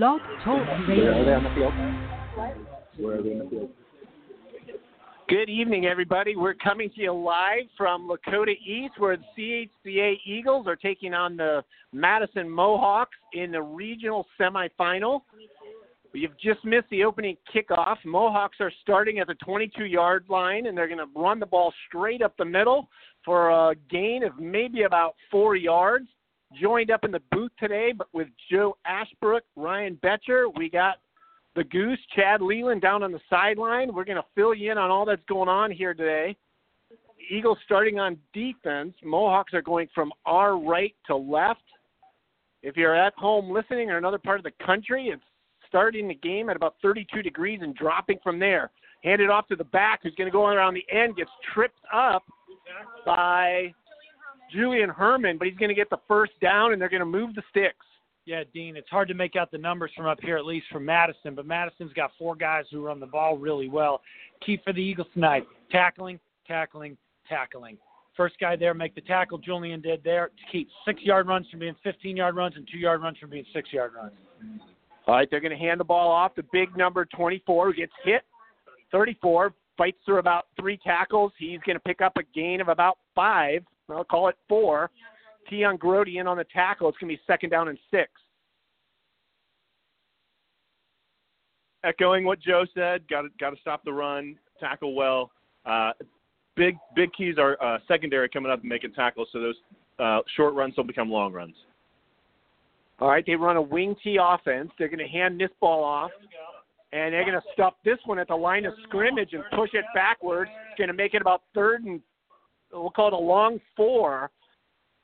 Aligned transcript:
Blog 0.00 0.22
Talk 0.42 0.66
Where 0.66 0.72
are 0.72 0.86
they 0.86 1.02
Radio. 1.02 1.36
on 1.36 1.44
the 1.44 1.50
field? 1.54 1.74
Where 2.96 3.18
are 3.18 3.22
they 3.22 3.32
in 3.32 3.38
the 3.40 3.50
field? 3.50 3.68
Good 5.28 5.50
evening, 5.50 5.84
everybody. 5.84 6.36
We're 6.36 6.54
coming 6.54 6.88
to 6.94 7.00
you 7.02 7.12
live 7.12 7.64
from 7.76 8.08
Lakota 8.08 8.54
East, 8.66 8.94
where 8.96 9.18
the 9.18 9.68
CHCA 9.84 10.14
Eagles 10.24 10.66
are 10.66 10.76
taking 10.76 11.12
on 11.12 11.36
the 11.36 11.62
Madison 11.92 12.48
Mohawks 12.48 13.18
in 13.34 13.52
the 13.52 13.60
regional 13.60 14.26
semifinal. 14.40 15.20
You've 16.14 16.38
just 16.40 16.64
missed 16.64 16.88
the 16.90 17.04
opening 17.04 17.36
kickoff. 17.54 17.96
Mohawks 18.06 18.56
are 18.60 18.72
starting 18.80 19.18
at 19.18 19.26
the 19.26 19.34
22 19.34 19.84
yard 19.84 20.24
line, 20.30 20.64
and 20.64 20.78
they're 20.78 20.88
going 20.88 20.96
to 20.96 21.08
run 21.14 21.38
the 21.38 21.44
ball 21.44 21.74
straight 21.88 22.22
up 22.22 22.34
the 22.38 22.44
middle 22.46 22.88
for 23.22 23.50
a 23.50 23.74
gain 23.90 24.24
of 24.24 24.38
maybe 24.38 24.84
about 24.84 25.14
four 25.30 25.56
yards. 25.56 26.08
Joined 26.58 26.90
up 26.90 27.04
in 27.04 27.12
the 27.12 27.22
booth 27.30 27.52
today, 27.58 27.92
but 27.96 28.08
with 28.12 28.28
Joe 28.50 28.76
Ashbrook, 28.84 29.44
Ryan 29.54 29.98
Betcher, 30.02 30.48
we 30.48 30.68
got 30.68 30.96
the 31.54 31.64
Goose, 31.64 31.98
Chad 32.14 32.42
Leland, 32.42 32.82
down 32.82 33.02
on 33.02 33.12
the 33.12 33.20
sideline. 33.28 33.94
We're 33.94 34.04
going 34.04 34.16
to 34.16 34.24
fill 34.34 34.54
you 34.54 34.72
in 34.72 34.78
on 34.78 34.90
all 34.90 35.04
that's 35.04 35.22
going 35.28 35.48
on 35.48 35.70
here 35.70 35.94
today. 35.94 36.36
Eagles 37.30 37.58
starting 37.64 38.00
on 38.00 38.18
defense. 38.32 38.94
Mohawks 39.04 39.54
are 39.54 39.62
going 39.62 39.88
from 39.94 40.12
our 40.26 40.58
right 40.58 40.94
to 41.06 41.16
left. 41.16 41.62
If 42.62 42.76
you're 42.76 42.94
at 42.94 43.14
home 43.14 43.50
listening 43.50 43.90
or 43.90 43.98
another 43.98 44.18
part 44.18 44.38
of 44.38 44.44
the 44.44 44.64
country, 44.64 45.08
it's 45.08 45.22
starting 45.68 46.08
the 46.08 46.14
game 46.14 46.50
at 46.50 46.56
about 46.56 46.74
32 46.82 47.22
degrees 47.22 47.60
and 47.62 47.74
dropping 47.74 48.18
from 48.22 48.38
there. 48.38 48.70
Hand 49.04 49.22
it 49.22 49.30
off 49.30 49.46
to 49.48 49.56
the 49.56 49.64
back, 49.64 50.00
who's 50.02 50.14
going 50.16 50.26
to 50.26 50.32
go 50.32 50.46
around 50.46 50.74
the 50.74 50.84
end, 50.92 51.16
gets 51.16 51.30
tripped 51.54 51.78
up 51.92 52.24
by 53.06 53.72
Julian 54.52 54.90
Herman, 54.90 55.38
but 55.38 55.48
he's 55.48 55.56
going 55.56 55.68
to 55.68 55.74
get 55.74 55.90
the 55.90 56.00
first 56.08 56.32
down, 56.40 56.72
and 56.72 56.80
they're 56.80 56.88
going 56.88 57.00
to 57.00 57.06
move 57.06 57.34
the 57.34 57.42
sticks. 57.50 57.86
Yeah, 58.26 58.44
Dean, 58.52 58.76
it's 58.76 58.88
hard 58.88 59.08
to 59.08 59.14
make 59.14 59.34
out 59.34 59.50
the 59.50 59.58
numbers 59.58 59.90
from 59.96 60.06
up 60.06 60.20
here, 60.20 60.36
at 60.36 60.44
least 60.44 60.66
from 60.70 60.84
Madison, 60.84 61.34
but 61.34 61.46
Madison's 61.46 61.92
got 61.94 62.12
four 62.18 62.36
guys 62.36 62.64
who 62.70 62.84
run 62.84 63.00
the 63.00 63.06
ball 63.06 63.36
really 63.36 63.68
well. 63.68 64.02
Key 64.44 64.60
for 64.64 64.72
the 64.72 64.82
Eagles 64.82 65.08
tonight 65.14 65.46
tackling, 65.70 66.20
tackling, 66.46 66.96
tackling. 67.28 67.78
First 68.16 68.36
guy 68.38 68.56
there, 68.56 68.74
make 68.74 68.94
the 68.94 69.00
tackle. 69.00 69.38
Julian 69.38 69.80
did 69.80 70.04
there 70.04 70.28
to 70.28 70.52
keep 70.52 70.68
six 70.84 71.00
yard 71.02 71.26
runs 71.26 71.48
from 71.48 71.60
being 71.60 71.76
15 71.82 72.16
yard 72.16 72.36
runs 72.36 72.54
and 72.56 72.68
two 72.70 72.78
yard 72.78 73.02
runs 73.02 73.16
from 73.18 73.30
being 73.30 73.46
six 73.54 73.72
yard 73.72 73.92
runs. 73.96 74.12
All 75.06 75.14
right, 75.14 75.28
they're 75.30 75.40
going 75.40 75.56
to 75.56 75.58
hand 75.58 75.80
the 75.80 75.84
ball 75.84 76.10
off 76.10 76.34
to 76.34 76.42
big 76.52 76.76
number 76.76 77.06
24, 77.06 77.66
who 77.66 77.74
gets 77.74 77.92
hit. 78.04 78.22
34 78.92 79.54
fights 79.78 79.98
through 80.04 80.18
about 80.18 80.48
three 80.58 80.78
tackles. 80.84 81.32
He's 81.38 81.60
going 81.64 81.76
to 81.76 81.80
pick 81.80 82.00
up 82.00 82.12
a 82.18 82.22
gain 82.34 82.60
of 82.60 82.68
about 82.68 82.98
five. 83.14 83.64
I'll 83.92 84.04
call 84.04 84.28
it 84.28 84.36
four. 84.48 84.90
Tion 85.48 85.78
Grody 85.78 86.20
in 86.20 86.26
on 86.26 86.36
the 86.36 86.44
tackle. 86.44 86.88
It's 86.88 86.98
going 86.98 87.10
to 87.10 87.16
be 87.16 87.22
second 87.26 87.50
down 87.50 87.68
and 87.68 87.78
six. 87.90 88.10
echoing 91.84 92.24
what 92.24 92.40
Joe 92.40 92.64
said, 92.74 93.06
got 93.08 93.22
to 93.22 93.28
got 93.38 93.50
to 93.50 93.56
stop 93.60 93.84
the 93.84 93.92
run, 93.92 94.36
tackle 94.58 94.94
well. 94.94 95.30
Uh, 95.64 95.92
big 96.56 96.76
big 96.94 97.10
keys 97.16 97.36
are 97.38 97.62
uh, 97.62 97.78
secondary 97.88 98.28
coming 98.28 98.50
up 98.50 98.60
and 98.60 98.68
making 98.68 98.92
tackles, 98.92 99.28
so 99.32 99.40
those 99.40 99.56
uh, 99.98 100.20
short 100.36 100.54
runs 100.54 100.76
will 100.76 100.84
become 100.84 101.10
long 101.10 101.32
runs. 101.32 101.54
All 103.00 103.08
right, 103.08 103.24
they 103.26 103.34
run 103.34 103.56
a 103.56 103.62
wing 103.62 103.96
T 104.02 104.18
offense. 104.20 104.70
They're 104.78 104.88
going 104.88 104.98
to 104.98 105.08
hand 105.08 105.40
this 105.40 105.50
ball 105.60 105.82
off, 105.82 106.10
and 106.92 107.14
they're 107.14 107.24
going 107.24 107.40
to 107.40 107.46
stop 107.52 107.78
this 107.84 107.98
one 108.04 108.18
at 108.18 108.28
the 108.28 108.36
line 108.36 108.66
of 108.66 108.74
scrimmage 108.84 109.32
and 109.32 109.42
push 109.54 109.70
it 109.72 109.84
backwards. 109.94 110.50
It's 110.70 110.78
going 110.78 110.88
to 110.88 110.94
make 110.94 111.14
it 111.14 111.22
about 111.22 111.42
third 111.54 111.84
and 111.84 112.00
we'll 112.72 112.90
call 112.90 113.08
it 113.08 113.14
a 113.14 113.16
long 113.16 113.60
four. 113.76 114.30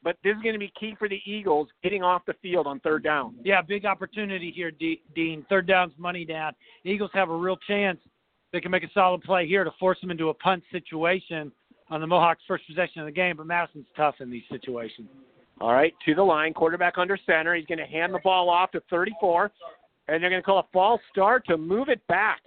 But 0.03 0.17
this 0.23 0.37
is 0.37 0.43
going 0.43 0.55
to 0.55 0.59
be 0.61 0.73
key 0.79 0.95
for 0.99 1.09
the 1.09 1.21
Eagles 1.27 1.69
getting 1.83 2.03
off 2.05 2.23
the 2.27 2.35
field 2.41 2.67
on 2.69 2.79
third 2.81 3.03
down. 3.03 3.35
Yeah, 3.43 3.61
big 3.61 3.85
opportunity 3.87 4.53
here, 4.55 4.71
D- 4.71 5.03
Dean. 5.17 5.45
Third 5.49 5.67
down's 5.67 5.95
money 5.99 6.25
down. 6.25 6.53
The 6.85 6.91
Eagles 6.91 7.11
have 7.15 7.29
a 7.29 7.37
real 7.37 7.57
chance. 7.67 7.99
They 8.53 8.61
can 8.61 8.71
make 8.71 8.85
a 8.85 8.91
solid 8.95 9.23
play 9.23 9.49
here 9.49 9.65
to 9.65 9.73
force 9.81 10.01
them 10.01 10.13
into 10.13 10.29
a 10.29 10.35
punt 10.35 10.63
situation 10.71 11.51
on 11.91 12.01
the 12.01 12.07
Mohawks' 12.07 12.43
first 12.47 12.67
possession 12.67 13.01
of 13.01 13.07
the 13.07 13.13
game, 13.13 13.37
but 13.37 13.47
Madison's 13.47 13.87
tough 13.97 14.17
in 14.21 14.31
these 14.31 14.45
situations. 14.51 15.09
All 15.61 15.73
right, 15.73 15.95
to 16.05 16.15
the 16.15 16.23
line, 16.23 16.53
quarterback 16.53 16.99
under 16.99 17.19
center. 17.27 17.55
He's 17.55 17.67
going 17.67 17.79
to 17.79 17.87
hand 17.87 18.15
the 18.15 18.21
ball 18.23 18.51
off 18.51 18.71
to 18.73 18.83
34, 18.91 19.51
and 20.09 20.23
they're 20.23 20.31
going 20.31 20.43
to 20.43 20.47
call 20.47 20.59
a 20.59 20.67
false 20.73 21.01
start 21.11 21.47
to 21.47 21.57
move 21.57 21.89
it 21.89 22.07
back. 22.07 22.41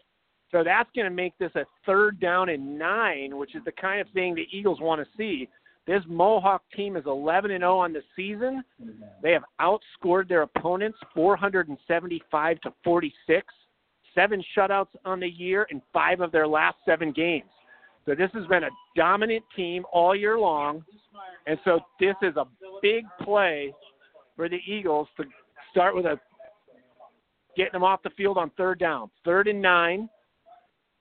So 0.51 0.63
that's 0.63 0.89
going 0.95 1.05
to 1.05 1.11
make 1.11 1.37
this 1.37 1.51
a 1.55 1.65
third 1.85 2.19
down 2.19 2.49
and 2.49 2.77
nine, 2.77 3.37
which 3.37 3.55
is 3.55 3.63
the 3.65 3.71
kind 3.71 4.01
of 4.01 4.07
thing 4.13 4.33
the 4.33 4.47
Eagles 4.51 4.79
want 4.81 5.01
to 5.01 5.07
see. 5.17 5.47
This 5.85 6.03
Mohawk 6.07 6.61
team 6.75 6.95
is 6.97 7.03
11 7.05 7.51
and 7.51 7.61
0 7.61 7.77
on 7.79 7.93
the 7.93 8.01
season. 8.15 8.63
They 9.23 9.31
have 9.31 9.43
outscored 9.59 10.27
their 10.27 10.43
opponents 10.43 10.97
475 11.15 12.61
to 12.61 12.73
46, 12.83 13.53
seven 14.13 14.43
shutouts 14.55 14.89
on 15.05 15.19
the 15.19 15.27
year 15.27 15.67
in 15.71 15.81
five 15.93 16.21
of 16.21 16.31
their 16.31 16.47
last 16.47 16.77
seven 16.85 17.11
games. 17.11 17.49
So 18.05 18.15
this 18.15 18.29
has 18.33 18.45
been 18.47 18.63
a 18.63 18.69
dominant 18.95 19.43
team 19.55 19.83
all 19.91 20.15
year 20.15 20.37
long, 20.37 20.83
and 21.47 21.59
so 21.63 21.79
this 21.99 22.15
is 22.21 22.35
a 22.37 22.45
big 22.81 23.05
play 23.21 23.73
for 24.35 24.49
the 24.49 24.59
Eagles 24.65 25.07
to 25.17 25.25
start 25.71 25.95
with 25.95 26.05
a 26.05 26.19
getting 27.55 27.73
them 27.73 27.83
off 27.83 28.01
the 28.03 28.09
field 28.11 28.37
on 28.37 28.51
third 28.57 28.79
down, 28.79 29.09
third 29.25 29.47
and 29.47 29.61
nine. 29.61 30.09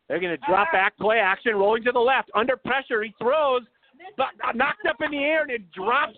They're 0.09 0.21
going 0.21 0.37
to 0.37 0.47
drop 0.47 0.73
back, 0.73 0.97
play 0.97 1.19
action, 1.19 1.55
rolling 1.55 1.85
to 1.85 1.93
the 1.93 1.99
left, 1.99 2.31
under 2.35 2.57
pressure. 2.57 3.03
He 3.03 3.15
throws, 3.19 3.63
but 4.17 4.29
knocked 4.55 4.87
up 4.89 4.97
in 5.03 5.11
the 5.11 5.19
air, 5.19 5.43
and 5.43 5.51
it 5.51 5.71
drops, 5.73 6.17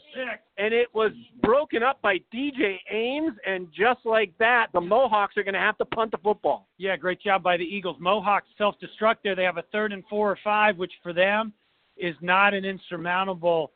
and 0.58 0.72
it 0.72 0.88
was 0.94 1.10
broken 1.42 1.82
up 1.82 2.00
by 2.00 2.18
DJ 2.32 2.76
Ames. 2.90 3.32
And 3.46 3.66
just 3.76 4.00
like 4.04 4.32
that, 4.38 4.68
the 4.72 4.80
Mohawks 4.80 5.36
are 5.36 5.42
going 5.42 5.54
to 5.54 5.60
have 5.60 5.76
to 5.78 5.84
punt 5.84 6.12
the 6.12 6.18
football. 6.18 6.68
Yeah, 6.78 6.96
great 6.96 7.20
job 7.20 7.42
by 7.42 7.56
the 7.56 7.64
Eagles. 7.64 7.96
Mohawks 7.98 8.46
self 8.56 8.76
destruct 8.80 9.16
there. 9.24 9.34
They 9.34 9.44
have 9.44 9.58
a 9.58 9.64
third 9.72 9.92
and 9.92 10.04
four 10.08 10.30
or 10.30 10.38
five, 10.44 10.76
which 10.76 10.92
for 11.02 11.12
them 11.12 11.52
is 11.96 12.14
not 12.20 12.54
an 12.54 12.64
insurmountable 12.64 13.72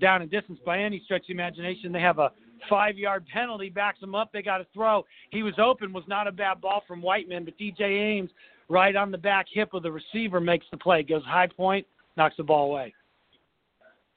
down 0.00 0.22
and 0.22 0.30
distance 0.30 0.58
by 0.64 0.78
any 0.78 1.00
stretch 1.04 1.22
of 1.22 1.28
the 1.28 1.32
imagination. 1.32 1.90
They 1.90 2.00
have 2.00 2.18
a 2.18 2.30
five 2.68 2.96
yard 2.96 3.26
penalty, 3.32 3.68
backs 3.68 4.00
them 4.00 4.14
up. 4.14 4.30
They 4.32 4.42
got 4.42 4.58
to 4.58 4.66
throw. 4.72 5.04
He 5.30 5.42
was 5.42 5.54
open, 5.58 5.92
was 5.92 6.04
not 6.06 6.26
a 6.26 6.32
bad 6.32 6.60
ball 6.60 6.82
from 6.86 7.02
Whiteman, 7.02 7.44
but 7.44 7.58
DJ 7.58 7.80
Ames, 7.82 8.30
right 8.68 8.96
on 8.96 9.10
the 9.10 9.18
back 9.18 9.46
hip 9.50 9.74
of 9.74 9.82
the 9.82 9.92
receiver, 9.92 10.40
makes 10.40 10.66
the 10.70 10.76
play. 10.76 11.02
Goes 11.02 11.24
high 11.24 11.48
point, 11.48 11.86
knocks 12.16 12.36
the 12.36 12.42
ball 12.42 12.70
away. 12.70 12.94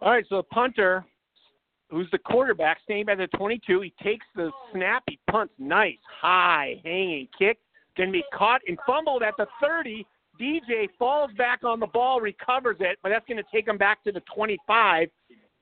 All 0.01 0.11
right, 0.11 0.25
so 0.29 0.37
the 0.37 0.43
punter, 0.43 1.05
who's 1.89 2.09
the 2.11 2.17
quarterback, 2.17 2.79
staying 2.83 3.05
by 3.05 3.15
the 3.15 3.27
22, 3.27 3.81
he 3.81 3.93
takes 4.01 4.25
the 4.35 4.51
oh. 4.53 4.69
snap, 4.73 5.03
he 5.07 5.19
punts, 5.29 5.53
nice, 5.59 5.97
high, 6.21 6.81
hanging 6.83 7.27
kick, 7.37 7.57
going 7.97 8.09
to 8.09 8.13
be 8.13 8.23
caught 8.33 8.61
and 8.67 8.77
fumbled 8.85 9.23
at 9.23 9.33
the 9.37 9.47
30. 9.61 10.05
DJ 10.39 10.87
falls 10.97 11.31
back 11.37 11.65
on 11.65 11.81
the 11.81 11.87
ball, 11.87 12.21
recovers 12.21 12.77
it, 12.79 12.97
but 13.03 13.09
that's 13.09 13.25
going 13.27 13.37
to 13.37 13.43
take 13.53 13.67
him 13.67 13.77
back 13.77 14.01
to 14.05 14.11
the 14.11 14.21
25. 14.33 15.09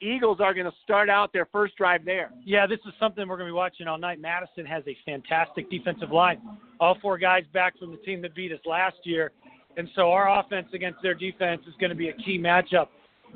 Eagles 0.02 0.40
are 0.40 0.54
going 0.54 0.66
to 0.66 0.78
start 0.84 1.10
out 1.10 1.34
their 1.34 1.48
first 1.52 1.76
drive 1.76 2.06
there. 2.06 2.32
Yeah, 2.46 2.68
this 2.68 2.80
is 2.86 2.94
something 3.00 3.28
we're 3.28 3.38
going 3.38 3.48
to 3.48 3.54
be 3.54 3.56
watching 3.56 3.88
all 3.88 3.98
night. 3.98 4.20
Madison 4.20 4.66
has 4.66 4.84
a 4.88 4.96
fantastic 5.06 5.70
defensive 5.72 6.12
line. 6.12 6.40
All 6.80 6.98
four 7.02 7.18
guys 7.18 7.44
back 7.52 7.78
from 7.80 7.92
the 7.92 7.98
team 7.98 8.22
that 8.22 8.36
beat 8.36 8.52
us 8.52 8.60
last 8.66 8.98
year. 9.04 9.32
And 9.76 9.90
so 9.96 10.12
our 10.12 10.40
offense 10.40 10.68
against 10.74 11.02
their 11.02 11.16
defense 11.16 11.62
is 11.68 11.74
going 11.80 11.90
to 11.90 11.96
be 11.96 12.10
a 12.10 12.14
key 12.14 12.38
matchup. 12.40 12.88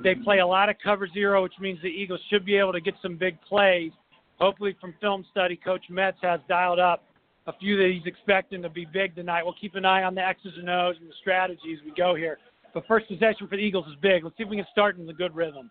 They 0.04 0.16
play 0.16 0.40
a 0.40 0.48
lot 0.48 0.70
of 0.70 0.76
cover 0.84 1.08
zero, 1.08 1.44
which 1.44 1.54
means 1.60 1.80
the 1.82 1.88
Eagles 1.88 2.20
should 2.30 2.46
be 2.46 2.58
able 2.58 2.74
to 2.74 2.82
get 2.82 2.94
some 3.02 3.18
big 3.18 3.42
plays. 3.42 3.92
Hopefully, 4.40 4.76
from 4.80 4.94
film 5.02 5.26
study, 5.32 5.56
Coach 5.56 5.84
Metz 5.90 6.18
has 6.22 6.40
dialed 6.48 6.80
up 6.80 7.04
a 7.48 7.54
few 7.54 7.78
that 7.78 7.92
he's 7.92 8.06
expecting 8.06 8.62
to 8.62 8.70
be 8.70 8.86
big 8.86 9.16
tonight. 9.16 9.44
We'll 9.44 9.56
keep 9.60 9.76
an 9.76 9.86
eye 9.86 10.04
on 10.04 10.16
the 10.16 10.26
X's 10.26 10.54
and 10.58 10.70
O's 10.70 10.96
and 11.00 11.10
the 11.10 11.14
strategy 11.20 11.74
as 11.74 11.84
we 11.84 11.92
go 11.96 12.16
here. 12.16 12.38
But 12.74 12.88
first 12.88 13.08
possession 13.08 13.48
for 13.48 13.58
the 13.58 13.64
Eagles 13.64 13.86
is 13.88 13.96
big. 14.02 14.24
Let's 14.24 14.38
see 14.38 14.44
if 14.44 14.50
we 14.50 14.56
can 14.56 14.66
start 14.72 14.98
in 14.98 15.06
the 15.06 15.14
good 15.14 15.36
rhythm. 15.36 15.70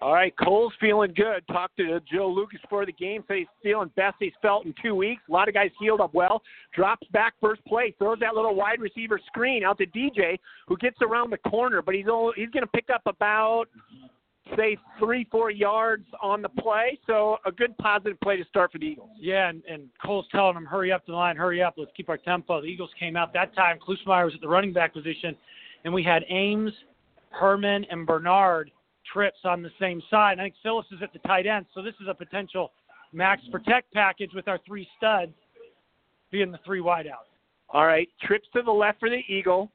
All 0.00 0.14
right, 0.14 0.32
Cole's 0.36 0.72
feeling 0.80 1.12
good. 1.16 1.42
Talked 1.48 1.76
to 1.78 1.98
Joe 2.12 2.28
Lucas 2.30 2.60
before 2.60 2.86
the 2.86 2.92
game. 2.92 3.24
Said 3.26 3.38
he's 3.38 3.46
feeling 3.62 3.90
best 3.96 4.14
he's 4.20 4.32
felt 4.40 4.64
in 4.64 4.72
two 4.80 4.94
weeks. 4.94 5.22
A 5.28 5.32
lot 5.32 5.48
of 5.48 5.54
guys 5.54 5.70
healed 5.80 6.00
up 6.00 6.14
well. 6.14 6.40
Drops 6.72 7.06
back 7.12 7.34
first 7.40 7.64
play, 7.64 7.94
throws 7.98 8.18
that 8.20 8.34
little 8.34 8.54
wide 8.54 8.80
receiver 8.80 9.20
screen 9.26 9.64
out 9.64 9.78
to 9.78 9.86
DJ, 9.86 10.38
who 10.68 10.76
gets 10.76 10.98
around 11.02 11.30
the 11.30 11.50
corner, 11.50 11.82
but 11.82 11.96
he's 11.96 12.06
only, 12.08 12.34
he's 12.36 12.50
going 12.50 12.62
to 12.62 12.70
pick 12.70 12.90
up 12.94 13.02
about 13.06 13.66
say 14.56 14.78
three 14.98 15.26
four 15.30 15.50
yards 15.50 16.06
on 16.22 16.42
the 16.42 16.48
play. 16.48 16.98
So 17.06 17.38
a 17.44 17.52
good 17.52 17.76
positive 17.78 18.18
play 18.20 18.36
to 18.36 18.44
start 18.44 18.72
for 18.72 18.78
the 18.78 18.86
Eagles. 18.86 19.10
Yeah, 19.18 19.48
and, 19.48 19.62
and 19.68 19.88
Cole's 20.04 20.26
telling 20.30 20.54
them, 20.54 20.64
hurry 20.64 20.92
up 20.92 21.04
to 21.06 21.12
the 21.12 21.16
line, 21.16 21.36
hurry 21.36 21.62
up, 21.62 21.74
let's 21.76 21.90
keep 21.96 22.08
our 22.08 22.18
tempo. 22.18 22.60
The 22.60 22.68
Eagles 22.68 22.90
came 22.98 23.16
out 23.16 23.32
that 23.34 23.54
time. 23.54 23.78
Klusmeyer 23.78 24.24
was 24.24 24.34
at 24.34 24.40
the 24.40 24.48
running 24.48 24.72
back 24.72 24.94
position, 24.94 25.36
and 25.84 25.92
we 25.92 26.02
had 26.02 26.24
Ames, 26.28 26.72
Herman, 27.30 27.84
and 27.90 28.06
Bernard 28.06 28.70
trips 29.12 29.38
on 29.44 29.62
the 29.62 29.70
same 29.80 30.02
side. 30.10 30.38
I 30.38 30.44
think 30.44 30.54
Phillips 30.62 30.88
is 30.92 30.98
at 31.02 31.12
the 31.12 31.18
tight 31.20 31.46
end, 31.46 31.66
so 31.74 31.82
this 31.82 31.94
is 32.00 32.08
a 32.08 32.14
potential 32.14 32.72
max 33.12 33.42
protect 33.50 33.92
package 33.92 34.30
with 34.34 34.48
our 34.48 34.58
three 34.66 34.86
studs 34.96 35.32
being 36.30 36.52
the 36.52 36.58
three 36.64 36.80
wideouts. 36.80 37.28
All 37.70 37.86
right, 37.86 38.08
trips 38.22 38.48
to 38.54 38.62
the 38.62 38.70
left 38.70 39.00
for 39.00 39.10
the 39.10 39.20
Eagle. 39.28 39.70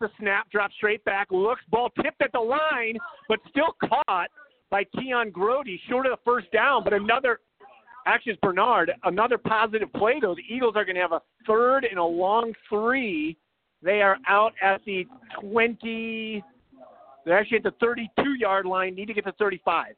The 0.00 0.08
snap 0.18 0.50
drops 0.50 0.74
straight 0.76 1.04
back, 1.04 1.28
looks, 1.30 1.60
ball 1.70 1.90
tipped 2.02 2.22
at 2.22 2.32
the 2.32 2.40
line, 2.40 2.96
but 3.28 3.38
still 3.50 3.76
caught 3.86 4.30
by 4.70 4.84
Keon 4.84 5.30
Grody, 5.30 5.78
short 5.88 6.06
of 6.06 6.12
the 6.12 6.18
first 6.24 6.50
down, 6.52 6.84
but 6.84 6.92
another 6.92 7.40
Actually, 8.06 8.32
it's 8.32 8.40
Bernard. 8.40 8.92
Another 9.04 9.38
positive 9.38 9.92
play, 9.92 10.14
though. 10.20 10.34
The 10.34 10.54
Eagles 10.54 10.74
are 10.76 10.84
going 10.84 10.96
to 10.96 11.02
have 11.02 11.12
a 11.12 11.22
third 11.46 11.84
and 11.84 11.98
a 11.98 12.04
long 12.04 12.52
three. 12.68 13.36
They 13.82 14.02
are 14.02 14.18
out 14.28 14.52
at 14.62 14.80
the 14.84 15.06
20. 15.40 16.42
They're 17.24 17.38
actually 17.38 17.58
at 17.58 17.62
the 17.64 17.74
32 17.80 18.34
yard 18.38 18.66
line. 18.66 18.94
Need 18.94 19.06
to 19.06 19.14
get 19.14 19.24
to 19.24 19.32
35. 19.32 19.94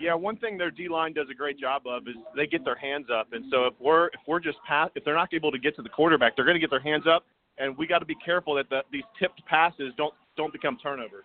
Yeah, 0.00 0.14
one 0.14 0.36
thing 0.36 0.58
their 0.58 0.70
D 0.70 0.88
line 0.88 1.12
does 1.12 1.28
a 1.30 1.34
great 1.34 1.58
job 1.58 1.82
of 1.86 2.06
is 2.06 2.14
they 2.34 2.46
get 2.46 2.64
their 2.64 2.76
hands 2.76 3.06
up, 3.12 3.28
and 3.32 3.44
so 3.50 3.64
if 3.66 3.74
we're 3.80 4.06
if 4.08 4.20
we're 4.26 4.40
just 4.40 4.58
pass 4.66 4.90
if 4.94 5.04
they're 5.04 5.14
not 5.14 5.32
able 5.32 5.50
to 5.50 5.58
get 5.58 5.74
to 5.76 5.82
the 5.82 5.88
quarterback, 5.88 6.36
they're 6.36 6.44
going 6.44 6.56
to 6.56 6.60
get 6.60 6.70
their 6.70 6.80
hands 6.80 7.04
up, 7.08 7.24
and 7.58 7.76
we 7.78 7.86
got 7.86 8.00
to 8.00 8.04
be 8.04 8.16
careful 8.16 8.54
that 8.56 8.68
the, 8.68 8.80
these 8.92 9.04
tipped 9.18 9.44
passes 9.46 9.92
don't 9.96 10.12
don't 10.36 10.52
become 10.52 10.76
turnovers. 10.82 11.24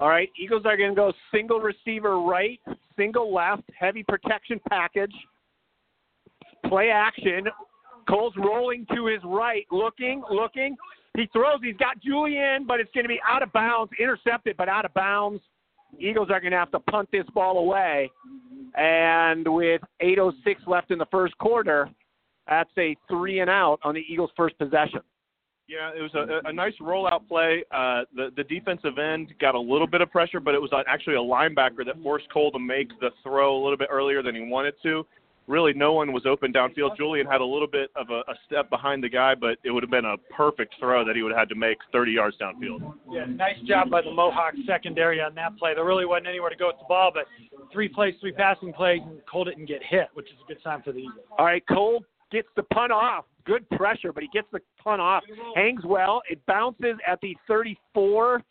All 0.00 0.08
right, 0.08 0.30
Eagles 0.40 0.62
are 0.64 0.76
going 0.76 0.90
to 0.90 0.96
go 0.96 1.12
single 1.32 1.60
receiver 1.60 2.20
right, 2.20 2.58
single 2.96 3.32
left, 3.32 3.62
heavy 3.78 4.02
protection 4.02 4.60
package. 4.68 5.14
Play 6.66 6.90
action. 6.90 7.46
Cole's 8.08 8.34
rolling 8.36 8.86
to 8.94 9.06
his 9.06 9.20
right, 9.24 9.66
looking, 9.70 10.22
looking. 10.30 10.76
He 11.16 11.28
throws. 11.32 11.60
He's 11.62 11.76
got 11.76 12.00
Julian, 12.00 12.66
but 12.66 12.80
it's 12.80 12.90
going 12.92 13.04
to 13.04 13.08
be 13.08 13.20
out 13.26 13.42
of 13.42 13.52
bounds, 13.52 13.92
intercepted, 14.00 14.56
but 14.56 14.68
out 14.68 14.84
of 14.84 14.92
bounds. 14.94 15.40
Eagles 16.00 16.28
are 16.30 16.40
going 16.40 16.50
to 16.50 16.58
have 16.58 16.72
to 16.72 16.80
punt 16.80 17.08
this 17.12 17.24
ball 17.34 17.58
away. 17.58 18.10
And 18.76 19.46
with 19.46 19.80
8.06 20.02 20.32
left 20.66 20.90
in 20.90 20.98
the 20.98 21.06
first 21.06 21.38
quarter, 21.38 21.88
that's 22.48 22.70
a 22.78 22.96
three 23.08 23.40
and 23.40 23.48
out 23.48 23.78
on 23.84 23.94
the 23.94 24.02
Eagles' 24.08 24.30
first 24.36 24.58
possession. 24.58 25.00
Yeah, 25.66 25.92
it 25.96 26.02
was 26.02 26.10
a, 26.14 26.46
a 26.48 26.52
nice 26.52 26.74
rollout 26.80 27.26
play. 27.26 27.64
Uh, 27.70 28.02
the 28.14 28.28
the 28.36 28.44
defensive 28.44 28.98
end 28.98 29.32
got 29.40 29.54
a 29.54 29.60
little 29.60 29.86
bit 29.86 30.02
of 30.02 30.10
pressure, 30.10 30.38
but 30.38 30.54
it 30.54 30.60
was 30.60 30.70
actually 30.86 31.14
a 31.14 31.18
linebacker 31.18 31.86
that 31.86 31.94
forced 32.02 32.30
Cole 32.30 32.50
to 32.52 32.58
make 32.58 32.88
the 33.00 33.10
throw 33.22 33.56
a 33.56 33.60
little 33.62 33.78
bit 33.78 33.88
earlier 33.90 34.22
than 34.22 34.34
he 34.34 34.42
wanted 34.42 34.74
to. 34.82 35.06
Really, 35.46 35.74
no 35.74 35.92
one 35.92 36.12
was 36.12 36.24
open 36.26 36.52
downfield. 36.52 36.96
Julian 36.96 37.26
had 37.26 37.42
a 37.42 37.44
little 37.44 37.68
bit 37.68 37.90
of 37.96 38.08
a, 38.08 38.20
a 38.30 38.34
step 38.46 38.70
behind 38.70 39.04
the 39.04 39.10
guy, 39.10 39.34
but 39.34 39.58
it 39.62 39.70
would 39.70 39.82
have 39.82 39.90
been 39.90 40.06
a 40.06 40.16
perfect 40.34 40.74
throw 40.80 41.04
that 41.04 41.14
he 41.14 41.22
would 41.22 41.32
have 41.32 41.38
had 41.38 41.48
to 41.50 41.54
make 41.54 41.76
30 41.92 42.12
yards 42.12 42.36
downfield. 42.40 42.94
Yeah, 43.10 43.26
nice 43.26 43.60
job 43.66 43.90
by 43.90 44.00
the 44.00 44.10
Mohawk 44.10 44.54
secondary 44.66 45.20
on 45.20 45.34
that 45.34 45.56
play. 45.58 45.74
There 45.74 45.84
really 45.84 46.06
wasn't 46.06 46.28
anywhere 46.28 46.50
to 46.50 46.56
go 46.56 46.68
with 46.68 46.78
the 46.78 46.86
ball, 46.88 47.10
but 47.12 47.24
three 47.72 47.88
plays, 47.88 48.14
three 48.20 48.32
passing 48.32 48.72
plays, 48.72 49.00
and 49.04 49.18
Cole 49.30 49.44
didn't 49.44 49.66
get 49.66 49.82
hit, 49.86 50.08
which 50.14 50.26
is 50.28 50.36
a 50.42 50.48
good 50.48 50.58
sign 50.64 50.82
for 50.82 50.92
the 50.92 51.00
Eagles. 51.00 51.24
All 51.38 51.44
right, 51.44 51.62
Cole 51.68 52.04
gets 52.32 52.48
the 52.56 52.62
punt 52.64 52.92
off. 52.92 53.26
Good 53.44 53.68
pressure, 53.70 54.12
but 54.12 54.22
he 54.22 54.28
gets 54.32 54.48
the 54.52 54.60
punt 54.82 55.02
off. 55.02 55.22
Hangs 55.54 55.82
well. 55.84 56.22
It 56.30 56.44
bounces 56.46 56.96
at 57.06 57.20
the 57.20 57.36
34. 57.46 58.36
It's 58.36 58.44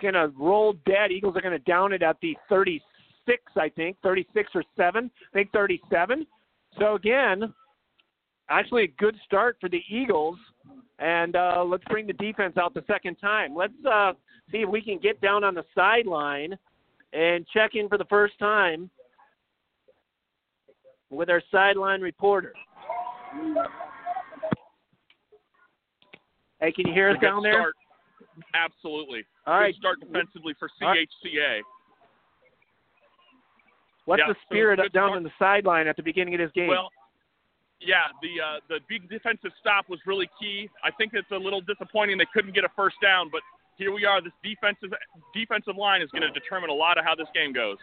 going 0.00 0.14
to 0.14 0.32
roll 0.38 0.74
dead. 0.86 1.10
Eagles 1.10 1.36
are 1.36 1.40
going 1.40 1.58
to 1.58 1.70
down 1.70 1.92
it 1.92 2.02
at 2.02 2.16
the 2.22 2.36
36, 2.48 3.42
I 3.56 3.68
think, 3.70 3.96
36 4.02 4.50
or 4.54 4.62
7. 4.76 5.10
I 5.10 5.32
think 5.32 5.50
37. 5.52 6.26
So, 6.78 6.94
again, 6.94 7.52
actually 8.50 8.84
a 8.84 8.88
good 8.98 9.16
start 9.24 9.56
for 9.60 9.68
the 9.68 9.82
Eagles. 9.88 10.38
And 10.98 11.36
uh, 11.36 11.62
let's 11.66 11.84
bring 11.84 12.06
the 12.06 12.14
defense 12.14 12.56
out 12.56 12.72
the 12.72 12.84
second 12.86 13.16
time. 13.16 13.54
Let's 13.54 13.74
uh, 13.90 14.12
see 14.50 14.58
if 14.58 14.68
we 14.68 14.80
can 14.80 14.98
get 14.98 15.20
down 15.20 15.44
on 15.44 15.54
the 15.54 15.64
sideline 15.74 16.56
and 17.12 17.46
check 17.52 17.72
in 17.74 17.88
for 17.88 17.98
the 17.98 18.06
first 18.06 18.38
time 18.38 18.90
with 21.10 21.28
our 21.28 21.42
sideline 21.50 22.00
reporter. 22.00 22.52
Hey, 26.60 26.72
can 26.72 26.86
you 26.86 26.94
hear 26.94 27.10
us 27.10 27.16
down 27.20 27.42
there? 27.42 27.52
Start. 27.52 27.74
Absolutely. 28.54 29.24
All 29.46 29.60
right. 29.60 29.74
Good 29.74 29.80
start 29.80 30.00
defensively 30.00 30.54
for. 30.58 30.70
CHCA. 30.80 31.60
What's 34.06 34.20
Yeah, 34.20 34.28
the 34.28 34.34
so 34.34 34.40
spirit 34.46 34.78
good 34.80 34.92
down 34.92 35.10
start. 35.10 35.16
on 35.18 35.22
the 35.22 35.32
sideline 35.38 35.86
at 35.86 35.96
the 35.96 36.02
beginning 36.02 36.34
of 36.34 36.40
this 36.40 36.50
game? 36.54 36.68
Well, 36.68 36.88
yeah, 37.80 38.08
the 38.22 38.40
uh, 38.40 38.60
the 38.68 38.80
big 38.88 39.08
defensive 39.10 39.50
stop 39.60 39.88
was 39.88 40.00
really 40.06 40.28
key. 40.40 40.70
I 40.82 40.90
think 40.90 41.12
it's 41.12 41.30
a 41.30 41.36
little 41.36 41.60
disappointing 41.60 42.16
they 42.16 42.26
couldn't 42.32 42.54
get 42.54 42.64
a 42.64 42.70
first 42.74 42.96
down, 43.02 43.28
but 43.30 43.42
here 43.76 43.92
we 43.92 44.04
are. 44.06 44.22
This 44.22 44.32
defensive 44.42 44.96
defensive 45.34 45.76
line 45.76 46.00
is 46.00 46.10
going 46.10 46.22
to 46.22 46.30
determine 46.30 46.70
a 46.70 46.74
lot 46.74 46.96
of 46.98 47.04
how 47.04 47.14
this 47.14 47.28
game 47.34 47.52
goes. 47.52 47.76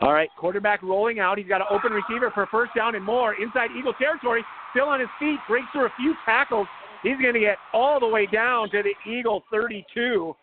All 0.00 0.12
right, 0.12 0.28
quarterback 0.36 0.82
rolling 0.82 1.20
out. 1.20 1.38
He's 1.38 1.46
got 1.46 1.60
an 1.62 1.68
open 1.70 1.92
receiver 1.92 2.30
for 2.34 2.46
first 2.46 2.72
down 2.74 2.94
and 2.96 3.04
more 3.04 3.34
inside 3.40 3.70
Eagle 3.78 3.94
territory. 3.94 4.44
Still 4.72 4.88
on 4.88 5.00
his 5.00 5.08
feet, 5.18 5.38
breaks 5.48 5.66
through 5.72 5.86
a 5.86 5.92
few 5.96 6.14
tackles. 6.26 6.66
He's 7.02 7.16
going 7.18 7.34
to 7.34 7.40
get 7.40 7.56
all 7.72 8.00
the 8.00 8.06
way 8.08 8.26
down 8.26 8.68
to 8.70 8.82
the 8.82 9.10
Eagle 9.10 9.44
32. 9.50 10.34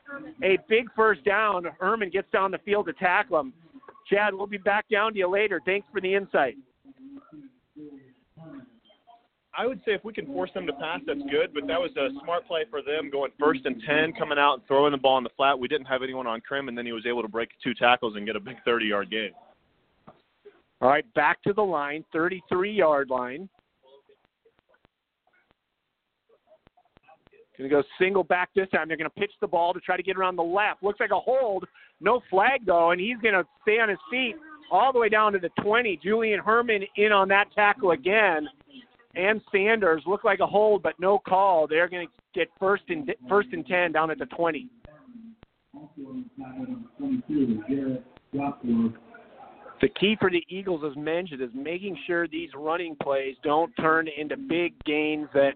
A 0.44 0.57
big 0.69 0.88
first 0.95 1.23
down. 1.25 1.65
Herman 1.79 2.09
gets 2.09 2.31
down 2.31 2.50
the 2.51 2.57
field 2.59 2.85
to 2.88 2.94
tackle 2.94 3.39
him. 3.41 3.53
Chad, 4.09 4.33
we'll 4.33 4.47
be 4.47 4.57
back 4.57 4.85
down 4.89 5.13
to 5.13 5.19
you 5.19 5.29
later. 5.29 5.61
Thanks 5.65 5.88
for 5.91 6.01
the 6.01 6.13
insight. 6.13 6.55
I 9.55 9.67
would 9.67 9.79
say 9.85 9.94
if 9.94 10.03
we 10.03 10.13
can 10.13 10.25
force 10.25 10.50
them 10.53 10.65
to 10.65 10.73
pass, 10.73 11.01
that's 11.05 11.21
good. 11.29 11.53
But 11.53 11.67
that 11.67 11.79
was 11.79 11.91
a 11.95 12.09
smart 12.23 12.47
play 12.47 12.65
for 12.69 12.81
them, 12.81 13.09
going 13.11 13.31
first 13.39 13.61
and 13.65 13.81
ten, 13.88 14.11
coming 14.13 14.39
out 14.39 14.55
and 14.55 14.67
throwing 14.67 14.91
the 14.91 14.97
ball 14.97 15.17
in 15.19 15.23
the 15.23 15.29
flat. 15.38 15.57
We 15.57 15.67
didn't 15.67 15.85
have 15.85 16.01
anyone 16.01 16.25
on 16.25 16.41
Krim, 16.41 16.69
and 16.69 16.77
then 16.77 16.85
he 16.85 16.91
was 16.91 17.05
able 17.05 17.21
to 17.21 17.27
break 17.27 17.50
two 17.63 17.73
tackles 17.75 18.15
and 18.15 18.25
get 18.25 18.35
a 18.35 18.39
big 18.39 18.57
30-yard 18.67 19.11
gain. 19.11 19.31
All 20.81 20.89
right, 20.89 21.05
back 21.13 21.41
to 21.44 21.53
the 21.53 21.61
line, 21.61 22.03
33 22.11 22.71
yard 22.73 23.09
line. 23.09 23.47
Going 27.57 27.69
to 27.69 27.75
go 27.75 27.83
single 28.00 28.23
back 28.23 28.50
this 28.55 28.67
time. 28.69 28.88
They're 28.88 28.97
going 28.97 29.09
to 29.09 29.19
pitch 29.19 29.31
the 29.39 29.47
ball 29.47 29.73
to 29.73 29.79
try 29.79 29.95
to 29.95 30.03
get 30.03 30.17
around 30.17 30.35
the 30.35 30.44
left. 30.44 30.81
Looks 30.81 31.00
like 31.00 31.11
a 31.11 31.19
hold. 31.19 31.65
No 32.03 32.21
flag, 32.29 32.65
though, 32.65 32.91
and 32.91 33.00
he's 33.00 33.17
going 33.21 33.33
to 33.33 33.45
stay 33.61 33.79
on 33.79 33.88
his 33.88 33.97
feet 34.11 34.35
all 34.69 34.91
the 34.91 35.00
way 35.00 35.07
down 35.07 35.31
to 35.33 35.39
the 35.39 35.50
20. 35.61 36.00
Julian 36.03 36.39
Herman 36.41 36.83
in 36.97 37.13
on 37.13 37.29
that 37.29 37.45
tackle 37.55 37.91
again. 37.91 38.47
And 39.15 39.41
Sanders 39.51 40.03
look 40.05 40.23
like 40.23 40.39
a 40.39 40.45
hold, 40.45 40.83
but 40.83 41.00
no 41.00 41.17
call. 41.19 41.65
They're 41.65 41.88
going 41.88 42.07
to 42.07 42.13
get 42.33 42.50
first 42.59 42.83
and 42.89 43.09
first 43.29 43.50
and 43.53 43.65
10 43.65 43.94
down 43.94 44.11
at 44.11 44.19
the 44.19 44.25
20. 44.25 44.67
The 49.81 49.89
key 50.00 50.17
for 50.19 50.29
the 50.29 50.44
Eagles, 50.50 50.81
as 50.89 50.97
mentioned, 50.97 51.41
is 51.41 51.50
making 51.53 51.97
sure 52.05 52.27
these 52.27 52.50
running 52.55 52.97
plays 53.01 53.35
don't 53.44 53.71
turn 53.79 54.07
into 54.17 54.35
big 54.35 54.73
gains 54.83 55.27
that 55.33 55.53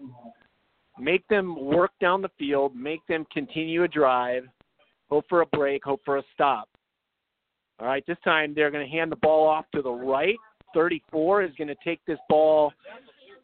make 0.98 1.26
them 1.28 1.60
work 1.60 1.90
down 2.00 2.22
the 2.22 2.30
field, 2.38 2.74
make 2.74 3.04
them 3.06 3.26
continue 3.32 3.82
a 3.82 3.88
drive, 3.88 4.44
hope 5.10 5.24
for 5.28 5.42
a 5.42 5.46
break, 5.46 5.84
hope 5.84 6.00
for 6.04 6.18
a 6.18 6.22
stop. 6.34 6.68
All 7.80 7.86
right, 7.86 8.04
this 8.06 8.18
time 8.24 8.54
they're 8.54 8.70
going 8.70 8.84
to 8.84 8.90
hand 8.90 9.12
the 9.12 9.16
ball 9.16 9.46
off 9.46 9.66
to 9.74 9.82
the 9.82 9.90
right. 9.90 10.36
34 10.74 11.42
is 11.44 11.50
going 11.56 11.68
to 11.68 11.76
take 11.84 12.00
this 12.06 12.18
ball 12.28 12.72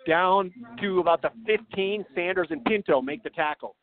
down 0.07 0.53
to 0.81 1.01
about 1.01 1.23
the 1.23 1.31
15. 1.47 2.05
Sanders 2.15 2.49
and 2.51 2.65
Pinto 2.65 3.01
make 3.01 3.23
the 3.23 3.31
tackle. 3.31 3.77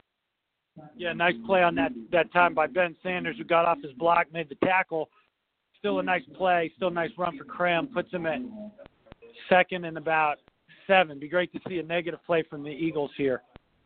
Yeah, 0.96 1.14
nice 1.14 1.36
play 1.46 1.64
on 1.64 1.76
that 1.76 1.92
that 2.12 2.32
time 2.32 2.54
by 2.54 2.68
Ben 2.68 2.96
Sanders, 3.04 3.36
who 3.38 3.44
got 3.44 3.66
off 3.66 3.78
his 3.84 3.92
block, 3.94 4.28
made 4.32 4.50
the 4.50 4.56
tackle. 4.66 5.10
Still 5.78 6.00
a 6.00 6.04
nice 6.04 6.24
play, 6.38 6.72
still 6.76 6.88
a 6.88 6.92
nice 6.92 7.12
run 7.18 7.38
for 7.38 7.44
Cram. 7.44 7.88
Puts 7.88 8.12
him 8.12 8.26
at 8.26 8.40
second 9.50 9.86
and 9.86 9.98
about 9.98 10.38
seven. 10.88 11.20
Be 11.20 11.28
great 11.28 11.52
to 11.54 11.60
see 11.68 11.80
a 11.80 11.84
negative 11.84 12.20
play 12.26 12.44
from 12.50 12.64
the 12.64 12.70
Eagles 12.70 13.12
here. 13.18 13.42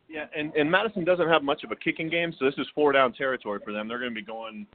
Yeah, 0.08 0.26
and, 0.36 0.54
and 0.54 0.70
Madison 0.70 1.04
doesn't 1.04 1.28
have 1.28 1.42
much 1.42 1.64
of 1.64 1.72
a 1.72 1.76
kicking 1.76 2.08
game, 2.08 2.32
so 2.38 2.44
this 2.44 2.54
is 2.58 2.66
four 2.74 2.92
down 2.92 3.12
territory 3.12 3.60
for 3.64 3.72
them. 3.72 3.88
They're 3.88 3.98
going 3.98 4.12
to 4.12 4.14
be 4.14 4.24
going 4.24 4.66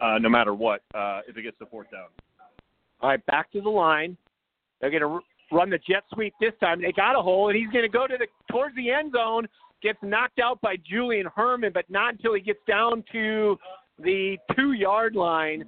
uh, 0.00 0.18
no 0.18 0.28
matter 0.28 0.54
what 0.54 0.82
uh, 0.94 1.20
if 1.28 1.36
it 1.36 1.42
gets 1.42 1.58
to 1.58 1.66
fourth 1.66 1.90
down. 1.90 2.06
All 3.00 3.10
right, 3.10 3.24
back 3.26 3.52
to 3.52 3.60
the 3.60 3.68
line. 3.68 4.16
They're 4.80 4.90
going 4.90 5.02
to 5.02 5.20
run 5.52 5.70
the 5.70 5.78
jet 5.78 6.04
sweep 6.12 6.34
this 6.40 6.52
time. 6.60 6.80
They 6.80 6.92
got 6.92 7.18
a 7.18 7.22
hole, 7.22 7.48
and 7.48 7.58
he's 7.58 7.70
going 7.70 7.84
to 7.84 7.90
go 7.90 8.06
to 8.06 8.16
the 8.18 8.26
towards 8.50 8.74
the 8.76 8.90
end 8.90 9.12
zone. 9.12 9.46
Gets 9.82 9.98
knocked 10.02 10.38
out 10.38 10.60
by 10.60 10.76
Julian 10.76 11.26
Herman, 11.34 11.72
but 11.72 11.88
not 11.88 12.14
until 12.14 12.34
he 12.34 12.40
gets 12.40 12.60
down 12.68 13.02
to 13.12 13.56
the 13.98 14.36
two 14.56 14.72
yard 14.72 15.14
line. 15.14 15.64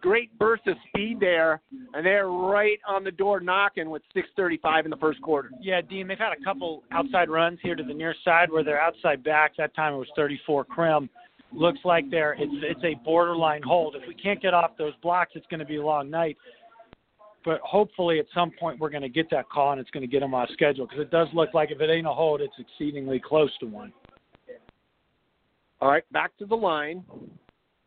Great 0.00 0.36
burst 0.38 0.66
of 0.66 0.76
speed 0.88 1.18
there, 1.20 1.60
and 1.94 2.06
they're 2.06 2.28
right 2.28 2.78
on 2.86 3.04
the 3.04 3.10
door 3.10 3.40
knocking 3.40 3.90
with 3.90 4.02
6:35 4.14 4.84
in 4.84 4.90
the 4.90 4.96
first 4.96 5.20
quarter. 5.22 5.50
Yeah, 5.60 5.80
Dean, 5.80 6.06
they've 6.06 6.18
had 6.18 6.32
a 6.32 6.44
couple 6.44 6.84
outside 6.92 7.28
runs 7.28 7.58
here 7.62 7.74
to 7.74 7.82
the 7.82 7.94
near 7.94 8.14
side 8.24 8.50
where 8.50 8.62
they're 8.62 8.80
outside 8.80 9.24
back 9.24 9.56
That 9.56 9.74
time 9.74 9.94
it 9.94 9.98
was 9.98 10.08
34 10.14 10.64
Crim. 10.64 11.10
Looks 11.52 11.80
like 11.84 12.10
they're 12.10 12.34
it's 12.38 12.52
it's 12.62 12.84
a 12.84 12.94
borderline 13.04 13.62
hold. 13.62 13.96
If 13.96 14.06
we 14.06 14.14
can't 14.14 14.40
get 14.40 14.54
off 14.54 14.76
those 14.76 14.94
blocks, 15.02 15.32
it's 15.34 15.46
going 15.46 15.60
to 15.60 15.66
be 15.66 15.76
a 15.76 15.84
long 15.84 16.10
night. 16.10 16.36
But 17.44 17.60
hopefully, 17.62 18.18
at 18.18 18.26
some 18.34 18.50
point, 18.58 18.78
we're 18.78 18.90
going 18.90 19.02
to 19.02 19.08
get 19.08 19.30
that 19.30 19.48
call 19.48 19.72
and 19.72 19.80
it's 19.80 19.90
going 19.90 20.02
to 20.02 20.06
get 20.06 20.20
them 20.20 20.34
off 20.34 20.50
schedule 20.52 20.86
because 20.86 21.00
it 21.00 21.10
does 21.10 21.28
look 21.32 21.54
like 21.54 21.70
if 21.70 21.80
it 21.80 21.90
ain't 21.90 22.06
a 22.06 22.12
hold, 22.12 22.40
it's 22.40 22.54
exceedingly 22.58 23.20
close 23.20 23.50
to 23.58 23.66
one. 23.66 23.92
All 25.80 25.88
right, 25.88 26.02
back 26.12 26.36
to 26.38 26.46
the 26.46 26.56
line. 26.56 27.04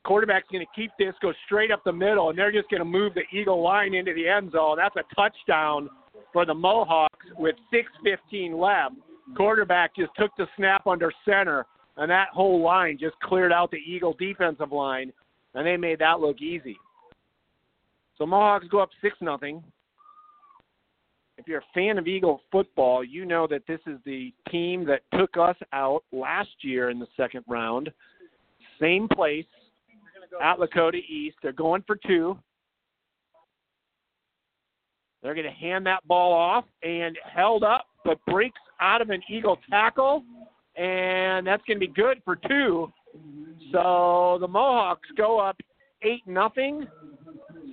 Quarterback's 0.04 0.48
going 0.52 0.66
to 0.66 0.72
keep 0.76 0.92
this, 0.98 1.14
go 1.22 1.32
straight 1.46 1.72
up 1.72 1.84
the 1.84 1.94
middle, 1.94 2.30
and 2.30 2.38
they're 2.38 2.52
just 2.52 2.70
going 2.70 2.80
to 2.80 2.86
move 2.86 3.14
the 3.14 3.24
Eagle 3.38 3.62
line 3.62 3.94
into 3.94 4.14
the 4.14 4.28
end 4.28 4.52
zone. 4.52 4.78
That's 4.78 4.96
a 4.96 5.16
touchdown 5.16 5.90
for 6.34 6.46
the 6.46 6.54
Mohawks 6.54 7.28
with 7.38 7.56
6:15 7.72 8.60
left. 8.60 8.96
Quarterback 9.36 9.96
just 9.96 10.12
took 10.18 10.32
the 10.38 10.48
snap 10.58 10.88
under 10.88 11.12
center, 11.24 11.66
and 11.98 12.10
that 12.10 12.30
whole 12.30 12.62
line 12.62 12.98
just 13.00 13.20
cleared 13.20 13.54
out 13.54 13.70
the 13.70 13.78
Eagle 13.78 14.16
defensive 14.18 14.72
line, 14.72 15.14
and 15.54 15.66
they 15.66 15.78
made 15.78 16.00
that 16.00 16.20
look 16.20 16.42
easy. 16.42 16.78
So 18.18 18.26
Mohawks 18.26 18.68
go 18.70 18.80
up 18.80 18.90
six 19.02 19.16
nothing. 19.22 19.64
if 21.38 21.48
you're 21.48 21.60
a 21.60 21.74
fan 21.74 21.98
of 21.98 22.08
Eagle 22.08 22.42
football, 22.52 23.04
you 23.04 23.26
know 23.26 23.48
that 23.48 23.66
this 23.68 23.80
is 23.88 23.98
the 24.06 24.32
team 24.52 24.86
that 24.86 25.02
took 25.18 25.38
us 25.38 25.56
out 25.74 26.04
last 26.12 26.52
year 26.62 26.92
in 26.92 27.00
the 27.00 27.08
second 27.18 27.44
round. 27.48 27.92
Same 28.80 29.08
place 29.08 29.46
at 30.42 30.58
Lakota 30.58 31.00
East. 31.08 31.38
They're 31.42 31.52
going 31.52 31.84
for 31.88 31.98
two. 32.08 32.38
They're 35.22 35.36
going 35.36 35.46
to 35.46 35.52
hand 35.52 35.86
that 35.86 36.08
ball 36.08 36.34
off 36.34 36.66
and 36.84 37.18
held 37.24 37.64
up, 37.64 37.86
but 38.04 38.20
breaks 38.26 38.60
out 38.80 39.02
of 39.02 39.10
an 39.12 39.22
Eagle 39.30 39.60
tackle, 39.70 40.24
and 40.76 41.46
that's 41.46 41.64
going 41.66 41.80
to 41.80 41.86
be 41.86 41.94
good 41.94 42.22
for 42.26 42.38
two. 42.48 42.92
So 43.72 44.38
the 44.42 44.48
Mohawks 44.48 45.08
go 45.16 45.40
up 45.40 45.58
eight 46.04 46.26
nothing. 46.26 46.88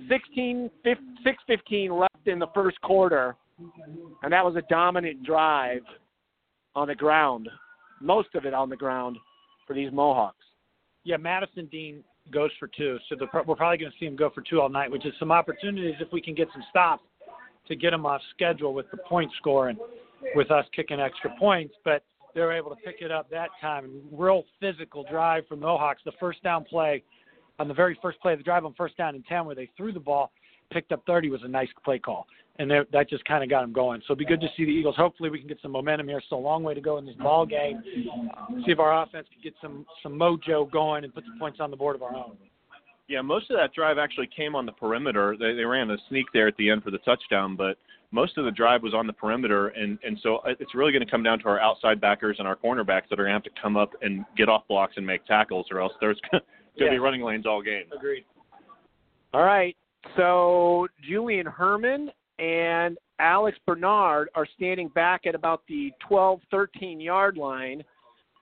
16 0.09 0.69
6 0.83 1.37
15 1.47 1.93
left 1.93 2.13
in 2.25 2.39
the 2.39 2.47
first 2.53 2.81
quarter 2.81 3.35
and 4.23 4.33
that 4.33 4.43
was 4.43 4.55
a 4.55 4.61
dominant 4.69 5.23
drive 5.23 5.81
on 6.75 6.87
the 6.87 6.95
ground 6.95 7.47
most 8.01 8.29
of 8.35 8.45
it 8.45 8.53
on 8.53 8.69
the 8.69 8.75
ground 8.75 9.17
for 9.67 9.73
these 9.73 9.91
mohawks 9.91 10.45
Yeah, 11.03 11.17
Madison 11.17 11.67
Dean 11.67 12.03
goes 12.31 12.51
for 12.59 12.67
two, 12.67 12.97
so 13.07 13.15
the, 13.15 13.27
we're 13.45 13.55
probably 13.55 13.77
going 13.77 13.91
to 13.91 13.97
see 13.99 14.05
him 14.05 14.15
go 14.15 14.29
for 14.29 14.41
two 14.41 14.61
all 14.61 14.69
night, 14.69 14.91
which 14.91 15.05
is 15.05 15.13
some 15.19 15.31
opportunities 15.31 15.95
if 15.99 16.11
we 16.11 16.21
can 16.21 16.35
get 16.35 16.47
some 16.53 16.63
stops 16.69 17.03
to 17.67 17.75
get 17.75 17.93
him 17.93 18.05
off 18.05 18.21
schedule 18.33 18.73
with 18.73 18.89
the 18.91 18.97
point 18.97 19.31
score 19.37 19.69
and 19.69 19.77
with 20.35 20.51
us 20.51 20.65
kicking 20.75 20.99
extra 20.99 21.31
points. 21.39 21.73
But 21.83 22.03
they 22.35 22.41
were 22.41 22.53
able 22.53 22.69
to 22.69 22.75
pick 22.77 22.97
it 23.01 23.11
up 23.11 23.29
that 23.29 23.49
time. 23.61 24.01
Real 24.11 24.43
physical 24.59 25.05
drive 25.09 25.47
from 25.47 25.59
the 25.59 25.65
Mohawks. 25.67 26.01
The 26.05 26.11
first 26.19 26.41
down 26.43 26.63
play 26.63 27.03
on 27.59 27.67
the 27.67 27.73
very 27.73 27.97
first 28.01 28.19
play 28.21 28.33
of 28.33 28.39
the 28.39 28.43
drive 28.43 28.65
on 28.65 28.73
first 28.73 28.97
down 28.97 29.15
and 29.15 29.25
10 29.25 29.45
where 29.45 29.55
they 29.55 29.69
threw 29.75 29.91
the 29.91 29.99
ball, 29.99 30.31
picked 30.69 30.91
up 30.91 31.01
30 31.05 31.29
was 31.29 31.41
a 31.43 31.47
nice 31.47 31.69
play 31.83 31.99
call. 31.99 32.27
And 32.57 32.69
that 32.71 32.87
that 32.91 33.09
just 33.09 33.23
kind 33.23 33.41
of 33.41 33.49
got 33.49 33.61
them 33.61 33.71
going. 33.71 34.01
So 34.01 34.07
it'd 34.11 34.17
be 34.19 34.25
good 34.25 34.41
to 34.41 34.47
see 34.57 34.65
the 34.65 34.71
Eagles. 34.71 34.95
Hopefully 34.97 35.29
we 35.29 35.39
can 35.39 35.47
get 35.47 35.59
some 35.61 35.71
momentum 35.71 36.09
here. 36.09 36.21
Still 36.25 36.39
a 36.39 36.41
long 36.41 36.61
way 36.61 36.73
to 36.73 36.81
go 36.81 36.97
in 36.97 37.05
this 37.05 37.15
ball 37.15 37.45
game. 37.45 37.81
See 38.65 38.71
if 38.71 38.79
our 38.79 39.01
offense 39.01 39.27
can 39.31 39.41
get 39.41 39.53
some 39.61 39.85
some 40.03 40.11
mojo 40.13 40.69
going 40.69 41.05
and 41.05 41.13
put 41.13 41.23
some 41.23 41.39
points 41.39 41.59
on 41.61 41.71
the 41.71 41.77
board 41.77 41.95
of 41.95 42.03
our 42.03 42.13
own. 42.13 42.35
Yeah, 43.07 43.21
most 43.21 43.49
of 43.49 43.55
that 43.57 43.73
drive 43.73 43.97
actually 43.97 44.27
came 44.27 44.55
on 44.55 44.65
the 44.65 44.73
perimeter. 44.73 45.37
They, 45.39 45.53
they 45.53 45.63
ran 45.63 45.89
a 45.89 45.97
sneak 46.09 46.25
there 46.33 46.47
at 46.49 46.57
the 46.57 46.69
end 46.69 46.83
for 46.83 46.91
the 46.91 46.97
touchdown, 46.99 47.55
but 47.55 47.77
most 48.11 48.37
of 48.37 48.43
the 48.45 48.51
drive 48.51 48.83
was 48.83 48.93
on 48.93 49.07
the 49.07 49.13
perimeter, 49.13 49.69
and 49.69 49.97
and 50.03 50.19
so 50.21 50.37
uh, 50.39 50.53
it's 50.59 50.75
really 50.75 50.91
going 50.91 51.03
to 51.05 51.09
come 51.09 51.23
down 51.23 51.39
to 51.39 51.45
our 51.47 51.61
outside 51.61 52.01
backers 52.01 52.35
and 52.39 52.47
our 52.47 52.57
cornerbacks 52.57 53.07
that 53.09 53.19
are 53.21 53.23
going 53.23 53.29
to 53.29 53.33
have 53.33 53.43
to 53.43 53.61
come 53.61 53.77
up 53.77 53.93
and 54.01 54.25
get 54.35 54.49
off 54.49 54.67
blocks 54.67 54.95
and 54.97 55.07
make 55.07 55.25
tackles, 55.25 55.67
or 55.71 55.79
else 55.79 55.93
there's 56.01 56.19
going 56.29 56.43
to 56.77 56.83
Yeah. 56.83 56.89
be 56.91 56.99
running 56.99 57.21
lanes 57.23 57.45
all 57.45 57.61
game. 57.61 57.85
Agreed. 57.95 58.25
all 59.33 59.43
right 59.43 59.77
so 60.15 60.87
julian 61.07 61.45
herman 61.45 62.09
and 62.39 62.97
alex 63.19 63.57
bernard 63.65 64.29
are 64.35 64.47
standing 64.55 64.87
back 64.89 65.25
at 65.25 65.35
about 65.35 65.61
the 65.67 65.91
12 66.07 66.39
13 66.51 66.99
yard 66.99 67.37
line 67.37 67.83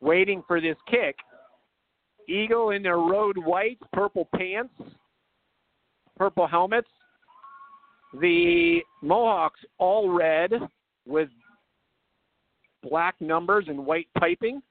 waiting 0.02 0.44
for 0.48 0.62
this 0.62 0.78
kick. 0.90 1.16
Eagle 2.30 2.72
in 2.72 2.84
their 2.84 2.98
road 2.98 3.38
whites 3.38 3.82
purple 3.94 4.28
pants 4.36 4.74
purple 6.18 6.48
helmets. 6.48 6.88
The 8.20 8.80
mohawks 9.04 9.60
all 9.78 10.10
red 10.10 10.52
with 11.06 11.30
black 12.82 13.16
numbers 13.20 13.66
and 13.68 13.86
white 13.86 14.08
piping 14.18 14.62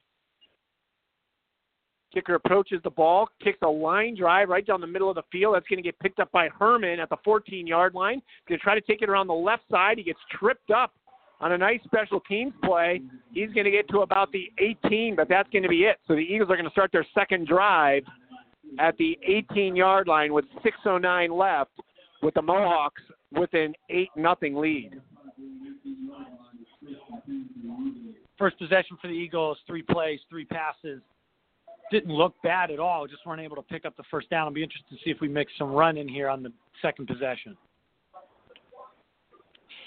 Kicker 2.16 2.36
approaches 2.36 2.80
the 2.82 2.88
ball, 2.88 3.28
kicks 3.44 3.58
a 3.60 3.68
line 3.68 4.16
drive 4.16 4.48
right 4.48 4.66
down 4.66 4.80
the 4.80 4.86
middle 4.86 5.10
of 5.10 5.16
the 5.16 5.22
field. 5.30 5.54
That's 5.54 5.68
going 5.68 5.76
to 5.76 5.82
get 5.82 5.98
picked 5.98 6.18
up 6.18 6.32
by 6.32 6.48
Herman 6.48 6.98
at 6.98 7.10
the 7.10 7.18
14 7.22 7.66
yard 7.66 7.92
line. 7.92 8.22
Going 8.48 8.58
to 8.58 8.64
try 8.64 8.74
to 8.74 8.80
take 8.80 9.02
it 9.02 9.10
around 9.10 9.26
the 9.26 9.34
left 9.34 9.64
side. 9.70 9.98
He 9.98 10.04
gets 10.04 10.18
tripped 10.30 10.70
up 10.70 10.94
on 11.42 11.52
a 11.52 11.58
nice 11.58 11.80
special 11.84 12.20
teams 12.20 12.54
play. 12.64 13.02
He's 13.34 13.50
going 13.50 13.66
to 13.66 13.70
get 13.70 13.86
to 13.90 13.98
about 13.98 14.32
the 14.32 14.50
18, 14.58 15.14
but 15.14 15.28
that's 15.28 15.50
going 15.50 15.64
to 15.64 15.68
be 15.68 15.82
it. 15.82 15.98
So 16.08 16.14
the 16.14 16.20
Eagles 16.20 16.48
are 16.48 16.56
going 16.56 16.64
to 16.64 16.70
start 16.70 16.90
their 16.90 17.04
second 17.14 17.46
drive 17.46 18.02
at 18.78 18.96
the 18.96 19.18
18 19.22 19.76
yard 19.76 20.08
line 20.08 20.32
with 20.32 20.46
6.09 20.64 21.38
left, 21.38 21.72
with 22.22 22.32
the 22.32 22.40
Mohawks 22.40 23.02
with 23.32 23.52
an 23.52 23.74
8 23.90 24.08
nothing 24.16 24.56
lead. 24.56 25.02
First 28.38 28.56
possession 28.56 28.96
for 29.02 29.08
the 29.08 29.14
Eagles, 29.14 29.58
three 29.66 29.82
plays, 29.82 30.20
three 30.30 30.46
passes. 30.46 31.02
Didn't 31.90 32.12
look 32.12 32.34
bad 32.42 32.70
at 32.70 32.80
all. 32.80 33.06
Just 33.06 33.24
weren't 33.26 33.40
able 33.40 33.56
to 33.56 33.62
pick 33.62 33.84
up 33.84 33.96
the 33.96 34.02
first 34.10 34.28
down. 34.28 34.46
I'll 34.46 34.52
be 34.52 34.62
interested 34.62 34.90
to 34.90 34.96
see 35.04 35.10
if 35.10 35.20
we 35.20 35.28
make 35.28 35.48
some 35.56 35.70
run 35.70 35.96
in 35.96 36.08
here 36.08 36.28
on 36.28 36.42
the 36.42 36.52
second 36.82 37.06
possession. 37.06 37.56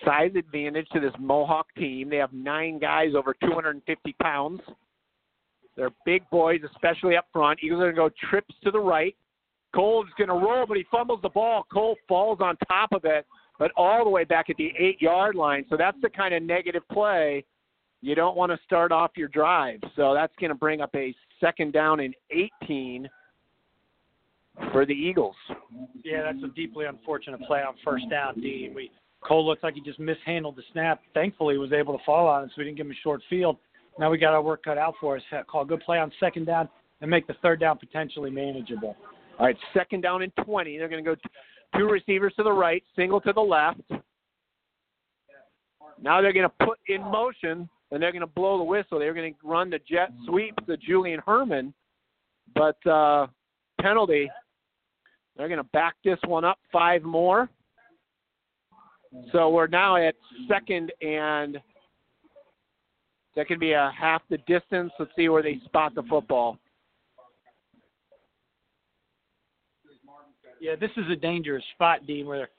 size 0.05 0.31
advantage 0.37 0.87
to 0.93 0.99
this 0.99 1.11
Mohawk 1.19 1.67
team. 1.75 2.09
They 2.09 2.17
have 2.17 2.31
nine 2.31 2.79
guys 2.79 3.09
over 3.15 3.35
250 3.43 4.15
pounds. 4.21 4.61
They're 5.75 5.89
big 6.05 6.29
boys, 6.29 6.61
especially 6.73 7.17
up 7.17 7.27
front. 7.33 7.59
Eagles 7.63 7.81
are 7.81 7.91
going 7.91 8.11
to 8.11 8.15
go 8.17 8.27
trips 8.29 8.55
to 8.63 8.71
the 8.71 8.79
right. 8.79 9.15
Cole 9.75 10.03
is 10.03 10.09
going 10.17 10.29
to 10.29 10.33
roll, 10.33 10.65
but 10.65 10.77
he 10.77 10.85
fumbles 10.89 11.19
the 11.21 11.29
ball. 11.29 11.65
Cole 11.71 11.95
falls 12.07 12.39
on 12.41 12.57
top 12.67 12.91
of 12.91 13.05
it, 13.05 13.25
but 13.59 13.71
all 13.77 14.03
the 14.03 14.09
way 14.09 14.23
back 14.23 14.49
at 14.49 14.57
the 14.57 14.71
eight 14.77 15.01
yard 15.01 15.35
line. 15.35 15.65
So 15.69 15.77
that's 15.77 15.97
the 16.01 16.09
kind 16.09 16.33
of 16.33 16.43
negative 16.43 16.83
play 16.91 17.45
you 18.01 18.15
don't 18.15 18.35
want 18.35 18.51
to 18.51 18.57
start 18.65 18.91
off 18.91 19.11
your 19.15 19.27
drive. 19.27 19.79
So 19.95 20.13
that's 20.13 20.33
going 20.39 20.49
to 20.49 20.55
bring 20.55 20.81
up 20.81 20.91
a 20.95 21.13
second 21.39 21.73
down 21.73 21.99
and 21.99 22.15
18 22.63 23.09
for 24.71 24.85
the 24.85 24.93
Eagles. 24.93 25.35
Yeah, 26.03 26.23
that's 26.23 26.43
a 26.43 26.53
deeply 26.55 26.85
unfortunate 26.85 27.41
play 27.41 27.59
on 27.59 27.75
first 27.83 28.09
down, 28.09 28.39
Dean. 28.39 28.73
We 28.73 28.91
Cole 29.21 29.45
looks 29.45 29.63
like 29.63 29.73
he 29.73 29.81
just 29.81 29.99
mishandled 29.99 30.55
the 30.55 30.63
snap. 30.71 31.01
Thankfully, 31.13 31.55
he 31.55 31.57
was 31.57 31.73
able 31.73 31.97
to 31.97 32.03
fall 32.05 32.27
on 32.27 32.45
it, 32.45 32.47
so 32.49 32.53
we 32.57 32.63
didn't 32.63 32.77
give 32.77 32.85
him 32.85 32.93
a 32.93 33.01
short 33.03 33.21
field. 33.29 33.57
Now 33.97 34.09
we 34.09 34.17
got 34.17 34.33
our 34.33 34.41
work 34.41 34.63
cut 34.63 34.77
out 34.77 34.93
for 35.01 35.17
us. 35.17 35.23
Call 35.49 35.63
a 35.63 35.65
good 35.65 35.81
play 35.81 35.99
on 35.99 36.11
second 36.19 36.45
down 36.45 36.69
and 37.01 37.09
make 37.09 37.27
the 37.27 37.35
third 37.41 37.59
down 37.59 37.77
potentially 37.77 38.29
manageable. 38.29 38.95
All 39.37 39.45
right, 39.45 39.57
second 39.73 40.01
down 40.01 40.21
and 40.21 40.31
20. 40.45 40.77
They're 40.77 40.87
going 40.87 41.03
to 41.03 41.15
go 41.15 41.19
two 41.77 41.85
receivers 41.85 42.33
to 42.37 42.43
the 42.43 42.51
right, 42.51 42.83
single 42.95 43.19
to 43.21 43.33
the 43.33 43.41
left. 43.41 43.81
Now 46.01 46.21
they're 46.21 46.33
going 46.33 46.47
to 46.47 46.65
put 46.65 46.79
in 46.87 47.01
motion, 47.01 47.69
and 47.91 48.01
they're 48.01 48.11
going 48.11 48.21
to 48.21 48.27
blow 48.27 48.57
the 48.57 48.63
whistle. 48.63 48.99
They're 48.99 49.13
going 49.13 49.33
to 49.33 49.47
run 49.47 49.69
the 49.69 49.79
jet 49.89 50.11
sweep 50.25 50.55
to 50.67 50.77
Julian 50.77 51.21
Herman, 51.25 51.73
but 52.55 52.85
uh, 52.87 53.27
penalty. 53.81 54.29
They're 55.37 55.47
going 55.47 55.57
to 55.57 55.69
back 55.71 55.95
this 56.03 56.19
one 56.27 56.43
up 56.43 56.59
five 56.71 57.03
more. 57.03 57.49
So 59.31 59.49
we're 59.49 59.67
now 59.67 59.95
at 59.95 60.15
second 60.47 60.91
and 61.01 61.59
that 63.35 63.47
could 63.47 63.59
be 63.59 63.71
a 63.71 63.91
half 63.97 64.21
the 64.29 64.37
distance. 64.39 64.91
Let's 64.99 65.11
see 65.15 65.29
where 65.29 65.41
they 65.41 65.59
spot 65.65 65.95
the 65.95 66.03
football. 66.03 66.57
Yeah, 70.59 70.75
this 70.75 70.91
is 70.97 71.05
a 71.09 71.15
dangerous 71.15 71.63
spot, 71.73 72.05
Dean, 72.05 72.25
where 72.27 72.49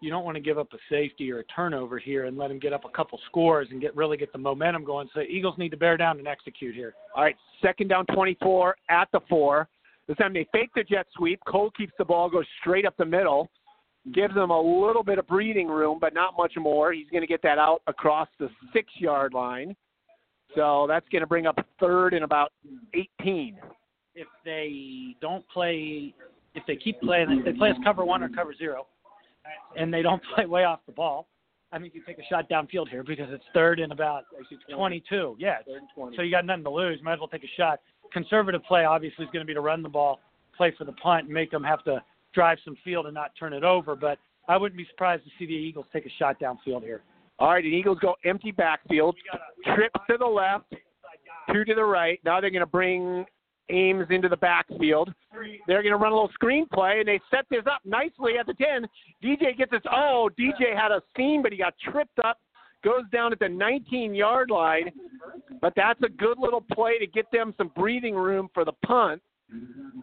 you 0.00 0.10
don't 0.10 0.24
want 0.24 0.36
to 0.36 0.40
give 0.40 0.58
up 0.58 0.68
a 0.72 0.78
safety 0.88 1.30
or 1.32 1.40
a 1.40 1.44
turnover 1.44 1.98
here 1.98 2.26
and 2.26 2.36
let 2.36 2.48
them 2.48 2.58
get 2.58 2.72
up 2.72 2.84
a 2.84 2.88
couple 2.90 3.18
scores 3.26 3.68
and 3.70 3.80
get 3.80 3.96
really 3.96 4.16
get 4.16 4.32
the 4.32 4.38
momentum 4.38 4.84
going. 4.84 5.08
So 5.14 5.20
Eagles 5.20 5.56
need 5.58 5.70
to 5.70 5.76
bear 5.76 5.96
down 5.96 6.18
and 6.18 6.28
execute 6.28 6.74
here. 6.74 6.94
All 7.16 7.24
right, 7.24 7.36
second 7.62 7.88
down 7.88 8.06
24 8.06 8.76
at 8.90 9.08
the 9.12 9.20
four. 9.28 9.68
This 10.06 10.16
time 10.16 10.32
they 10.32 10.46
fake 10.52 10.70
the 10.74 10.84
jet 10.84 11.06
sweep. 11.16 11.40
Cole 11.46 11.70
keeps 11.76 11.92
the 11.98 12.04
ball, 12.04 12.30
goes 12.30 12.46
straight 12.60 12.86
up 12.86 12.96
the 12.96 13.04
middle, 13.04 13.50
gives 14.14 14.34
them 14.34 14.50
a 14.50 14.60
little 14.60 15.02
bit 15.02 15.18
of 15.18 15.26
breathing 15.26 15.68
room, 15.68 15.98
but 16.00 16.14
not 16.14 16.34
much 16.36 16.52
more. 16.56 16.92
He's 16.92 17.08
going 17.10 17.20
to 17.20 17.26
get 17.26 17.42
that 17.42 17.58
out 17.58 17.82
across 17.86 18.28
the 18.38 18.48
six 18.72 18.88
yard 18.98 19.34
line. 19.34 19.76
So 20.54 20.86
that's 20.88 21.06
going 21.10 21.20
to 21.20 21.26
bring 21.26 21.46
up 21.46 21.58
third 21.78 22.14
and 22.14 22.24
about 22.24 22.52
18. 22.94 23.58
If 24.14 24.26
they 24.44 25.14
don't 25.20 25.46
play, 25.48 26.14
if 26.54 26.64
they 26.66 26.76
keep 26.76 27.00
playing, 27.00 27.30
if 27.30 27.44
they 27.44 27.52
play 27.52 27.70
as 27.70 27.76
cover 27.84 28.04
one 28.04 28.22
or 28.22 28.28
cover 28.30 28.54
zero, 28.54 28.86
and 29.76 29.92
they 29.92 30.02
don't 30.02 30.22
play 30.34 30.46
way 30.46 30.64
off 30.64 30.80
the 30.86 30.92
ball, 30.92 31.26
I 31.70 31.78
think 31.78 31.94
you 31.94 32.02
take 32.06 32.18
a 32.18 32.24
shot 32.28 32.48
downfield 32.48 32.88
here 32.88 33.02
because 33.02 33.28
it's 33.30 33.44
third 33.52 33.78
and 33.78 33.92
about 33.92 34.24
22. 34.72 35.36
Yeah, 35.38 35.58
so 36.16 36.22
you 36.22 36.30
got 36.30 36.46
nothing 36.46 36.64
to 36.64 36.70
lose. 36.70 37.00
Might 37.02 37.14
as 37.14 37.18
well 37.18 37.28
take 37.28 37.44
a 37.44 37.54
shot. 37.56 37.80
Conservative 38.12 38.62
play 38.64 38.84
obviously 38.84 39.26
is 39.26 39.30
going 39.32 39.44
to 39.44 39.46
be 39.46 39.54
to 39.54 39.60
run 39.60 39.82
the 39.82 39.88
ball, 39.88 40.20
play 40.56 40.72
for 40.78 40.84
the 40.84 40.92
punt, 40.92 41.26
and 41.26 41.34
make 41.34 41.50
them 41.50 41.62
have 41.62 41.84
to 41.84 42.02
drive 42.32 42.58
some 42.64 42.76
field 42.84 43.04
and 43.04 43.14
not 43.14 43.32
turn 43.38 43.52
it 43.52 43.64
over. 43.64 43.94
But 43.94 44.18
I 44.48 44.56
wouldn't 44.56 44.78
be 44.78 44.86
surprised 44.90 45.24
to 45.24 45.30
see 45.38 45.44
the 45.44 45.52
Eagles 45.52 45.84
take 45.92 46.06
a 46.06 46.10
shot 46.18 46.40
downfield 46.40 46.82
here. 46.82 47.02
All 47.38 47.50
right, 47.50 47.62
the 47.62 47.68
Eagles 47.68 47.98
go 48.00 48.14
empty 48.24 48.50
backfield, 48.50 49.14
trip 49.74 49.92
to 50.08 50.16
the 50.18 50.26
left, 50.26 50.74
two 51.52 51.64
to 51.64 51.74
the 51.74 51.84
right. 51.84 52.18
Now 52.24 52.40
they're 52.40 52.50
going 52.50 52.60
to 52.60 52.66
bring 52.66 53.26
Ames 53.70 54.06
into 54.10 54.28
the 54.28 54.36
backfield. 54.36 55.12
They're 55.66 55.82
going 55.82 55.92
to 55.92 55.98
run 55.98 56.12
a 56.12 56.14
little 56.14 56.30
screen 56.32 56.66
play, 56.72 56.98
and 56.98 57.08
they 57.08 57.20
set 57.30 57.44
this 57.50 57.64
up 57.66 57.80
nicely 57.84 58.38
at 58.38 58.46
the 58.46 58.54
10. 58.54 58.86
DJ 59.22 59.56
gets 59.56 59.70
this. 59.70 59.82
Oh, 59.90 60.30
DJ 60.38 60.76
had 60.76 60.90
a 60.90 61.02
seam, 61.16 61.42
but 61.42 61.52
he 61.52 61.58
got 61.58 61.74
tripped 61.90 62.18
up, 62.24 62.38
goes 62.84 63.02
down 63.12 63.32
at 63.32 63.38
the 63.38 63.48
19 63.48 64.14
yard 64.14 64.50
line. 64.50 64.90
But 65.60 65.74
that's 65.76 66.00
a 66.02 66.08
good 66.08 66.38
little 66.38 66.64
play 66.72 66.98
to 66.98 67.06
get 67.06 67.30
them 67.32 67.54
some 67.58 67.70
breathing 67.76 68.14
room 68.14 68.48
for 68.54 68.64
the 68.64 68.72
punt. 68.86 69.22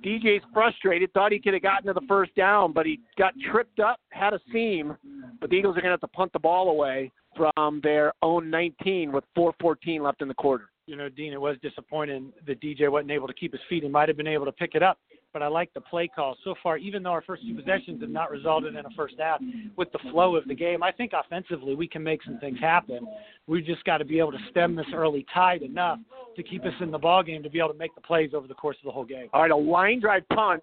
DJ's 0.03 0.43
frustrated, 0.53 1.11
thought 1.13 1.31
he 1.31 1.39
could 1.39 1.53
have 1.53 1.63
gotten 1.63 1.87
to 1.87 1.93
the 1.93 2.05
first 2.07 2.33
down, 2.35 2.73
but 2.73 2.85
he 2.85 2.99
got 3.17 3.33
tripped 3.51 3.79
up, 3.79 3.99
had 4.09 4.33
a 4.33 4.39
seam. 4.51 4.95
But 5.39 5.49
the 5.49 5.55
Eagles 5.55 5.77
are 5.77 5.81
going 5.81 5.89
to 5.89 5.91
have 5.91 6.01
to 6.01 6.07
punt 6.07 6.33
the 6.33 6.39
ball 6.39 6.69
away 6.69 7.11
from 7.35 7.79
their 7.83 8.13
own 8.21 8.49
19 8.49 9.11
with 9.11 9.23
4:14 9.37 10.01
left 10.01 10.21
in 10.21 10.27
the 10.27 10.33
quarter. 10.33 10.69
You 10.87 10.95
know, 10.95 11.09
Dean, 11.09 11.33
it 11.33 11.41
was 11.41 11.57
disappointing 11.63 12.31
that 12.45 12.61
DJ 12.61 12.89
wasn't 12.91 13.11
able 13.11 13.27
to 13.27 13.33
keep 13.33 13.51
his 13.51 13.61
feet. 13.67 13.83
He 13.83 13.89
might 13.89 14.07
have 14.07 14.17
been 14.17 14.27
able 14.27 14.45
to 14.45 14.51
pick 14.51 14.75
it 14.75 14.83
up, 14.83 14.99
but 15.33 15.41
I 15.41 15.47
like 15.47 15.73
the 15.73 15.81
play 15.81 16.07
call 16.07 16.37
so 16.43 16.53
far. 16.61 16.77
Even 16.77 17.01
though 17.01 17.11
our 17.11 17.23
first 17.23 17.41
two 17.47 17.55
possessions 17.55 18.01
have 18.01 18.09
not 18.11 18.29
resulted 18.29 18.75
in 18.75 18.85
a 18.85 18.89
first 18.95 19.15
half, 19.17 19.41
with 19.77 19.91
the 19.91 19.99
flow 20.11 20.35
of 20.35 20.47
the 20.47 20.53
game, 20.53 20.83
I 20.83 20.91
think 20.91 21.13
offensively 21.13 21.73
we 21.73 21.87
can 21.87 22.03
make 22.03 22.23
some 22.23 22.37
things 22.37 22.59
happen. 22.59 23.07
We 23.47 23.63
just 23.63 23.83
got 23.83 23.97
to 23.97 24.05
be 24.05 24.19
able 24.19 24.31
to 24.33 24.37
stem 24.51 24.75
this 24.75 24.85
early 24.93 25.25
tide 25.33 25.63
enough 25.63 25.99
to 26.35 26.43
keep 26.43 26.63
us 26.65 26.73
in 26.79 26.91
the 26.91 26.99
ball 26.99 27.23
game 27.23 27.41
to 27.41 27.49
be 27.49 27.57
able 27.59 27.71
to 27.71 27.77
make 27.77 27.95
the 27.95 28.01
plays 28.01 28.31
over 28.35 28.47
the 28.47 28.53
course 28.53 28.77
of 28.81 28.85
the 28.85 28.91
whole 28.91 29.05
game. 29.05 29.27
All 29.33 29.41
right, 29.41 29.51
a 29.51 29.55
line 29.55 29.99
drive 29.99 30.27
punt 30.29 30.61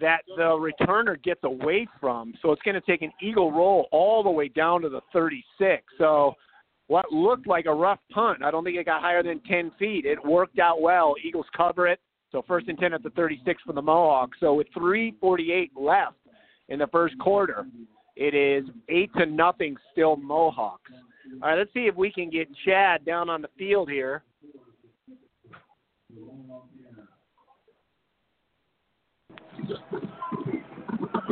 that 0.00 0.22
the 0.36 0.42
returner 0.42 1.22
gets 1.22 1.44
away 1.44 1.86
from. 2.00 2.34
So 2.42 2.50
it's 2.50 2.62
going 2.62 2.74
to 2.74 2.80
take 2.80 3.02
an 3.02 3.12
eagle 3.22 3.52
roll 3.52 3.86
all 3.92 4.24
the 4.24 4.30
way 4.30 4.48
down 4.48 4.82
to 4.82 4.88
the 4.88 5.00
36. 5.12 5.82
So 5.98 6.34
what 6.90 7.12
looked 7.12 7.46
like 7.46 7.66
a 7.66 7.72
rough 7.72 8.00
punt, 8.12 8.42
I 8.42 8.50
don't 8.50 8.64
think 8.64 8.76
it 8.76 8.84
got 8.84 9.00
higher 9.00 9.22
than 9.22 9.38
10 9.48 9.70
feet. 9.78 10.04
It 10.04 10.18
worked 10.24 10.58
out 10.58 10.80
well. 10.80 11.14
Eagles 11.24 11.46
cover 11.56 11.86
it. 11.86 12.00
So 12.32 12.42
first 12.48 12.66
and 12.66 12.76
10 12.76 12.92
at 12.92 13.04
the 13.04 13.10
36 13.10 13.62
for 13.64 13.72
the 13.72 13.80
Mohawks. 13.80 14.38
So 14.40 14.54
with 14.54 14.66
3:48 14.76 15.70
left 15.76 16.16
in 16.68 16.80
the 16.80 16.88
first 16.88 17.16
quarter, 17.20 17.64
it 18.16 18.34
is 18.34 18.68
eight 18.88 19.12
to 19.16 19.26
nothing 19.26 19.76
still 19.92 20.16
Mohawks. 20.16 20.90
All 21.40 21.48
right, 21.48 21.58
let's 21.58 21.72
see 21.72 21.86
if 21.86 21.94
we 21.94 22.10
can 22.10 22.28
get 22.28 22.48
Chad 22.64 23.04
down 23.04 23.30
on 23.30 23.40
the 23.40 23.48
field 23.56 23.88
here. 23.88 24.24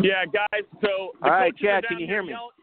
Yeah, 0.00 0.24
guys. 0.24 0.62
So 0.80 1.12
All 1.20 1.30
right, 1.30 1.56
Chad, 1.56 1.84
can 1.88 1.98
you 1.98 2.06
hear 2.06 2.22
me? 2.22 2.30
yelling- 2.30 2.57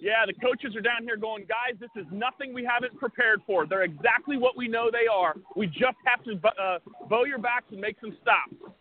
Yeah, 0.00 0.24
the 0.26 0.32
coaches 0.32 0.74
are 0.76 0.80
down 0.80 1.02
here 1.04 1.16
going, 1.16 1.44
guys, 1.44 1.78
this 1.78 1.90
is 1.94 2.06
nothing 2.10 2.54
we 2.54 2.64
haven't 2.64 2.98
prepared 2.98 3.42
for. 3.46 3.66
They're 3.66 3.82
exactly 3.82 4.38
what 4.38 4.56
we 4.56 4.66
know 4.66 4.90
they 4.90 5.06
are. 5.12 5.34
We 5.56 5.66
just 5.66 6.00
have 6.06 6.24
to 6.24 6.40
uh, 6.48 6.78
bow 7.08 7.24
your 7.24 7.38
backs 7.38 7.66
and 7.70 7.80
make 7.80 7.96
some 8.00 8.16
stops. 8.22 8.72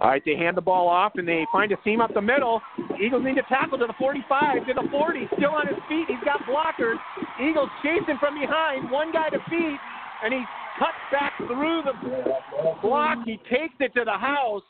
All 0.00 0.08
right, 0.08 0.22
they 0.24 0.36
hand 0.36 0.56
the 0.56 0.62
ball 0.62 0.88
off 0.88 1.12
and 1.16 1.26
they 1.26 1.46
find 1.52 1.70
a 1.70 1.76
seam 1.84 2.00
up 2.00 2.14
the 2.14 2.22
middle. 2.22 2.60
Eagles 3.04 3.22
need 3.24 3.36
to 3.36 3.42
tackle 3.48 3.78
to 3.78 3.86
the 3.86 3.94
45, 3.98 4.66
to 4.66 4.74
the 4.74 4.88
40, 4.90 5.28
still 5.36 5.50
on 5.50 5.66
his 5.66 5.76
feet. 5.88 6.06
He's 6.08 6.22
got 6.24 6.40
blockers. 6.42 6.98
Eagles 7.40 7.68
chasing 7.82 8.18
from 8.18 8.38
behind, 8.38 8.90
one 8.90 9.12
guy 9.12 9.28
to 9.28 9.38
beat, 9.50 9.78
and 10.24 10.32
he 10.32 10.42
cuts 10.78 10.98
back 11.10 11.32
through 11.38 11.82
the 11.82 12.78
block. 12.82 13.18
He 13.24 13.38
takes 13.50 13.74
it 13.78 13.94
to 13.94 14.04
the 14.04 14.18
house, 14.18 14.62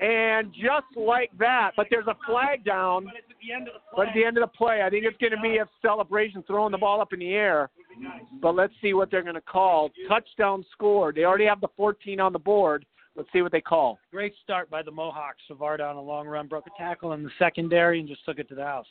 and 0.00 0.52
just 0.52 0.90
like 0.96 1.30
that, 1.38 1.72
but 1.76 1.86
there's 1.90 2.06
a 2.06 2.16
flag 2.26 2.64
down. 2.64 3.06
But 3.94 4.08
at 4.08 4.14
the 4.14 4.24
end 4.24 4.36
of 4.36 4.42
the 4.42 4.56
play, 4.56 4.82
I 4.82 4.90
think 4.90 5.04
it's 5.04 5.16
going 5.18 5.32
to 5.32 5.40
be 5.40 5.58
a 5.58 5.68
celebration 5.82 6.42
throwing 6.46 6.72
the 6.72 6.78
ball 6.78 7.00
up 7.00 7.12
in 7.12 7.20
the 7.20 7.32
air. 7.32 7.70
But 8.40 8.54
let's 8.54 8.72
see 8.80 8.94
what 8.94 9.10
they're 9.10 9.22
going 9.22 9.34
to 9.34 9.40
call. 9.40 9.90
Touchdown 10.08 10.64
score. 10.72 11.12
They 11.12 11.24
already 11.24 11.46
have 11.46 11.60
the 11.60 11.68
14 11.76 12.20
on 12.20 12.32
the 12.32 12.38
board. 12.38 12.84
Let's 13.16 13.28
see 13.32 13.42
what 13.42 13.50
they 13.50 13.60
call. 13.60 13.98
Great 14.12 14.34
start 14.44 14.70
by 14.70 14.82
the 14.82 14.92
Mohawks. 14.92 15.38
Savard 15.48 15.80
on 15.80 15.96
a 15.96 16.00
long 16.00 16.28
run, 16.28 16.46
broke 16.46 16.66
a 16.66 16.82
tackle 16.82 17.14
in 17.14 17.24
the 17.24 17.30
secondary, 17.38 17.98
and 17.98 18.08
just 18.08 18.24
took 18.24 18.38
it 18.38 18.48
to 18.48 18.54
the 18.54 18.64
house. 18.64 18.86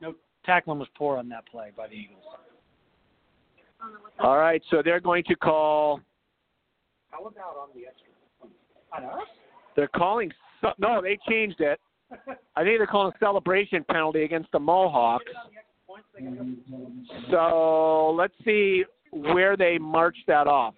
No 0.00 0.14
tackling 0.46 0.78
was 0.78 0.88
poor 0.96 1.18
on 1.18 1.28
that 1.28 1.46
play 1.46 1.70
by 1.76 1.86
the 1.86 1.94
Eagles. 1.94 2.24
All 4.20 4.38
right, 4.38 4.62
so 4.70 4.80
they're 4.82 5.00
going 5.00 5.24
to 5.24 5.36
call. 5.36 6.00
How 7.10 7.20
about 7.20 7.56
on 7.60 7.68
the 7.74 7.86
extra? 7.86 8.08
On 8.96 9.20
us? 9.20 9.26
They're 9.76 9.88
calling. 9.88 10.32
No, 10.78 11.02
they 11.02 11.18
changed 11.28 11.60
it. 11.60 11.78
I 12.56 12.64
think 12.64 12.78
they're 12.78 12.86
calling 12.86 13.12
a 13.14 13.18
celebration 13.18 13.84
penalty 13.90 14.24
against 14.24 14.50
the 14.52 14.58
Mohawks. 14.58 15.24
So 17.30 18.14
let's 18.16 18.34
see 18.44 18.84
where 19.12 19.56
they 19.56 19.78
march 19.78 20.16
that 20.26 20.46
off. 20.46 20.74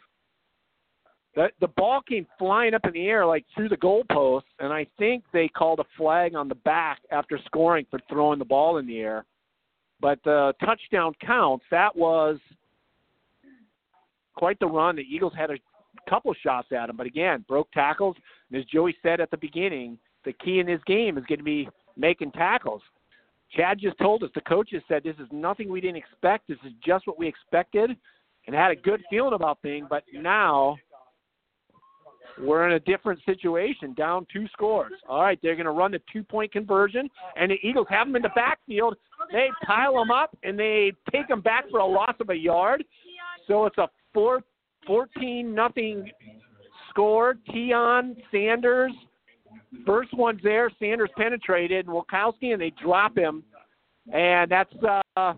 The, 1.35 1.49
the 1.61 1.69
ball 1.69 2.03
came 2.07 2.27
flying 2.39 2.75
up 2.75 2.85
in 2.85 2.93
the 2.93 3.07
air 3.07 3.25
like 3.25 3.47
through 3.55 3.71
the 3.71 3.77
goalpost, 3.77 4.43
and 4.59 4.73
I 4.73 4.87
think 4.99 5.25
they 5.33 5.49
called 5.49 5.81
a 5.81 5.85
flag 5.97 6.35
on 6.35 6.49
the 6.49 6.55
back 6.57 7.01
after 7.11 7.39
scoring 7.47 7.87
for 7.91 8.01
throwing 8.09 8.39
the 8.39 8.45
ball 8.45 8.77
in 8.77 8.87
the 8.87 8.99
air. 8.99 9.25
But 10.01 10.19
the 10.25 10.53
touchdown 10.63 11.15
counts. 11.25 11.65
That 11.71 11.97
was 11.97 12.39
quite 14.37 14.59
the 14.61 14.67
run. 14.67 14.97
The 14.97 15.03
Eagles 15.03 15.33
had 15.37 15.51
a 15.51 15.57
couple 16.09 16.35
shots 16.43 16.69
at 16.73 16.91
him, 16.91 16.97
but 16.97 17.07
again, 17.07 17.45
broke 17.49 17.71
tackles. 17.73 18.17
And 18.51 18.61
as 18.61 18.67
Joey 18.67 18.95
said 19.03 19.21
at 19.21 19.31
the 19.31 19.37
beginning, 19.37 19.99
the 20.25 20.33
key 20.33 20.61
in 20.61 20.67
this 20.67 20.81
game 20.87 21.19
is 21.19 21.25
going 21.27 21.39
to 21.39 21.45
be 21.45 21.69
making 21.97 22.33
tackles. 22.33 22.83
Chad 23.57 23.79
just 23.79 23.99
told 23.99 24.23
us 24.23 24.31
the 24.35 24.41
coaches 24.43 24.83
said 24.89 25.03
this 25.05 25.17
is 25.19 25.29
nothing 25.31 25.71
we 25.71 25.81
didn't 25.81 25.97
expect. 25.97 26.49
This 26.49 26.59
is 26.65 26.73
just 26.85 27.07
what 27.07 27.19
we 27.19 27.29
expected, 27.29 27.91
and 28.47 28.57
had 28.57 28.71
a 28.71 28.77
good 28.77 29.03
feeling 29.11 29.35
about 29.35 29.61
things. 29.61 29.87
But 29.91 30.05
now 30.13 30.77
we're 32.41 32.67
in 32.67 32.75
a 32.75 32.81
different 32.81 33.21
situation, 33.27 33.95
down 33.95 34.27
two 34.33 34.47
scores. 34.53 34.93
All 35.09 35.23
right, 35.23 35.39
they're 35.43 35.55
going 35.55 35.67
to 35.67 35.73
run 35.73 35.93
the 35.93 36.01
two-point 36.13 36.53
conversion, 36.53 37.11
and 37.37 37.51
the 37.51 37.59
Eagles 37.63 37.87
have 37.91 38.07
them 38.07 38.17
in 38.17 38.23
the 38.23 38.31
backfield. 38.35 38.97
They 39.31 39.49
pile 39.67 39.95
them 39.95 40.11
up, 40.11 40.37
and 40.43 40.59
they 40.59 40.93
take 41.13 41.29
them 41.29 41.43
back 41.43 41.69
for 41.71 41.81
a 41.81 41.87
loss 41.87 42.15
of 42.21 42.31
a 42.31 42.37
yard. 42.37 42.85
So 43.47 43.67
it's 43.67 43.79
a 43.79 43.89
four, 44.15 44.43
14 44.87 45.55
nothing 45.55 46.11
score. 46.89 47.37
Tion 47.53 48.17
Sanders, 48.31 48.93
first 49.87 50.13
one's 50.15 50.43
there. 50.43 50.71
Sanders 50.79 51.11
penetrated, 51.17 51.87
and 51.87 51.95
Wilkowski, 51.95 52.53
and 52.53 52.61
they 52.61 52.73
drop 52.83 53.17
him, 53.17 53.43
and 54.13 54.51
that's 54.51 54.73
uh, 54.85 55.35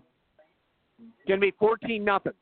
going 1.27 1.39
to 1.39 1.45
be 1.45 1.53
14 1.59 2.03
nothing. 2.03 2.33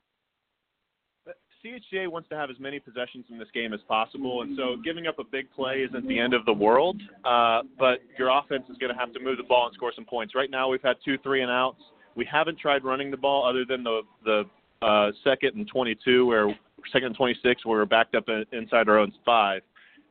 CHCA 1.63 2.09
wants 2.09 2.27
to 2.27 2.36
have 2.36 2.49
as 2.49 2.59
many 2.59 2.77
possessions 2.79 3.25
in 3.29 3.39
this 3.39 3.47
game 3.53 3.73
as 3.73 3.79
possible, 3.88 4.41
and 4.41 4.57
so 4.57 4.75
giving 4.83 5.07
up 5.07 5.17
a 5.19 5.23
big 5.23 5.49
play 5.51 5.86
isn't 5.89 6.05
the 6.07 6.19
end 6.19 6.33
of 6.33 6.45
the 6.45 6.51
world. 6.51 7.01
Uh, 7.23 7.62
but 7.79 7.99
your 8.19 8.38
offense 8.38 8.63
is 8.69 8.77
going 8.77 8.93
to 8.93 8.99
have 8.99 9.13
to 9.13 9.19
move 9.21 9.38
the 9.38 9.43
ball 9.43 9.67
and 9.67 9.73
score 9.73 9.93
some 9.95 10.03
points. 10.03 10.36
Right 10.36 10.51
now, 10.51 10.67
we've 10.67 10.81
had 10.81 10.97
two 11.05 11.17
three 11.19 11.41
and 11.41 11.49
outs. 11.49 11.79
We 12.15 12.27
haven't 12.29 12.59
tried 12.59 12.83
running 12.83 13.09
the 13.12 13.17
ball 13.17 13.47
other 13.47 13.63
than 13.65 13.83
the 13.83 14.01
the 14.25 14.43
uh, 14.86 15.12
second 15.23 15.55
and 15.55 15.67
22, 15.67 16.25
where 16.25 16.53
second 16.91 17.07
and 17.07 17.15
26, 17.15 17.65
where 17.65 17.79
we're 17.79 17.86
backed 17.86 18.15
up 18.15 18.25
in, 18.27 18.43
inside 18.51 18.89
our 18.89 18.97
own 18.97 19.13
five. 19.25 19.62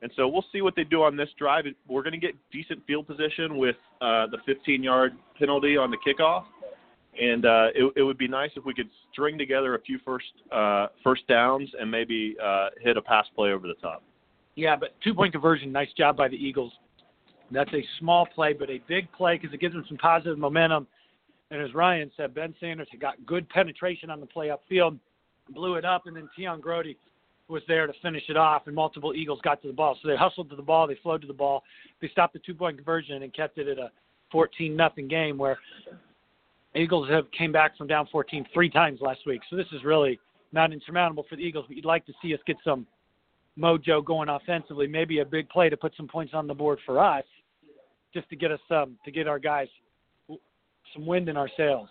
And 0.03 0.11
so 0.17 0.27
we'll 0.27 0.45
see 0.53 0.63
what 0.63 0.75
they 0.75 0.83
do 0.83 1.05
on 1.05 1.17
this 1.17 1.29
drive. 1.39 1.65
We're 1.89 2.03
going 2.03 2.13
to 2.13 2.19
get 2.19 2.35
decent 2.51 2.85
field 2.87 3.07
position 3.07 3.57
with 3.57 3.77
uh, 4.01 4.27
the 4.27 4.39
15-yard 4.49 5.13
penalty 5.39 5.77
on 5.77 5.93
the 5.93 5.97
kickoff, 5.97 6.45
and 7.21 7.47
uh, 7.47 7.67
it, 7.73 7.93
it 7.97 8.03
would 8.03 8.19
be 8.19 8.27
nice 8.27 8.51
if 8.57 8.65
we 8.65 8.75
could 8.75 8.89
string 9.13 9.39
together 9.39 9.77
a 9.77 9.81
few 9.81 10.01
first 10.05 10.25
uh, 10.51 10.89
first 11.05 11.27
downs 11.29 11.71
and 11.79 11.89
maybe 11.89 12.37
uh, 12.43 12.71
hit 12.81 12.97
a 12.97 13.03
pass 13.03 13.27
play 13.37 13.53
over 13.53 13.69
the 13.69 13.75
top. 13.75 14.03
Yeah, 14.57 14.75
but 14.75 14.95
two 15.05 15.15
point 15.15 15.33
conversion, 15.33 15.71
nice 15.71 15.93
job 15.97 16.17
by 16.17 16.29
the 16.29 16.37
Eagles. 16.37 16.73
That's 17.53 17.73
a 17.73 17.85
small 18.01 18.27
play, 18.27 18.55
but 18.55 18.71
a 18.71 18.81
big 18.89 19.11
play 19.13 19.37
because 19.37 19.55
it 19.55 19.61
gives 19.61 19.75
them 19.75 19.85
some 19.89 19.99
positive 19.99 20.39
momentum. 20.39 20.87
And 21.51 21.63
as 21.63 21.75
Ryan 21.75 22.11
said, 22.17 22.35
Ben 22.35 22.55
Sanders 22.59 22.89
had 22.91 22.99
got 22.99 23.25
good 23.27 23.49
penetration 23.51 24.11
on 24.11 24.21
the 24.21 24.27
play 24.27 24.49
upfield, 24.49 24.99
blew 25.51 25.75
it 25.75 25.85
up, 25.85 26.07
and 26.07 26.17
then 26.17 26.29
Tion 26.37 26.61
Grody 26.61 26.97
was 27.53 27.63
there 27.69 27.87
to 27.87 27.93
finish 28.03 28.25
it 28.29 28.37
off, 28.37 28.67
and 28.67 28.75
multiple 28.75 29.15
Eagles 29.15 29.41
got 29.43 29.63
to 29.63 29.69
the 29.69 29.75
ball. 29.75 29.97
So 30.03 30.09
they 30.09 30.17
hustled 30.17 30.51
to 30.51 30.57
the 30.57 30.63
ball, 30.63 30.87
they 30.87 30.99
flowed 31.03 31.21
to 31.21 31.27
the 31.27 31.33
ball, 31.33 31.63
they 32.01 32.09
stopped 32.09 32.33
the 32.33 32.41
two 32.41 32.55
point 32.55 32.77
conversion 32.77 33.23
and 33.23 33.33
kept 33.33 33.59
it 33.59 33.69
at 33.69 33.79
a 33.79 33.91
14 34.33 34.75
nothing 34.75 35.07
game 35.07 35.39
where 35.39 35.59
Eagles 36.75 37.09
have 37.11 37.31
came 37.37 37.53
back 37.53 37.77
from 37.77 37.87
down 37.87 38.09
14 38.11 38.47
three 38.53 38.71
times 38.71 39.01
last 39.01 39.21
week. 39.27 39.43
So 39.51 39.57
this 39.57 39.67
is 39.73 39.85
really 39.85 40.19
not 40.53 40.73
insurmountable 40.73 41.25
for 41.29 41.37
the 41.37 41.43
Eagles, 41.43 41.67
but 41.69 41.77
you'd 41.77 41.85
like 41.85 42.07
to 42.07 42.13
see 42.23 42.35
us 42.35 42.41
get 42.47 42.57
some 42.65 42.87
mojo 43.59 44.05
going 44.05 44.31
offensively, 44.31 44.87
maybe 44.87 45.19
a 45.19 45.25
big 45.25 45.49
play 45.51 45.69
to 45.69 45.77
put 45.77 45.93
some 45.97 46.09
points 46.09 46.33
on 46.35 46.47
the 46.47 46.55
board 46.55 46.79
for 46.87 46.99
us, 46.99 47.25
just 48.15 48.29
to 48.31 48.37
get 48.37 48.51
us 48.51 48.61
um, 48.71 48.97
to 49.05 49.11
get 49.11 49.29
our 49.29 49.39
guys 49.39 49.69
some 50.95 51.07
wind 51.07 51.29
in 51.29 51.37
our 51.37 51.49
sails. 51.57 51.89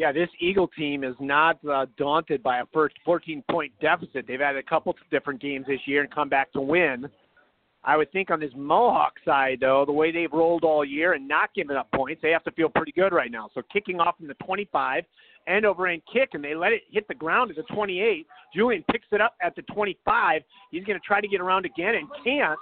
Yeah, 0.00 0.12
this 0.12 0.30
Eagle 0.38 0.66
team 0.66 1.04
is 1.04 1.14
not 1.20 1.58
uh, 1.70 1.84
daunted 1.98 2.42
by 2.42 2.60
a 2.60 2.64
first 2.72 2.96
14 3.04 3.44
point 3.50 3.70
deficit. 3.82 4.24
They've 4.26 4.40
had 4.40 4.56
a 4.56 4.62
couple 4.62 4.96
different 5.10 5.42
games 5.42 5.66
this 5.68 5.80
year 5.84 6.00
and 6.00 6.10
come 6.10 6.30
back 6.30 6.50
to 6.52 6.60
win. 6.62 7.06
I 7.84 7.98
would 7.98 8.10
think 8.10 8.30
on 8.30 8.40
this 8.40 8.52
Mohawk 8.56 9.12
side, 9.26 9.58
though, 9.60 9.84
the 9.84 9.92
way 9.92 10.10
they've 10.10 10.32
rolled 10.32 10.64
all 10.64 10.86
year 10.86 11.12
and 11.12 11.28
not 11.28 11.50
giving 11.54 11.76
up 11.76 11.92
points, 11.94 12.22
they 12.22 12.30
have 12.30 12.44
to 12.44 12.50
feel 12.52 12.70
pretty 12.70 12.92
good 12.92 13.12
right 13.12 13.30
now. 13.30 13.50
So 13.54 13.60
kicking 13.70 14.00
off 14.00 14.16
from 14.16 14.26
the 14.26 14.34
25, 14.42 15.04
end 15.46 15.66
over 15.66 15.86
end 15.86 16.00
kick, 16.10 16.30
and 16.32 16.42
they 16.42 16.54
let 16.54 16.72
it 16.72 16.80
hit 16.90 17.06
the 17.06 17.14
ground 17.14 17.50
at 17.50 17.56
the 17.58 17.74
28. 17.74 18.26
Julian 18.54 18.82
picks 18.90 19.08
it 19.12 19.20
up 19.20 19.34
at 19.42 19.54
the 19.54 19.62
25. 19.70 20.40
He's 20.70 20.84
going 20.84 20.98
to 20.98 21.06
try 21.06 21.20
to 21.20 21.28
get 21.28 21.42
around 21.42 21.66
again 21.66 21.96
and 21.96 22.08
can't. 22.24 22.58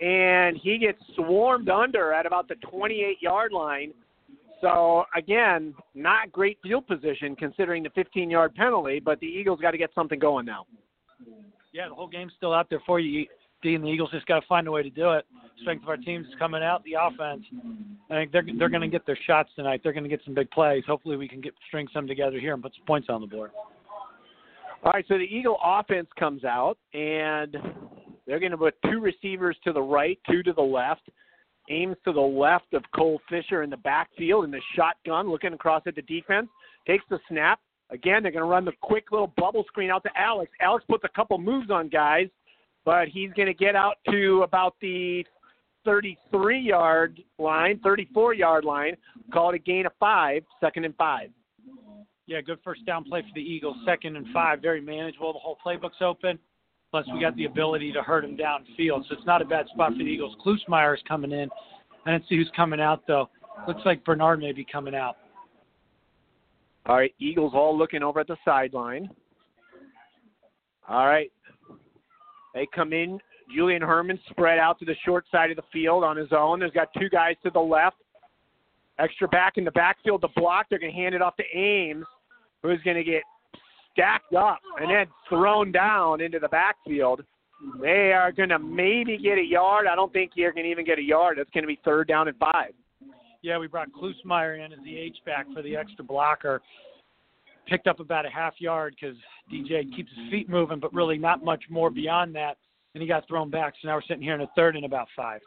And 0.00 0.56
he 0.56 0.78
gets 0.78 1.00
swarmed 1.16 1.68
under 1.68 2.12
at 2.12 2.26
about 2.26 2.46
the 2.46 2.54
28 2.70 3.20
yard 3.20 3.50
line. 3.50 3.92
So 4.60 5.04
again, 5.14 5.74
not 5.94 6.32
great 6.32 6.58
field 6.62 6.86
position 6.86 7.36
considering 7.36 7.82
the 7.82 7.90
15 7.90 8.30
yard 8.30 8.54
penalty, 8.54 9.00
but 9.00 9.20
the 9.20 9.26
Eagles 9.26 9.60
got 9.60 9.72
to 9.72 9.78
get 9.78 9.90
something 9.94 10.18
going 10.18 10.46
now. 10.46 10.66
Yeah, 11.72 11.88
the 11.88 11.94
whole 11.94 12.08
game's 12.08 12.32
still 12.36 12.54
out 12.54 12.70
there 12.70 12.82
for 12.86 12.98
you. 12.98 13.26
D 13.62 13.74
and 13.74 13.84
the 13.84 13.88
Eagles 13.88 14.10
just 14.10 14.26
got 14.26 14.40
to 14.40 14.46
find 14.46 14.66
a 14.66 14.70
way 14.70 14.82
to 14.82 14.90
do 14.90 15.12
it. 15.12 15.26
Strength 15.62 15.82
of 15.82 15.88
our 15.88 15.96
teams 15.96 16.26
is 16.26 16.34
coming 16.38 16.62
out. 16.62 16.82
The 16.84 16.94
offense, 17.00 17.44
I 18.10 18.14
think 18.14 18.32
they're 18.32 18.44
they're 18.58 18.68
going 18.68 18.82
to 18.82 18.88
get 18.88 19.06
their 19.06 19.18
shots 19.26 19.50
tonight. 19.56 19.80
They're 19.82 19.92
going 19.92 20.04
to 20.04 20.10
get 20.10 20.20
some 20.24 20.34
big 20.34 20.50
plays. 20.50 20.84
Hopefully, 20.86 21.16
we 21.16 21.28
can 21.28 21.40
get 21.40 21.54
string 21.66 21.88
some 21.92 22.06
together 22.06 22.38
here 22.38 22.54
and 22.54 22.62
put 22.62 22.74
some 22.76 22.84
points 22.86 23.08
on 23.10 23.20
the 23.20 23.26
board. 23.26 23.50
All 24.84 24.92
right, 24.92 25.04
so 25.08 25.18
the 25.18 25.24
Eagle 25.24 25.58
offense 25.64 26.08
comes 26.18 26.44
out, 26.44 26.76
and 26.92 27.56
they're 28.26 28.38
going 28.38 28.52
to 28.52 28.58
put 28.58 28.74
two 28.90 29.00
receivers 29.00 29.56
to 29.64 29.72
the 29.72 29.82
right, 29.82 30.18
two 30.30 30.42
to 30.42 30.52
the 30.52 30.62
left. 30.62 31.08
Ames 31.70 31.96
to 32.04 32.12
the 32.12 32.20
left 32.20 32.72
of 32.74 32.82
Cole 32.94 33.20
Fisher 33.28 33.62
in 33.62 33.70
the 33.70 33.76
backfield 33.78 34.44
in 34.44 34.50
the 34.50 34.60
shotgun, 34.74 35.28
looking 35.28 35.52
across 35.52 35.82
at 35.86 35.94
the 35.94 36.02
defense. 36.02 36.48
Takes 36.86 37.04
the 37.10 37.18
snap. 37.28 37.60
Again, 37.90 38.22
they're 38.22 38.32
going 38.32 38.44
to 38.44 38.50
run 38.50 38.64
the 38.64 38.72
quick 38.80 39.12
little 39.12 39.32
bubble 39.36 39.64
screen 39.68 39.90
out 39.90 40.02
to 40.04 40.10
Alex. 40.16 40.50
Alex 40.60 40.84
puts 40.88 41.04
a 41.04 41.08
couple 41.14 41.38
moves 41.38 41.70
on 41.70 41.88
guys, 41.88 42.28
but 42.84 43.08
he's 43.08 43.32
going 43.32 43.46
to 43.46 43.54
get 43.54 43.76
out 43.76 43.96
to 44.10 44.42
about 44.42 44.74
the 44.80 45.24
33 45.84 46.60
yard 46.60 47.22
line, 47.38 47.80
34 47.82 48.34
yard 48.34 48.64
line. 48.64 48.96
Call 49.32 49.50
it 49.50 49.54
a 49.54 49.58
gain 49.58 49.86
of 49.86 49.92
five, 50.00 50.42
second 50.60 50.84
and 50.84 50.96
five. 50.96 51.30
Yeah, 52.26 52.40
good 52.40 52.58
first 52.64 52.84
down 52.84 53.04
play 53.04 53.22
for 53.22 53.34
the 53.34 53.40
Eagles. 53.40 53.76
Second 53.86 54.16
and 54.16 54.26
five, 54.32 54.60
very 54.60 54.80
manageable. 54.80 55.32
The 55.32 55.38
whole 55.38 55.56
playbook's 55.64 56.00
open. 56.00 56.38
Plus, 56.90 57.06
we 57.12 57.20
got 57.20 57.36
the 57.36 57.44
ability 57.44 57.92
to 57.92 58.02
hurt 58.02 58.24
him 58.24 58.36
downfield, 58.36 59.06
so 59.08 59.16
it's 59.16 59.26
not 59.26 59.42
a 59.42 59.44
bad 59.44 59.66
spot 59.68 59.92
for 59.92 59.98
the 59.98 60.04
Eagles. 60.04 60.36
Klusmeyer 60.44 60.94
is 60.94 61.02
coming 61.06 61.32
in. 61.32 61.48
I 62.06 62.12
didn't 62.12 62.28
see 62.28 62.36
who's 62.36 62.50
coming 62.54 62.80
out 62.80 63.02
though. 63.06 63.28
Looks 63.66 63.82
like 63.84 64.04
Bernard 64.04 64.40
may 64.40 64.52
be 64.52 64.64
coming 64.64 64.94
out. 64.94 65.16
All 66.86 66.96
right, 66.96 67.12
Eagles 67.18 67.52
all 67.54 67.76
looking 67.76 68.02
over 68.02 68.20
at 68.20 68.28
the 68.28 68.36
sideline. 68.44 69.10
All 70.88 71.06
right, 71.06 71.32
they 72.54 72.66
come 72.74 72.92
in. 72.92 73.18
Julian 73.54 73.82
Herman 73.82 74.18
spread 74.30 74.58
out 74.58 74.78
to 74.78 74.84
the 74.84 74.94
short 75.04 75.24
side 75.30 75.50
of 75.50 75.56
the 75.56 75.62
field 75.72 76.04
on 76.04 76.16
his 76.16 76.28
own. 76.32 76.60
There's 76.60 76.72
got 76.72 76.88
two 76.98 77.08
guys 77.08 77.34
to 77.44 77.50
the 77.50 77.60
left. 77.60 77.96
Extra 78.98 79.28
back 79.28 79.54
in 79.56 79.64
the 79.64 79.70
backfield 79.72 80.22
to 80.22 80.28
block. 80.36 80.66
They're 80.70 80.78
going 80.78 80.92
to 80.92 80.98
hand 80.98 81.14
it 81.14 81.22
off 81.22 81.36
to 81.36 81.44
Ames, 81.54 82.06
who's 82.62 82.80
going 82.82 82.96
to 82.96 83.04
get 83.04 83.22
stacked 83.96 84.34
up 84.34 84.60
and 84.80 84.90
then 84.90 85.06
thrown 85.28 85.72
down 85.72 86.20
into 86.20 86.38
the 86.38 86.48
backfield. 86.48 87.22
They 87.80 88.12
are 88.12 88.32
going 88.32 88.50
to 88.50 88.58
maybe 88.58 89.16
get 89.16 89.38
a 89.38 89.42
yard. 89.42 89.86
I 89.90 89.94
don't 89.94 90.12
think 90.12 90.32
you're 90.34 90.52
going 90.52 90.64
to 90.64 90.70
even 90.70 90.84
get 90.84 90.98
a 90.98 91.02
yard. 91.02 91.38
It's 91.38 91.50
going 91.50 91.64
to 91.64 91.68
be 91.68 91.80
third 91.84 92.06
down 92.06 92.28
and 92.28 92.36
five. 92.36 92.72
Yeah, 93.42 93.58
we 93.58 93.66
brought 93.66 93.88
Klusmeyer 93.92 94.64
in 94.64 94.72
as 94.72 94.78
the 94.84 94.96
H 94.96 95.16
back 95.24 95.46
for 95.54 95.62
the 95.62 95.76
extra 95.76 96.04
blocker. 96.04 96.60
Picked 97.66 97.86
up 97.86 97.98
about 97.98 98.26
a 98.26 98.30
half 98.30 98.54
yard 98.58 98.94
because 99.00 99.16
DJ 99.52 99.84
keeps 99.94 100.10
his 100.16 100.30
feet 100.30 100.48
moving, 100.48 100.78
but 100.78 100.92
really 100.92 101.18
not 101.18 101.44
much 101.44 101.64
more 101.70 101.90
beyond 101.90 102.34
that. 102.34 102.56
And 102.94 103.02
he 103.02 103.08
got 103.08 103.26
thrown 103.26 103.50
back. 103.50 103.74
So 103.80 103.88
now 103.88 103.94
we're 103.94 104.02
sitting 104.02 104.22
here 104.22 104.34
in 104.34 104.42
a 104.42 104.48
third 104.54 104.76
and 104.76 104.84
about 104.84 105.08
five. 105.16 105.40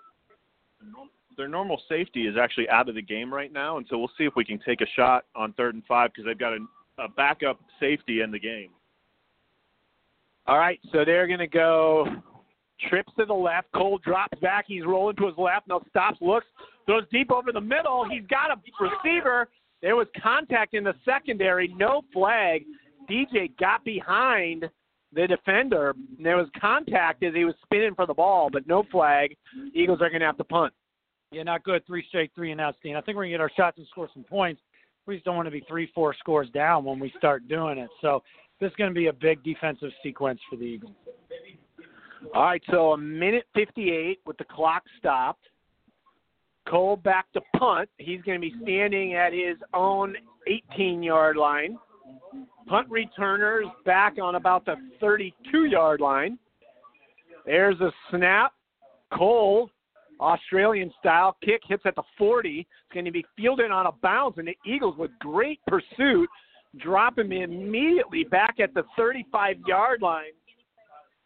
Their 1.37 1.47
normal 1.47 1.81
safety 1.87 2.27
is 2.27 2.35
actually 2.41 2.67
out 2.69 2.89
of 2.89 2.95
the 2.95 3.01
game 3.01 3.33
right 3.33 3.51
now, 3.51 3.77
and 3.77 3.85
so 3.89 3.97
we'll 3.97 4.11
see 4.17 4.25
if 4.25 4.33
we 4.35 4.43
can 4.43 4.59
take 4.59 4.81
a 4.81 4.85
shot 4.95 5.25
on 5.35 5.53
third 5.53 5.73
and 5.73 5.83
five 5.85 6.11
because 6.11 6.25
they've 6.25 6.37
got 6.37 6.53
a, 6.53 6.59
a 6.99 7.07
backup 7.07 7.59
safety 7.79 8.21
in 8.21 8.31
the 8.31 8.39
game. 8.39 8.69
All 10.47 10.57
right, 10.57 10.79
so 10.91 11.05
they're 11.05 11.27
going 11.27 11.39
to 11.39 11.47
go 11.47 12.07
trips 12.89 13.11
to 13.19 13.25
the 13.25 13.33
left. 13.33 13.67
Cole 13.73 13.99
drops 14.03 14.39
back. 14.39 14.65
He's 14.67 14.85
rolling 14.85 15.15
to 15.17 15.27
his 15.27 15.37
left. 15.37 15.67
Now 15.67 15.81
stops, 15.89 16.17
looks, 16.21 16.47
throws 16.85 17.03
deep 17.11 17.31
over 17.31 17.51
the 17.51 17.61
middle. 17.61 18.07
He's 18.09 18.25
got 18.27 18.51
a 18.51 18.55
receiver. 18.79 19.47
There 19.81 19.95
was 19.95 20.07
contact 20.21 20.73
in 20.73 20.83
the 20.83 20.95
secondary. 21.05 21.67
No 21.77 22.01
flag. 22.13 22.63
DJ 23.09 23.55
got 23.57 23.83
behind 23.83 24.69
the 25.13 25.27
defender. 25.27 25.95
There 26.21 26.37
was 26.37 26.47
contact 26.59 27.23
as 27.23 27.33
he 27.33 27.45
was 27.45 27.55
spinning 27.63 27.95
for 27.95 28.05
the 28.05 28.13
ball, 28.13 28.49
but 28.51 28.67
no 28.67 28.83
flag. 28.91 29.35
Eagles 29.73 30.01
are 30.01 30.09
going 30.09 30.21
to 30.21 30.25
have 30.25 30.37
to 30.37 30.43
punt. 30.43 30.73
Yeah, 31.31 31.43
not 31.43 31.63
good. 31.63 31.85
Three 31.85 32.03
straight 32.07 32.31
three 32.33 32.51
and 32.51 32.61
outs, 32.61 32.77
Dean. 32.83 32.95
I 32.95 33.01
think 33.01 33.15
we're 33.15 33.23
going 33.23 33.31
to 33.31 33.37
get 33.37 33.41
our 33.41 33.51
shots 33.55 33.77
and 33.77 33.87
score 33.87 34.09
some 34.13 34.23
points. 34.23 34.61
We 35.09 35.15
just 35.15 35.25
don't 35.25 35.35
want 35.35 35.47
to 35.47 35.51
be 35.51 35.65
three, 35.67 35.91
four 35.95 36.13
scores 36.13 36.51
down 36.51 36.85
when 36.85 36.99
we 36.99 37.11
start 37.17 37.47
doing 37.47 37.79
it. 37.79 37.89
So 37.99 38.21
this 38.61 38.69
is 38.69 38.75
going 38.75 38.91
to 38.91 38.93
be 38.93 39.07
a 39.07 39.13
big 39.13 39.43
defensive 39.43 39.89
sequence 40.03 40.39
for 40.47 40.55
the 40.55 40.65
Eagles. 40.65 40.93
All 42.35 42.43
right, 42.43 42.61
so 42.69 42.91
a 42.91 42.97
minute 42.97 43.45
58 43.55 44.19
with 44.27 44.37
the 44.37 44.43
clock 44.43 44.83
stopped. 44.99 45.47
Cole 46.67 46.95
back 46.95 47.25
to 47.33 47.41
punt. 47.57 47.89
He's 47.97 48.21
going 48.21 48.39
to 48.39 48.47
be 48.47 48.53
standing 48.61 49.15
at 49.15 49.33
his 49.33 49.57
own 49.73 50.15
18 50.45 51.01
yard 51.01 51.37
line. 51.37 51.75
Punt 52.67 52.87
returners 52.87 53.65
back 53.87 54.17
on 54.21 54.35
about 54.35 54.63
the 54.63 54.75
32 55.01 55.65
yard 55.65 56.01
line. 56.01 56.37
There's 57.47 57.81
a 57.81 57.91
snap. 58.11 58.53
Cole, 59.11 59.71
Australian 60.19 60.91
style 60.99 61.35
kick, 61.43 61.61
hits 61.67 61.83
at 61.85 61.95
the 61.95 62.03
40. 62.17 62.59
It's 62.59 62.93
going 62.93 63.05
to 63.05 63.11
be 63.11 63.25
fielded 63.37 63.71
on 63.71 63.87
a 63.87 63.91
bounce, 64.01 64.37
and 64.37 64.47
the 64.47 64.57
Eagles, 64.65 64.97
with 64.97 65.11
great 65.19 65.59
pursuit, 65.67 66.29
drop 66.77 67.17
him 67.17 67.31
immediately 67.31 68.23
back 68.23 68.59
at 68.59 68.73
the 68.73 68.83
35 68.97 69.57
yard 69.67 70.01
line. 70.01 70.31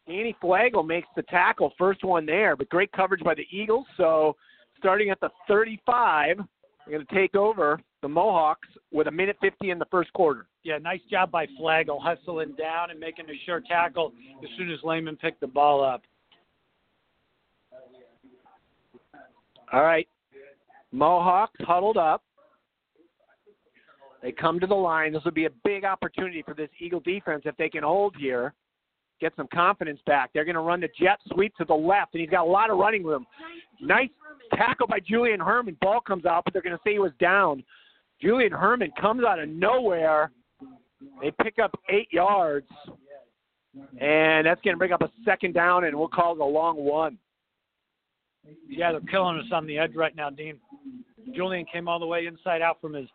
Danny 0.07 0.35
Flagel 0.41 0.85
makes 0.85 1.07
the 1.15 1.23
tackle, 1.23 1.73
first 1.77 2.03
one 2.03 2.25
there, 2.25 2.55
but 2.55 2.69
great 2.69 2.91
coverage 2.91 3.23
by 3.23 3.33
the 3.33 3.47
Eagles. 3.51 3.85
So 3.95 4.35
starting 4.77 5.09
at 5.09 5.19
the 5.21 5.29
35, 5.47 6.37
they're 6.37 6.45
going 6.95 7.05
to 7.05 7.15
take 7.15 7.35
over 7.35 7.79
the 8.01 8.09
Mohawks 8.09 8.67
with 8.91 9.07
a 9.07 9.11
minute 9.11 9.37
50 9.41 9.69
in 9.69 9.79
the 9.79 9.85
first 9.89 10.11
quarter. 10.11 10.47
Yeah, 10.63 10.77
nice 10.77 10.99
job 11.09 11.31
by 11.31 11.47
Flagel, 11.59 12.01
hustling 12.01 12.55
down 12.57 12.91
and 12.91 12.99
making 12.99 13.29
a 13.29 13.33
sure 13.45 13.61
tackle 13.61 14.11
as 14.43 14.49
soon 14.57 14.69
as 14.71 14.79
Lehman 14.83 15.15
picked 15.15 15.39
the 15.39 15.47
ball 15.47 15.83
up. 15.83 16.03
All 19.73 19.81
right. 19.81 20.07
Mohawks 20.91 21.59
huddled 21.61 21.97
up. 21.97 22.21
They 24.21 24.31
come 24.31 24.59
to 24.59 24.67
the 24.67 24.75
line. 24.75 25.11
This 25.11 25.23
will 25.25 25.31
be 25.31 25.45
a 25.45 25.49
big 25.65 25.83
opportunity 25.83 26.43
for 26.43 26.53
this 26.53 26.69
Eagle 26.79 27.01
defense 27.01 27.41
if 27.45 27.57
they 27.57 27.67
can 27.67 27.83
hold 27.83 28.15
here, 28.17 28.53
get 29.19 29.33
some 29.35 29.47
confidence 29.53 29.99
back. 30.05 30.29
They're 30.33 30.45
going 30.45 30.55
to 30.55 30.61
run 30.61 30.79
the 30.79 30.87
jet 30.97 31.19
sweep 31.33 31.53
to 31.57 31.65
the 31.65 31.73
left, 31.73 32.13
and 32.13 32.21
he's 32.21 32.29
got 32.29 32.45
a 32.45 32.49
lot 32.49 32.69
of 32.69 32.77
running 32.77 33.03
room. 33.03 33.25
Nice 33.81 34.09
tackle 34.53 34.87
by 34.87 34.99
Julian 34.99 35.39
Herman. 35.39 35.75
Ball 35.81 35.99
comes 35.99 36.25
out, 36.25 36.45
but 36.45 36.53
they're 36.53 36.61
going 36.61 36.75
to 36.75 36.81
say 36.85 36.93
he 36.93 36.99
was 36.99 37.11
down. 37.19 37.63
Julian 38.21 38.53
Herman 38.53 38.91
comes 39.01 39.23
out 39.25 39.39
of 39.39 39.49
nowhere. 39.49 40.31
They 41.19 41.31
pick 41.43 41.59
up 41.59 41.77
eight 41.89 42.07
yards, 42.11 42.67
and 43.99 44.47
that's 44.47 44.61
going 44.61 44.75
to 44.75 44.77
bring 44.77 44.93
up 44.93 45.01
a 45.01 45.11
second 45.25 45.53
down, 45.53 45.83
and 45.83 45.97
we'll 45.97 46.07
call 46.07 46.33
it 46.33 46.39
a 46.39 46.45
long 46.45 46.77
one. 46.77 47.17
Yeah, 48.67 48.91
they're 48.91 49.01
killing 49.01 49.37
us 49.37 49.51
on 49.51 49.65
the 49.65 49.77
edge 49.77 49.95
right 49.95 50.15
now, 50.15 50.29
Dean. 50.29 50.59
Julian 51.33 51.65
came 51.71 51.87
all 51.87 51.99
the 51.99 52.05
way 52.05 52.25
inside 52.27 52.61
out 52.61 52.81
from 52.81 52.93
his 52.93 53.07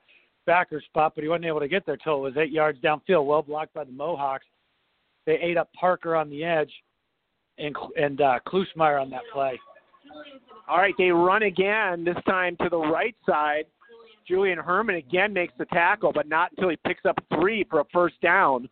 backer 0.47 0.81
spot, 0.81 1.13
but 1.15 1.23
he 1.23 1.29
wasn't 1.29 1.45
able 1.47 1.61
to 1.61 1.69
get 1.69 1.85
there 1.85 1.97
till 1.97 2.17
it 2.17 2.21
was 2.21 2.37
eight 2.37 2.51
yards 2.51 2.79
downfield, 2.81 3.27
well 3.27 3.43
blocked 3.43 3.75
by 3.75 3.85
the 3.85 3.93
Mohawks. 3.93 4.47
They 5.27 5.39
ate 5.43 5.59
up 5.59 5.71
Parker 5.79 6.17
on 6.17 6.31
the 6.31 6.43
edge, 6.43 6.73
and 7.59 7.77
and 7.97 8.21
uh, 8.21 8.39
Klusmeyer 8.47 9.01
on 9.01 9.11
that 9.11 9.23
play. 9.33 9.61
All 10.69 10.79
right, 10.79 10.95
they 10.97 11.11
run 11.11 11.43
again. 11.43 12.05
This 12.05 12.17
time 12.27 12.57
to 12.63 12.69
the 12.69 12.79
right 12.79 13.17
side. 13.27 13.65
Julian 14.27 14.59
Herman 14.59 14.97
again 14.97 15.33
makes 15.33 15.55
the 15.59 15.65
tackle, 15.67 16.13
but 16.13 16.29
not 16.29 16.51
until 16.53 16.69
he 16.69 16.77
picks 16.87 17.07
up 17.07 17.19
three 17.35 17.65
for 17.71 17.81
a 17.81 17.85
first 17.93 18.21
down. 18.21 18.69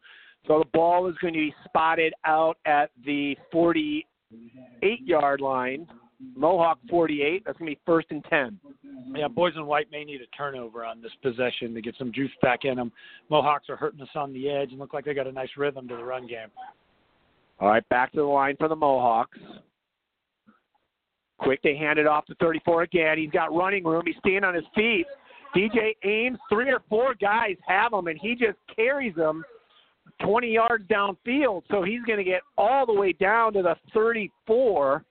So 0.47 0.59
the 0.59 0.69
ball 0.73 1.09
is 1.09 1.17
going 1.21 1.33
to 1.33 1.41
be 1.41 1.55
spotted 1.65 2.13
out 2.25 2.59
at 2.67 2.91
the 3.05 3.37
48 3.51 5.01
yard 5.01 5.41
line. 5.41 5.87
Mohawk 6.35 6.79
48. 6.89 7.43
That's 7.45 7.59
going 7.59 7.71
to 7.71 7.77
be 7.77 7.81
first 7.85 8.09
and 8.11 8.25
10. 8.25 8.59
Yeah, 9.15 9.29
boys 9.29 9.53
in 9.57 9.67
white 9.67 9.91
may 9.91 10.05
need 10.05 10.21
a 10.21 10.37
turnover 10.37 10.85
on 10.85 11.03
this 11.03 11.13
possession 11.23 11.75
to 11.75 11.83
get 11.83 11.95
some 11.99 12.13
juice 12.13 12.31
back 12.43 12.61
in 12.65 12.77
them. 12.77 12.93
Mohawks 13.31 13.69
are 13.69 13.77
hurting 13.77 14.01
us 14.01 14.09
on 14.15 14.33
the 14.33 14.49
edge 14.49 14.71
and 14.71 14.79
look 14.79 14.95
like 14.95 15.05
they 15.05 15.15
got 15.15 15.27
a 15.27 15.33
nice 15.33 15.51
rhythm 15.57 15.87
to 15.89 15.97
the 15.97 16.05
run 16.05 16.27
game. 16.27 16.49
All 17.61 17.69
right, 17.69 17.87
back 17.89 18.13
to 18.13 18.19
the 18.19 18.25
line 18.25 18.57
for 18.59 18.69
the 18.69 18.77
Mohawks. 18.77 19.39
Quick, 21.39 21.61
they 21.63 21.77
hand 21.77 21.99
it 21.99 22.07
off 22.07 22.25
to 22.27 22.35
34 22.37 22.83
again. 22.83 23.19
He's 23.19 23.31
got 23.31 23.55
running 23.55 23.85
room. 23.85 24.03
He's 24.07 24.17
staying 24.19 24.45
on 24.45 24.55
his 24.55 24.65
feet. 24.75 25.07
DJ 25.55 25.95
Ames, 26.05 26.39
three 26.51 26.71
or 26.71 26.81
four 26.89 27.15
guys 27.15 27.57
have 27.67 27.93
him, 27.93 28.09
and 28.09 28.19
he 28.19 28.35
just 28.35 28.59
carries 28.75 29.15
them 29.15 29.45
20 30.23 30.51
yards 30.51 30.85
downfield. 30.89 31.63
So 31.71 31.83
he's 31.83 32.03
going 32.03 32.19
to 32.19 32.25
get 32.25 32.41
all 32.57 32.87
the 32.87 32.93
way 32.93 33.13
down 33.13 33.53
to 33.55 33.63
the 33.63 33.77
34 33.95 35.05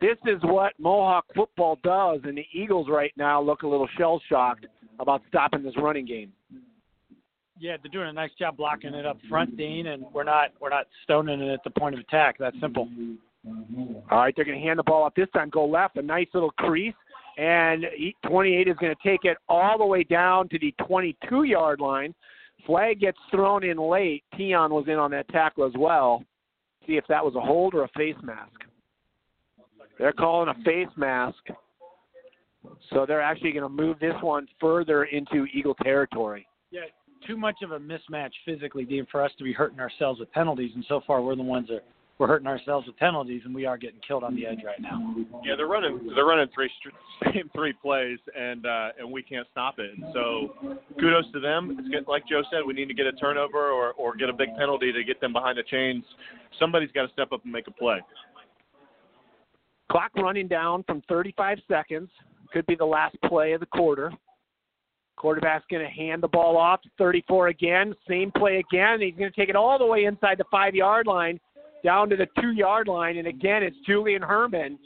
this 0.00 0.16
is 0.26 0.40
what 0.42 0.72
Mohawk 0.78 1.26
football 1.34 1.78
does, 1.82 2.20
and 2.24 2.36
the 2.36 2.46
Eagles 2.52 2.88
right 2.90 3.12
now 3.16 3.40
look 3.40 3.62
a 3.62 3.68
little 3.68 3.88
shell 3.98 4.20
shocked 4.28 4.66
about 4.98 5.22
stopping 5.28 5.62
this 5.62 5.74
running 5.76 6.06
game. 6.06 6.32
Yeah, 7.58 7.76
they're 7.82 7.90
doing 7.90 8.08
a 8.08 8.12
nice 8.12 8.30
job 8.38 8.56
blocking 8.56 8.94
it 8.94 9.06
up 9.06 9.18
front, 9.28 9.56
Dean, 9.56 9.86
and 9.86 10.04
we're 10.12 10.24
not 10.24 10.50
we're 10.60 10.68
not 10.68 10.86
stoning 11.04 11.40
it 11.40 11.52
at 11.52 11.64
the 11.64 11.70
point 11.70 11.94
of 11.94 12.00
attack. 12.00 12.36
That's 12.38 12.58
simple. 12.60 12.88
All 14.10 14.18
right, 14.18 14.34
they're 14.36 14.44
going 14.44 14.60
to 14.60 14.64
hand 14.64 14.78
the 14.78 14.82
ball 14.82 15.04
off 15.04 15.14
this 15.14 15.28
time. 15.32 15.50
Go 15.50 15.64
left, 15.64 15.96
a 15.96 16.02
nice 16.02 16.26
little 16.34 16.50
crease, 16.50 16.94
and 17.38 17.86
28 18.26 18.68
is 18.68 18.76
going 18.78 18.94
to 18.94 19.08
take 19.08 19.24
it 19.24 19.38
all 19.48 19.78
the 19.78 19.86
way 19.86 20.02
down 20.02 20.48
to 20.48 20.58
the 20.58 20.74
22 20.86 21.44
yard 21.44 21.80
line. 21.80 22.14
Flag 22.66 23.00
gets 23.00 23.18
thrown 23.30 23.64
in 23.64 23.78
late. 23.78 24.24
Tion 24.36 24.72
was 24.72 24.86
in 24.88 24.94
on 24.94 25.12
that 25.12 25.28
tackle 25.28 25.64
as 25.64 25.72
well. 25.78 26.24
see 26.86 26.96
if 26.96 27.04
that 27.08 27.24
was 27.24 27.34
a 27.36 27.40
hold 27.40 27.74
or 27.74 27.84
a 27.84 27.88
face 27.96 28.16
mask. 28.22 28.64
They're 29.98 30.12
calling 30.12 30.48
a 30.48 30.64
face 30.64 30.94
mask. 30.96 31.38
So 32.90 33.06
they're 33.06 33.22
actually 33.22 33.52
going 33.52 33.62
to 33.62 33.68
move 33.68 33.98
this 34.00 34.14
one 34.20 34.48
further 34.60 35.04
into 35.04 35.46
Eagle 35.46 35.74
territory. 35.82 36.46
Yeah, 36.70 36.80
too 37.26 37.36
much 37.36 37.56
of 37.62 37.72
a 37.72 37.78
mismatch 37.78 38.32
physically, 38.44 38.84
Dean, 38.84 39.06
for 39.10 39.22
us 39.22 39.30
to 39.38 39.44
be 39.44 39.52
hurting 39.52 39.78
ourselves 39.78 40.20
with 40.20 40.30
penalties. 40.32 40.72
And 40.74 40.84
so 40.88 41.00
far, 41.06 41.22
we're 41.22 41.36
the 41.36 41.42
ones 41.42 41.68
that 41.68 41.84
we're 42.18 42.26
hurting 42.26 42.46
ourselves 42.46 42.86
with 42.86 42.96
penalties, 42.96 43.42
and 43.44 43.54
we 43.54 43.66
are 43.66 43.76
getting 43.76 44.00
killed 44.06 44.24
on 44.24 44.34
the 44.34 44.46
edge 44.46 44.60
right 44.64 44.80
now. 44.80 45.14
Yeah, 45.44 45.54
they're 45.54 45.66
running 45.66 46.10
they're 46.14 46.24
running 46.24 46.48
three 46.54 46.70
same 47.24 47.50
three 47.54 47.74
plays, 47.74 48.18
and 48.34 48.64
uh, 48.64 48.88
and 48.98 49.10
we 49.10 49.22
can't 49.22 49.46
stop 49.52 49.78
it. 49.78 49.90
So 50.14 50.54
kudos 50.98 51.30
to 51.32 51.40
them. 51.40 51.76
It's 51.78 51.88
good, 51.88 52.08
like 52.08 52.26
Joe 52.26 52.42
said, 52.50 52.60
we 52.66 52.72
need 52.72 52.88
to 52.88 52.94
get 52.94 53.06
a 53.06 53.12
turnover 53.12 53.68
or 53.68 53.92
or 53.92 54.16
get 54.16 54.30
a 54.30 54.32
big 54.32 54.48
penalty 54.56 54.92
to 54.92 55.04
get 55.04 55.20
them 55.20 55.32
behind 55.32 55.58
the 55.58 55.62
chains. 55.64 56.04
Somebody's 56.58 56.90
got 56.92 57.06
to 57.06 57.12
step 57.12 57.32
up 57.32 57.44
and 57.44 57.52
make 57.52 57.66
a 57.66 57.72
play. 57.72 58.00
Clock 59.90 60.10
running 60.16 60.48
down 60.48 60.82
from 60.84 61.02
35 61.08 61.58
seconds. 61.68 62.10
Could 62.52 62.66
be 62.66 62.74
the 62.74 62.84
last 62.84 63.16
play 63.22 63.52
of 63.52 63.60
the 63.60 63.66
quarter. 63.66 64.12
Quarterback's 65.16 65.64
going 65.70 65.84
to 65.84 65.90
hand 65.90 66.22
the 66.22 66.28
ball 66.28 66.56
off 66.56 66.82
to 66.82 66.90
34 66.98 67.48
again. 67.48 67.94
Same 68.08 68.30
play 68.30 68.58
again. 68.58 69.00
He's 69.00 69.14
going 69.14 69.30
to 69.30 69.36
take 69.36 69.48
it 69.48 69.56
all 69.56 69.78
the 69.78 69.86
way 69.86 70.04
inside 70.04 70.38
the 70.38 70.44
five 70.50 70.74
yard 70.74 71.06
line, 71.06 71.40
down 71.82 72.08
to 72.10 72.16
the 72.16 72.26
two 72.40 72.52
yard 72.52 72.86
line. 72.86 73.16
And 73.16 73.26
again, 73.26 73.62
it's 73.62 73.76
Julian 73.86 74.22
Herman, 74.22 74.78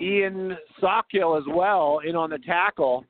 Ian 0.00 0.56
Sockhill 0.82 1.38
as 1.38 1.44
well 1.48 2.00
in 2.04 2.16
on 2.16 2.30
the 2.30 2.38
tackle. 2.38 3.04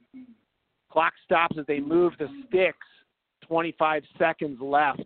Clock 0.90 1.14
stops 1.24 1.57
as 1.59 1.66
they 1.66 1.81
move 1.81 2.12
the 2.18 2.29
sticks. 2.48 2.87
25 3.46 4.03
seconds 4.18 4.59
left 4.61 5.05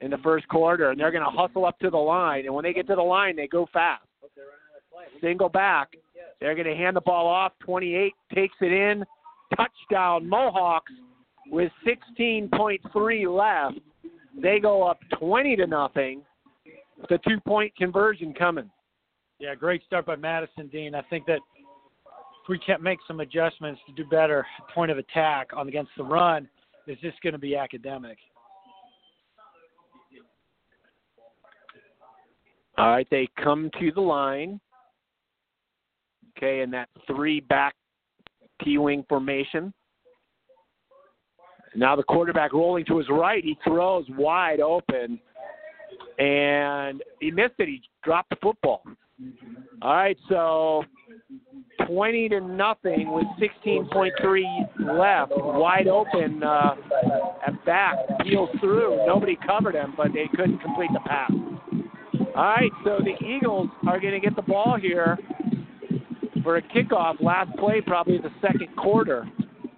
in 0.00 0.10
the 0.10 0.18
first 0.18 0.46
quarter, 0.48 0.90
and 0.90 1.00
they're 1.00 1.10
going 1.10 1.24
to 1.24 1.30
hustle 1.30 1.64
up 1.64 1.78
to 1.80 1.90
the 1.90 1.96
line. 1.96 2.44
And 2.44 2.54
when 2.54 2.62
they 2.62 2.72
get 2.72 2.86
to 2.88 2.94
the 2.94 3.02
line, 3.02 3.34
they 3.34 3.48
go 3.48 3.66
fast. 3.72 4.05
Single 5.20 5.48
back. 5.48 5.94
They're 6.40 6.54
going 6.54 6.66
to 6.66 6.76
hand 6.76 6.96
the 6.96 7.00
ball 7.00 7.26
off. 7.26 7.52
28 7.60 8.12
takes 8.34 8.56
it 8.60 8.72
in. 8.72 9.04
Touchdown, 9.56 10.28
Mohawks 10.28 10.92
with 11.50 11.70
16.3 11.86 13.36
left. 13.36 13.78
They 14.40 14.58
go 14.58 14.82
up 14.82 14.98
20 15.18 15.56
to 15.56 15.66
nothing. 15.66 16.22
The 17.08 17.18
two 17.28 17.40
point 17.40 17.74
conversion 17.76 18.34
coming. 18.34 18.70
Yeah, 19.38 19.54
great 19.54 19.82
start 19.84 20.06
by 20.06 20.16
Madison 20.16 20.68
Dean. 20.68 20.94
I 20.94 21.02
think 21.02 21.26
that 21.26 21.40
if 22.46 22.48
we 22.48 22.58
can't 22.58 22.82
make 22.82 22.98
some 23.06 23.20
adjustments 23.20 23.80
to 23.86 23.92
do 23.92 24.08
better 24.08 24.46
point 24.74 24.90
of 24.90 24.98
attack 24.98 25.50
on 25.54 25.68
against 25.68 25.90
the 25.96 26.04
run, 26.04 26.48
it's 26.86 27.00
just 27.00 27.20
going 27.22 27.32
to 27.32 27.38
be 27.38 27.56
academic. 27.56 28.18
All 32.78 32.90
right, 32.90 33.06
they 33.10 33.28
come 33.42 33.70
to 33.80 33.90
the 33.92 34.00
line. 34.00 34.60
Okay, 36.36 36.60
in 36.60 36.70
that 36.72 36.88
three 37.06 37.40
back 37.40 37.74
T 38.62 38.78
wing 38.78 39.04
formation. 39.08 39.72
Now 41.74 41.96
the 41.96 42.02
quarterback 42.02 42.52
rolling 42.52 42.84
to 42.86 42.98
his 42.98 43.08
right. 43.10 43.44
He 43.44 43.56
throws 43.64 44.06
wide 44.10 44.60
open, 44.60 45.20
and 46.18 47.02
he 47.20 47.30
missed 47.30 47.54
it. 47.58 47.68
He 47.68 47.82
dropped 48.02 48.30
the 48.30 48.36
football. 48.42 48.82
All 49.82 49.94
right, 49.94 50.16
so 50.28 50.84
20 51.86 52.30
to 52.30 52.40
nothing 52.40 53.12
with 53.12 53.26
16.3 53.40 54.98
left, 54.98 55.32
wide 55.34 55.88
open 55.88 56.42
uh, 56.42 56.74
at 57.46 57.64
back, 57.64 57.96
peels 58.22 58.50
through. 58.60 59.06
Nobody 59.06 59.38
covered 59.46 59.74
him, 59.74 59.94
but 59.96 60.08
they 60.12 60.28
couldn't 60.34 60.58
complete 60.58 60.90
the 60.92 61.00
pass. 61.00 61.30
All 62.34 62.42
right, 62.42 62.70
so 62.84 62.98
the 63.02 63.24
Eagles 63.26 63.68
are 63.86 63.98
going 64.00 64.12
to 64.12 64.20
get 64.20 64.36
the 64.36 64.42
ball 64.42 64.78
here 64.80 65.18
for 66.46 66.58
a 66.58 66.62
kickoff. 66.62 67.20
Last 67.20 67.50
play, 67.58 67.80
probably 67.84 68.18
the 68.18 68.30
second 68.40 68.68
quarter. 68.76 69.28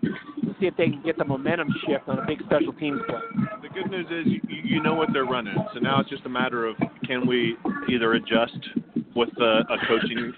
Let's 0.02 0.61
see 0.61 0.66
if 0.66 0.76
they 0.76 0.90
can 0.90 1.02
get 1.02 1.16
the 1.16 1.24
momentum 1.24 1.68
shift 1.87 2.07
on 2.07 2.18
a 2.18 2.26
big 2.26 2.40
special 2.44 2.74
teams 2.74 3.00
play. 3.09 3.20
The 3.62 3.68
good 3.70 3.90
news 3.90 4.04
is 4.11 4.31
you, 4.31 4.40
you 4.62 4.83
know 4.83 4.92
what 4.92 5.09
they're 5.14 5.24
running, 5.24 5.57
so 5.72 5.81
now 5.81 5.98
it's 5.98 6.11
just 6.11 6.26
a 6.26 6.28
matter 6.28 6.66
of 6.66 6.76
can 7.07 7.26
we 7.26 7.57
either 7.88 8.12
adjust 8.12 8.59
with 9.16 9.31
a, 9.40 9.61
a 9.70 9.87
coaching 9.88 10.33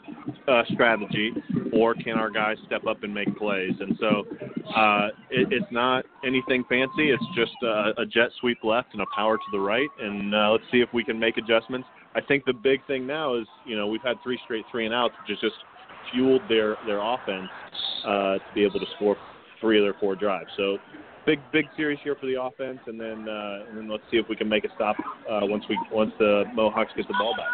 uh, 0.46 0.62
strategy, 0.72 1.32
or 1.72 1.94
can 1.94 2.16
our 2.16 2.30
guys 2.30 2.56
step 2.64 2.86
up 2.86 3.02
and 3.02 3.12
make 3.12 3.36
plays? 3.36 3.72
And 3.80 3.98
so 3.98 4.24
uh, 4.76 5.08
it, 5.30 5.48
it's 5.50 5.72
not 5.72 6.04
anything 6.24 6.64
fancy. 6.68 7.10
It's 7.10 7.24
just 7.34 7.56
a, 7.64 7.90
a 7.98 8.06
jet 8.06 8.30
sweep 8.38 8.58
left 8.62 8.90
and 8.92 9.02
a 9.02 9.06
power 9.16 9.36
to 9.36 9.42
the 9.50 9.58
right, 9.58 9.88
and 10.00 10.32
uh, 10.32 10.50
let's 10.52 10.64
see 10.70 10.78
if 10.78 10.90
we 10.94 11.02
can 11.02 11.18
make 11.18 11.38
adjustments. 11.38 11.88
I 12.14 12.20
think 12.20 12.44
the 12.44 12.52
big 12.52 12.86
thing 12.86 13.04
now 13.04 13.36
is 13.36 13.46
you 13.66 13.76
know 13.76 13.88
we've 13.88 14.02
had 14.02 14.16
three 14.22 14.38
straight 14.44 14.64
three 14.70 14.86
and 14.86 14.94
outs, 14.94 15.14
which 15.20 15.36
has 15.36 15.50
just 15.50 15.62
fueled 16.12 16.42
their 16.48 16.76
their 16.86 17.00
offense 17.00 17.48
uh, 18.04 18.34
to 18.34 18.54
be 18.54 18.64
able 18.64 18.80
to 18.80 18.86
score 18.96 19.16
three 19.60 19.78
of 19.78 19.84
their 19.84 19.98
four 20.00 20.16
drives. 20.16 20.50
So 20.56 20.78
big 21.26 21.38
big 21.52 21.66
series 21.76 21.98
here 22.02 22.16
for 22.18 22.26
the 22.26 22.40
offense, 22.40 22.78
and 22.86 23.00
then 23.00 23.28
uh, 23.28 23.68
and 23.68 23.78
then 23.78 23.88
let's 23.88 24.04
see 24.10 24.16
if 24.16 24.26
we 24.28 24.36
can 24.36 24.48
make 24.48 24.64
a 24.64 24.68
stop 24.74 24.96
uh, 25.30 25.40
once 25.42 25.64
we 25.68 25.78
once 25.92 26.12
the 26.18 26.44
Mohawks 26.54 26.92
get 26.96 27.06
the 27.08 27.14
ball 27.18 27.34
back. 27.36 27.48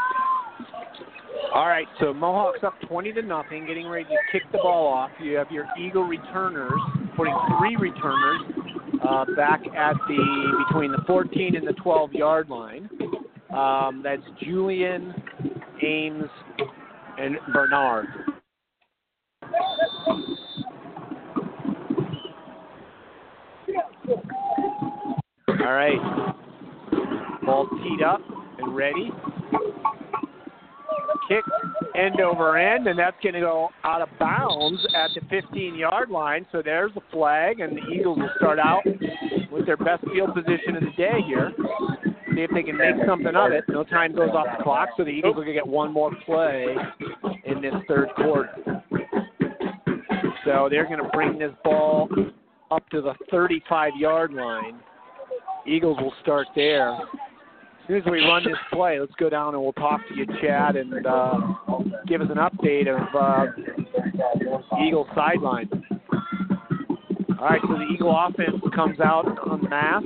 All 1.54 1.68
right, 1.68 1.87
so 2.00 2.12
Mohawks 2.12 2.61
up 2.64 2.74
20 2.88 3.12
to 3.12 3.22
nothing, 3.22 3.66
getting 3.66 3.87
ready 3.87 4.04
to 4.04 4.16
kick 4.32 4.42
the 4.52 4.59
ball 4.59 4.92
off. 4.92 5.11
You 5.22 5.37
have 5.37 5.50
your 5.50 5.66
Eagle 5.78 6.04
returners, 6.04 6.72
putting 7.16 7.35
three 7.59 7.76
returners 7.76 8.40
uh, 9.09 9.24
back 9.37 9.61
at 9.76 9.94
the 10.09 10.64
between 10.68 10.92
the 10.92 11.02
14 11.06 11.56
and 11.56 11.66
the 11.66 11.72
12 11.74 12.12
yard 12.12 12.48
line. 12.48 12.90
Um, 13.54 14.02
that's 14.02 14.22
Julian, 14.42 15.14
Ames, 15.82 16.24
and 17.18 17.37
Bernard. 17.52 18.06
All 25.48 25.72
right, 25.72 26.37
ball 27.44 27.68
teed 27.82 28.02
up 28.02 28.20
and 28.59 28.76
ready 28.76 29.11
kick 31.28 31.44
end 31.94 32.20
over 32.20 32.56
end, 32.56 32.87
and 32.87 32.98
that's 32.98 33.16
going 33.22 33.35
to 33.35 33.40
go 33.40 33.70
out 33.85 34.02
of 34.02 34.09
bounds 34.18 34.80
at 34.94 35.11
the 35.14 35.20
15 35.28 35.74
yard 35.74 36.11
line. 36.11 36.46
So 36.52 36.62
there's 36.64 36.92
the 36.94 37.00
flag, 37.11 37.61
and 37.61 37.76
the 37.76 37.82
Eagles 37.92 38.18
will 38.18 38.30
start 38.37 38.59
out 38.59 38.82
with 39.50 39.66
their 39.66 39.76
best 39.76 40.04
field 40.12 40.35
position 40.35 40.76
of 40.76 40.82
the 40.82 40.92
day 40.96 41.20
here. 41.26 41.52
See 42.35 42.42
if 42.42 42.50
they 42.52 42.62
can 42.62 42.76
make 42.76 42.94
something 43.06 43.35
of 43.35 43.52
it. 43.52 43.64
No 43.68 43.85
time 43.85 44.14
goes 44.14 44.30
off 44.30 44.46
the 44.59 44.62
clock, 44.62 44.90
so 44.96 45.04
the 45.04 45.11
Eagles 45.11 45.32
are 45.32 45.44
going 45.44 45.48
to 45.48 45.54
get 45.54 45.66
one 45.66 45.92
more 45.92 46.11
play 46.24 46.66
in 47.44 47.62
this 47.62 47.74
third 47.88 48.09
quarter. 48.16 48.75
So 50.46 50.68
they're 50.70 50.87
going 50.87 51.02
to 51.02 51.11
bring 51.12 51.38
this 51.38 51.52
ball 51.62 52.09
up 52.70 52.88
to 52.90 53.02
the 53.02 53.12
35 53.30 53.92
yard 53.98 54.32
line. 54.32 54.80
Eagles 55.66 55.98
will 56.00 56.14
start 56.22 56.46
there 56.54 56.96
as 57.87 57.90
soon 57.90 57.98
as 57.98 58.04
we 58.11 58.18
run 58.18 58.42
this 58.42 58.56
play, 58.72 58.98
let's 58.98 59.14
go 59.14 59.30
down 59.30 59.54
and 59.54 59.62
we'll 59.62 59.72
talk 59.74 60.00
to 60.09 60.14
you, 60.16 60.26
Chad, 60.42 60.74
and 60.74 61.06
uh, 61.06 61.38
give 62.09 62.20
us 62.20 62.26
an 62.30 62.38
update 62.38 62.88
of 62.88 63.14
uh, 63.14 63.46
Eagle 64.85 65.06
sideline. 65.14 65.70
All 67.38 67.46
right, 67.46 67.61
so 67.62 67.74
the 67.74 67.87
Eagle 67.94 68.12
offense 68.12 68.61
comes 68.74 68.98
out 68.98 69.26
on 69.48 69.62
the 69.62 69.68
mass. 69.68 70.02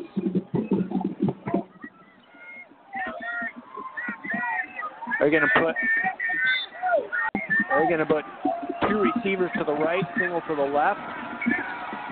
They're 5.19 5.31
going 5.31 5.43
to 5.43 5.49
put 5.55 5.75
they're 7.71 7.89
going 7.89 7.99
to 8.01 8.07
put 8.07 8.25
two 8.91 8.99
receivers 9.15 9.51
to 9.57 9.65
the 9.65 9.73
right, 9.73 10.05
single 10.19 10.43
to 10.49 10.55
the 10.57 10.63
left. 10.63 11.01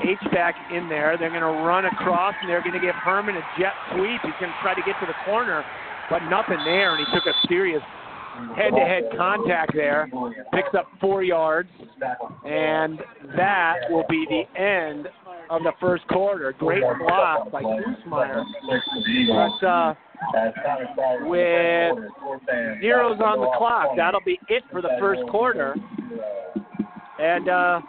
H-back 0.00 0.54
in 0.72 0.88
there. 0.88 1.16
They're 1.18 1.28
going 1.28 1.42
to 1.42 1.66
run 1.66 1.84
across, 1.84 2.34
and 2.40 2.48
they're 2.48 2.62
going 2.62 2.74
to 2.74 2.80
give 2.80 2.94
Herman 2.94 3.36
a 3.36 3.42
jet 3.58 3.72
sweep. 3.92 4.20
He's 4.22 4.32
going 4.38 4.52
to 4.52 4.58
try 4.62 4.72
to 4.74 4.82
get 4.86 4.94
to 5.00 5.06
the 5.06 5.14
corner, 5.24 5.64
but 6.08 6.20
nothing 6.30 6.58
there, 6.64 6.94
and 6.94 7.04
he 7.04 7.12
took 7.12 7.26
a 7.26 7.34
serious 7.48 7.82
head-to-head 8.56 9.10
contact 9.16 9.72
there. 9.74 10.08
Picks 10.54 10.72
up 10.78 10.86
four 11.00 11.24
yards, 11.24 11.68
and 12.46 13.00
that 13.36 13.74
will 13.90 14.04
be 14.08 14.24
the 14.30 14.60
end 14.60 15.08
of 15.50 15.62
the 15.64 15.72
first 15.80 16.06
quarter. 16.06 16.54
Great 16.58 16.84
block 17.00 17.50
by 17.50 17.62
Klusmeyer. 17.62 18.44
But 19.26 19.66
uh, 19.66 19.94
with 21.22 21.98
zeros 22.80 23.20
on 23.20 23.40
the 23.40 23.50
clock, 23.58 23.96
that'll 23.96 24.20
be 24.24 24.38
it 24.48 24.62
for 24.70 24.80
the 24.80 24.90
first 25.00 25.22
quarter. 25.30 25.74
And 27.18 27.48
uh, 27.48 27.80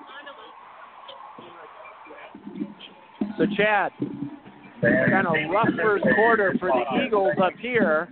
So, 3.39 3.45
Chad, 3.55 3.93
kind 4.81 5.25
of 5.25 5.33
rough 5.49 5.69
first 5.81 6.03
quarter 6.15 6.53
for 6.59 6.67
the 6.67 7.05
Eagles 7.05 7.35
up 7.41 7.53
here. 7.61 8.09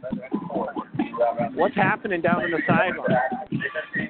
What's 1.53 1.75
happening 1.75 2.21
down 2.21 2.45
in 2.45 2.51
the 2.51 2.61
sideline? 2.65 4.09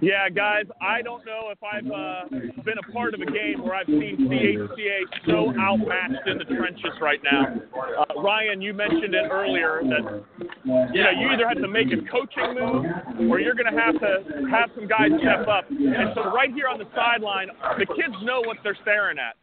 Yeah, 0.00 0.30
guys, 0.30 0.64
I 0.80 1.02
don't 1.02 1.24
know 1.26 1.52
if 1.52 1.58
I've 1.62 1.86
uh, 1.86 2.62
been 2.64 2.78
a 2.78 2.92
part 2.92 3.12
of 3.12 3.20
a 3.20 3.26
game 3.26 3.62
where 3.62 3.74
I've 3.74 3.86
seen 3.86 4.16
CHCA 4.18 5.26
so 5.26 5.52
outmatched 5.58 6.26
in 6.26 6.38
the 6.38 6.44
trenches 6.44 6.92
right 7.02 7.20
now. 7.22 7.60
Uh, 7.76 8.20
Ryan, 8.22 8.62
you 8.62 8.72
mentioned 8.72 9.14
it 9.14 9.28
earlier 9.30 9.82
that 9.84 10.24
you 10.64 11.02
know 11.02 11.10
you 11.10 11.28
either 11.28 11.46
have 11.46 11.60
to 11.60 11.68
make 11.68 11.88
a 11.88 12.00
coaching 12.10 12.54
move 12.54 13.30
or 13.30 13.40
you're 13.40 13.54
going 13.54 13.72
to 13.72 13.78
have 13.78 14.00
to 14.00 14.48
have 14.50 14.70
some 14.74 14.88
guys 14.88 15.10
step 15.20 15.46
up. 15.46 15.68
And 15.68 16.12
so 16.14 16.30
right 16.32 16.52
here 16.52 16.68
on 16.68 16.78
the 16.78 16.88
sideline, 16.94 17.48
the 17.78 17.86
kids 17.86 18.14
know 18.22 18.40
what 18.40 18.56
they're 18.64 18.78
staring 18.82 19.18
at. 19.18 19.36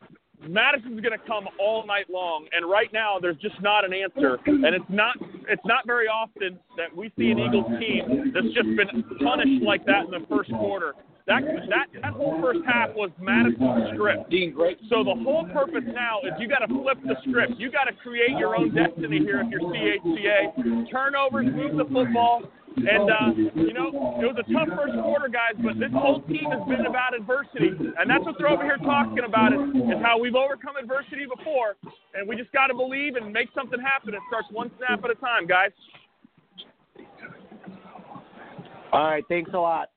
Madison's 0.50 1.02
going 1.02 1.18
to 1.18 1.26
come 1.28 1.48
all 1.60 1.86
night 1.86 2.10
long, 2.10 2.48
and 2.52 2.70
right 2.70 2.92
now 2.94 3.18
there's 3.22 3.38
just 3.38 3.62
not 3.62 3.86
an 3.86 3.94
answer, 3.94 4.38
and 4.46 4.76
it's 4.76 4.86
not 4.90 5.16
it's 5.50 5.66
not 5.66 5.86
very 5.86 6.08
often 6.08 6.60
that 6.76 6.96
we 6.96 7.12
see 7.18 7.32
an 7.32 7.40
Eagles 7.40 7.68
team 7.80 8.32
that's 8.34 8.54
just 8.54 8.68
been 8.76 9.04
punished 9.24 9.64
like 9.64 9.86
that 9.86 10.06
in 10.06 10.12
the 10.12 10.26
first 10.30 10.52
quarter. 10.52 10.94
That 11.28 11.44
that 11.44 11.88
that 12.02 12.14
whole 12.14 12.40
first 12.42 12.60
half 12.66 12.96
was 12.96 13.12
Madison's 13.20 13.92
script. 13.94 14.32
So 14.90 15.04
the 15.04 15.16
whole 15.24 15.46
purpose 15.52 15.84
now 15.94 16.20
is 16.24 16.32
you 16.40 16.48
got 16.48 16.60
to 16.60 16.68
flip 16.68 16.98
the 17.04 17.16
script. 17.28 17.54
You 17.58 17.70
got 17.70 17.86
to 17.86 17.94
create 17.94 18.38
your 18.38 18.56
own 18.56 18.74
destiny 18.74 19.20
here 19.20 19.44
if 19.44 19.52
you're 19.52 19.62
CHCA. 19.62 20.90
Turnovers, 20.90 21.48
move 21.52 21.76
the 21.76 21.84
football, 21.84 22.44
and, 22.78 23.10
uh, 23.10 23.34
you 23.56 23.74
know, 23.74 23.90
it 24.22 24.28
was 24.30 24.38
a 24.38 24.54
tough 24.54 24.70
first 24.78 24.94
quarter, 25.02 25.28
guys, 25.28 25.58
but 25.63 25.80
this 25.80 25.92
whole 25.92 26.22
team 26.22 26.46
has 26.52 26.62
been 26.70 26.86
about 26.86 27.18
adversity. 27.18 27.74
And 27.98 28.10
that's 28.10 28.24
what 28.24 28.36
they're 28.38 28.50
over 28.50 28.63
here 28.63 28.78
talking 28.78 29.26
about 29.26 29.54
is, 29.54 29.60
is 29.76 30.00
how 30.02 30.20
we've 30.20 30.36
overcome 30.36 30.78
adversity 30.78 31.26
before. 31.26 31.76
And 32.13 32.28
we 32.28 32.36
just 32.36 32.52
got 32.52 32.68
to 32.68 32.76
believe 32.76 33.16
and 33.16 33.34
make 33.34 33.50
something 33.56 33.80
happen. 33.80 34.13
It 34.13 34.22
starts 34.30 34.48
one 34.52 34.70
snap 34.78 35.04
at 35.04 35.10
a 35.10 35.16
time, 35.16 35.48
guys. 35.48 35.72
All 38.94 39.10
right, 39.10 39.24
thanks 39.28 39.52
a 39.54 39.60
lot. 39.60 39.90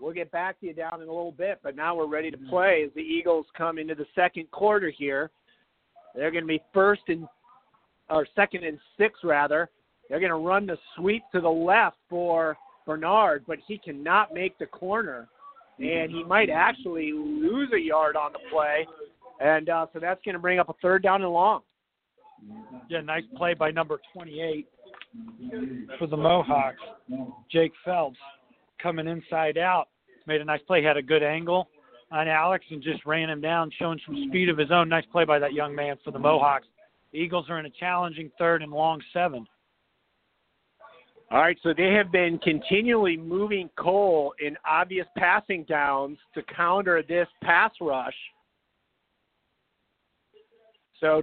We'll 0.00 0.14
get 0.14 0.30
back 0.32 0.58
to 0.60 0.66
you 0.66 0.72
down 0.72 1.02
in 1.02 1.08
a 1.08 1.12
little 1.12 1.32
bit, 1.32 1.60
but 1.62 1.76
now 1.76 1.94
we're 1.94 2.06
ready 2.06 2.30
to 2.30 2.38
play 2.48 2.84
as 2.86 2.90
the 2.94 3.02
Eagles 3.02 3.44
come 3.56 3.78
into 3.78 3.94
the 3.94 4.06
second 4.14 4.50
quarter 4.50 4.90
here. 4.90 5.30
They're 6.14 6.30
going 6.30 6.44
to 6.44 6.48
be 6.48 6.62
first 6.72 7.02
and 7.08 7.28
or 8.08 8.26
second 8.34 8.64
and 8.64 8.78
six 8.98 9.20
rather. 9.22 9.70
They're 10.10 10.18
going 10.18 10.30
to 10.30 10.36
run 10.36 10.66
the 10.66 10.76
sweep 10.96 11.22
to 11.32 11.40
the 11.40 11.48
left 11.48 11.96
for 12.08 12.58
Bernard, 12.84 13.44
but 13.46 13.58
he 13.68 13.78
cannot 13.78 14.34
make 14.34 14.58
the 14.58 14.66
corner, 14.66 15.28
and 15.78 16.10
he 16.10 16.24
might 16.24 16.50
actually 16.50 17.12
lose 17.12 17.70
a 17.72 17.78
yard 17.78 18.16
on 18.16 18.32
the 18.32 18.40
play, 18.52 18.84
and 19.40 19.68
uh, 19.68 19.86
so 19.92 20.00
that's 20.00 20.20
going 20.24 20.34
to 20.34 20.40
bring 20.40 20.58
up 20.58 20.68
a 20.68 20.74
third 20.82 21.04
down 21.04 21.22
and 21.22 21.32
long. 21.32 21.62
Yeah, 22.88 23.02
nice 23.02 23.22
play 23.36 23.54
by 23.54 23.70
number 23.70 24.00
28 24.12 24.66
for 25.96 26.08
the 26.08 26.16
Mohawks. 26.16 26.80
Jake 27.50 27.72
Phelps 27.84 28.18
coming 28.82 29.06
inside 29.06 29.58
out. 29.58 29.88
Made 30.26 30.40
a 30.40 30.44
nice 30.44 30.60
play, 30.66 30.82
had 30.82 30.96
a 30.96 31.02
good 31.02 31.22
angle 31.22 31.68
on 32.10 32.26
Alex 32.26 32.64
and 32.70 32.82
just 32.82 33.06
ran 33.06 33.30
him 33.30 33.40
down, 33.40 33.70
showing 33.78 34.00
some 34.04 34.26
speed 34.28 34.48
of 34.48 34.58
his 34.58 34.72
own. 34.72 34.88
Nice 34.88 35.04
play 35.12 35.24
by 35.24 35.38
that 35.38 35.52
young 35.52 35.72
man 35.72 35.96
for 36.04 36.10
the 36.10 36.18
Mohawks. 36.18 36.66
The 37.12 37.18
Eagles 37.18 37.46
are 37.48 37.60
in 37.60 37.66
a 37.66 37.70
challenging 37.70 38.30
third 38.38 38.62
and 38.62 38.72
long 38.72 39.00
seven. 39.12 39.46
All 41.32 41.40
right, 41.40 41.56
so 41.62 41.72
they 41.76 41.92
have 41.92 42.10
been 42.10 42.38
continually 42.38 43.16
moving 43.16 43.70
Cole 43.78 44.34
in 44.44 44.56
obvious 44.68 45.06
passing 45.16 45.64
downs 45.68 46.18
to 46.34 46.42
counter 46.54 47.04
this 47.06 47.28
pass 47.44 47.70
rush. 47.80 48.16
So 51.00 51.22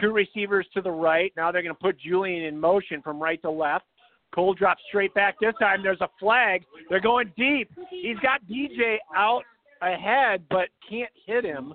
two 0.00 0.12
receivers 0.12 0.66
to 0.74 0.82
the 0.82 0.90
right. 0.90 1.32
Now 1.38 1.50
they're 1.50 1.62
going 1.62 1.74
to 1.74 1.80
put 1.80 1.98
Julian 1.98 2.44
in 2.44 2.60
motion 2.60 3.00
from 3.00 3.20
right 3.20 3.40
to 3.42 3.50
left. 3.50 3.86
Cole 4.34 4.52
drops 4.52 4.82
straight 4.88 5.14
back 5.14 5.36
this 5.40 5.54
time. 5.58 5.82
There's 5.82 6.02
a 6.02 6.10
flag. 6.20 6.62
They're 6.90 7.00
going 7.00 7.32
deep. 7.38 7.70
He's 7.90 8.18
got 8.18 8.42
DJ 8.46 8.96
out 9.16 9.42
ahead, 9.80 10.44
but 10.50 10.68
can't 10.88 11.10
hit 11.26 11.44
him. 11.44 11.72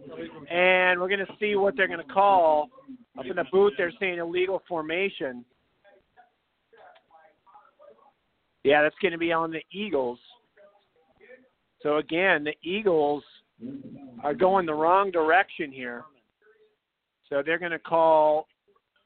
And 0.51 0.99
we're 0.99 1.07
going 1.07 1.25
to 1.25 1.33
see 1.39 1.55
what 1.55 1.75
they're 1.75 1.87
going 1.87 2.05
to 2.05 2.13
call. 2.13 2.69
Up 3.17 3.25
in 3.25 3.35
the 3.35 3.45
booth, 3.51 3.73
they're 3.77 3.91
saying 3.99 4.19
illegal 4.19 4.61
formation. 4.67 5.43
Yeah, 8.63 8.81
that's 8.83 8.95
going 9.01 9.11
to 9.11 9.17
be 9.17 9.31
on 9.31 9.51
the 9.51 9.61
Eagles. 9.71 10.19
So 11.81 11.97
again, 11.97 12.43
the 12.43 12.53
Eagles 12.63 13.23
are 14.23 14.33
going 14.33 14.65
the 14.65 14.73
wrong 14.73 15.11
direction 15.11 15.71
here. 15.71 16.03
So 17.29 17.41
they're 17.45 17.59
going 17.59 17.71
to 17.71 17.79
call. 17.79 18.47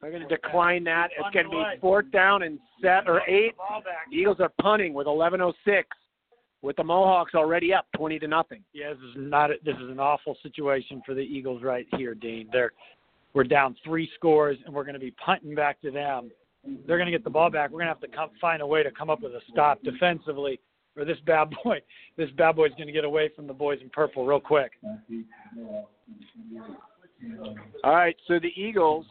They're 0.01 0.11
going 0.11 0.27
to 0.27 0.35
decline 0.35 0.83
that. 0.85 1.09
It's 1.17 1.33
going 1.33 1.45
to 1.45 1.51
be 1.51 1.63
fourth 1.79 2.11
down 2.11 2.43
and 2.43 2.59
set 2.81 3.07
or 3.07 3.21
eight. 3.29 3.55
The 4.11 4.17
Eagles 4.17 4.37
are 4.39 4.51
punting 4.61 4.93
with 4.93 5.07
11:06, 5.07 5.53
with 6.61 6.75
the 6.75 6.83
Mohawks 6.83 7.33
already 7.33 7.73
up 7.73 7.85
20 7.95 8.19
to 8.19 8.27
nothing. 8.27 8.61
Yeah, 8.73 8.89
this 8.89 8.97
is 8.97 9.15
not. 9.15 9.51
This 9.63 9.75
is 9.75 9.89
an 9.89 9.99
awful 9.99 10.35
situation 10.43 11.01
for 11.05 11.13
the 11.13 11.21
Eagles 11.21 11.63
right 11.63 11.87
here, 11.97 12.13
Dean. 12.13 12.49
They're 12.51 12.73
we're 13.33 13.43
down 13.43 13.75
three 13.83 14.09
scores, 14.15 14.57
and 14.65 14.73
we're 14.73 14.83
going 14.83 14.93
to 14.95 14.99
be 14.99 15.11
punting 15.11 15.55
back 15.55 15.81
to 15.81 15.91
them 15.91 16.31
they're 16.87 16.97
going 16.97 17.05
to 17.05 17.11
get 17.11 17.23
the 17.23 17.29
ball 17.29 17.49
back. 17.49 17.69
We're 17.69 17.79
going 17.79 17.87
to 17.87 17.93
have 17.93 18.01
to 18.01 18.07
come, 18.07 18.29
find 18.39 18.61
a 18.61 18.67
way 18.67 18.83
to 18.83 18.91
come 18.91 19.09
up 19.09 19.21
with 19.21 19.33
a 19.33 19.41
stop 19.51 19.81
defensively, 19.83 20.59
or 20.97 21.05
this 21.05 21.17
bad 21.25 21.49
boy, 21.63 21.81
this 22.17 22.29
bad 22.31 22.55
boy 22.55 22.65
is 22.65 22.73
going 22.73 22.87
to 22.87 22.93
get 22.93 23.05
away 23.05 23.29
from 23.35 23.47
the 23.47 23.53
boys 23.53 23.79
in 23.81 23.89
purple 23.89 24.25
real 24.25 24.39
quick. 24.39 24.71
All 27.83 27.95
right, 27.95 28.15
so 28.27 28.39
the 28.39 28.51
Eagles, 28.55 29.05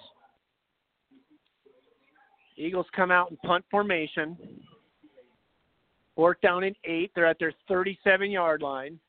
Eagles 2.57 2.87
come 2.95 3.11
out 3.11 3.31
in 3.31 3.37
punt 3.39 3.65
formation. 3.71 4.37
Fourth 6.15 6.41
down 6.43 6.63
and 6.63 6.77
eight. 6.85 7.11
They're 7.15 7.27
at 7.27 7.39
their 7.41 7.53
37 7.67 8.31
yard 8.31 8.63
line. 8.63 9.01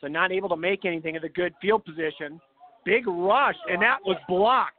So 0.00 0.06
not 0.06 0.32
able 0.32 0.48
to 0.48 0.56
make 0.56 0.84
anything 0.84 1.16
of 1.16 1.22
the 1.22 1.28
good 1.28 1.52
field 1.60 1.84
position. 1.84 2.40
Big 2.84 3.06
rush, 3.06 3.56
and 3.68 3.82
that 3.82 3.98
was 4.06 4.16
blocked. 4.28 4.76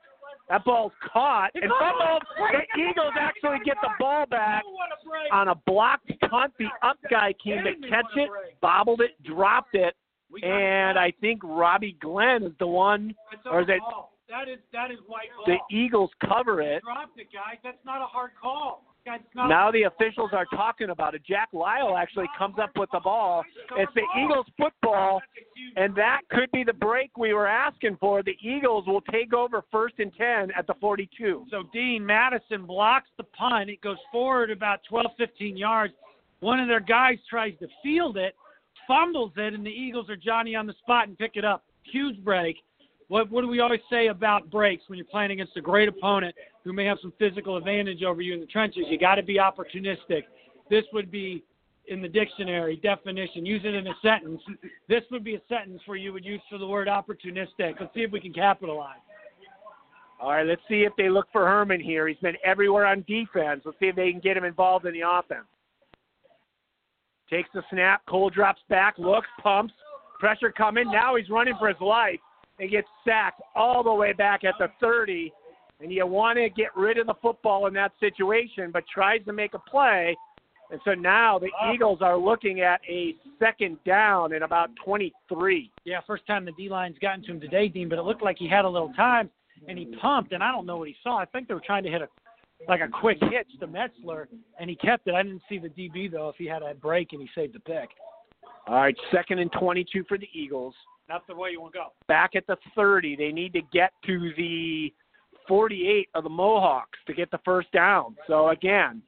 That 0.51 0.65
ball's 0.65 0.91
caught, 1.13 1.51
and 1.55 1.71
somehow 1.79 2.19
the 2.37 2.81
Eagles 2.81 3.13
actually 3.17 3.59
get 3.63 3.77
the 3.81 3.87
ball 3.97 4.25
back 4.25 4.63
on 5.31 5.47
a 5.47 5.55
blocked 5.65 6.11
punt. 6.29 6.51
The 6.59 6.65
up 6.83 6.97
guy 7.09 7.33
came 7.41 7.63
to 7.63 7.87
catch 7.87 8.03
it, 8.17 8.29
bobbled 8.59 8.99
it, 8.99 9.11
dropped 9.23 9.75
it, 9.75 9.95
and 10.43 10.99
I 10.99 11.13
think 11.21 11.39
Robbie 11.41 11.95
Glenn 12.01 12.43
is 12.43 12.51
the 12.59 12.67
one, 12.67 13.15
or 13.49 13.61
is 13.61 13.69
it? 13.69 13.79
That 14.27 14.49
is 14.49 14.59
that 14.73 14.91
is 14.91 14.97
white 15.07 15.29
The 15.45 15.57
Eagles 15.73 16.09
cover 16.27 16.61
it. 16.61 16.83
Dropped 16.83 17.17
it, 17.17 17.27
guys. 17.33 17.57
That's 17.63 17.85
not 17.85 18.01
a 18.01 18.05
hard 18.05 18.31
call. 18.41 18.90
Now 19.35 19.71
the 19.71 19.83
officials 19.83 20.31
are 20.33 20.45
talking 20.45 20.89
about 20.89 21.15
it. 21.15 21.23
Jack 21.27 21.49
Lyle 21.53 21.97
actually 21.97 22.27
comes 22.37 22.55
up 22.61 22.71
with 22.75 22.89
the 22.91 22.99
ball. 22.99 23.43
It's 23.77 23.91
the 23.95 24.03
Eagles 24.23 24.45
football, 24.59 25.21
and 25.75 25.95
that 25.95 26.21
could 26.29 26.51
be 26.51 26.63
the 26.63 26.73
break 26.73 27.17
we 27.17 27.33
were 27.33 27.47
asking 27.47 27.97
for. 27.99 28.21
The 28.23 28.37
Eagles 28.41 28.85
will 28.87 29.01
take 29.01 29.33
over 29.33 29.63
first 29.71 29.95
and 29.99 30.11
10 30.15 30.51
at 30.57 30.67
the 30.67 30.75
42. 30.79 31.45
So 31.49 31.63
Dean 31.73 32.05
Madison 32.05 32.65
blocks 32.65 33.09
the 33.17 33.23
punt. 33.23 33.69
It 33.69 33.81
goes 33.81 33.97
forward 34.11 34.51
about 34.51 34.81
12, 34.89 35.07
15 35.17 35.57
yards. 35.57 35.93
One 36.39 36.59
of 36.59 36.67
their 36.67 36.79
guys 36.79 37.17
tries 37.29 37.53
to 37.59 37.67
field 37.83 38.17
it, 38.17 38.35
fumbles 38.87 39.31
it, 39.37 39.53
and 39.53 39.65
the 39.65 39.69
Eagles 39.69 40.09
are 40.09 40.15
Johnny 40.15 40.55
on 40.55 40.67
the 40.67 40.73
spot 40.81 41.07
and 41.07 41.17
pick 41.17 41.31
it 41.35 41.45
up. 41.45 41.63
Huge 41.91 42.23
break. 42.23 42.57
What, 43.12 43.30
what 43.30 43.41
do 43.41 43.50
we 43.50 43.60
always 43.60 43.82
say 43.89 44.08
about 44.08 44.50
breaks 44.50 44.86
when 44.88 44.95
you're 44.95 45.06
playing 45.06 45.32
against 45.32 45.58
a 45.58 45.62
great 45.62 45.89
opponent 45.89 46.34
who 46.63 46.71
may 46.71 46.86
have 46.86 46.97
some 47.02 47.12
physical 47.19 47.58
advantage 47.58 48.04
over 48.04 48.21
you 48.21 48.34
in 48.34 48.39
the 48.39 48.45
trenches? 48.45 48.86
You 48.88 48.97
got 48.97 49.15
to 49.15 49.21
be 49.21 49.38
opportunistic. 49.38 50.21
This 50.69 50.86
would 50.93 51.12
be 51.12 51.43
in 51.88 52.02
the 52.02 52.08
dictionary 52.08 52.78
definition. 52.78 53.45
Use 53.45 53.63
it 53.65 53.74
in 53.74 53.86
a 53.88 53.93
sentence. 54.02 54.41
This 54.88 55.04
would 55.12 55.26
be 55.26 55.36
a 55.36 55.41
sentence 55.50 55.82
where 55.88 55.97
you 55.97 56.13
would 56.13 56.24
use 56.24 56.39
for 56.50 56.58
the 56.58 56.65
word 56.65 56.88
opportunistic. 56.88 57.82
Let's 57.82 57.93
see 57.93 58.00
if 58.00 58.13
we 58.13 58.21
can 58.21 58.32
capitalize. 58.32 59.00
All 60.21 60.32
right, 60.32 60.47
let's 60.47 60.62
see 60.69 60.84
if 60.84 60.93
they 60.97 61.10
look 61.10 61.28
for 61.34 61.45
Herman 61.45 61.82
here. 61.82 62.08
He's 62.08 62.15
been 62.19 62.38
everywhere 62.45 62.86
on 62.86 63.04
defense. 63.10 63.63
Let's 63.65 63.78
see 63.78 63.88
if 63.88 63.95
they 63.97 64.10
can 64.10 64.21
get 64.21 64.38
him 64.38 64.45
involved 64.45 64.86
in 64.86 64.93
the 64.93 65.02
offense. 65.06 65.47
Takes 67.30 67.50
the 67.54 67.62
snap. 67.69 68.06
Cole 68.06 68.30
drops 68.30 68.62
back, 68.69 68.97
looks, 68.97 69.28
pumps. 69.43 69.74
Pressure 70.17 70.50
coming. 70.50 70.89
Now 70.89 71.17
he's 71.17 71.30
running 71.30 71.56
for 71.60 71.67
his 71.67 71.82
life 71.82 72.21
and 72.62 72.69
gets 72.69 72.88
sacked 73.04 73.41
all 73.56 73.84
the 73.84 73.93
way 73.93 74.13
back 74.13 74.43
at 74.43 74.54
the 74.60 74.67
30. 74.80 75.34
And 75.82 75.91
you 75.91 76.06
want 76.06 76.38
to 76.38 76.47
get 76.50 76.67
rid 76.78 77.00
of 77.00 77.08
the 77.08 77.15
football 77.19 77.65
in 77.65 77.74
that 77.74 77.91
situation, 78.00 78.69
but 78.71 78.84
tries 78.93 79.26
to 79.26 79.34
make 79.34 79.56
a 79.56 79.60
play. 79.60 80.16
And 80.70 80.80
so 80.86 80.93
now 80.93 81.39
the 81.39 81.49
Eagles 81.74 81.99
are 82.01 82.18
looking 82.18 82.62
at 82.62 82.80
a 82.88 83.16
second 83.39 83.78
down 83.84 84.32
in 84.32 84.43
about 84.43 84.70
23. 84.86 85.72
Yeah, 85.86 85.99
first 86.05 86.26
time 86.28 86.45
the 86.45 86.51
D 86.51 86.70
line's 86.70 86.97
gotten 86.99 87.24
to 87.24 87.32
him 87.32 87.41
today, 87.41 87.68
Dean, 87.68 87.89
but 87.89 87.97
it 87.97 88.03
looked 88.03 88.24
like 88.24 88.38
he 88.38 88.47
had 88.47 88.64
a 88.64 88.70
little 88.70 88.93
time 88.93 89.30
and 89.68 89.78
he 89.78 89.86
pumped, 89.99 90.32
and 90.32 90.43
I 90.43 90.51
don't 90.51 90.66
know 90.66 90.78
what 90.78 90.88
he 90.88 90.95
saw. 91.03 91.18
I 91.18 91.26
think 91.26 91.47
they 91.47 91.53
were 91.53 91.62
trying 91.66 91.84
to 91.84 91.89
hit 91.89 92.01
a 92.01 92.07
like 92.70 92.82
a 92.82 92.88
quick 92.88 93.18
hitch 93.20 93.47
to 93.59 93.68
Metzler, 93.68 94.28
and 94.59 94.70
he 94.70 94.76
kept 94.76 95.07
it. 95.07 95.16
I 95.16 95.24
didn't 95.24 95.41
see 95.49 95.57
the 95.57 95.70
DB 95.70 96.12
though 96.12 96.30
if 96.30 96.36
he 96.36 96.45
had 96.45 96.62
a 96.62 96.76
break 96.76 97.12
and 97.12 97.22
he 97.22 97.28
saved 97.34 97.55
the 97.55 97.59
pick. 97.59 97.89
All 98.68 98.76
right, 98.76 98.95
second 99.12 99.39
and 99.39 99.51
22 99.51 100.03
for 100.07 100.20
the 100.20 100.30
Eagles. 100.32 100.76
Not 101.10 101.28
the 101.28 101.36
way 101.36 101.49
you 101.52 101.62
want 101.62 101.74
to 101.74 101.80
go. 101.80 101.86
Back 102.08 102.32
at 102.36 102.47
the 102.47 102.58
30, 102.76 103.16
they 103.16 103.32
need 103.32 103.54
to 103.54 103.62
get 103.74 103.91
to 104.06 104.32
the 104.38 104.93
48 105.47 106.08
of 106.16 106.24
the 106.24 106.30
Mohawks 106.30 106.99
to 107.08 107.14
get 107.14 107.30
the 107.32 107.39
first 107.43 107.72
down. 107.72 108.16
So 108.28 108.49
again, 108.49 109.02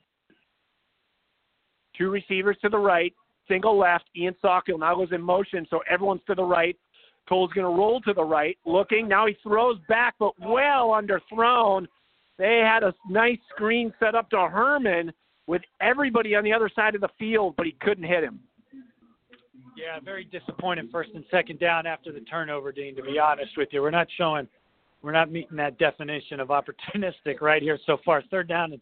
two 1.98 2.10
receivers 2.10 2.58
to 2.62 2.70
the 2.70 2.78
right. 2.78 3.14
single 3.48 3.78
left. 3.78 4.06
Ian 4.16 4.36
Sawkill 4.44 4.80
now 4.80 4.96
goes 4.96 5.10
in 5.12 5.22
motion, 5.22 5.66
so 5.70 5.80
everyone's 5.90 6.22
to 6.28 6.36
the 6.36 6.44
right. 6.44 6.78
Cole's 7.30 7.54
going 7.54 7.66
to 7.66 7.78
roll 7.78 8.02
to 8.02 8.14
the 8.14 8.24
right, 8.24 8.58
looking. 8.66 9.08
Now 9.08 9.28
he 9.28 9.38
throws 9.42 9.78
back, 9.88 10.16
but 10.20 10.34
well 10.40 10.90
underthrown. 10.90 11.88
They 12.38 12.62
had 12.66 12.84
a 12.84 12.94
nice 13.10 13.38
screen 13.56 13.94
set 14.00 14.16
up 14.16 14.30
to 14.32 14.48
Herman 14.50 15.14
with 15.48 15.62
everybody 15.82 16.36
on 16.36 16.44
the 16.44 16.52
other 16.52 16.70
side 16.76 16.96
of 16.96 17.02
the 17.02 17.10
field, 17.18 17.56
but 17.56 17.66
he 17.66 17.76
couldn't 17.80 18.04
hit 18.04 18.24
him. 18.24 18.40
Yeah, 19.76 20.00
very 20.04 20.26
disappointed 20.26 20.90
first 20.92 21.12
and 21.16 21.24
second 21.32 21.60
down 21.60 21.86
after 21.86 22.12
the 22.12 22.22
turnover, 22.22 22.72
Dean. 22.72 22.96
To 22.96 23.02
be 23.02 23.18
honest 23.20 23.52
with 23.58 23.70
you, 23.72 23.82
we're 23.82 23.92
not 23.92 24.08
showing, 24.18 24.48
we're 25.02 25.12
not 25.12 25.32
meeting 25.32 25.58
that 25.58 25.78
definition 25.80 26.40
of 26.40 26.50
opportunistic 26.50 27.42
right 27.42 27.62
here 27.62 27.80
so 27.86 27.98
far. 28.06 28.22
Third 28.30 28.48
down 28.48 28.74
and 28.74 28.82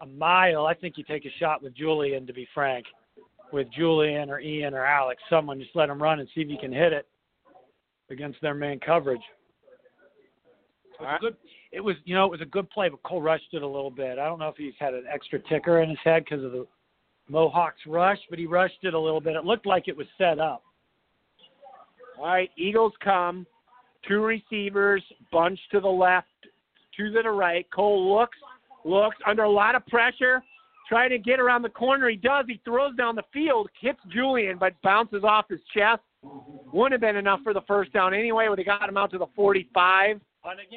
a 0.00 0.06
mile. 0.06 0.66
I 0.66 0.74
think 0.74 0.98
you 0.98 1.04
take 1.04 1.24
a 1.24 1.30
shot 1.38 1.62
with 1.62 1.74
Julian. 1.76 2.26
To 2.26 2.32
be 2.32 2.48
frank, 2.52 2.84
with 3.52 3.68
Julian 3.72 4.28
or 4.28 4.40
Ian 4.40 4.74
or 4.74 4.84
Alex, 4.84 5.22
someone 5.30 5.60
just 5.60 5.74
let 5.76 5.86
them 5.86 6.02
run 6.02 6.18
and 6.20 6.28
see 6.34 6.40
if 6.40 6.48
you 6.48 6.58
can 6.60 6.72
hit 6.72 6.92
it 6.92 7.06
against 8.10 8.40
their 8.42 8.54
man 8.54 8.80
coverage. 8.80 9.22
It 11.00 11.02
was, 11.02 11.18
good, 11.20 11.36
it 11.72 11.80
was, 11.80 11.96
you 12.04 12.14
know, 12.14 12.24
it 12.24 12.30
was 12.30 12.40
a 12.40 12.46
good 12.46 12.70
play, 12.70 12.88
but 12.88 13.02
Cole 13.02 13.20
rushed 13.20 13.52
it 13.52 13.62
a 13.62 13.66
little 13.66 13.90
bit. 13.90 14.18
I 14.18 14.26
don't 14.26 14.38
know 14.38 14.48
if 14.48 14.56
he's 14.56 14.74
had 14.78 14.94
an 14.94 15.04
extra 15.12 15.40
ticker 15.48 15.82
in 15.82 15.88
his 15.88 15.98
head 16.04 16.24
because 16.24 16.44
of 16.44 16.52
the 16.52 16.66
Mohawks 17.28 17.80
rush, 17.86 18.18
but 18.28 18.38
he 18.38 18.46
rushed 18.46 18.82
it 18.82 18.94
a 18.94 18.98
little 18.98 19.20
bit. 19.20 19.36
It 19.36 19.44
looked 19.44 19.66
like 19.66 19.88
it 19.88 19.96
was 19.96 20.06
set 20.18 20.38
up. 20.38 20.62
All 22.18 22.26
right, 22.26 22.50
Eagles 22.56 22.92
come. 23.02 23.46
Two 24.06 24.22
receivers, 24.22 25.02
bunch 25.32 25.58
to 25.72 25.80
the 25.80 25.88
left, 25.88 26.28
two 26.96 27.12
to 27.12 27.22
the 27.22 27.30
right. 27.30 27.66
Cole 27.74 28.14
looks, 28.14 28.36
looks 28.84 29.16
under 29.26 29.44
a 29.44 29.50
lot 29.50 29.74
of 29.74 29.86
pressure, 29.86 30.42
trying 30.88 31.10
to 31.10 31.18
get 31.18 31.40
around 31.40 31.62
the 31.62 31.70
corner. 31.70 32.08
He 32.10 32.16
does. 32.16 32.44
He 32.46 32.60
throws 32.64 32.94
down 32.96 33.16
the 33.16 33.24
field, 33.32 33.70
hits 33.80 33.98
Julian, 34.12 34.58
but 34.58 34.74
bounces 34.82 35.24
off 35.24 35.46
his 35.48 35.60
chest. 35.74 36.02
Wouldn't 36.72 36.92
have 36.92 37.00
been 37.00 37.16
enough 37.16 37.40
for 37.42 37.54
the 37.54 37.62
first 37.62 37.92
down 37.92 38.12
anyway. 38.12 38.48
Would 38.48 38.58
have 38.58 38.66
got 38.66 38.88
him 38.88 38.96
out 38.96 39.10
to 39.12 39.18
the 39.18 39.26
45. 39.34 40.20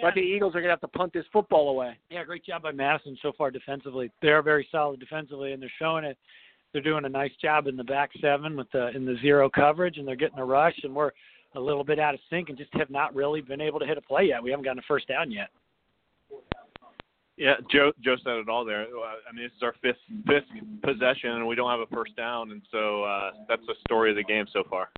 But 0.02 0.14
the 0.16 0.22
Eagles 0.22 0.56
are 0.56 0.62
going 0.62 0.66
to 0.66 0.72
have 0.72 0.82
to 0.82 0.88
punt 0.88 1.14
this 1.14 1.26
football 1.34 1.70
away. 1.70 1.98
Yeah, 2.10 2.24
great 2.24 2.46
job 2.46 2.64
by 2.64 2.72
Madison 2.72 3.18
so 3.22 3.34
far 3.38 3.52
defensively. 3.52 4.10
They're 4.22 4.42
very 4.42 4.68
solid 4.72 5.00
defensively, 5.00 5.52
and 5.52 5.62
they're 5.62 5.72
showing 5.78 6.06
it. 6.06 6.18
They're 6.72 6.82
doing 6.82 7.06
a 7.06 7.10
nice 7.10 7.32
job 7.42 7.68
in 7.68 7.76
the 7.76 7.84
back 7.84 8.12
seven 8.22 8.56
with 8.56 8.72
the 8.72 8.90
in 8.96 9.06
the 9.06 9.18
zero 9.22 9.50
coverage, 9.50 9.98
and 9.98 10.08
they're 10.08 10.16
getting 10.16 10.40
a 10.40 10.46
rush. 10.46 10.76
And 10.84 10.96
we're 10.96 11.12
a 11.56 11.60
little 11.60 11.84
bit 11.84 12.00
out 12.00 12.14
of 12.14 12.20
sync 12.30 12.50
and 12.50 12.58
just 12.58 12.74
have 12.74 12.90
not 12.90 13.16
really 13.16 13.42
been 13.42 13.62
able 13.62 13.80
to 13.80 13.86
hit 13.86 13.98
a 13.98 14.02
play 14.02 14.26
yet. 14.26 14.44
We 14.44 14.52
haven't 14.52 14.66
gotten 14.66 14.80
a 14.80 14.88
first 14.88 15.08
down 15.08 15.32
yet. 15.32 15.50
Yeah, 17.38 17.56
Joe 17.72 17.92
Joe 18.04 18.16
said 18.24 18.38
it 18.38 18.50
all 18.50 18.66
there. 18.66 18.82
I 18.84 19.34
mean, 19.34 19.44
this 19.44 19.52
is 19.56 19.64
our 19.64 19.76
fifth 19.82 19.98
fifth 20.26 20.82
possession, 20.84 21.32
and 21.32 21.48
we 21.48 21.56
don't 21.56 21.70
have 21.70 21.80
a 21.80 21.94
first 21.94 22.16
down, 22.16 22.52
and 22.52 22.62
so 22.72 23.04
uh, 23.04 23.32
that's 23.48 23.66
the 23.68 23.76
story 23.82 24.10
of 24.10 24.16
the 24.16 24.24
game 24.24 24.46
so 24.52 24.64
far. 24.70 24.90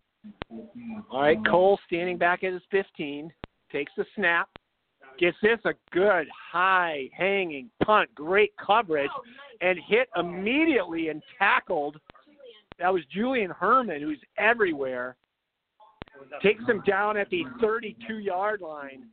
All 1.11 1.21
right, 1.21 1.37
Cole 1.45 1.79
standing 1.87 2.17
back 2.17 2.43
at 2.43 2.51
his 2.51 2.61
15, 2.71 3.31
takes 3.71 3.91
the 3.97 4.05
snap, 4.15 4.49
gets 5.19 5.37
this 5.41 5.59
a 5.65 5.73
good 5.91 6.27
high 6.51 7.09
hanging 7.13 7.69
punt, 7.83 8.09
great 8.15 8.53
coverage, 8.57 9.09
oh, 9.15 9.21
and 9.61 9.77
hit 9.87 10.09
oh. 10.15 10.21
immediately 10.21 11.09
and 11.09 11.21
tackled. 11.37 11.99
That 12.79 12.93
was 12.93 13.03
Julian 13.13 13.51
Herman, 13.51 14.01
who's 14.01 14.19
everywhere. 14.37 15.15
Takes 16.41 16.65
him 16.65 16.81
down 16.85 17.17
at 17.17 17.29
the 17.29 17.43
32 17.61 18.19
yard 18.19 18.61
line, 18.61 19.03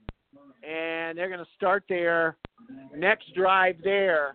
and 0.69 1.17
they're 1.17 1.29
going 1.29 1.41
to 1.41 1.51
start 1.55 1.85
their 1.89 2.37
next 2.97 3.35
drive 3.35 3.77
there. 3.85 4.35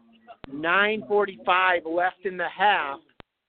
9:45 0.49 1.85
left 1.85 2.25
in 2.25 2.37
the 2.37 2.47
half. 2.47 2.99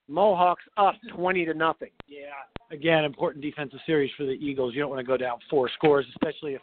Mohawks 0.09 0.63
up 0.77 0.95
20 1.15 1.45
to 1.45 1.53
nothing. 1.53 1.89
Yeah. 2.13 2.75
Again, 2.75 3.03
important 3.03 3.43
defensive 3.43 3.79
series 3.85 4.11
for 4.17 4.25
the 4.25 4.31
Eagles. 4.31 4.73
You 4.73 4.81
don't 4.81 4.89
want 4.89 4.99
to 4.99 5.05
go 5.05 5.17
down 5.17 5.37
four 5.49 5.69
scores, 5.75 6.05
especially 6.09 6.53
if 6.53 6.61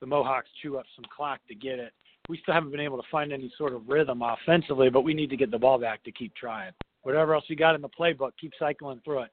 the 0.00 0.06
Mohawks 0.06 0.48
chew 0.62 0.78
up 0.78 0.84
some 0.96 1.04
clock 1.14 1.40
to 1.48 1.54
get 1.54 1.78
it. 1.78 1.92
We 2.28 2.38
still 2.42 2.54
haven't 2.54 2.70
been 2.70 2.80
able 2.80 2.96
to 2.96 3.08
find 3.10 3.32
any 3.32 3.52
sort 3.58 3.74
of 3.74 3.88
rhythm 3.88 4.22
offensively, 4.22 4.88
but 4.88 5.02
we 5.02 5.14
need 5.14 5.30
to 5.30 5.36
get 5.36 5.50
the 5.50 5.58
ball 5.58 5.78
back 5.78 6.02
to 6.04 6.12
keep 6.12 6.34
trying. 6.34 6.72
Whatever 7.02 7.34
else 7.34 7.44
you 7.48 7.56
got 7.56 7.74
in 7.74 7.80
the 7.80 7.88
playbook, 7.88 8.32
keep 8.40 8.52
cycling 8.58 9.00
through 9.04 9.22
it. 9.22 9.30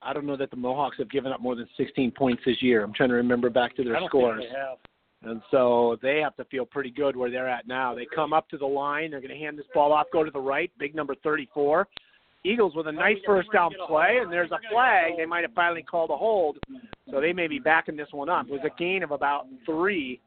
I 0.00 0.12
don't 0.12 0.26
know 0.26 0.36
that 0.36 0.50
the 0.50 0.56
Mohawks 0.56 0.98
have 0.98 1.10
given 1.10 1.32
up 1.32 1.40
more 1.40 1.54
than 1.54 1.68
16 1.76 2.10
points 2.12 2.42
this 2.44 2.60
year. 2.60 2.82
I'm 2.82 2.92
trying 2.92 3.10
to 3.10 3.14
remember 3.14 3.50
back 3.50 3.76
to 3.76 3.84
their 3.84 3.96
I 3.96 4.00
don't 4.00 4.08
scores. 4.08 4.40
Think 4.40 4.52
they 4.52 4.58
have. 4.58 4.78
And 5.24 5.40
so 5.52 5.96
they 6.02 6.18
have 6.18 6.34
to 6.36 6.44
feel 6.46 6.66
pretty 6.66 6.90
good 6.90 7.16
where 7.16 7.30
they're 7.30 7.48
at 7.48 7.68
now. 7.68 7.94
They 7.94 8.06
come 8.12 8.32
up 8.32 8.48
to 8.48 8.58
the 8.58 8.66
line. 8.66 9.12
They're 9.12 9.20
going 9.20 9.30
to 9.30 9.38
hand 9.38 9.56
this 9.56 9.66
ball 9.72 9.92
off, 9.92 10.06
go 10.12 10.24
to 10.24 10.30
the 10.32 10.40
right, 10.40 10.72
big 10.78 10.96
number 10.96 11.14
34. 11.22 11.86
Eagles 12.44 12.74
with 12.74 12.88
a 12.88 12.92
nice 12.92 13.18
first 13.24 13.50
down 13.52 13.72
play, 13.86 14.18
and 14.20 14.32
there's 14.32 14.50
a 14.50 14.58
flag. 14.70 15.12
They 15.16 15.26
might 15.26 15.42
have 15.42 15.52
finally 15.54 15.82
called 15.82 16.10
a 16.10 16.16
hold, 16.16 16.58
so 17.10 17.20
they 17.20 17.32
may 17.32 17.46
be 17.46 17.58
backing 17.58 17.96
this 17.96 18.08
one 18.10 18.28
up. 18.28 18.46
It 18.46 18.52
was 18.52 18.60
a 18.64 18.78
gain 18.78 19.02
of 19.02 19.12
about 19.12 19.46
three, 19.64 20.20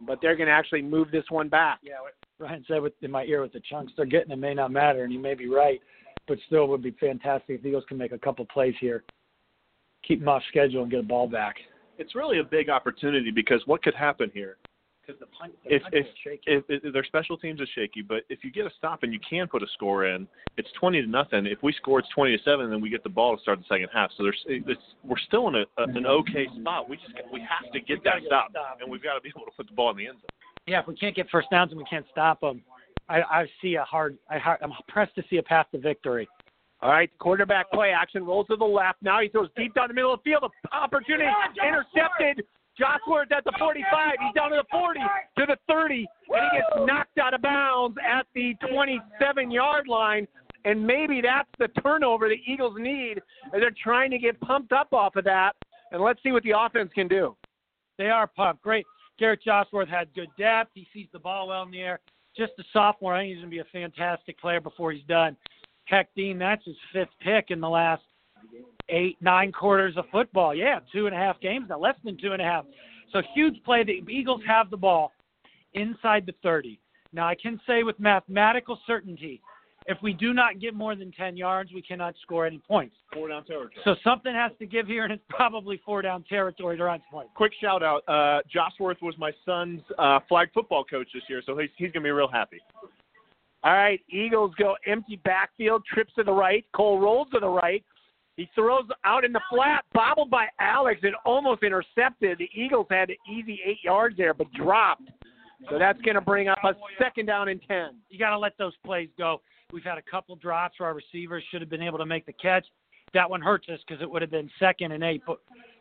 but 0.00 0.18
they're 0.20 0.36
going 0.36 0.48
to 0.48 0.52
actually 0.52 0.82
move 0.82 1.10
this 1.12 1.24
one 1.28 1.48
back. 1.48 1.78
Yeah, 1.82 2.00
what 2.00 2.14
Ryan 2.38 2.64
said 2.66 2.82
with, 2.82 2.92
in 3.02 3.10
my 3.10 3.24
ear 3.24 3.42
with 3.42 3.52
the 3.52 3.60
chunks 3.60 3.92
they're 3.96 4.06
getting, 4.06 4.32
it 4.32 4.38
may 4.38 4.54
not 4.54 4.72
matter, 4.72 5.04
and 5.04 5.12
he 5.12 5.18
may 5.18 5.34
be 5.34 5.48
right, 5.48 5.80
but 6.26 6.38
still 6.46 6.66
would 6.68 6.82
be 6.82 6.96
fantastic 6.98 7.56
if 7.56 7.62
the 7.62 7.68
Eagles 7.68 7.84
can 7.88 7.98
make 7.98 8.12
a 8.12 8.18
couple 8.18 8.44
plays 8.46 8.74
here, 8.80 9.04
keep 10.06 10.18
them 10.18 10.28
off 10.28 10.42
schedule, 10.48 10.82
and 10.82 10.90
get 10.90 11.00
a 11.00 11.04
ball 11.04 11.28
back. 11.28 11.56
It's 11.98 12.16
really 12.16 12.40
a 12.40 12.44
big 12.44 12.68
opportunity 12.68 13.30
because 13.30 13.62
what 13.66 13.82
could 13.82 13.94
happen 13.94 14.30
here? 14.34 14.56
Because 15.06 15.20
the 15.20 15.26
punt, 15.26 15.52
the 15.64 15.74
If 15.74 15.82
punt 15.82 15.94
if, 15.94 16.06
is 16.06 16.12
shaky. 16.22 16.42
if 16.46 16.64
if 16.68 16.92
their 16.92 17.04
special 17.04 17.36
teams 17.36 17.60
is 17.60 17.68
shaky, 17.74 18.02
but 18.02 18.22
if 18.28 18.42
you 18.42 18.50
get 18.50 18.66
a 18.66 18.70
stop 18.78 19.02
and 19.02 19.12
you 19.12 19.20
can 19.28 19.46
put 19.46 19.62
a 19.62 19.66
score 19.74 20.06
in, 20.06 20.26
it's 20.56 20.68
twenty 20.78 21.02
to 21.02 21.08
nothing. 21.08 21.46
If 21.46 21.62
we 21.62 21.72
score, 21.72 21.98
it's 21.98 22.08
twenty 22.14 22.36
to 22.36 22.42
seven, 22.42 22.70
then 22.70 22.80
we 22.80 22.88
get 22.90 23.02
the 23.02 23.10
ball 23.10 23.36
to 23.36 23.42
start 23.42 23.58
the 23.58 23.64
second 23.68 23.88
half. 23.92 24.10
So 24.16 24.22
there's 24.22 24.40
it's, 24.46 24.80
we're 25.02 25.18
still 25.26 25.48
in 25.48 25.56
a, 25.56 25.64
a, 25.78 25.84
an 25.84 26.06
okay 26.06 26.46
spot. 26.60 26.88
We 26.88 26.96
just 26.96 27.12
we 27.32 27.40
have 27.40 27.72
to 27.72 27.80
get 27.80 28.02
that 28.04 28.20
get 28.20 28.26
stop, 28.26 28.50
stop. 28.50 28.78
and 28.80 28.90
we've 28.90 29.02
got 29.02 29.14
to 29.14 29.20
be 29.20 29.30
able 29.34 29.46
to 29.46 29.52
put 29.56 29.66
the 29.66 29.74
ball 29.74 29.90
in 29.90 29.96
the 29.96 30.06
end 30.06 30.16
zone. 30.18 30.28
yeah, 30.66 30.80
if 30.80 30.86
we 30.86 30.94
can't 30.96 31.14
get 31.14 31.28
first 31.30 31.48
downs 31.50 31.70
and 31.72 31.78
we 31.78 31.84
can't 31.84 32.06
stop 32.10 32.40
them, 32.40 32.62
I, 33.08 33.20
I 33.22 33.46
see 33.60 33.74
a 33.74 33.82
hard. 33.84 34.16
I, 34.30 34.38
I'm 34.62 34.72
pressed 34.88 35.14
to 35.16 35.24
see 35.28 35.36
a 35.36 35.42
path 35.42 35.66
to 35.72 35.78
victory. 35.78 36.28
All 36.82 36.90
right, 36.90 37.10
quarterback 37.18 37.70
play 37.72 37.90
action 37.90 38.24
rolls 38.24 38.46
to 38.48 38.56
the 38.56 38.64
left. 38.64 39.02
Now 39.02 39.20
he 39.20 39.28
throws 39.28 39.48
deep 39.56 39.74
down 39.74 39.88
the 39.88 39.94
middle 39.94 40.12
of 40.12 40.20
the 40.24 40.30
field. 40.30 40.50
Opportunity 40.72 41.30
intercepted. 41.66 42.44
Joshworth 42.80 43.30
at 43.30 43.44
the 43.44 43.52
45. 43.58 44.14
He's 44.20 44.34
down 44.34 44.50
to 44.50 44.56
the 44.56 44.64
40, 44.70 45.00
to 45.38 45.46
the 45.46 45.56
30, 45.68 45.94
and 45.94 46.50
he 46.50 46.58
gets 46.58 46.86
knocked 46.86 47.18
out 47.18 47.34
of 47.34 47.42
bounds 47.42 47.96
at 48.04 48.26
the 48.34 48.54
27 48.70 49.50
yard 49.50 49.88
line. 49.88 50.26
And 50.64 50.84
maybe 50.84 51.20
that's 51.20 51.48
the 51.58 51.68
turnover 51.82 52.28
the 52.28 52.40
Eagles 52.50 52.76
need 52.78 53.18
as 53.54 53.60
they're 53.60 53.70
trying 53.82 54.10
to 54.10 54.18
get 54.18 54.40
pumped 54.40 54.72
up 54.72 54.92
off 54.92 55.14
of 55.16 55.24
that. 55.24 55.52
And 55.92 56.02
let's 56.02 56.22
see 56.22 56.32
what 56.32 56.42
the 56.42 56.54
offense 56.58 56.90
can 56.94 57.06
do. 57.06 57.36
They 57.98 58.08
are 58.08 58.26
pumped. 58.26 58.62
Great. 58.62 58.86
Garrett 59.18 59.40
Joshworth 59.46 59.88
had 59.88 60.12
good 60.14 60.30
depth. 60.38 60.70
He 60.74 60.86
sees 60.92 61.06
the 61.12 61.18
ball 61.18 61.48
well 61.48 61.62
in 61.62 61.70
the 61.70 61.80
air. 61.80 62.00
Just 62.36 62.52
a 62.58 62.64
sophomore. 62.72 63.14
I 63.14 63.20
think 63.20 63.28
he's 63.28 63.38
going 63.38 63.50
to 63.50 63.54
be 63.54 63.60
a 63.60 63.64
fantastic 63.72 64.40
player 64.40 64.60
before 64.60 64.90
he's 64.90 65.04
done. 65.04 65.36
Heck, 65.84 66.08
Dean, 66.16 66.38
that's 66.38 66.64
his 66.64 66.76
fifth 66.92 67.10
pick 67.20 67.50
in 67.50 67.60
the 67.60 67.68
last 67.68 68.02
eight, 68.88 69.16
nine 69.20 69.52
quarters 69.52 69.96
of 69.96 70.04
football. 70.10 70.54
Yeah, 70.54 70.80
two 70.92 71.06
and 71.06 71.14
a 71.14 71.18
half 71.18 71.40
games 71.40 71.66
now, 71.68 71.78
less 71.78 71.96
than 72.04 72.16
two 72.20 72.32
and 72.32 72.42
a 72.42 72.44
half. 72.44 72.64
So 73.12 73.22
huge 73.34 73.62
play. 73.64 73.84
The 73.84 74.02
Eagles 74.10 74.40
have 74.46 74.70
the 74.70 74.76
ball 74.76 75.12
inside 75.74 76.26
the 76.26 76.34
30. 76.42 76.78
Now, 77.12 77.28
I 77.28 77.34
can 77.34 77.60
say 77.66 77.84
with 77.84 77.98
mathematical 78.00 78.78
certainty, 78.86 79.40
if 79.86 79.98
we 80.02 80.14
do 80.14 80.32
not 80.32 80.60
get 80.60 80.74
more 80.74 80.96
than 80.96 81.12
10 81.12 81.36
yards, 81.36 81.72
we 81.72 81.82
cannot 81.82 82.14
score 82.22 82.46
any 82.46 82.58
points. 82.58 82.96
Four 83.12 83.28
down 83.28 83.44
territory. 83.44 83.74
So 83.84 83.94
something 84.02 84.32
has 84.34 84.50
to 84.58 84.66
give 84.66 84.86
here, 84.86 85.04
and 85.04 85.12
it's 85.12 85.22
probably 85.28 85.80
four 85.84 86.00
down 86.00 86.24
territory 86.24 86.76
to 86.78 86.84
Ryan's 86.84 87.04
point. 87.10 87.28
Quick 87.34 87.52
shout 87.60 87.82
out. 87.82 88.02
Uh, 88.08 88.40
Joshworth 88.54 89.02
was 89.02 89.14
my 89.18 89.30
son's 89.44 89.82
uh, 89.98 90.20
flag 90.28 90.48
football 90.54 90.84
coach 90.84 91.08
this 91.12 91.22
year, 91.28 91.42
so 91.44 91.56
he's 91.58 91.68
he's 91.76 91.92
gonna 91.92 92.04
be 92.04 92.10
real 92.10 92.28
happy. 92.28 92.60
All 93.62 93.72
right, 93.72 94.00
Eagles 94.08 94.52
go 94.58 94.76
empty 94.86 95.16
backfield, 95.16 95.84
trips 95.86 96.12
to 96.14 96.24
the 96.24 96.32
right. 96.32 96.64
Cole 96.74 96.98
rolls 96.98 97.28
to 97.32 97.40
the 97.40 97.48
right. 97.48 97.84
He 98.36 98.48
throws 98.54 98.84
out 99.04 99.24
in 99.24 99.32
the 99.32 99.40
flat, 99.48 99.84
bobbled 99.92 100.30
by 100.30 100.46
Alex, 100.58 101.00
and 101.04 101.14
almost 101.24 101.62
intercepted. 101.62 102.38
The 102.38 102.48
Eagles 102.52 102.86
had 102.90 103.10
an 103.10 103.16
easy 103.30 103.60
eight 103.64 103.78
yards 103.82 104.16
there, 104.16 104.34
but 104.34 104.50
dropped. 104.52 105.08
So 105.70 105.78
that's 105.78 106.00
going 106.02 106.16
to 106.16 106.20
bring 106.20 106.48
up 106.48 106.58
a 106.64 106.72
second 106.98 107.26
down 107.26 107.48
and 107.48 107.60
10. 107.66 107.90
You 108.10 108.18
got 108.18 108.30
to 108.30 108.38
let 108.38 108.58
those 108.58 108.74
plays 108.84 109.08
go. 109.16 109.40
We've 109.72 109.84
had 109.84 109.98
a 109.98 110.02
couple 110.02 110.36
drops 110.36 110.78
where 110.78 110.88
our 110.88 110.94
receivers 110.94 111.44
should 111.50 111.60
have 111.60 111.70
been 111.70 111.82
able 111.82 111.98
to 111.98 112.06
make 112.06 112.26
the 112.26 112.32
catch. 112.32 112.66
That 113.14 113.30
one 113.30 113.40
hurts 113.40 113.68
us 113.68 113.78
because 113.86 114.02
it 114.02 114.10
would 114.10 114.20
have 114.20 114.30
been 114.30 114.50
second 114.58 114.92
and 114.92 115.04
eight. 115.04 115.22
But 115.26 115.38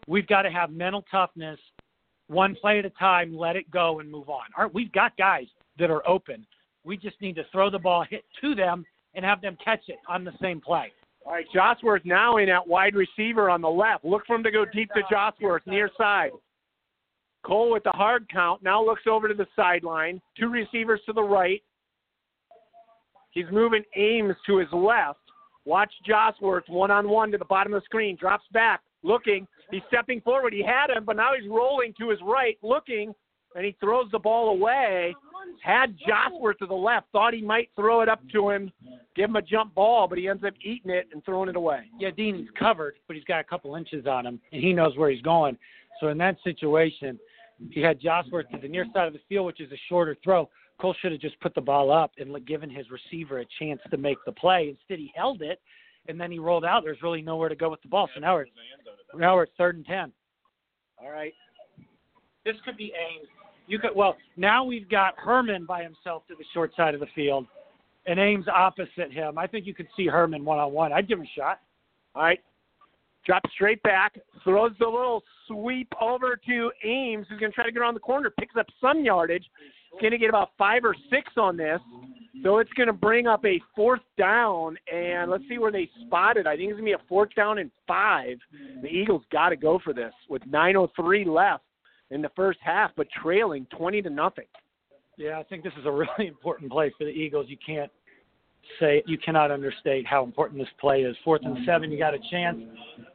we've 0.07 0.27
got 0.27 0.43
to 0.43 0.51
have 0.51 0.71
mental 0.71 1.03
toughness, 1.09 1.59
one 2.27 2.55
play 2.55 2.79
at 2.79 2.85
a 2.85 2.91
time, 2.91 3.35
let 3.35 3.55
it 3.55 3.69
go, 3.71 3.99
and 3.99 4.09
move 4.09 4.29
on. 4.29 4.43
All 4.57 4.65
right, 4.65 4.73
we've 4.73 4.91
got 4.91 5.17
guys 5.17 5.47
that 5.79 5.89
are 5.89 6.07
open. 6.07 6.45
We 6.83 6.97
just 6.97 7.19
need 7.19 7.35
to 7.35 7.43
throw 7.51 7.69
the 7.69 7.79
ball, 7.79 8.05
hit 8.07 8.23
to 8.41 8.53
them, 8.53 8.85
and 9.15 9.25
have 9.25 9.41
them 9.41 9.57
catch 9.63 9.81
it 9.87 9.97
on 10.07 10.23
the 10.23 10.33
same 10.41 10.61
play. 10.61 10.91
All 11.25 11.31
right, 11.31 11.45
Joshworth 11.55 12.03
now 12.05 12.37
in 12.37 12.49
at 12.49 12.67
wide 12.67 12.95
receiver 12.95 13.49
on 13.49 13.61
the 13.61 13.69
left. 13.69 14.03
Look 14.03 14.23
for 14.27 14.35
him 14.35 14.43
to 14.43 14.51
go 14.51 14.65
deep 14.65 14.89
to 14.93 15.01
Joshworth, 15.13 15.65
near 15.65 15.89
side. 15.97 16.31
Cole 17.45 17.71
with 17.71 17.83
the 17.83 17.91
hard 17.91 18.27
count 18.29 18.63
now 18.63 18.83
looks 18.83 19.03
over 19.09 19.27
to 19.27 19.33
the 19.33 19.47
sideline. 19.55 20.21
Two 20.37 20.49
receivers 20.49 21.01
to 21.05 21.13
the 21.13 21.21
right. 21.21 21.61
He's 23.31 23.45
moving 23.51 23.83
Ames 23.95 24.35
to 24.47 24.57
his 24.57 24.67
left. 24.71 25.19
Watch 25.65 25.91
Josworth 26.05 26.67
one 26.67 26.91
on 26.91 27.09
one 27.09 27.31
to 27.31 27.37
the 27.37 27.45
bottom 27.45 27.73
of 27.73 27.81
the 27.81 27.85
screen, 27.85 28.17
drops 28.19 28.45
back, 28.51 28.81
looking. 29.01 29.47
He's 29.71 29.81
stepping 29.87 30.21
forward. 30.21 30.53
He 30.53 30.63
had 30.63 30.95
him, 30.95 31.05
but 31.05 31.15
now 31.15 31.31
he's 31.39 31.49
rolling 31.49 31.93
to 31.99 32.09
his 32.09 32.19
right, 32.21 32.57
looking, 32.61 33.13
and 33.55 33.65
he 33.65 33.75
throws 33.79 34.05
the 34.11 34.19
ball 34.19 34.49
away. 34.49 35.15
Had 35.61 35.95
Josworth 35.97 36.57
to 36.59 36.65
the 36.65 36.73
left, 36.73 37.07
thought 37.11 37.33
he 37.33 37.41
might 37.41 37.69
throw 37.75 38.01
it 38.01 38.09
up 38.09 38.21
to 38.33 38.49
him, 38.49 38.71
give 39.15 39.29
him 39.29 39.35
a 39.35 39.41
jump 39.41 39.73
ball, 39.73 40.07
but 40.07 40.17
he 40.17 40.27
ends 40.27 40.43
up 40.43 40.53
eating 40.61 40.91
it 40.91 41.07
and 41.13 41.23
throwing 41.23 41.49
it 41.49 41.55
away. 41.55 41.83
Yeah, 41.99 42.11
Dean, 42.11 42.35
he's 42.35 42.49
covered, 42.57 42.95
but 43.07 43.15
he's 43.15 43.25
got 43.25 43.39
a 43.39 43.43
couple 43.43 43.75
inches 43.75 44.05
on 44.05 44.25
him, 44.25 44.41
and 44.51 44.61
he 44.61 44.73
knows 44.73 44.97
where 44.97 45.09
he's 45.09 45.21
going. 45.21 45.57
So 45.99 46.09
in 46.09 46.17
that 46.17 46.37
situation, 46.43 47.19
he 47.71 47.81
had 47.81 47.99
Josworth 47.99 48.49
to 48.51 48.57
the 48.59 48.67
near 48.67 48.85
side 48.93 49.07
of 49.07 49.13
the 49.13 49.21
field, 49.29 49.45
which 49.45 49.61
is 49.61 49.71
a 49.71 49.79
shorter 49.87 50.17
throw. 50.23 50.49
Cole 50.79 50.95
should 51.01 51.11
have 51.11 51.21
just 51.21 51.39
put 51.39 51.53
the 51.55 51.61
ball 51.61 51.91
up 51.91 52.11
and 52.17 52.45
given 52.45 52.69
his 52.69 52.87
receiver 52.89 53.39
a 53.39 53.45
chance 53.59 53.79
to 53.89 53.97
make 53.97 54.17
the 54.25 54.31
play. 54.31 54.69
Instead, 54.69 54.99
he 54.99 55.11
held 55.15 55.41
it, 55.41 55.61
and 56.07 56.19
then 56.19 56.31
he 56.31 56.39
rolled 56.39 56.65
out. 56.65 56.83
There's 56.83 57.01
really 57.01 57.21
nowhere 57.21 57.49
to 57.49 57.55
go 57.55 57.69
with 57.69 57.81
the 57.81 57.87
ball. 57.87 58.09
So 58.13 58.19
now 58.19 58.35
we're 58.35 58.45
now 59.15 59.35
we're 59.35 59.43
at 59.43 59.49
third 59.57 59.77
and 59.77 59.85
ten. 59.85 60.11
All 60.97 61.11
right. 61.11 61.33
This 62.43 62.55
could 62.65 62.75
be 62.75 62.85
Ames. 62.85 63.29
You 63.67 63.79
could 63.79 63.91
well 63.95 64.15
now 64.37 64.63
we've 64.63 64.89
got 64.89 65.13
Herman 65.17 65.65
by 65.65 65.83
himself 65.83 66.23
to 66.27 66.35
the 66.35 66.45
short 66.53 66.71
side 66.75 66.93
of 66.93 66.99
the 66.99 67.07
field, 67.15 67.47
and 68.05 68.19
Ames 68.19 68.47
opposite 68.47 69.11
him. 69.11 69.37
I 69.37 69.47
think 69.47 69.65
you 69.65 69.73
could 69.73 69.87
see 69.95 70.07
Herman 70.07 70.43
one 70.43 70.59
on 70.59 70.73
one. 70.73 70.91
I'd 70.91 71.07
give 71.07 71.19
him 71.19 71.25
a 71.25 71.39
shot. 71.39 71.59
All 72.15 72.23
right. 72.23 72.39
Drops 73.25 73.49
straight 73.53 73.81
back, 73.83 74.19
throws 74.43 74.73
the 74.79 74.85
little 74.85 75.23
sweep 75.47 75.87
over 76.01 76.37
to 76.45 76.71
Ames, 76.83 77.25
who's 77.29 77.39
going 77.39 77.53
to 77.53 77.55
try 77.55 77.65
to 77.65 77.71
get 77.71 77.79
around 77.79 77.93
the 77.93 78.01
corner, 78.01 78.29
picks 78.37 78.57
up 78.57 78.65
some 78.81 79.05
yardage. 79.05 79.45
He's 79.91 80.01
going 80.01 80.11
to 80.11 80.17
get 80.17 80.27
about 80.27 80.49
five 80.57 80.83
or 80.83 80.93
six 81.09 81.31
on 81.37 81.55
this. 81.55 81.79
So 82.43 82.57
it's 82.57 82.73
going 82.73 82.87
to 82.87 82.93
bring 82.93 83.25
up 83.25 83.45
a 83.45 83.61
fourth 83.73 84.01
down, 84.17 84.75
and 84.91 85.31
let's 85.31 85.45
see 85.47 85.57
where 85.57 85.71
they 85.71 85.89
spot 86.05 86.35
it. 86.35 86.45
I 86.45 86.57
think 86.57 86.71
it's 86.71 86.79
going 86.79 86.91
to 86.91 86.97
be 86.97 87.03
a 87.03 87.07
fourth 87.07 87.33
down 87.33 87.59
and 87.59 87.71
five. 87.87 88.37
The 88.81 88.89
Eagles 88.89 89.23
got 89.31 89.49
to 89.49 89.55
go 89.55 89.79
for 89.81 89.93
this 89.93 90.13
with 90.27 90.41
9:03 90.43 91.25
left 91.25 91.63
in 92.13 92.21
the 92.21 92.31
first 92.35 92.59
half, 92.61 92.91
but 92.95 93.07
trailing 93.21 93.65
20 93.75 94.01
to 94.03 94.09
nothing. 94.09 94.45
Yeah, 95.17 95.39
I 95.39 95.43
think 95.43 95.63
this 95.63 95.73
is 95.79 95.85
a 95.85 95.91
really 95.91 96.27
important 96.27 96.71
play 96.71 96.93
for 96.97 97.03
the 97.05 97.11
Eagles. 97.11 97.47
You 97.49 97.57
can't 97.65 97.91
say 98.79 99.03
you 99.05 99.17
cannot 99.17 99.51
understate 99.51 100.07
how 100.07 100.23
important 100.23 100.59
this 100.59 100.69
play 100.79 101.01
is. 101.01 101.15
Fourth 101.23 101.41
and 101.43 101.57
seven, 101.65 101.91
you 101.91 101.97
got 101.97 102.13
a 102.13 102.19
chance. 102.31 102.57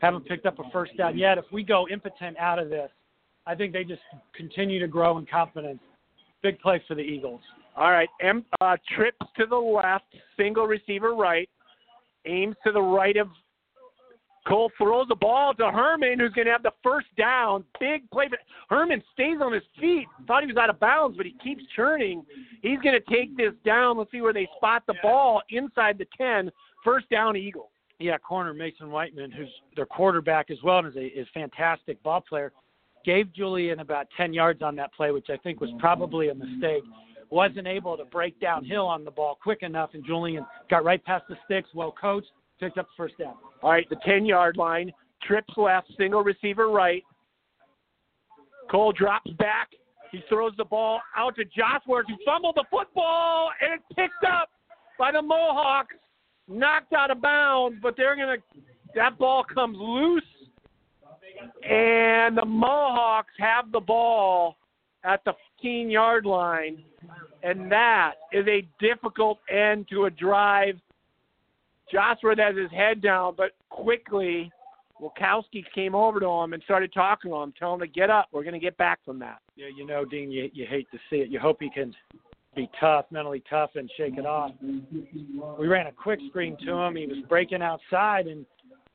Haven't 0.00 0.26
picked 0.26 0.46
up 0.46 0.58
a 0.58 0.70
first 0.70 0.96
down 0.96 1.16
yet. 1.16 1.38
If 1.38 1.46
we 1.52 1.62
go 1.62 1.88
impotent 1.88 2.36
out 2.38 2.58
of 2.58 2.68
this, 2.68 2.90
I 3.46 3.54
think 3.54 3.72
they 3.72 3.84
just 3.84 4.02
continue 4.34 4.78
to 4.78 4.88
grow 4.88 5.16
in 5.16 5.26
confidence. 5.26 5.80
Big 6.42 6.60
play 6.60 6.82
for 6.86 6.94
the 6.94 7.02
Eagles. 7.02 7.40
All 7.76 7.90
right, 7.90 8.08
M, 8.20 8.44
uh, 8.60 8.76
trips 8.94 9.18
to 9.36 9.46
the 9.46 9.56
left, 9.56 10.04
single 10.36 10.66
receiver 10.66 11.14
right, 11.14 11.48
Ames 12.26 12.56
to 12.66 12.72
the 12.72 12.82
right 12.82 13.16
of 13.16 13.28
Cole 14.48 14.72
throws 14.78 15.06
the 15.08 15.14
ball 15.14 15.52
to 15.54 15.70
Herman, 15.70 16.18
who's 16.18 16.32
going 16.32 16.46
to 16.46 16.52
have 16.52 16.62
the 16.62 16.72
first 16.82 17.08
down. 17.16 17.64
Big 17.78 18.10
play. 18.10 18.28
But 18.28 18.38
Herman 18.70 19.02
stays 19.12 19.38
on 19.42 19.52
his 19.52 19.62
feet. 19.78 20.06
Thought 20.26 20.42
he 20.42 20.46
was 20.46 20.56
out 20.56 20.70
of 20.70 20.80
bounds, 20.80 21.16
but 21.16 21.26
he 21.26 21.34
keeps 21.44 21.62
churning. 21.76 22.24
He's 22.62 22.78
going 22.80 22.98
to 22.98 23.14
take 23.14 23.36
this 23.36 23.52
down. 23.64 23.98
Let's 23.98 24.10
see 24.10 24.22
where 24.22 24.32
they 24.32 24.48
spot 24.56 24.84
the 24.86 24.94
ball 25.02 25.42
inside 25.50 25.98
the 25.98 26.06
10. 26.16 26.50
First 26.82 27.10
down, 27.10 27.36
Eagles. 27.36 27.68
Yeah, 27.98 28.16
corner 28.16 28.54
Mason 28.54 28.90
Whiteman, 28.90 29.32
who's 29.32 29.48
their 29.74 29.84
quarterback 29.84 30.50
as 30.50 30.58
well 30.62 30.78
and 30.78 30.88
is 30.88 30.96
a 30.96 31.06
is 31.06 31.26
fantastic 31.34 32.00
ball 32.02 32.20
player, 32.20 32.52
gave 33.04 33.32
Julian 33.34 33.80
about 33.80 34.06
10 34.16 34.32
yards 34.32 34.62
on 34.62 34.76
that 34.76 34.94
play, 34.94 35.10
which 35.10 35.26
I 35.30 35.36
think 35.38 35.60
was 35.60 35.70
probably 35.78 36.28
a 36.28 36.34
mistake. 36.34 36.84
Wasn't 37.30 37.66
able 37.66 37.96
to 37.96 38.04
break 38.04 38.40
downhill 38.40 38.86
on 38.86 39.04
the 39.04 39.10
ball 39.10 39.36
quick 39.42 39.62
enough, 39.62 39.90
and 39.94 40.06
Julian 40.06 40.46
got 40.70 40.84
right 40.84 41.04
past 41.04 41.24
the 41.28 41.36
sticks, 41.44 41.68
well 41.74 41.92
coached, 42.00 42.28
picked 42.58 42.78
up 42.78 42.86
the 42.86 43.02
first 43.02 43.18
down. 43.18 43.34
All 43.62 43.70
right, 43.70 43.88
the 43.88 43.96
10 44.04 44.26
yard 44.26 44.56
line. 44.56 44.92
Trips 45.22 45.52
left, 45.56 45.90
single 45.98 46.22
receiver 46.22 46.68
right. 46.68 47.02
Cole 48.70 48.92
drops 48.92 49.30
back. 49.32 49.68
He 50.12 50.20
throws 50.28 50.52
the 50.56 50.64
ball 50.64 51.00
out 51.16 51.36
to 51.36 51.44
Josworth, 51.44 52.06
who 52.06 52.16
fumbled 52.24 52.54
the 52.56 52.64
football, 52.70 53.50
and 53.60 53.74
it's 53.74 53.84
picked 53.94 54.24
up 54.24 54.48
by 54.98 55.12
the 55.12 55.22
Mohawks. 55.22 55.96
Knocked 56.50 56.94
out 56.94 57.10
of 57.10 57.20
bounds, 57.20 57.76
but 57.82 57.94
they're 57.96 58.16
going 58.16 58.38
to, 58.38 58.60
that 58.94 59.18
ball 59.18 59.44
comes 59.44 59.76
loose, 59.78 60.22
and 61.62 62.38
the 62.38 62.44
Mohawks 62.46 63.34
have 63.38 63.70
the 63.70 63.80
ball 63.80 64.56
at 65.04 65.22
the 65.24 65.34
15 65.58 65.90
yard 65.90 66.24
line, 66.24 66.82
and 67.42 67.70
that 67.70 68.14
is 68.32 68.46
a 68.48 68.66
difficult 68.80 69.40
end 69.50 69.88
to 69.90 70.06
a 70.06 70.10
drive 70.10 70.76
Josworth 71.92 72.38
has 72.38 72.56
his 72.56 72.70
head 72.70 73.00
down, 73.02 73.34
but 73.36 73.52
quickly 73.70 74.50
Wilkowski 75.00 75.64
came 75.74 75.94
over 75.94 76.20
to 76.20 76.26
him 76.26 76.52
and 76.52 76.62
started 76.64 76.92
talking 76.92 77.30
to 77.30 77.36
him, 77.36 77.52
telling 77.58 77.80
him 77.80 77.86
to 77.86 77.92
get 77.92 78.10
up. 78.10 78.28
We're 78.32 78.42
going 78.42 78.54
to 78.54 78.60
get 78.60 78.76
back 78.76 78.98
from 79.04 79.18
that. 79.20 79.38
Yeah, 79.56 79.68
you 79.74 79.86
know, 79.86 80.04
Dean, 80.04 80.30
you, 80.30 80.50
you 80.52 80.66
hate 80.68 80.86
to 80.92 80.98
see 81.08 81.16
it. 81.16 81.28
You 81.28 81.38
hope 81.38 81.58
he 81.60 81.70
can 81.70 81.94
be 82.54 82.68
tough, 82.80 83.06
mentally 83.10 83.42
tough, 83.48 83.70
and 83.76 83.90
shake 83.96 84.18
it 84.18 84.26
off. 84.26 84.52
We 85.58 85.66
ran 85.66 85.86
a 85.86 85.92
quick 85.92 86.20
screen 86.28 86.56
to 86.64 86.72
him. 86.72 86.96
He 86.96 87.06
was 87.06 87.18
breaking 87.28 87.62
outside, 87.62 88.26
and 88.26 88.44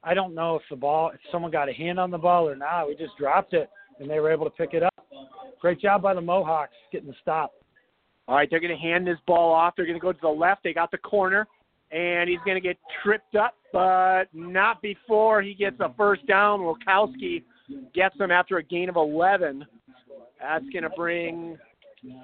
I 0.03 0.13
don't 0.13 0.35
know 0.35 0.55
if 0.57 0.63
the 0.69 0.75
ball, 0.75 1.11
if 1.13 1.19
someone 1.31 1.51
got 1.51 1.69
a 1.69 1.73
hand 1.73 1.99
on 1.99 2.11
the 2.11 2.17
ball 2.17 2.47
or 2.47 2.55
not. 2.55 2.87
We 2.87 2.95
just 2.95 3.17
dropped 3.17 3.53
it, 3.53 3.69
and 3.99 4.09
they 4.09 4.19
were 4.19 4.31
able 4.31 4.45
to 4.45 4.51
pick 4.51 4.73
it 4.73 4.83
up. 4.83 4.93
Great 5.61 5.79
job 5.79 6.01
by 6.01 6.13
the 6.13 6.21
Mohawks 6.21 6.73
getting 6.91 7.07
the 7.07 7.15
stop. 7.21 7.53
All 8.27 8.35
right, 8.35 8.49
they're 8.49 8.59
going 8.59 8.75
to 8.75 8.81
hand 8.81 9.07
this 9.07 9.17
ball 9.25 9.53
off. 9.53 9.75
They're 9.75 9.85
going 9.85 9.99
to 9.99 10.01
go 10.01 10.11
to 10.11 10.19
the 10.21 10.27
left. 10.27 10.63
They 10.63 10.73
got 10.73 10.91
the 10.91 10.97
corner 10.97 11.47
and 11.93 12.29
he's 12.29 12.39
going 12.45 12.55
to 12.55 12.61
get 12.61 12.77
tripped 13.03 13.35
up, 13.35 13.55
but 13.71 14.25
not 14.33 14.81
before 14.81 15.41
he 15.41 15.53
gets 15.53 15.79
a 15.79 15.93
first 15.95 16.25
down. 16.25 16.61
Wilkowski 16.61 17.43
gets 17.93 18.19
him 18.19 18.31
after 18.31 18.57
a 18.57 18.63
gain 18.63 18.89
of 18.89 18.95
11. 18.95 19.65
That's 20.41 20.65
going 20.69 20.83
to 20.83 20.89
bring 20.89 21.57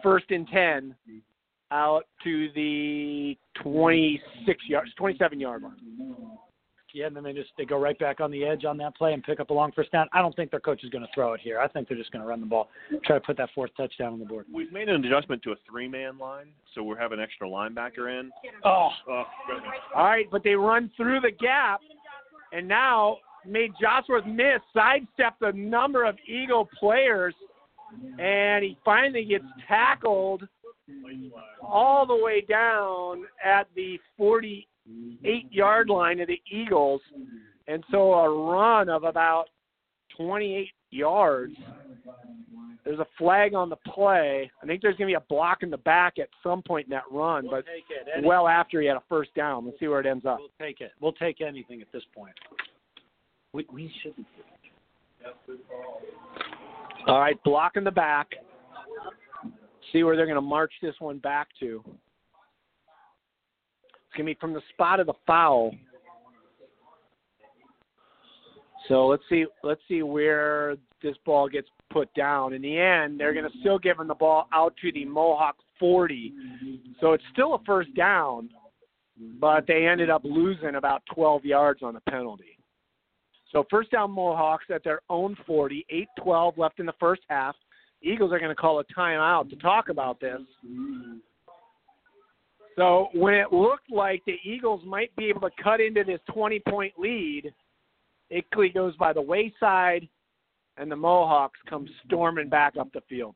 first 0.02 0.26
and 0.32 0.48
10 0.48 0.96
out 1.72 2.06
to 2.24 2.50
the 2.56 3.38
26 3.62 4.64
yards, 4.68 4.92
27 4.98 5.40
yard 5.40 5.62
line. 5.62 6.18
Yeah, 6.94 7.08
and 7.08 7.16
then 7.16 7.24
they 7.24 7.34
just 7.34 7.50
they 7.58 7.66
go 7.66 7.78
right 7.78 7.98
back 8.00 8.20
on 8.20 8.32
the 8.32 8.46
edge 8.46 8.66
on 8.66 8.78
that 8.78 8.96
play 8.96 9.14
and 9.14 9.24
pick 9.24 9.40
up 9.40 9.50
a 9.50 9.54
long 9.54 9.72
first 9.72 9.92
down. 9.92 10.08
I 10.14 10.22
don't 10.22 10.36
think 10.36 10.52
their 10.52 10.60
coach 10.60 10.84
is 10.84 10.90
going 10.90 11.04
to 11.04 11.10
throw 11.14 11.34
it 11.34 11.42
here. 11.42 11.60
I 11.60 11.68
think 11.68 11.88
they're 11.88 11.98
just 11.98 12.12
going 12.12 12.22
to 12.22 12.28
run 12.28 12.40
the 12.40 12.46
ball, 12.46 12.70
try 13.06 13.18
to 13.18 13.26
put 13.26 13.38
that 13.38 13.50
fourth 13.54 13.72
touchdown 13.78 14.14
on 14.14 14.20
the 14.20 14.26
board. 14.26 14.46
We've 14.54 14.72
made 14.72 14.90
an 14.90 15.04
adjustment 15.06 15.42
to 15.44 15.52
a 15.52 15.56
three-man 15.70 16.18
line, 16.18 16.48
so 16.74 16.84
we're 16.84 16.98
having 16.98 17.20
extra 17.20 17.48
linebacker 17.48 18.20
in. 18.20 18.32
Oh, 18.64 18.90
Oh. 19.08 19.24
All 19.96 20.04
right, 20.06 20.26
but 20.32 20.44
they 20.44 20.56
run 20.56 20.92
through 20.98 21.22
the 21.22 21.32
gap, 21.32 21.82
and 22.52 22.68
now 22.68 23.18
made 23.46 23.72
Josworth 23.82 24.26
miss, 24.26 24.60
sidestepped 24.74 25.42
a 25.42 25.52
number 25.54 26.06
of 26.06 26.16
Eagle 26.28 26.68
players, 26.80 27.34
and 28.20 28.64
he 28.64 28.78
finally 28.86 29.26
gets 29.26 29.46
tackled 29.68 30.48
all 31.62 32.06
the 32.06 32.16
way 32.16 32.42
down 32.42 33.24
at 33.44 33.68
the 33.76 34.00
48 35.22 35.52
yard 35.52 35.90
line 35.90 36.20
of 36.20 36.28
the 36.28 36.42
Eagles. 36.52 37.02
And 37.68 37.84
so 37.92 38.14
a 38.14 38.52
run 38.52 38.90
of 38.90 39.04
about 39.04 39.46
28 40.18 40.70
yards. 40.92 41.54
There's 42.84 43.00
a 43.00 43.08
flag 43.18 43.54
on 43.54 43.70
the 43.70 43.76
play. 43.76 44.50
I 44.64 44.66
think 44.66 44.82
there's 44.82 44.96
going 44.96 45.08
to 45.08 45.12
be 45.12 45.24
a 45.24 45.28
block 45.30 45.62
in 45.62 45.70
the 45.70 45.78
back 45.78 46.18
at 46.18 46.30
some 46.42 46.64
point 46.64 46.88
in 46.88 46.92
that 46.92 47.04
run, 47.12 47.48
but 47.50 47.66
take 47.66 47.84
it. 47.90 48.26
Well 48.26 48.48
after 48.48 48.82
he 48.82 48.88
had 48.88 48.98
a 48.98 49.04
first 49.08 49.34
down. 49.36 49.66
Let's 49.66 49.80
see 49.80 49.88
where 49.88 50.00
it 50.00 50.08
ends 50.08 50.26
up. 50.26 50.40
We'll 50.40 50.68
take 50.68 50.82
it. 50.82 50.92
We'll 51.00 51.14
take 51.14 51.42
anything 51.42 51.82
at 51.82 51.92
this 51.92 52.04
point. 52.16 52.34
We 53.54 53.68
we 53.72 53.92
shouldn't. 54.02 54.26
All 57.08 57.20
right, 57.20 57.42
block 57.44 57.76
in 57.76 57.84
the 57.84 57.92
back. 57.92 58.30
See 59.92 60.04
where 60.04 60.16
they're 60.16 60.26
going 60.26 60.36
to 60.36 60.42
march 60.42 60.74
this 60.82 60.96
one 61.00 61.20
back 61.20 61.50
to. 61.60 61.84
Going 64.20 64.36
from 64.42 64.54
the 64.54 64.62
spot 64.74 65.00
of 65.00 65.08
the 65.08 65.14
foul. 65.26 65.74
So 68.90 69.08
let's 69.08 69.24
see. 69.30 69.46
Let's 69.64 69.80
see 69.88 70.04
where 70.04 70.76
this 71.02 71.16
ball 71.26 71.48
gets 71.48 71.70
put 71.90 72.14
down. 72.16 72.52
In 72.52 72.62
the 72.62 72.78
end, 72.78 73.18
they're 73.18 73.34
going 73.34 73.50
to 73.50 73.58
still 73.62 73.80
give 73.80 73.98
him 73.98 74.10
the 74.10 74.16
ball 74.16 74.50
out 74.52 74.76
to 74.82 74.92
the 74.92 75.06
Mohawk 75.06 75.56
40. 75.80 76.34
So 77.00 77.14
it's 77.14 77.24
still 77.32 77.54
a 77.54 77.60
first 77.66 77.96
down, 77.96 78.50
but 79.40 79.66
they 79.68 79.88
ended 79.88 80.10
up 80.10 80.24
losing 80.26 80.76
about 80.76 81.02
12 81.16 81.46
yards 81.46 81.82
on 81.82 81.94
the 81.94 82.02
penalty. 82.02 82.58
So 83.54 83.66
first 83.70 83.90
down 83.92 84.12
Mohawks 84.12 84.66
at 84.70 84.84
their 84.84 85.00
own 85.10 85.38
40, 85.48 85.86
8-12 86.20 86.58
left 86.58 86.82
in 86.82 86.86
the 86.86 86.94
first 87.00 87.22
half. 87.30 87.56
Eagles 88.02 88.34
are 88.34 88.40
going 88.40 88.52
to 88.52 88.56
call 88.56 88.82
a 88.82 88.86
timeout 88.86 89.50
to 89.50 89.56
talk 89.56 89.88
about 89.88 90.20
this. 90.20 90.42
So 92.80 93.10
when 93.14 93.34
it 93.34 93.52
looked 93.52 93.92
like 93.92 94.24
the 94.26 94.38
Eagles 94.42 94.82
might 94.86 95.14
be 95.18 95.26
able 95.26 95.42
to 95.42 95.50
cut 95.62 95.82
into 95.82 96.06
this 96.06 96.22
20-point 96.30 96.94
lead, 96.98 97.54
Ickley 98.32 98.70
goes 98.74 98.96
by 98.96 99.12
the 99.12 99.22
wayside, 99.22 100.08
and 100.78 100.90
the 100.90 100.96
Mohawks 100.96 101.60
come 101.70 101.86
storming 102.06 102.48
back 102.48 102.78
up 102.80 102.88
the 102.94 103.02
field. 103.10 103.36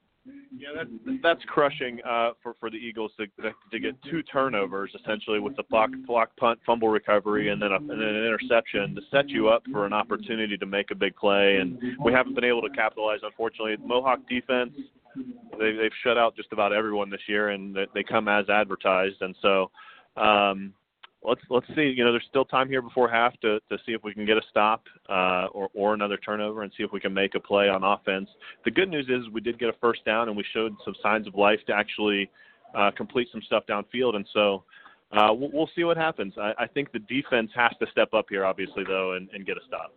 Yeah, 0.57 0.69
that's 0.73 1.19
that's 1.21 1.43
crushing 1.47 1.99
uh, 2.09 2.29
for 2.41 2.53
for 2.57 2.69
the 2.69 2.77
Eagles 2.77 3.11
to 3.19 3.25
to 3.73 3.79
get 3.79 4.01
two 4.09 4.23
turnovers 4.23 4.95
essentially 4.97 5.41
with 5.41 5.53
the 5.57 5.63
block 5.69 5.89
block 6.07 6.33
punt 6.37 6.59
fumble 6.65 6.87
recovery 6.87 7.49
and 7.49 7.61
then 7.61 7.73
a, 7.73 7.75
and 7.75 7.89
then 7.89 7.99
an 7.99 8.25
interception 8.25 8.95
to 8.95 9.01
set 9.11 9.27
you 9.27 9.49
up 9.49 9.63
for 9.69 9.85
an 9.85 9.91
opportunity 9.91 10.55
to 10.55 10.65
make 10.65 10.91
a 10.91 10.95
big 10.95 11.13
play 11.17 11.57
and 11.57 11.77
we 12.05 12.13
haven't 12.13 12.35
been 12.35 12.45
able 12.45 12.61
to 12.61 12.69
capitalize 12.69 13.19
unfortunately. 13.21 13.75
Mohawk 13.85 14.19
defense 14.29 14.71
they 15.59 15.71
they've 15.73 15.91
shut 16.03 16.17
out 16.17 16.35
just 16.35 16.51
about 16.51 16.73
everyone 16.73 17.09
this 17.09 17.21
year 17.27 17.49
and 17.49 17.77
they 17.93 18.03
come 18.03 18.27
as 18.27 18.49
advertised 18.49 19.21
and 19.21 19.35
so 19.41 19.71
um 20.17 20.73
let's 21.25 21.41
let's 21.49 21.67
see. 21.75 21.93
You 21.95 22.03
know, 22.03 22.11
there's 22.11 22.25
still 22.29 22.45
time 22.45 22.67
here 22.67 22.81
before 22.81 23.09
half 23.09 23.33
to 23.41 23.59
to 23.69 23.77
see 23.85 23.93
if 23.93 24.03
we 24.03 24.13
can 24.13 24.25
get 24.25 24.37
a 24.37 24.41
stop 24.49 24.83
uh, 25.09 25.47
or 25.53 25.69
or 25.73 25.93
another 25.93 26.17
turnover 26.17 26.63
and 26.63 26.71
see 26.77 26.83
if 26.83 26.91
we 26.91 26.99
can 26.99 27.13
make 27.13 27.35
a 27.35 27.39
play 27.39 27.69
on 27.69 27.83
offense. 27.83 28.29
The 28.65 28.71
good 28.71 28.89
news 28.89 29.07
is 29.09 29.31
we 29.31 29.41
did 29.41 29.59
get 29.59 29.69
a 29.69 29.73
first 29.81 30.03
down 30.05 30.27
and 30.27 30.37
we 30.37 30.43
showed 30.53 30.75
some 30.83 30.95
signs 31.01 31.27
of 31.27 31.35
life 31.35 31.59
to 31.67 31.73
actually 31.73 32.29
uh, 32.75 32.91
complete 32.95 33.27
some 33.31 33.41
stuff 33.43 33.63
downfield. 33.67 34.15
And 34.15 34.27
so 34.33 34.63
uh, 35.11 35.33
we'll, 35.33 35.51
we'll 35.53 35.69
see 35.75 35.83
what 35.83 35.97
happens. 35.97 36.33
I, 36.37 36.53
I 36.59 36.67
think 36.67 36.91
the 36.91 36.99
defense 36.99 37.51
has 37.55 37.71
to 37.79 37.87
step 37.91 38.13
up 38.13 38.25
here, 38.29 38.45
obviously, 38.45 38.83
though, 38.87 39.13
and, 39.13 39.29
and 39.33 39.45
get 39.45 39.57
a 39.57 39.61
stop. 39.67 39.93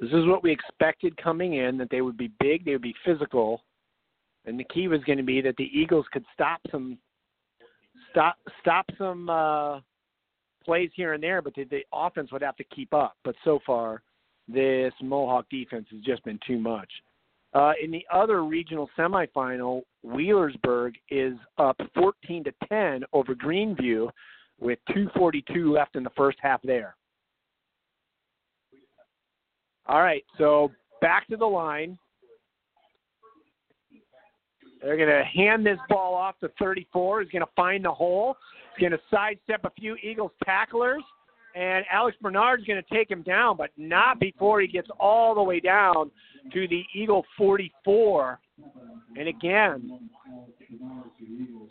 This 0.00 0.10
is 0.10 0.26
what 0.26 0.42
we 0.42 0.52
expected 0.52 1.16
coming 1.16 1.54
in 1.54 1.76
that 1.78 1.90
they 1.90 2.00
would 2.00 2.16
be 2.16 2.30
big, 2.40 2.64
they 2.64 2.72
would 2.72 2.82
be 2.82 2.94
physical, 3.04 3.62
and 4.44 4.58
the 4.58 4.64
key 4.64 4.88
was 4.88 5.02
going 5.04 5.18
to 5.18 5.24
be 5.24 5.40
that 5.40 5.56
the 5.56 5.70
Eagles 5.72 6.06
could 6.12 6.24
stop 6.32 6.60
some 6.70 6.98
stop 8.10 8.36
stop 8.60 8.86
some 8.96 9.28
uh, 9.28 9.80
plays 10.64 10.90
here 10.94 11.14
and 11.14 11.22
there, 11.22 11.42
but 11.42 11.54
the, 11.54 11.64
the 11.64 11.80
offense 11.92 12.30
would 12.30 12.42
have 12.42 12.56
to 12.56 12.64
keep 12.64 12.94
up. 12.94 13.16
But 13.24 13.34
so 13.44 13.58
far, 13.66 14.02
this 14.46 14.92
Mohawk 15.02 15.46
defense 15.50 15.86
has 15.90 16.00
just 16.02 16.24
been 16.24 16.38
too 16.46 16.58
much. 16.58 16.90
Uh, 17.54 17.72
in 17.82 17.90
the 17.90 18.04
other 18.12 18.44
regional 18.44 18.88
semifinal, 18.96 19.82
Wheelersburg 20.06 20.92
is 21.10 21.34
up 21.56 21.80
14 21.94 22.44
to 22.44 22.52
10 22.68 23.04
over 23.12 23.34
Greenview, 23.34 24.10
with 24.60 24.78
2:42 24.90 25.72
left 25.72 25.96
in 25.96 26.02
the 26.02 26.10
first 26.10 26.38
half. 26.40 26.60
There. 26.62 26.96
All 29.88 30.02
right, 30.02 30.24
so 30.36 30.70
back 31.00 31.26
to 31.28 31.36
the 31.36 31.46
line. 31.46 31.98
They're 34.82 34.96
going 34.96 35.08
to 35.08 35.24
hand 35.24 35.66
this 35.66 35.78
ball 35.88 36.14
off 36.14 36.38
to 36.40 36.50
34. 36.58 37.22
He's 37.22 37.30
going 37.30 37.44
to 37.44 37.50
find 37.56 37.84
the 37.84 37.92
hole. 37.92 38.36
He's 38.76 38.88
going 38.88 38.92
to 38.92 39.00
sidestep 39.10 39.64
a 39.64 39.70
few 39.70 39.96
Eagles 39.96 40.30
tacklers. 40.44 41.02
And 41.54 41.84
Alex 41.90 42.16
Bernard's 42.20 42.64
going 42.64 42.80
to 42.80 42.94
take 42.94 43.10
him 43.10 43.22
down, 43.22 43.56
but 43.56 43.70
not 43.76 44.20
before 44.20 44.60
he 44.60 44.68
gets 44.68 44.88
all 45.00 45.34
the 45.34 45.42
way 45.42 45.58
down 45.58 46.10
to 46.52 46.68
the 46.68 46.84
Eagle 46.94 47.24
44. 47.36 48.38
And 49.16 49.28
again, 49.28 50.08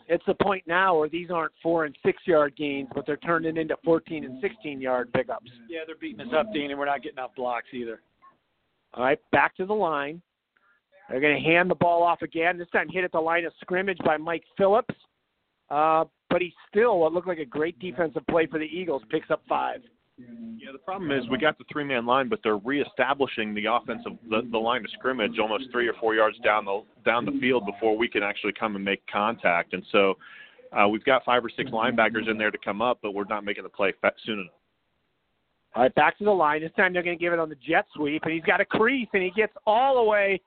it's 0.08 0.24
the 0.26 0.34
point 0.34 0.64
now 0.66 0.98
where 0.98 1.08
these 1.08 1.30
aren't 1.30 1.52
four 1.62 1.84
and 1.84 1.96
six 2.04 2.20
yard 2.26 2.54
gains, 2.56 2.88
but 2.94 3.06
they're 3.06 3.16
turning 3.18 3.56
into 3.56 3.76
14 3.84 4.24
and 4.24 4.40
16 4.42 4.80
yard 4.80 5.10
pickups. 5.12 5.50
Yeah, 5.70 5.80
they're 5.86 5.96
beating 5.96 6.20
us 6.20 6.34
up, 6.36 6.52
Dean, 6.52 6.70
and 6.70 6.78
we're 6.78 6.86
not 6.86 7.02
getting 7.02 7.18
off 7.18 7.34
blocks 7.36 7.68
either. 7.72 8.00
All 8.94 9.04
right, 9.04 9.18
back 9.32 9.56
to 9.56 9.66
the 9.66 9.74
line. 9.74 10.22
They're 11.08 11.20
going 11.20 11.42
to 11.42 11.48
hand 11.48 11.70
the 11.70 11.74
ball 11.74 12.02
off 12.02 12.22
again. 12.22 12.58
This 12.58 12.68
time 12.70 12.88
hit 12.90 13.04
at 13.04 13.12
the 13.12 13.20
line 13.20 13.44
of 13.44 13.52
scrimmage 13.60 13.98
by 14.04 14.16
Mike 14.16 14.44
Phillips. 14.56 14.94
Uh, 15.70 16.04
but 16.30 16.42
he 16.42 16.52
still, 16.68 16.98
what 16.98 17.12
looked 17.12 17.28
like 17.28 17.38
a 17.38 17.44
great 17.44 17.78
defensive 17.78 18.26
play 18.28 18.46
for 18.46 18.58
the 18.58 18.66
Eagles, 18.66 19.02
picks 19.10 19.30
up 19.30 19.42
five. 19.48 19.80
Yeah, 20.18 20.72
the 20.72 20.78
problem 20.78 21.12
is 21.12 21.28
we 21.30 21.38
got 21.38 21.56
the 21.58 21.64
three 21.70 21.84
man 21.84 22.04
line, 22.04 22.28
but 22.28 22.40
they're 22.42 22.56
reestablishing 22.56 23.54
the 23.54 23.66
offensive 23.66 24.12
the, 24.28 24.40
the 24.50 24.58
line 24.58 24.84
of 24.84 24.90
scrimmage 24.90 25.38
almost 25.38 25.66
three 25.70 25.86
or 25.86 25.94
four 26.00 26.16
yards 26.16 26.36
down 26.40 26.64
the 26.64 26.82
down 27.04 27.24
the 27.24 27.38
field 27.40 27.64
before 27.64 27.96
we 27.96 28.08
can 28.08 28.24
actually 28.24 28.52
come 28.58 28.74
and 28.74 28.84
make 28.84 29.00
contact. 29.06 29.74
And 29.74 29.84
so 29.92 30.14
uh, 30.72 30.88
we've 30.88 31.04
got 31.04 31.24
five 31.24 31.44
or 31.44 31.50
six 31.56 31.70
linebackers 31.70 32.28
in 32.28 32.36
there 32.36 32.50
to 32.50 32.58
come 32.64 32.82
up, 32.82 32.98
but 33.00 33.12
we're 33.12 33.24
not 33.24 33.44
making 33.44 33.62
the 33.62 33.68
play 33.68 33.94
soon 34.26 34.40
enough. 34.40 34.57
All 35.74 35.82
right, 35.82 35.94
back 35.94 36.18
to 36.18 36.24
the 36.24 36.30
line. 36.30 36.62
This 36.62 36.72
time 36.76 36.92
they're 36.92 37.02
going 37.02 37.18
to 37.18 37.22
give 37.22 37.32
it 37.32 37.38
on 37.38 37.48
the 37.48 37.56
jet 37.56 37.86
sweep, 37.94 38.22
and 38.24 38.32
he's 38.32 38.42
got 38.42 38.60
a 38.60 38.64
crease, 38.64 39.08
and 39.12 39.22
he 39.22 39.30
gets 39.30 39.52
all 39.66 39.96
the 39.96 40.02
way 40.02 40.40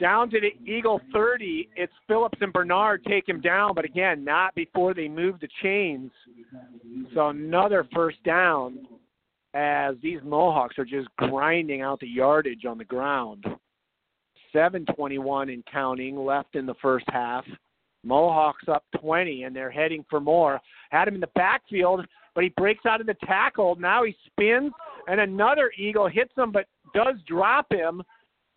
down 0.00 0.30
to 0.30 0.40
the 0.40 0.70
Eagle 0.70 1.00
30. 1.12 1.68
It's 1.76 1.92
Phillips 2.08 2.38
and 2.40 2.52
Bernard 2.52 3.04
take 3.04 3.28
him 3.28 3.40
down, 3.40 3.74
but 3.74 3.84
again, 3.84 4.24
not 4.24 4.54
before 4.54 4.94
they 4.94 5.08
move 5.08 5.38
the 5.40 5.48
chains. 5.62 6.10
So 7.14 7.28
another 7.28 7.86
first 7.94 8.22
down 8.24 8.86
as 9.54 9.96
these 10.02 10.20
Mohawks 10.24 10.78
are 10.78 10.84
just 10.84 11.08
grinding 11.16 11.82
out 11.82 12.00
the 12.00 12.08
yardage 12.08 12.64
on 12.64 12.78
the 12.78 12.84
ground. 12.84 13.44
7:21 14.52 15.52
and 15.52 15.64
counting 15.66 16.16
left 16.16 16.56
in 16.56 16.66
the 16.66 16.74
first 16.74 17.06
half. 17.10 17.44
Mohawks 18.02 18.66
up 18.68 18.84
20 18.98 19.44
and 19.44 19.54
they're 19.54 19.70
heading 19.70 20.04
for 20.08 20.20
more. 20.20 20.60
Had 20.90 21.08
him 21.08 21.14
in 21.14 21.20
the 21.20 21.28
backfield, 21.34 22.06
but 22.34 22.44
he 22.44 22.50
breaks 22.56 22.86
out 22.86 23.00
of 23.00 23.06
the 23.06 23.16
tackle. 23.24 23.76
Now 23.76 24.04
he 24.04 24.14
spins 24.26 24.72
and 25.08 25.20
another 25.20 25.72
Eagle 25.76 26.08
hits 26.08 26.32
him 26.36 26.52
but 26.52 26.66
does 26.94 27.16
drop 27.26 27.66
him 27.72 28.02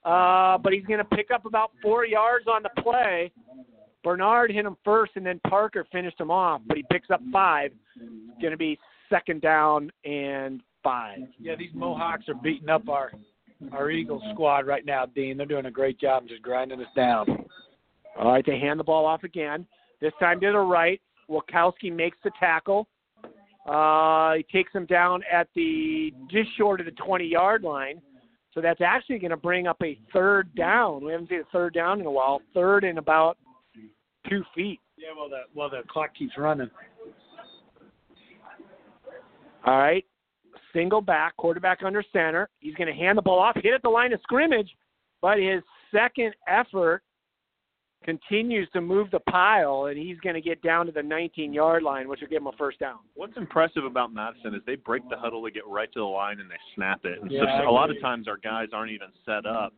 uh, 0.05 0.57
but 0.57 0.73
he's 0.73 0.85
going 0.85 0.99
to 0.99 1.15
pick 1.15 1.31
up 1.31 1.45
about 1.45 1.71
four 1.81 2.05
yards 2.05 2.45
on 2.47 2.63
the 2.63 2.81
play. 2.81 3.31
Bernard 4.03 4.51
hit 4.51 4.65
him 4.65 4.75
first, 4.83 5.13
and 5.15 5.25
then 5.25 5.39
Parker 5.47 5.87
finished 5.91 6.19
him 6.19 6.29
off, 6.29 6.61
but 6.67 6.75
he 6.75 6.83
picks 6.91 7.09
up 7.09 7.21
five. 7.31 7.71
It's 7.95 8.41
going 8.41 8.51
to 8.51 8.57
be 8.57 8.77
second 9.09 9.41
down 9.41 9.89
and 10.03 10.61
five. 10.83 11.19
Yeah, 11.39 11.55
these 11.55 11.69
Mohawks 11.73 12.27
are 12.27 12.35
beating 12.35 12.69
up 12.69 12.89
our 12.89 13.11
our 13.71 13.89
Eagles 13.89 14.21
squad 14.33 14.67
right 14.67 14.85
now, 14.85 15.05
Dean. 15.05 15.37
They're 15.37 15.45
doing 15.45 15.67
a 15.67 15.71
great 15.71 15.97
job 15.97 16.27
just 16.27 16.41
grinding 16.41 16.81
us 16.81 16.87
down. 16.97 17.45
All 18.19 18.33
right, 18.33 18.45
they 18.45 18.59
hand 18.59 18.77
the 18.77 18.83
ball 18.83 19.05
off 19.05 19.23
again. 19.23 19.65
This 20.01 20.11
time 20.19 20.41
to 20.41 20.51
the 20.51 20.59
right. 20.59 20.99
Wilkowski 21.29 21.89
makes 21.89 22.17
the 22.25 22.31
tackle. 22.37 22.89
Uh, 23.65 24.33
he 24.33 24.43
takes 24.51 24.73
him 24.73 24.85
down 24.85 25.21
at 25.31 25.47
the 25.55 26.13
just 26.29 26.49
short 26.57 26.79
of 26.79 26.85
the 26.85 26.91
20 26.91 27.25
yard 27.25 27.63
line. 27.63 28.01
So 28.53 28.61
that's 28.61 28.81
actually 28.81 29.19
going 29.19 29.31
to 29.31 29.37
bring 29.37 29.67
up 29.67 29.77
a 29.81 29.97
third 30.11 30.53
down. 30.55 31.03
We 31.03 31.11
haven't 31.11 31.29
seen 31.29 31.39
a 31.39 31.51
third 31.51 31.73
down 31.73 31.99
in 31.99 32.05
a 32.05 32.11
while. 32.11 32.41
Third 32.53 32.83
in 32.83 32.97
about 32.97 33.37
two 34.29 34.43
feet. 34.55 34.79
Yeah, 34.97 35.09
well 35.17 35.29
the 35.29 35.41
well 35.55 35.69
the 35.69 35.81
clock 35.89 36.11
keeps 36.17 36.33
running. 36.37 36.69
All 39.65 39.77
right. 39.77 40.05
Single 40.73 41.01
back, 41.01 41.35
quarterback 41.37 41.79
under 41.83 42.03
center. 42.11 42.49
He's 42.59 42.75
going 42.75 42.87
to 42.87 42.93
hand 42.93 43.17
the 43.17 43.21
ball 43.21 43.39
off, 43.39 43.55
hit 43.55 43.73
at 43.73 43.81
the 43.81 43.89
line 43.89 44.11
of 44.11 44.19
scrimmage, 44.21 44.69
but 45.21 45.37
his 45.37 45.61
second 45.91 46.33
effort 46.47 47.01
continues 48.03 48.69
to 48.71 48.81
move 48.81 49.09
the 49.11 49.19
pile, 49.21 49.85
and 49.85 49.97
he's 49.97 50.17
going 50.19 50.35
to 50.35 50.41
get 50.41 50.61
down 50.61 50.85
to 50.85 50.91
the 50.91 51.01
19 51.01 51.53
yard 51.53 51.83
line, 51.83 52.07
which 52.07 52.21
will 52.21 52.27
give 52.27 52.41
him 52.41 52.47
a 52.47 52.51
first 52.53 52.79
down. 52.79 52.99
What's 53.15 53.37
impressive 53.37 53.85
about 53.85 54.13
Madison 54.13 54.53
is 54.55 54.61
they 54.65 54.75
break 54.75 55.07
the 55.09 55.17
huddle 55.17 55.43
to 55.43 55.51
get 55.51 55.63
right 55.67 55.91
to 55.93 55.99
the 55.99 56.05
line 56.05 56.39
and 56.39 56.49
they 56.49 56.55
snap 56.75 57.01
it. 57.03 57.21
And 57.21 57.31
yeah, 57.31 57.61
so 57.61 57.69
a 57.69 57.71
lot 57.71 57.89
of 57.89 57.99
times 58.01 58.27
our 58.27 58.37
guys 58.37 58.69
aren't 58.73 58.91
even 58.91 59.09
set 59.25 59.45
up, 59.45 59.73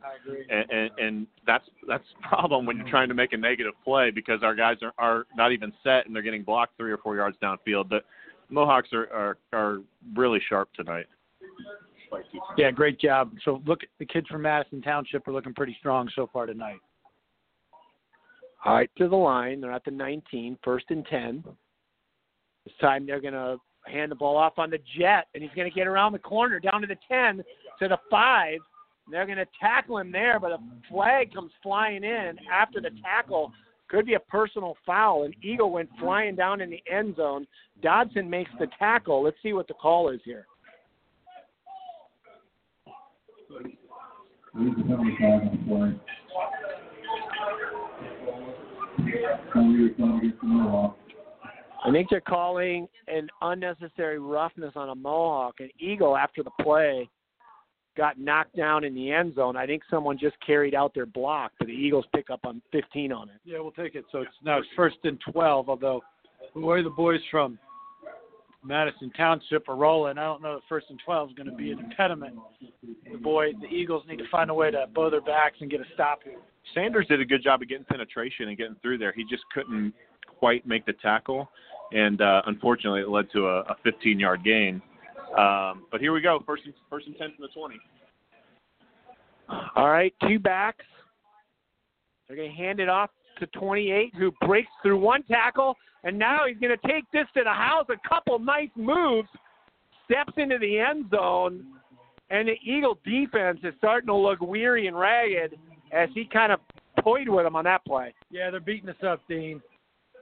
and, 0.50 0.70
and 0.70 0.90
and 0.98 1.26
that's 1.46 1.64
that's 1.88 2.04
the 2.20 2.28
problem 2.28 2.66
when 2.66 2.76
you're 2.76 2.88
trying 2.88 3.08
to 3.08 3.14
make 3.14 3.32
a 3.32 3.36
negative 3.36 3.74
play 3.84 4.10
because 4.10 4.42
our 4.42 4.54
guys 4.54 4.76
are 4.82 4.92
are 4.98 5.26
not 5.36 5.52
even 5.52 5.72
set 5.82 6.06
and 6.06 6.14
they're 6.14 6.22
getting 6.22 6.42
blocked 6.42 6.76
three 6.76 6.92
or 6.92 6.98
four 6.98 7.16
yards 7.16 7.36
downfield. 7.42 7.88
But 7.88 8.04
Mohawks 8.50 8.92
are 8.92 9.08
are, 9.12 9.38
are 9.52 9.78
really 10.14 10.40
sharp 10.48 10.68
tonight. 10.74 11.06
Yeah, 12.56 12.70
great 12.70 13.00
job. 13.00 13.32
So 13.44 13.62
look, 13.66 13.80
the 13.98 14.06
kids 14.06 14.26
from 14.28 14.42
Madison 14.42 14.80
Township 14.80 15.26
are 15.28 15.32
looking 15.32 15.54
pretty 15.54 15.76
strong 15.78 16.08
so 16.14 16.28
far 16.32 16.46
tonight. 16.46 16.78
All 18.66 18.74
right, 18.74 18.90
to 18.98 19.08
the 19.08 19.16
line. 19.16 19.60
They're 19.60 19.72
at 19.72 19.84
the 19.84 19.92
19, 19.92 20.58
first 20.64 20.86
and 20.88 21.06
10. 21.06 21.44
This 22.64 22.74
time 22.80 23.06
they're 23.06 23.20
going 23.20 23.34
to 23.34 23.58
hand 23.86 24.10
the 24.10 24.16
ball 24.16 24.36
off 24.36 24.58
on 24.58 24.70
the 24.70 24.80
jet, 24.98 25.28
and 25.34 25.42
he's 25.42 25.52
going 25.54 25.70
to 25.70 25.74
get 25.74 25.86
around 25.86 26.12
the 26.12 26.18
corner 26.18 26.58
down 26.58 26.80
to 26.80 26.86
the 26.88 26.96
10 27.08 27.44
to 27.78 27.88
the 27.88 27.98
5. 28.10 28.58
They're 29.08 29.24
going 29.24 29.38
to 29.38 29.46
tackle 29.60 29.98
him 29.98 30.10
there, 30.10 30.40
but 30.40 30.50
a 30.50 30.58
flag 30.90 31.32
comes 31.32 31.52
flying 31.62 32.02
in 32.02 32.32
after 32.52 32.80
the 32.80 32.90
tackle. 33.02 33.52
Could 33.88 34.06
be 34.06 34.14
a 34.14 34.20
personal 34.20 34.76
foul. 34.84 35.22
An 35.22 35.32
Eagle 35.44 35.70
went 35.70 35.88
flying 36.00 36.34
down 36.34 36.60
in 36.60 36.68
the 36.68 36.82
end 36.90 37.14
zone. 37.14 37.46
Dodson 37.82 38.28
makes 38.28 38.50
the 38.58 38.66
tackle. 38.80 39.22
Let's 39.22 39.36
see 39.44 39.52
what 39.52 39.68
the 39.68 39.74
call 39.74 40.08
is 40.08 40.18
here. 40.24 40.46
I 51.84 51.92
think 51.92 52.08
they're 52.10 52.20
calling 52.20 52.88
an 53.06 53.28
unnecessary 53.42 54.18
roughness 54.18 54.72
on 54.74 54.88
a 54.88 54.94
Mohawk. 54.94 55.60
An 55.60 55.70
Eagle, 55.78 56.16
after 56.16 56.42
the 56.42 56.50
play, 56.62 57.08
got 57.96 58.18
knocked 58.18 58.56
down 58.56 58.84
in 58.84 58.94
the 58.94 59.12
end 59.12 59.34
zone. 59.34 59.56
I 59.56 59.66
think 59.66 59.82
someone 59.88 60.18
just 60.18 60.36
carried 60.44 60.74
out 60.74 60.94
their 60.94 61.06
block, 61.06 61.52
but 61.58 61.68
the 61.68 61.74
Eagles 61.74 62.04
pick 62.14 62.30
up 62.30 62.40
on 62.44 62.60
15 62.72 63.12
on 63.12 63.28
it. 63.28 63.36
Yeah, 63.44 63.60
we'll 63.60 63.70
take 63.70 63.94
it. 63.94 64.04
So 64.12 64.20
it's 64.20 64.30
now 64.44 64.60
first 64.74 64.96
and 65.04 65.18
12, 65.32 65.68
although 65.68 66.02
where 66.54 66.82
the 66.82 66.90
boys 66.90 67.20
from 67.30 67.58
Madison 68.64 69.10
Township 69.16 69.68
are 69.68 69.76
rolling. 69.76 70.18
I 70.18 70.24
don't 70.24 70.42
know 70.42 70.56
if 70.56 70.62
first 70.68 70.86
and 70.90 71.00
12 71.04 71.30
is 71.30 71.34
going 71.36 71.48
to 71.48 71.54
be 71.54 71.70
an 71.70 71.78
impediment. 71.78 72.36
The 73.10 73.18
boy, 73.18 73.52
the 73.60 73.68
Eagles 73.68 74.02
need 74.08 74.18
to 74.18 74.28
find 74.30 74.50
a 74.50 74.54
way 74.54 74.70
to 74.70 74.86
bow 74.92 75.10
their 75.10 75.20
backs 75.20 75.56
and 75.60 75.70
get 75.70 75.80
a 75.80 75.84
stop 75.94 76.20
here. 76.24 76.38
Sanders 76.74 77.06
did 77.06 77.20
a 77.20 77.24
good 77.24 77.42
job 77.42 77.62
of 77.62 77.68
getting 77.68 77.84
penetration 77.84 78.48
and 78.48 78.56
getting 78.56 78.76
through 78.82 78.98
there. 78.98 79.12
He 79.12 79.24
just 79.24 79.44
couldn't 79.54 79.94
quite 80.26 80.66
make 80.66 80.84
the 80.86 80.92
tackle, 80.94 81.48
and 81.92 82.20
uh, 82.20 82.42
unfortunately, 82.46 83.00
it 83.00 83.08
led 83.08 83.30
to 83.32 83.46
a, 83.46 83.60
a 83.60 83.76
15-yard 83.86 84.44
gain. 84.44 84.82
Um, 85.38 85.86
but 85.90 86.00
here 86.00 86.12
we 86.12 86.20
go, 86.20 86.42
first 86.46 86.64
and 86.64 86.74
first 86.88 87.06
and 87.06 87.16
ten 87.16 87.32
from 87.36 87.42
the 87.42 87.48
20. 87.48 87.80
All 89.76 89.88
right, 89.88 90.12
two 90.28 90.38
backs. 90.38 90.84
They're 92.26 92.36
going 92.36 92.50
to 92.50 92.56
hand 92.56 92.80
it 92.80 92.88
off 92.88 93.10
to 93.38 93.46
28, 93.46 94.12
who 94.18 94.32
breaks 94.44 94.70
through 94.82 94.98
one 94.98 95.22
tackle, 95.24 95.76
and 96.04 96.18
now 96.18 96.46
he's 96.46 96.58
going 96.58 96.76
to 96.76 96.88
take 96.88 97.04
this 97.12 97.26
to 97.34 97.44
the 97.44 97.52
house. 97.52 97.86
A 97.88 98.08
couple 98.08 98.38
nice 98.38 98.70
moves, 98.76 99.28
steps 100.04 100.32
into 100.36 100.58
the 100.58 100.78
end 100.78 101.06
zone, 101.10 101.64
and 102.30 102.48
the 102.48 102.56
Eagle 102.64 102.98
defense 103.04 103.60
is 103.62 103.74
starting 103.78 104.08
to 104.08 104.14
look 104.14 104.40
weary 104.40 104.86
and 104.88 104.98
ragged 104.98 105.56
as 105.92 106.08
he 106.14 106.24
kind 106.24 106.52
of 106.52 106.60
toyed 107.02 107.28
with 107.28 107.46
him 107.46 107.56
on 107.56 107.64
that 107.64 107.84
play. 107.84 108.14
Yeah, 108.30 108.50
they're 108.50 108.60
beating 108.60 108.88
us 108.88 108.96
up, 109.06 109.20
Dean. 109.28 109.60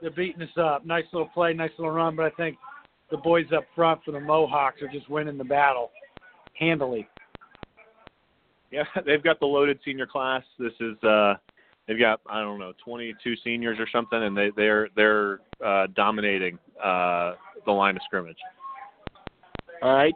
They're 0.01 0.11
beating 0.11 0.41
us 0.41 0.57
up. 0.57 0.85
Nice 0.85 1.05
little 1.13 1.29
play, 1.29 1.53
nice 1.53 1.71
little 1.77 1.93
run, 1.93 2.15
but 2.15 2.25
I 2.25 2.29
think 2.31 2.57
the 3.11 3.17
boys 3.17 3.45
up 3.55 3.63
front 3.75 4.01
for 4.03 4.11
the 4.11 4.19
Mohawks 4.19 4.81
are 4.81 4.87
just 4.87 5.09
winning 5.09 5.37
the 5.37 5.43
battle 5.43 5.91
handily. 6.59 7.07
Yeah, 8.71 8.83
they've 9.05 9.23
got 9.23 9.39
the 9.39 9.45
loaded 9.45 9.79
senior 9.85 10.07
class. 10.07 10.43
This 10.59 10.73
is 10.79 11.01
uh 11.03 11.35
they've 11.87 11.99
got 11.99 12.21
I 12.29 12.41
don't 12.41 12.59
know 12.59 12.73
22 12.83 13.35
seniors 13.43 13.79
or 13.79 13.87
something, 13.91 14.21
and 14.21 14.35
they 14.35 14.51
they're 14.55 14.89
they're 14.95 15.39
uh, 15.63 15.87
dominating 15.95 16.57
uh, 16.83 17.33
the 17.65 17.71
line 17.71 17.95
of 17.95 18.01
scrimmage. 18.05 18.37
All 19.81 19.93
right. 19.93 20.13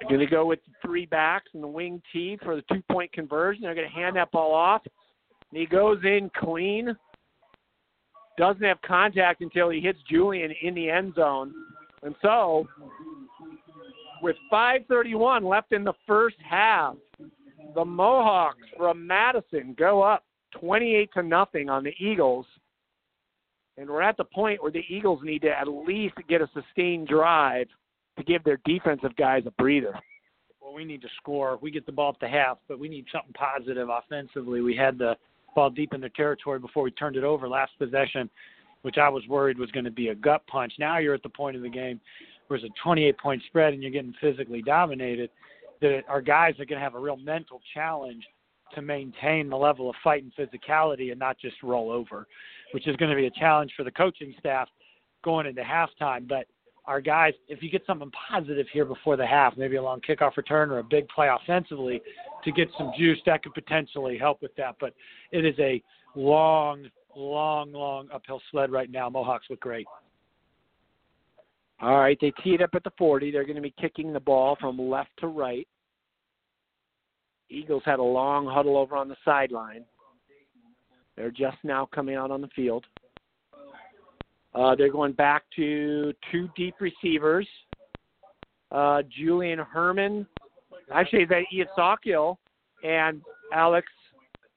They're 0.00 0.08
going 0.08 0.20
to 0.20 0.26
go 0.26 0.46
with 0.46 0.60
three 0.82 1.06
backs 1.06 1.50
and 1.52 1.62
the 1.62 1.68
wing 1.68 2.02
T 2.12 2.38
for 2.42 2.56
the 2.56 2.62
two 2.72 2.82
point 2.90 3.12
conversion. 3.12 3.62
They're 3.62 3.74
going 3.74 3.88
to 3.88 3.94
hand 3.94 4.16
that 4.16 4.32
ball 4.32 4.54
off. 4.54 4.82
And 5.50 5.60
he 5.60 5.66
goes 5.66 5.98
in 6.04 6.30
clean. 6.36 6.96
Doesn't 8.38 8.62
have 8.62 8.80
contact 8.82 9.42
until 9.42 9.68
he 9.68 9.80
hits 9.80 9.98
Julian 10.10 10.52
in 10.62 10.74
the 10.74 10.88
end 10.88 11.14
zone. 11.14 11.52
And 12.02 12.14
so, 12.22 12.66
with 14.22 14.36
5.31 14.50 15.42
left 15.48 15.72
in 15.72 15.84
the 15.84 15.92
first 16.06 16.36
half, 16.48 16.96
the 17.74 17.84
Mohawks 17.84 18.66
from 18.76 19.06
Madison 19.06 19.74
go 19.78 20.02
up 20.02 20.24
28 20.58 21.10
to 21.14 21.22
nothing 21.22 21.68
on 21.68 21.84
the 21.84 21.92
Eagles. 21.98 22.46
And 23.76 23.88
we're 23.88 24.02
at 24.02 24.16
the 24.16 24.24
point 24.24 24.62
where 24.62 24.72
the 24.72 24.84
Eagles 24.88 25.20
need 25.22 25.42
to 25.42 25.50
at 25.50 25.68
least 25.68 26.14
get 26.28 26.40
a 26.40 26.48
sustained 26.54 27.08
drive 27.08 27.66
to 28.20 28.32
give 28.32 28.44
their 28.44 28.60
defensive 28.64 29.14
guys 29.16 29.42
a 29.46 29.50
breather. 29.52 29.94
Well, 30.60 30.74
we 30.74 30.84
need 30.84 31.02
to 31.02 31.08
score. 31.16 31.58
We 31.60 31.70
get 31.70 31.86
the 31.86 31.92
ball 31.92 32.10
up 32.10 32.20
to 32.20 32.28
half, 32.28 32.58
but 32.68 32.78
we 32.78 32.88
need 32.88 33.06
something 33.12 33.32
positive 33.32 33.88
offensively. 33.88 34.60
We 34.60 34.76
had 34.76 34.98
the 34.98 35.16
ball 35.54 35.70
deep 35.70 35.94
in 35.94 36.00
their 36.00 36.10
territory 36.10 36.58
before 36.58 36.82
we 36.82 36.90
turned 36.92 37.16
it 37.16 37.24
over 37.24 37.48
last 37.48 37.72
possession, 37.78 38.30
which 38.82 38.98
I 38.98 39.08
was 39.08 39.26
worried 39.26 39.58
was 39.58 39.70
going 39.70 39.84
to 39.84 39.90
be 39.90 40.08
a 40.08 40.14
gut 40.14 40.46
punch. 40.46 40.72
Now 40.78 40.98
you're 40.98 41.14
at 41.14 41.22
the 41.22 41.28
point 41.28 41.56
of 41.56 41.62
the 41.62 41.68
game 41.68 42.00
where 42.46 42.58
it's 42.58 42.66
a 42.66 42.82
28 42.82 43.18
point 43.18 43.42
spread 43.46 43.72
and 43.72 43.82
you're 43.82 43.92
getting 43.92 44.14
physically 44.20 44.62
dominated. 44.62 45.30
That 45.80 46.02
our 46.08 46.20
guys 46.20 46.52
are 46.60 46.66
going 46.66 46.78
to 46.78 46.84
have 46.84 46.94
a 46.94 47.00
real 47.00 47.16
mental 47.16 47.60
challenge 47.72 48.22
to 48.74 48.82
maintain 48.82 49.48
the 49.48 49.56
level 49.56 49.88
of 49.88 49.96
fight 50.04 50.22
and 50.22 50.32
physicality 50.34 51.10
and 51.10 51.18
not 51.18 51.38
just 51.38 51.56
roll 51.62 51.90
over, 51.90 52.26
which 52.72 52.86
is 52.86 52.96
going 52.96 53.10
to 53.10 53.16
be 53.16 53.26
a 53.26 53.30
challenge 53.30 53.72
for 53.76 53.82
the 53.82 53.90
coaching 53.90 54.34
staff 54.38 54.68
going 55.24 55.46
into 55.46 55.62
halftime. 55.62 56.28
But 56.28 56.46
our 56.90 57.00
guys, 57.00 57.34
if 57.46 57.62
you 57.62 57.70
get 57.70 57.86
something 57.86 58.10
positive 58.28 58.66
here 58.72 58.84
before 58.84 59.16
the 59.16 59.24
half, 59.24 59.56
maybe 59.56 59.76
a 59.76 59.82
long 59.82 60.00
kickoff 60.00 60.36
return 60.36 60.72
or 60.72 60.80
a 60.80 60.82
big 60.82 61.06
play 61.08 61.28
offensively 61.28 62.02
to 62.42 62.50
get 62.50 62.68
some 62.76 62.90
juice, 62.98 63.20
that 63.26 63.44
could 63.44 63.54
potentially 63.54 64.18
help 64.18 64.42
with 64.42 64.50
that. 64.56 64.74
But 64.80 64.92
it 65.30 65.44
is 65.44 65.54
a 65.60 65.80
long, 66.16 66.88
long, 67.14 67.70
long 67.70 68.08
uphill 68.12 68.42
sled 68.50 68.72
right 68.72 68.90
now. 68.90 69.08
Mohawks 69.08 69.46
look 69.48 69.60
great. 69.60 69.86
All 71.80 72.00
right, 72.00 72.18
they 72.20 72.32
tee 72.42 72.54
it 72.54 72.60
up 72.60 72.70
at 72.74 72.82
the 72.82 72.90
40. 72.98 73.30
They're 73.30 73.44
going 73.44 73.54
to 73.54 73.62
be 73.62 73.74
kicking 73.80 74.12
the 74.12 74.18
ball 74.18 74.56
from 74.60 74.76
left 74.76 75.10
to 75.20 75.28
right. 75.28 75.68
Eagles 77.50 77.84
had 77.86 78.00
a 78.00 78.02
long 78.02 78.48
huddle 78.48 78.76
over 78.76 78.96
on 78.96 79.08
the 79.08 79.16
sideline. 79.24 79.84
They're 81.16 81.30
just 81.30 81.58
now 81.62 81.88
coming 81.94 82.16
out 82.16 82.32
on 82.32 82.40
the 82.40 82.48
field. 82.48 82.84
Uh, 84.54 84.74
they're 84.74 84.92
going 84.92 85.12
back 85.12 85.44
to 85.56 86.12
two 86.32 86.48
deep 86.56 86.74
receivers. 86.80 87.46
Uh, 88.72 89.02
Julian 89.08 89.58
Herman, 89.58 90.26
actually, 90.92 91.24
that 91.26 91.42
Ian 91.52 91.68
Sawkill 91.76 92.36
and 92.84 93.20
Alex 93.52 93.86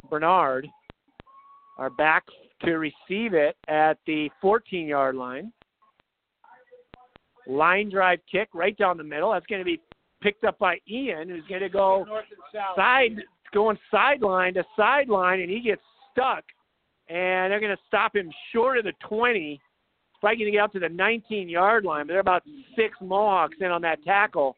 Bernard 0.10 0.68
are 1.78 1.90
back 1.90 2.24
to 2.64 2.78
receive 2.78 3.34
it 3.34 3.56
at 3.68 3.98
the 4.06 4.30
14 4.42 4.88
yard 4.88 5.16
line. 5.16 5.52
Line 7.48 7.90
drive 7.90 8.20
kick 8.32 8.50
right 8.54 8.78
down 8.78 8.98
the 8.98 9.04
middle. 9.04 9.32
That's 9.32 9.46
going 9.48 9.60
to 9.60 9.66
be 9.66 9.82
picked 10.22 10.46
up 10.46 10.58
by 10.60 10.78
Ian, 10.90 11.28
who's 11.30 11.44
going 11.50 11.62
to 11.62 11.70
go 11.70 12.06
side, 12.76 13.22
going 13.54 13.78
sideline 13.92 14.54
to 14.54 14.64
sideline, 14.78 15.42
and 15.42 15.50
he 15.50 15.60
gets 15.60 15.82
stuck. 16.12 16.44
And 17.10 17.52
they're 17.52 17.60
going 17.60 17.76
to 17.76 17.82
stop 17.86 18.16
him 18.16 18.32
short 18.54 18.78
of 18.78 18.86
the 18.86 18.94
20. 19.08 19.60
Probably 20.24 20.46
to 20.46 20.52
get 20.52 20.62
out 20.62 20.72
to 20.72 20.80
the 20.80 20.88
19 20.88 21.50
yard 21.50 21.84
line, 21.84 22.08
but 22.08 22.14
they're 22.14 22.22
about 22.22 22.44
six 22.78 22.96
Mohawks 23.02 23.58
in 23.60 23.72
on 23.72 23.82
that 23.82 24.02
tackle. 24.06 24.56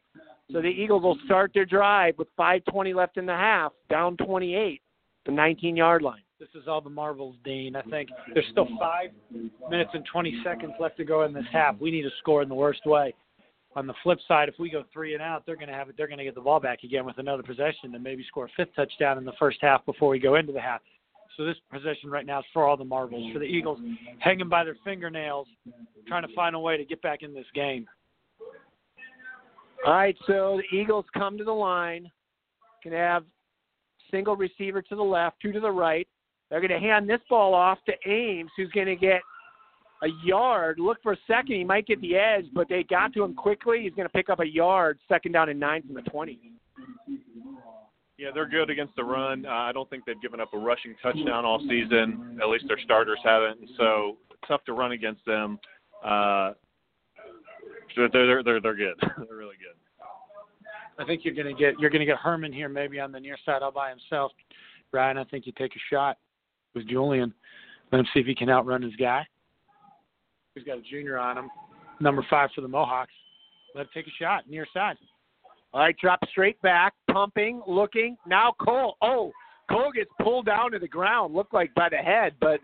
So 0.52 0.62
the 0.62 0.68
Eagles 0.68 1.02
will 1.02 1.18
start 1.24 1.50
their 1.54 1.64
drive 1.64 2.16
with 2.18 2.28
5:20 2.38 2.94
left 2.94 3.16
in 3.16 3.26
the 3.26 3.34
half, 3.34 3.72
down 3.90 4.16
28, 4.16 4.80
the 5.24 5.32
19 5.32 5.76
yard 5.76 6.02
line. 6.02 6.22
This 6.38 6.50
is 6.54 6.68
all 6.68 6.80
the 6.80 6.88
marbles, 6.88 7.34
Dean. 7.44 7.74
I 7.74 7.82
think 7.82 8.10
there's 8.32 8.46
still 8.52 8.68
five 8.78 9.10
minutes 9.68 9.90
and 9.92 10.04
20 10.04 10.40
seconds 10.44 10.74
left 10.78 10.98
to 10.98 11.04
go 11.04 11.24
in 11.24 11.32
this 11.32 11.46
half. 11.50 11.76
We 11.80 11.90
need 11.90 12.02
to 12.02 12.12
score 12.20 12.42
in 12.42 12.48
the 12.48 12.54
worst 12.54 12.86
way. 12.86 13.12
On 13.74 13.88
the 13.88 13.94
flip 14.04 14.20
side, 14.28 14.48
if 14.48 14.54
we 14.60 14.70
go 14.70 14.84
three 14.92 15.14
and 15.14 15.22
out, 15.22 15.44
they're 15.46 15.56
going 15.56 15.66
to 15.68 15.74
have 15.74 15.88
it. 15.88 15.96
They're 15.98 16.06
going 16.06 16.18
to 16.18 16.24
get 16.24 16.36
the 16.36 16.42
ball 16.42 16.60
back 16.60 16.84
again 16.84 17.04
with 17.04 17.18
another 17.18 17.42
possession 17.42 17.92
and 17.92 18.04
maybe 18.04 18.24
score 18.28 18.44
a 18.44 18.48
fifth 18.56 18.76
touchdown 18.76 19.18
in 19.18 19.24
the 19.24 19.34
first 19.36 19.58
half 19.60 19.84
before 19.84 20.10
we 20.10 20.20
go 20.20 20.36
into 20.36 20.52
the 20.52 20.60
half. 20.60 20.80
So 21.36 21.44
this 21.44 21.56
possession 21.70 22.10
right 22.10 22.24
now 22.24 22.40
is 22.40 22.46
for 22.52 22.66
all 22.66 22.76
the 22.76 22.84
marbles 22.84 23.30
for 23.32 23.38
the 23.38 23.44
Eagles, 23.44 23.78
hanging 24.20 24.48
by 24.48 24.64
their 24.64 24.76
fingernails, 24.84 25.46
trying 26.08 26.26
to 26.26 26.34
find 26.34 26.54
a 26.54 26.58
way 26.58 26.76
to 26.76 26.84
get 26.84 27.02
back 27.02 27.22
in 27.22 27.34
this 27.34 27.46
game. 27.54 27.86
All 29.84 29.92
right, 29.92 30.16
so 30.26 30.60
the 30.70 30.76
Eagles 30.76 31.04
come 31.12 31.36
to 31.36 31.44
the 31.44 31.52
line. 31.52 32.10
Can 32.82 32.92
have 32.92 33.24
single 34.10 34.36
receiver 34.36 34.80
to 34.80 34.96
the 34.96 35.02
left, 35.02 35.36
two 35.42 35.52
to 35.52 35.60
the 35.60 35.70
right. 35.70 36.08
They're 36.48 36.60
going 36.60 36.70
to 36.70 36.78
hand 36.78 37.08
this 37.08 37.20
ball 37.28 37.54
off 37.54 37.78
to 37.86 38.10
Ames, 38.10 38.50
who's 38.56 38.70
going 38.70 38.86
to 38.86 38.96
get 38.96 39.20
a 40.02 40.08
yard. 40.24 40.78
Look 40.78 41.02
for 41.02 41.12
a 41.12 41.18
second. 41.26 41.56
He 41.56 41.64
might 41.64 41.86
get 41.86 42.00
the 42.00 42.16
edge, 42.16 42.46
but 42.54 42.68
they 42.68 42.84
got 42.84 43.12
to 43.14 43.24
him 43.24 43.34
quickly. 43.34 43.82
He's 43.82 43.94
going 43.94 44.08
to 44.08 44.12
pick 44.12 44.28
up 44.28 44.40
a 44.40 44.46
yard, 44.46 44.98
second 45.08 45.32
down 45.32 45.48
and 45.48 45.58
nine 45.58 45.82
from 45.82 45.94
the 45.94 46.02
20. 46.02 46.38
Yeah, 48.18 48.28
they're 48.32 48.48
good 48.48 48.70
against 48.70 48.96
the 48.96 49.04
run. 49.04 49.44
Uh, 49.44 49.50
I 49.50 49.72
don't 49.72 49.88
think 49.90 50.04
they've 50.06 50.20
given 50.22 50.40
up 50.40 50.54
a 50.54 50.58
rushing 50.58 50.94
touchdown 51.02 51.44
all 51.44 51.60
season. 51.60 52.38
At 52.40 52.48
least 52.48 52.64
their 52.66 52.78
starters 52.78 53.18
haven't. 53.22 53.58
So 53.76 54.16
tough 54.48 54.64
to 54.64 54.72
run 54.72 54.92
against 54.92 55.24
them. 55.26 55.58
Uh, 56.04 56.52
they're 57.94 58.08
they're 58.10 58.42
they're 58.42 58.60
they're 58.60 58.74
good. 58.74 58.94
they're 59.00 59.36
really 59.36 59.56
good. 59.56 59.76
I 60.98 61.04
think 61.04 61.24
you're 61.24 61.34
gonna 61.34 61.52
get 61.52 61.78
you're 61.78 61.90
gonna 61.90 62.06
get 62.06 62.16
Herman 62.16 62.52
here 62.52 62.68
maybe 62.68 63.00
on 63.00 63.12
the 63.12 63.20
near 63.20 63.36
side 63.44 63.62
all 63.62 63.70
by 63.70 63.90
himself. 63.90 64.32
Brian, 64.90 65.18
I 65.18 65.24
think 65.24 65.46
you 65.46 65.52
take 65.58 65.74
a 65.76 65.80
shot 65.90 66.16
with 66.74 66.88
Julian. 66.88 67.34
Let 67.92 68.00
him 68.00 68.06
see 68.14 68.20
if 68.20 68.26
he 68.26 68.34
can 68.34 68.48
outrun 68.48 68.82
his 68.82 68.96
guy. 68.96 69.26
He's 70.54 70.64
got 70.64 70.78
a 70.78 70.82
junior 70.82 71.18
on 71.18 71.36
him, 71.36 71.50
number 72.00 72.24
five 72.30 72.50
for 72.54 72.62
the 72.62 72.68
Mohawks. 72.68 73.12
Let 73.74 73.82
him 73.82 73.88
take 73.92 74.06
a 74.06 74.10
shot 74.18 74.48
near 74.48 74.66
side. 74.72 74.96
All 75.74 75.80
right, 75.80 75.96
drop 75.98 76.20
straight 76.30 76.60
back, 76.62 76.94
pumping, 77.16 77.62
looking. 77.66 78.16
Now 78.26 78.54
Cole. 78.60 78.96
Oh, 79.00 79.32
Cole 79.70 79.90
gets 79.94 80.10
pulled 80.22 80.46
down 80.46 80.70
to 80.72 80.78
the 80.78 80.88
ground, 80.88 81.34
looked 81.34 81.54
like 81.54 81.74
by 81.74 81.88
the 81.88 81.96
head, 81.96 82.34
but 82.40 82.60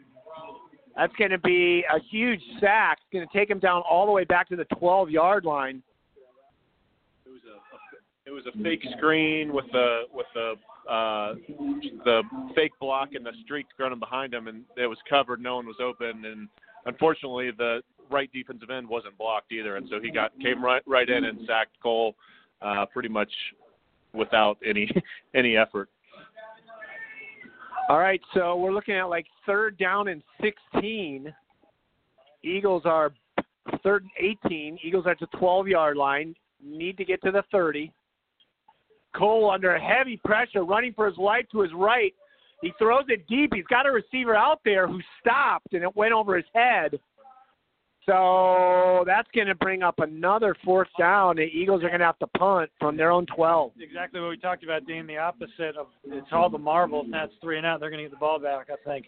that's 0.95 1.15
going 1.17 1.31
to 1.31 1.39
be 1.39 1.85
a 1.91 1.99
huge 2.11 2.41
sack. 2.61 2.99
It's 3.01 3.13
going 3.13 3.27
to 3.27 3.39
take 3.39 3.49
him 3.49 3.59
down 3.59 3.83
all 3.89 4.05
the 4.05 4.13
way 4.13 4.25
back 4.25 4.49
to 4.51 4.57
the 4.57 4.67
12 4.77 5.11
yard 5.11 5.47
line. 5.47 5.83
It 8.25 8.31
was 8.31 8.45
a 8.47 8.63
fake 8.63 8.85
screen 8.97 9.53
with 9.53 9.65
the 9.73 10.03
with 10.13 10.27
the 10.35 10.55
uh, 10.91 11.35
the 12.05 12.23
fake 12.55 12.73
block 12.81 13.11
and 13.15 13.25
the 13.25 13.33
streak 13.45 13.67
running 13.79 13.99
behind 13.99 14.33
him, 14.33 14.49
and 14.49 14.65
it 14.77 14.87
was 14.87 14.99
covered. 15.09 15.41
No 15.41 15.57
one 15.57 15.67
was 15.67 15.77
open, 15.83 16.25
and 16.25 16.49
unfortunately, 16.87 17.51
the 17.57 17.81
right 18.11 18.31
defensive 18.33 18.71
end 18.71 18.89
wasn't 18.89 19.19
blocked 19.19 19.51
either, 19.53 19.77
and 19.77 19.89
so 19.91 20.01
he 20.01 20.11
got 20.11 20.33
came 20.41 20.65
right 20.65 20.83
right 20.87 21.09
in 21.09 21.25
and 21.25 21.41
sacked 21.47 21.73
Cole 21.83 22.15
uh, 22.63 22.87
pretty 22.87 23.09
much 23.09 23.31
without 24.15 24.59
any 24.65 24.91
any 25.35 25.57
effort. 25.57 25.89
All 27.89 27.99
right, 27.99 28.21
so 28.33 28.57
we're 28.57 28.73
looking 28.73 28.95
at 28.95 29.05
like 29.05 29.27
third 29.45 29.77
down 29.77 30.09
and 30.09 30.23
16. 30.41 31.33
Eagles 32.45 32.83
are 32.85 33.13
third 33.83 34.03
and 34.03 34.37
18. 34.47 34.79
Eagles 34.83 35.05
at 35.09 35.19
the 35.19 35.27
12 35.39 35.69
yard 35.69 35.97
line. 35.97 36.35
Need 36.65 36.97
to 36.99 37.05
get 37.05 37.21
to 37.23 37.31
the 37.31 37.43
30. 37.51 37.93
Cole 39.15 39.51
under 39.51 39.79
heavy 39.79 40.19
pressure, 40.25 40.65
running 40.65 40.95
for 40.95 41.07
his 41.07 41.19
life 41.19 41.45
to 41.53 41.61
his 41.61 41.73
right. 41.75 42.15
He 42.63 42.73
throws 42.79 43.05
it 43.09 43.27
deep. 43.27 43.53
He's 43.53 43.67
got 43.67 43.87
a 43.87 43.91
receiver 43.91 44.37
out 44.37 44.61
there 44.65 44.87
who 44.87 45.01
stopped, 45.21 45.75
and 45.75 45.83
it 45.83 45.95
went 45.97 46.13
over 46.13 46.37
his 46.37 46.47
head. 46.55 46.99
So 48.07 49.05
that's 49.07 49.29
going 49.33 49.47
to 49.47 49.55
bring 49.55 49.83
up 49.83 50.01
another 50.01 50.57
fourth 50.65 50.89
down. 50.99 51.37
The 51.37 51.43
Eagles 51.43 51.85
are 51.85 51.89
going 51.89 52.01
to 52.01 52.07
have 52.07 52.19
to 52.19 52.27
punt 52.27 52.69
from 52.81 52.97
their 52.97 53.13
own 53.13 53.27
12. 53.27 53.73
Exactly 53.81 54.21
what 54.21 54.31
we 54.31 54.37
talked 54.37 54.65
about, 54.65 54.87
Dean. 54.87 55.07
The 55.07 55.19
opposite 55.19 55.77
of 55.77 55.87
it's 56.05 56.27
all 56.33 56.51
the 56.51 56.59
marbles. 56.59 57.07
Now 57.09 57.27
that's 57.27 57.39
three 57.41 57.59
and 57.59 57.67
out. 57.67 57.79
They're 57.79 57.91
going 57.91 58.03
to 58.03 58.05
get 58.05 58.11
the 58.11 58.19
ball 58.19 58.41
back. 58.41 58.69
I 58.73 58.77
think 58.85 59.07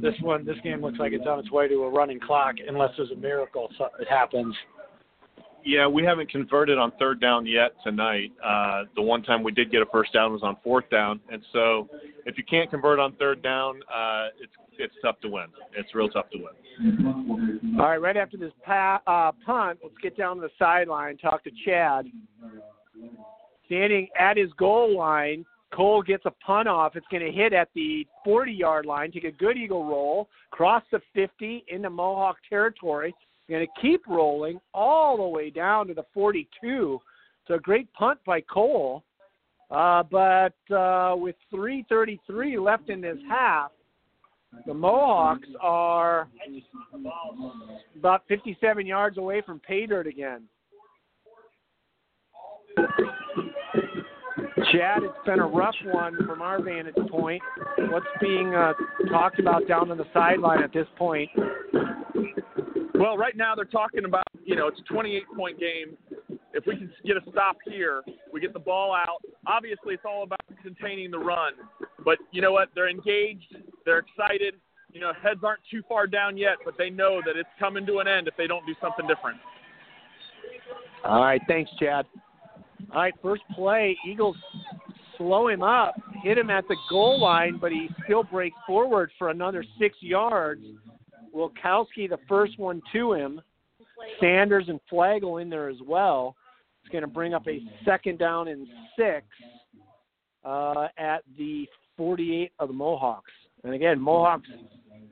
this 0.00 0.14
one, 0.22 0.44
this 0.44 0.56
game 0.64 0.80
looks 0.82 0.98
like 0.98 1.12
it's 1.12 1.26
on 1.26 1.38
its 1.38 1.50
way 1.50 1.68
to 1.68 1.84
a 1.84 1.90
running 1.90 2.18
clock, 2.18 2.56
unless 2.66 2.90
there's 2.96 3.10
a 3.10 3.16
miracle 3.16 3.70
happens. 4.08 4.54
Yeah, 5.66 5.88
we 5.88 6.04
haven't 6.04 6.30
converted 6.30 6.78
on 6.78 6.92
third 6.92 7.20
down 7.20 7.44
yet 7.44 7.72
tonight. 7.82 8.30
Uh, 8.42 8.84
the 8.94 9.02
one 9.02 9.24
time 9.24 9.42
we 9.42 9.50
did 9.50 9.72
get 9.72 9.82
a 9.82 9.86
first 9.86 10.12
down 10.12 10.32
was 10.32 10.44
on 10.44 10.56
fourth 10.62 10.88
down, 10.90 11.18
and 11.28 11.42
so 11.52 11.88
if 12.24 12.38
you 12.38 12.44
can't 12.48 12.70
convert 12.70 13.00
on 13.00 13.14
third 13.14 13.42
down, 13.42 13.80
uh, 13.92 14.28
it's 14.40 14.52
it's 14.78 14.94
tough 15.02 15.18
to 15.22 15.28
win. 15.28 15.46
It's 15.76 15.92
real 15.92 16.08
tough 16.08 16.26
to 16.30 16.38
win. 16.38 17.80
All 17.80 17.88
right, 17.88 18.00
right 18.00 18.16
after 18.16 18.36
this 18.36 18.52
pa- 18.64 19.02
uh, 19.08 19.32
punt, 19.44 19.80
let's 19.82 19.96
get 20.00 20.16
down 20.16 20.36
to 20.36 20.42
the 20.42 20.50
sideline, 20.56 21.16
talk 21.16 21.42
to 21.42 21.50
Chad. 21.64 22.06
Standing 23.64 24.06
at 24.16 24.36
his 24.36 24.52
goal 24.52 24.96
line, 24.96 25.44
Cole 25.72 26.00
gets 26.00 26.26
a 26.26 26.30
punt 26.30 26.68
off. 26.68 26.94
It's 26.94 27.06
going 27.10 27.24
to 27.24 27.32
hit 27.32 27.52
at 27.52 27.70
the 27.74 28.06
40 28.24 28.52
yard 28.52 28.86
line, 28.86 29.10
take 29.10 29.24
a 29.24 29.32
good 29.32 29.56
eagle 29.56 29.84
roll, 29.84 30.28
cross 30.50 30.84
the 30.92 31.00
50 31.12 31.64
into 31.66 31.90
Mohawk 31.90 32.36
territory. 32.48 33.12
Going 33.48 33.66
to 33.66 33.80
keep 33.80 34.06
rolling 34.08 34.60
all 34.74 35.16
the 35.16 35.28
way 35.28 35.50
down 35.50 35.86
to 35.86 35.94
the 35.94 36.04
42. 36.12 37.00
So 37.46 37.54
a 37.54 37.58
great 37.58 37.92
punt 37.92 38.18
by 38.26 38.40
Cole. 38.40 39.04
Uh, 39.70 40.02
but 40.04 40.54
uh, 40.74 41.14
with 41.16 41.36
3:33 41.52 42.64
left 42.64 42.88
in 42.88 43.00
this 43.00 43.18
half, 43.28 43.72
the 44.64 44.74
Mohawks 44.74 45.48
are 45.60 46.28
about 47.96 48.22
57 48.28 48.86
yards 48.86 49.18
away 49.18 49.42
from 49.44 49.60
pay 49.60 49.86
dirt 49.86 50.06
again. 50.06 50.44
Chad, 54.72 55.02
it's 55.02 55.26
been 55.26 55.40
a 55.40 55.46
rough 55.46 55.74
one 55.84 56.16
from 56.26 56.40
our 56.40 56.62
vantage 56.62 56.94
point. 57.10 57.42
What's 57.90 58.06
being 58.22 58.54
uh, 58.54 58.72
talked 59.10 59.38
about 59.38 59.68
down 59.68 59.90
on 59.90 59.98
the 59.98 60.06
sideline 60.14 60.62
at 60.62 60.72
this 60.72 60.86
point? 60.96 61.28
Well, 62.94 63.18
right 63.18 63.36
now 63.36 63.54
they're 63.54 63.66
talking 63.66 64.06
about, 64.06 64.24
you 64.44 64.56
know, 64.56 64.66
it's 64.68 64.80
a 64.80 64.92
28 64.92 65.22
point 65.36 65.60
game. 65.60 65.96
If 66.54 66.64
we 66.66 66.76
can 66.76 66.90
get 67.04 67.18
a 67.18 67.20
stop 67.30 67.58
here, 67.66 68.02
we 68.32 68.40
get 68.40 68.54
the 68.54 68.58
ball 68.58 68.94
out. 68.94 69.20
Obviously, 69.46 69.92
it's 69.92 70.04
all 70.06 70.22
about 70.22 70.40
containing 70.62 71.10
the 71.10 71.18
run. 71.18 71.52
But 72.02 72.16
you 72.30 72.40
know 72.40 72.52
what? 72.52 72.70
They're 72.74 72.88
engaged. 72.88 73.56
They're 73.84 73.98
excited. 73.98 74.54
You 74.90 75.00
know, 75.00 75.12
heads 75.22 75.40
aren't 75.44 75.60
too 75.70 75.82
far 75.86 76.06
down 76.06 76.38
yet, 76.38 76.56
but 76.64 76.78
they 76.78 76.88
know 76.88 77.20
that 77.26 77.36
it's 77.36 77.48
coming 77.58 77.84
to 77.84 77.98
an 77.98 78.08
end 78.08 78.26
if 78.26 78.36
they 78.38 78.46
don't 78.46 78.64
do 78.64 78.74
something 78.80 79.06
different. 79.06 79.38
All 81.04 81.22
right, 81.22 81.42
thanks, 81.46 81.70
Chad. 81.78 82.06
All 82.92 83.02
right, 83.02 83.14
first 83.22 83.42
play, 83.54 83.96
Eagles 84.06 84.36
slow 85.16 85.48
him 85.48 85.62
up, 85.62 85.94
hit 86.22 86.38
him 86.38 86.50
at 86.50 86.66
the 86.68 86.76
goal 86.90 87.20
line, 87.20 87.58
but 87.60 87.72
he 87.72 87.88
still 88.04 88.22
breaks 88.22 88.56
forward 88.66 89.10
for 89.18 89.30
another 89.30 89.64
six 89.78 89.96
yards. 90.00 90.62
Wilkowski, 91.34 92.08
the 92.08 92.18
first 92.28 92.58
one 92.58 92.80
to 92.92 93.12
him. 93.12 93.40
Sanders 94.20 94.66
and 94.68 94.80
Flagel 94.90 95.42
in 95.42 95.50
there 95.50 95.68
as 95.68 95.76
well. 95.86 96.36
It's 96.82 96.92
going 96.92 97.02
to 97.02 97.08
bring 97.08 97.34
up 97.34 97.46
a 97.48 97.60
second 97.84 98.18
down 98.18 98.48
and 98.48 98.66
six 98.96 99.26
uh, 100.44 100.88
at 100.98 101.22
the 101.36 101.66
48 101.96 102.52
of 102.58 102.68
the 102.68 102.74
Mohawks. 102.74 103.32
And 103.64 103.74
again, 103.74 104.00
Mohawks 104.00 104.48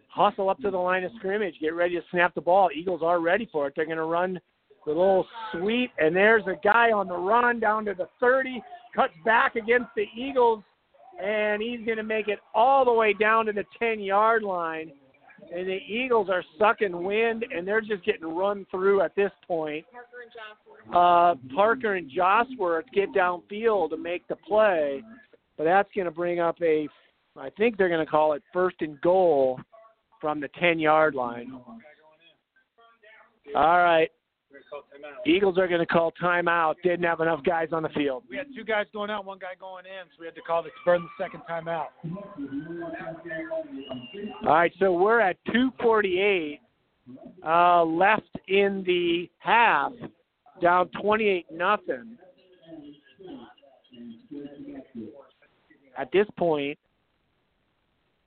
hustle 0.08 0.48
up 0.48 0.58
to 0.60 0.70
the 0.70 0.78
line 0.78 1.04
of 1.04 1.12
scrimmage, 1.16 1.54
get 1.60 1.74
ready 1.74 1.96
to 1.96 2.02
snap 2.10 2.34
the 2.34 2.40
ball. 2.40 2.70
Eagles 2.74 3.00
are 3.02 3.20
ready 3.20 3.48
for 3.50 3.66
it. 3.66 3.74
They're 3.74 3.86
going 3.86 3.96
to 3.96 4.04
run 4.04 4.40
the 4.86 4.92
little 4.92 5.26
sweep, 5.52 5.90
and 5.98 6.14
there's 6.14 6.44
a 6.46 6.56
guy 6.62 6.92
on 6.92 7.08
the 7.08 7.16
run 7.16 7.60
down 7.60 7.84
to 7.86 7.94
the 7.94 8.08
30, 8.20 8.62
cuts 8.94 9.14
back 9.24 9.56
against 9.56 9.88
the 9.96 10.06
Eagles, 10.16 10.62
and 11.22 11.62
he's 11.62 11.84
going 11.84 11.96
to 11.96 12.02
make 12.02 12.28
it 12.28 12.38
all 12.54 12.84
the 12.84 12.92
way 12.92 13.12
down 13.12 13.46
to 13.46 13.52
the 13.52 13.64
10 13.78 14.00
yard 14.00 14.42
line. 14.42 14.92
And 15.54 15.68
the 15.68 15.78
Eagles 15.88 16.28
are 16.30 16.42
sucking 16.58 17.04
wind, 17.04 17.44
and 17.54 17.68
they're 17.68 17.80
just 17.80 18.04
getting 18.04 18.26
run 18.26 18.66
through 18.70 19.02
at 19.02 19.14
this 19.14 19.30
point. 19.46 19.84
Uh, 20.94 21.34
Parker 21.54 21.94
and 21.94 22.10
Josworth 22.10 22.86
get 22.94 23.12
downfield 23.12 23.90
to 23.90 23.96
make 23.96 24.26
the 24.28 24.36
play, 24.36 25.02
but 25.56 25.64
that's 25.64 25.88
going 25.94 26.06
to 26.06 26.10
bring 26.10 26.40
up 26.40 26.56
a, 26.62 26.88
I 27.36 27.50
think 27.50 27.76
they're 27.76 27.88
going 27.88 28.04
to 28.04 28.10
call 28.10 28.32
it 28.32 28.42
first 28.52 28.76
and 28.80 29.00
goal 29.02 29.60
from 30.20 30.40
the 30.40 30.48
10 30.58 30.78
yard 30.78 31.14
line. 31.14 31.52
All 33.54 33.78
right. 33.78 34.10
Eagles 35.26 35.58
are 35.58 35.68
going 35.68 35.80
to 35.80 35.86
call 35.86 36.12
timeout. 36.22 36.74
Didn't 36.82 37.04
have 37.04 37.20
enough 37.20 37.42
guys 37.44 37.68
on 37.72 37.82
the 37.82 37.88
field. 37.90 38.24
We 38.28 38.36
had 38.36 38.46
two 38.54 38.64
guys 38.64 38.86
going 38.92 39.10
out, 39.10 39.24
one 39.24 39.38
guy 39.38 39.54
going 39.58 39.84
in, 39.86 40.06
so 40.08 40.20
we 40.20 40.26
had 40.26 40.34
to 40.34 40.42
call 40.42 40.62
the 40.62 40.70
burn 40.84 41.02
the 41.02 41.24
second 41.24 41.40
timeout. 41.48 41.86
All 44.46 44.54
right, 44.54 44.72
so 44.78 44.92
we're 44.92 45.20
at 45.20 45.36
2:48 45.48 46.58
uh, 47.46 47.84
left 47.84 48.22
in 48.48 48.82
the 48.86 49.28
half, 49.38 49.92
down 50.60 50.88
28 51.00 51.46
nothing. 51.50 52.18
At 55.96 56.10
this 56.12 56.26
point, 56.36 56.78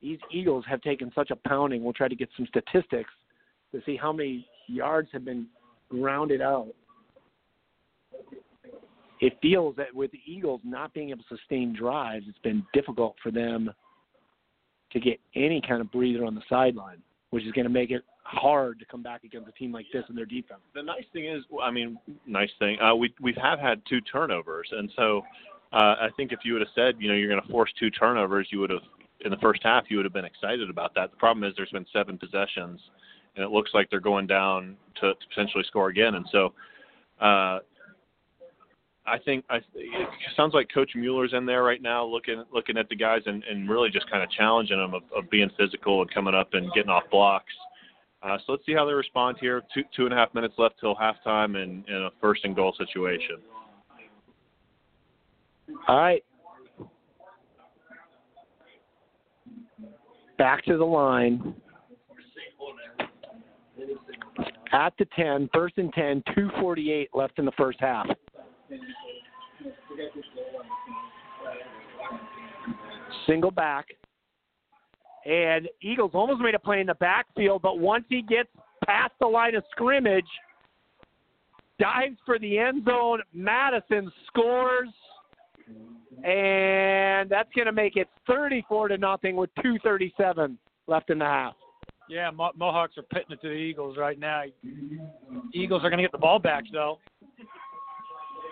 these 0.02 0.20
Eagles 0.32 0.64
have 0.70 0.82
taken 0.82 1.12
such 1.14 1.32
a 1.32 1.36
pounding. 1.36 1.84
We'll 1.84 1.94
try 1.94 2.08
to 2.08 2.16
get 2.16 2.30
some 2.38 2.48
statistics 2.48 3.10
to 3.74 3.82
see 3.86 3.98
how 3.98 4.14
many 4.14 4.48
yards 4.68 5.10
have 5.12 5.26
been 5.26 5.48
grounded 5.90 6.42
out. 6.42 6.68
It 9.20 9.38
feels 9.42 9.76
that 9.78 9.94
with 9.94 10.12
the 10.12 10.22
Eagles 10.26 10.62
not 10.64 10.94
being 10.94 11.10
able 11.10 11.24
to 11.24 11.38
sustain 11.38 11.74
drives, 11.74 12.26
it's 12.28 12.38
been 12.40 12.64
difficult 12.74 13.16
for 13.22 13.32
them 13.32 13.72
to 14.92 15.00
get 15.00 15.20
any 15.36 15.62
kind 15.68 15.82
of 15.82 15.92
breather 15.92 16.24
on 16.24 16.36
the 16.36 16.44
sideline, 16.48 17.02
which 17.32 17.44
is 17.44 17.52
going 17.52 17.66
to 17.66 17.72
make 17.72 17.92
it 17.92 18.04
hard 18.24 18.78
to 18.80 18.86
come 18.86 19.02
back 19.02 19.24
against 19.24 19.48
a 19.48 19.52
team 19.54 19.72
like 19.72 19.86
this 19.92 20.04
in 20.10 20.16
their 20.16 20.26
defense. 20.26 20.60
The 20.76 20.84
nice 20.84 21.06
thing 21.14 21.26
is, 21.26 21.44
I 21.62 21.72
mean, 21.72 21.98
nice 22.26 22.52
thing. 22.60 22.78
Uh, 22.80 22.94
we 22.96 23.14
we 23.22 23.34
have 23.42 23.60
had 23.60 23.82
two 23.90 24.02
turnovers, 24.02 24.68
and 24.72 24.92
so 24.96 25.24
uh, 25.74 25.96
I 26.00 26.10
think 26.16 26.32
if 26.32 26.40
you 26.44 26.54
would 26.54 26.62
have 26.62 26.72
said, 26.76 26.96
you 27.00 27.10
know, 27.10 27.16
you're 27.16 27.30
going 27.30 27.42
to 27.42 27.52
force 27.52 27.72
two 27.80 27.90
turnovers, 27.90 28.48
you 28.52 28.60
would 28.60 28.70
have 28.70 28.82
in 29.22 29.32
the 29.32 29.38
first 29.38 29.62
half 29.64 29.86
you 29.90 29.98
would 29.98 30.06
have 30.06 30.14
been 30.14 30.26
excited 30.26 30.70
about 30.70 30.94
that. 30.96 31.12
The 31.12 31.18
problem 31.18 31.44
is 31.44 31.54
there's 31.58 31.72
been 31.72 31.88
seven 31.92 32.18
possessions, 32.18 32.80
and 33.38 33.46
it 33.46 33.52
looks 33.52 33.72
like 33.74 33.90
they're 33.90 34.00
going 34.00 34.28
down 34.28 34.76
to, 35.00 35.14
to 35.14 35.28
potentially 35.30 35.64
score 35.68 35.90
again. 35.90 36.16
And 36.16 36.26
so, 36.32 36.54
uh, 37.22 37.60
I 39.08 39.18
think 39.24 39.46
I, 39.50 39.58
it 39.74 40.10
sounds 40.36 40.54
like 40.54 40.68
Coach 40.74 40.92
Mueller's 40.94 41.32
in 41.34 41.46
there 41.46 41.64
right 41.64 41.82
now, 41.82 42.04
looking 42.04 42.44
looking 42.54 42.78
at 42.78 42.90
the 42.90 42.96
guys 42.96 43.22
and, 43.26 43.42
and 43.50 43.70
really 43.70 43.90
just 43.90 44.10
kind 44.12 44.22
of 44.22 44.30
challenging 44.32 44.78
them 44.78 44.94
of, 44.94 45.04
of 45.16 45.30
being 45.30 45.50
physical 45.58 46.02
and 46.02 46.14
coming 46.14 46.36
up 46.36 46.50
and 46.54 46.72
getting 46.74 46.90
off 46.90 47.04
blocks. 47.10 47.54
Uh, 48.22 48.38
so 48.46 48.52
let's 48.52 48.66
see 48.66 48.74
how 48.74 48.86
they 48.86 48.92
respond 48.92 49.38
here. 49.40 49.62
Two 49.74 49.84
two 49.96 50.04
and 50.06 50.14
a 50.14 50.18
half 50.18 50.34
minutes 50.34 50.56
left 50.58 50.76
till 50.82 50.94
halftime 50.94 51.56
in, 51.62 51.86
in 51.88 52.04
a 52.04 52.10
first 52.20 52.44
and 52.44 52.54
goal 52.54 52.76
situation. 52.78 53.38
All 55.88 55.98
right. 55.98 56.24
Back 60.38 60.66
to 60.66 60.78
the 60.78 60.86
line. 60.86 61.56
At 64.72 64.94
the 65.00 65.06
10, 65.16 65.50
first 65.54 65.78
and 65.78 65.94
10, 65.94 66.24
248 66.36 67.10
left 67.14 67.40
in 67.40 67.46
the 67.46 67.52
first 67.54 67.80
half. 67.80 68.08
Single 73.26 73.52
back. 73.52 73.86
And 75.26 75.68
Eagles 75.82 76.12
almost 76.14 76.42
made 76.42 76.56
a 76.56 76.60
play 76.60 76.80
in 76.80 76.88
the 76.88 76.96
backfield, 76.96 77.62
but 77.62 77.80
once 77.80 78.06
he 78.08 78.22
gets 78.22 78.50
past 78.86 79.14
the 79.20 79.28
line 79.28 79.56
of 79.56 79.64
scrimmage, 79.72 80.28
dives 81.80 82.18
for 82.26 82.40
the 82.40 82.58
end 82.58 82.86
zone. 82.86 83.22
Madison 83.34 84.12
scores, 84.28 84.90
and 86.24 87.30
that's 87.30 87.50
going 87.56 87.66
to 87.66 87.74
make 87.74 87.98
it 87.98 88.08
34 88.26 88.90
to 88.90 88.98
nothing 88.98 89.36
with 89.36 89.50
2:37 89.56 90.58
left 90.88 91.10
in 91.10 91.20
the 91.20 91.26
half. 91.26 91.56
Yeah, 92.10 92.32
Mo- 92.32 92.52
Mohawks 92.58 92.98
are 92.98 93.04
pitting 93.04 93.32
it 93.32 93.42
to 93.42 93.50
the 93.50 93.54
Eagles 93.54 93.98
right 93.98 94.18
now. 94.18 94.44
Eagles 95.54 95.84
are 95.84 95.90
going 95.90 95.98
to 95.98 96.04
get 96.04 96.12
the 96.12 96.18
ball 96.18 96.40
back 96.40 96.64
though. 96.72 97.00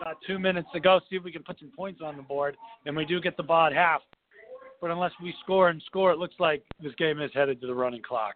About 0.01 0.18
two 0.28 0.38
minutes 0.38 0.68
to 0.74 0.80
go. 0.80 0.99
See 1.10 1.16
if 1.16 1.24
we 1.24 1.32
can 1.32 1.43
put 1.43 1.60
some 1.60 1.72
points 1.76 2.01
on 2.03 2.18
the 2.18 2.24
board. 2.24 2.58
And 2.86 2.95
we 2.95 3.06
do 3.06 3.22
get 3.22 3.38
the 3.38 3.43
ball 3.43 3.68
at 3.68 3.74
half. 3.74 4.01
But 4.82 4.91
unless 4.91 5.12
we 5.24 5.34
score 5.41 5.70
and 5.70 5.82
score, 5.86 6.12
it 6.12 6.20
looks 6.20 6.36
like 6.38 6.64
this 6.84 6.93
game 6.95 7.22
is 7.22 7.32
headed 7.34 7.62
to 7.62 7.68
the 7.68 7.74
running 7.74 8.01
clock. 8.01 8.36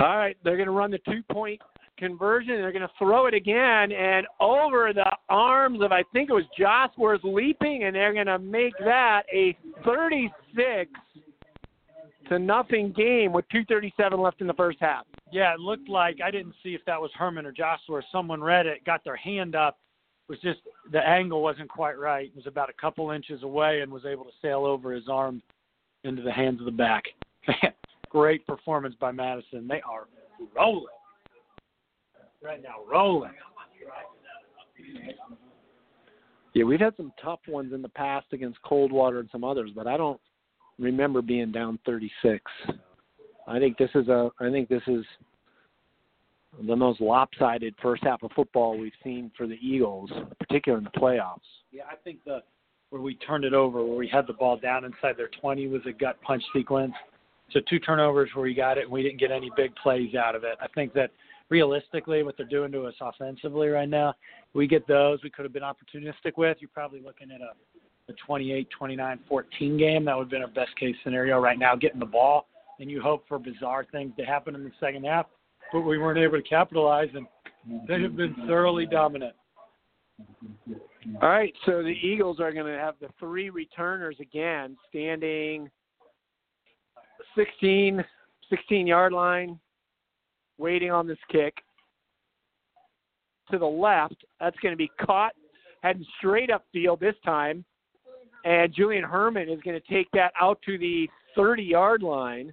All 0.00 0.16
right, 0.16 0.36
they're 0.42 0.56
going 0.56 0.66
to 0.66 0.72
run 0.72 0.90
the 0.90 0.98
two 1.06 1.22
point 1.30 1.60
conversion. 1.98 2.56
They're 2.56 2.72
going 2.72 2.82
to 2.82 2.90
throw 2.98 3.26
it 3.26 3.34
again 3.34 3.92
and 3.92 4.26
over 4.40 4.92
the 4.92 5.10
arms 5.28 5.80
of, 5.82 5.92
I 5.92 6.02
think 6.12 6.30
it 6.30 6.32
was 6.32 6.44
Josworth 6.58 7.20
leaping, 7.22 7.84
and 7.84 7.94
they're 7.94 8.12
going 8.12 8.26
to 8.26 8.38
make 8.38 8.72
that 8.80 9.22
a 9.32 9.56
36 9.84 10.90
to 12.32 12.38
nothing 12.38 12.92
game 12.92 13.32
with 13.32 13.46
2:37 13.50 14.18
left 14.18 14.40
in 14.40 14.46
the 14.46 14.54
first 14.54 14.78
half. 14.80 15.06
Yeah, 15.30 15.52
it 15.54 15.60
looked 15.60 15.88
like 15.88 16.20
I 16.24 16.30
didn't 16.30 16.54
see 16.62 16.74
if 16.74 16.84
that 16.86 17.00
was 17.00 17.10
Herman 17.14 17.44
or 17.44 17.52
Joshua. 17.52 17.96
Or 17.96 18.04
Someone 18.10 18.42
read 18.42 18.66
it, 18.66 18.84
got 18.84 19.04
their 19.04 19.16
hand 19.16 19.54
up. 19.54 19.78
It 20.28 20.32
was 20.32 20.40
just 20.40 20.60
the 20.90 21.06
angle 21.06 21.42
wasn't 21.42 21.68
quite 21.68 21.98
right. 21.98 22.26
It 22.26 22.36
was 22.36 22.46
about 22.46 22.70
a 22.70 22.74
couple 22.74 23.10
inches 23.10 23.42
away 23.42 23.80
and 23.82 23.92
was 23.92 24.06
able 24.06 24.24
to 24.24 24.30
sail 24.40 24.64
over 24.64 24.92
his 24.92 25.08
arm 25.08 25.42
into 26.04 26.22
the 26.22 26.32
hands 26.32 26.60
of 26.60 26.64
the 26.64 26.72
back. 26.72 27.04
Great 28.08 28.46
performance 28.46 28.94
by 28.98 29.12
Madison. 29.12 29.68
They 29.68 29.82
are 29.82 30.06
rolling 30.56 30.86
right 32.42 32.62
now, 32.62 32.76
rolling. 32.90 33.32
Yeah, 36.54 36.64
we've 36.64 36.80
had 36.80 36.96
some 36.96 37.12
tough 37.22 37.40
ones 37.48 37.72
in 37.72 37.82
the 37.82 37.88
past 37.90 38.26
against 38.32 38.60
Coldwater 38.62 39.20
and 39.20 39.28
some 39.30 39.44
others, 39.44 39.70
but 39.74 39.86
I 39.86 39.96
don't 39.96 40.20
remember 40.78 41.22
being 41.22 41.52
down 41.52 41.78
36. 41.86 42.42
I 43.46 43.58
think 43.58 43.76
this 43.76 43.90
is 43.94 44.08
a 44.08 44.30
I 44.40 44.50
think 44.50 44.68
this 44.68 44.82
is 44.86 45.04
the 46.66 46.76
most 46.76 47.00
lopsided 47.00 47.74
first 47.82 48.04
half 48.04 48.22
of 48.22 48.30
football 48.32 48.78
we've 48.78 48.92
seen 49.02 49.30
for 49.36 49.46
the 49.46 49.58
Eagles, 49.62 50.10
particularly 50.38 50.84
in 50.84 50.90
the 50.92 51.00
playoffs. 51.00 51.40
Yeah, 51.70 51.84
I 51.90 51.96
think 51.96 52.18
the 52.24 52.42
where 52.90 53.00
we 53.00 53.14
turned 53.14 53.44
it 53.44 53.54
over, 53.54 53.82
where 53.84 53.96
we 53.96 54.06
had 54.06 54.26
the 54.26 54.34
ball 54.34 54.58
down 54.58 54.84
inside 54.84 55.16
their 55.16 55.30
20, 55.40 55.66
was 55.68 55.80
a 55.86 55.92
gut 55.92 56.20
punch 56.20 56.42
sequence. 56.54 56.92
So 57.50 57.60
two 57.68 57.78
turnovers 57.78 58.28
where 58.34 58.42
we 58.42 58.52
got 58.54 58.76
it, 58.76 58.84
and 58.84 58.92
we 58.92 59.02
didn't 59.02 59.18
get 59.18 59.30
any 59.30 59.50
big 59.56 59.74
plays 59.76 60.14
out 60.14 60.34
of 60.34 60.44
it. 60.44 60.58
I 60.60 60.66
think 60.74 60.92
that 60.92 61.10
realistically, 61.48 62.22
what 62.22 62.36
they're 62.36 62.46
doing 62.46 62.70
to 62.72 62.82
us 62.82 62.94
offensively 63.00 63.68
right 63.68 63.88
now, 63.88 64.14
we 64.52 64.66
get 64.66 64.86
those. 64.86 65.22
We 65.22 65.30
could 65.30 65.46
have 65.46 65.54
been 65.54 65.62
opportunistic 65.62 66.36
with. 66.36 66.58
You're 66.60 66.70
probably 66.72 67.00
looking 67.00 67.30
at 67.30 67.40
a 67.40 67.52
a 68.12 68.26
28, 68.26 68.68
29, 68.70 69.18
14 69.28 69.76
game. 69.76 70.04
That 70.04 70.16
would 70.16 70.24
have 70.24 70.30
been 70.30 70.42
our 70.42 70.48
best 70.48 70.76
case 70.78 70.94
scenario 71.02 71.40
right 71.40 71.58
now, 71.58 71.74
getting 71.74 72.00
the 72.00 72.06
ball. 72.06 72.46
And 72.80 72.90
you 72.90 73.00
hope 73.00 73.24
for 73.28 73.38
bizarre 73.38 73.86
things 73.92 74.12
to 74.18 74.24
happen 74.24 74.54
in 74.54 74.64
the 74.64 74.72
second 74.80 75.04
half, 75.04 75.26
but 75.72 75.82
we 75.82 75.98
weren't 75.98 76.18
able 76.18 76.40
to 76.40 76.48
capitalize, 76.48 77.10
and 77.14 77.26
they 77.86 78.00
have 78.02 78.16
been 78.16 78.34
thoroughly 78.46 78.86
dominant. 78.86 79.34
All 81.20 81.28
right, 81.28 81.52
so 81.66 81.82
the 81.82 81.96
Eagles 82.02 82.40
are 82.40 82.52
going 82.52 82.66
to 82.66 82.78
have 82.78 82.94
the 83.00 83.08
three 83.20 83.50
returners 83.50 84.16
again, 84.20 84.76
standing 84.88 85.70
16, 87.36 88.04
16 88.50 88.86
yard 88.86 89.12
line, 89.12 89.58
waiting 90.58 90.90
on 90.90 91.06
this 91.06 91.18
kick. 91.30 91.54
To 93.50 93.58
the 93.58 93.66
left, 93.66 94.24
that's 94.40 94.58
going 94.60 94.72
to 94.72 94.76
be 94.76 94.90
caught, 95.00 95.32
heading 95.82 96.06
straight 96.18 96.50
upfield 96.50 97.00
this 97.00 97.16
time 97.24 97.64
and 98.44 98.74
Julian 98.74 99.04
Herman 99.04 99.48
is 99.48 99.60
going 99.62 99.80
to 99.80 99.92
take 99.92 100.10
that 100.12 100.32
out 100.40 100.60
to 100.66 100.78
the 100.78 101.08
30 101.36 101.62
yard 101.62 102.02
line. 102.02 102.52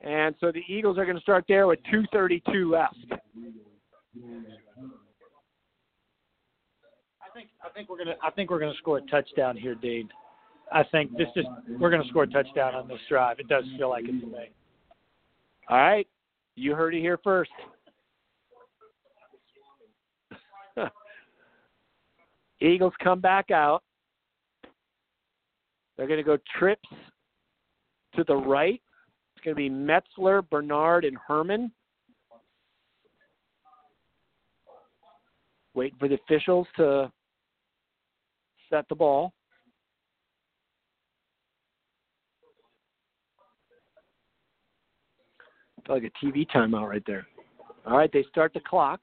And 0.00 0.34
so 0.40 0.52
the 0.52 0.62
Eagles 0.68 0.98
are 0.98 1.04
going 1.04 1.16
to 1.16 1.22
start 1.22 1.44
there 1.48 1.66
with 1.66 1.78
2:32 1.92 2.70
left. 2.70 2.94
I 7.22 7.28
think 7.34 7.48
I 7.64 7.68
think 7.74 7.88
we're 7.88 7.98
gonna 7.98 8.16
I 8.22 8.30
think 8.30 8.50
we're 8.50 8.60
gonna 8.60 8.72
score 8.78 8.98
a 8.98 9.02
touchdown 9.02 9.56
here, 9.56 9.74
Dean. 9.74 10.08
I 10.72 10.84
think 10.84 11.16
this 11.18 11.28
is 11.36 11.44
we're 11.78 11.90
gonna 11.90 12.08
score 12.08 12.22
a 12.22 12.26
touchdown 12.26 12.74
on 12.74 12.88
this 12.88 13.00
drive. 13.08 13.38
It 13.40 13.48
does 13.48 13.64
feel 13.76 13.90
like 13.90 14.04
it 14.04 14.20
to 14.20 14.26
me. 14.26 14.50
All 15.68 15.76
right, 15.76 16.06
you 16.54 16.74
heard 16.74 16.94
it 16.94 17.00
here 17.00 17.18
first. 17.22 17.50
Eagles 22.60 22.94
come 23.02 23.20
back 23.20 23.50
out. 23.50 23.82
They're 25.96 26.06
going 26.06 26.18
to 26.18 26.24
go 26.24 26.38
trips 26.58 26.88
to 28.14 28.24
the 28.24 28.36
right. 28.36 28.80
It's 29.34 29.44
going 29.44 29.54
to 29.54 29.58
be 29.58 29.70
Metzler, 29.70 30.48
Bernard, 30.48 31.04
and 31.04 31.16
Herman. 31.26 31.72
Waiting 35.74 35.98
for 35.98 36.08
the 36.08 36.14
officials 36.14 36.66
to 36.76 37.10
set 38.70 38.88
the 38.88 38.94
ball. 38.94 39.32
like 45.88 46.02
a 46.02 46.24
TV 46.24 46.46
timeout 46.48 46.88
right 46.88 47.02
there. 47.06 47.26
All 47.86 47.96
right, 47.96 48.10
they 48.12 48.24
start 48.30 48.52
the 48.52 48.60
clock. 48.60 49.00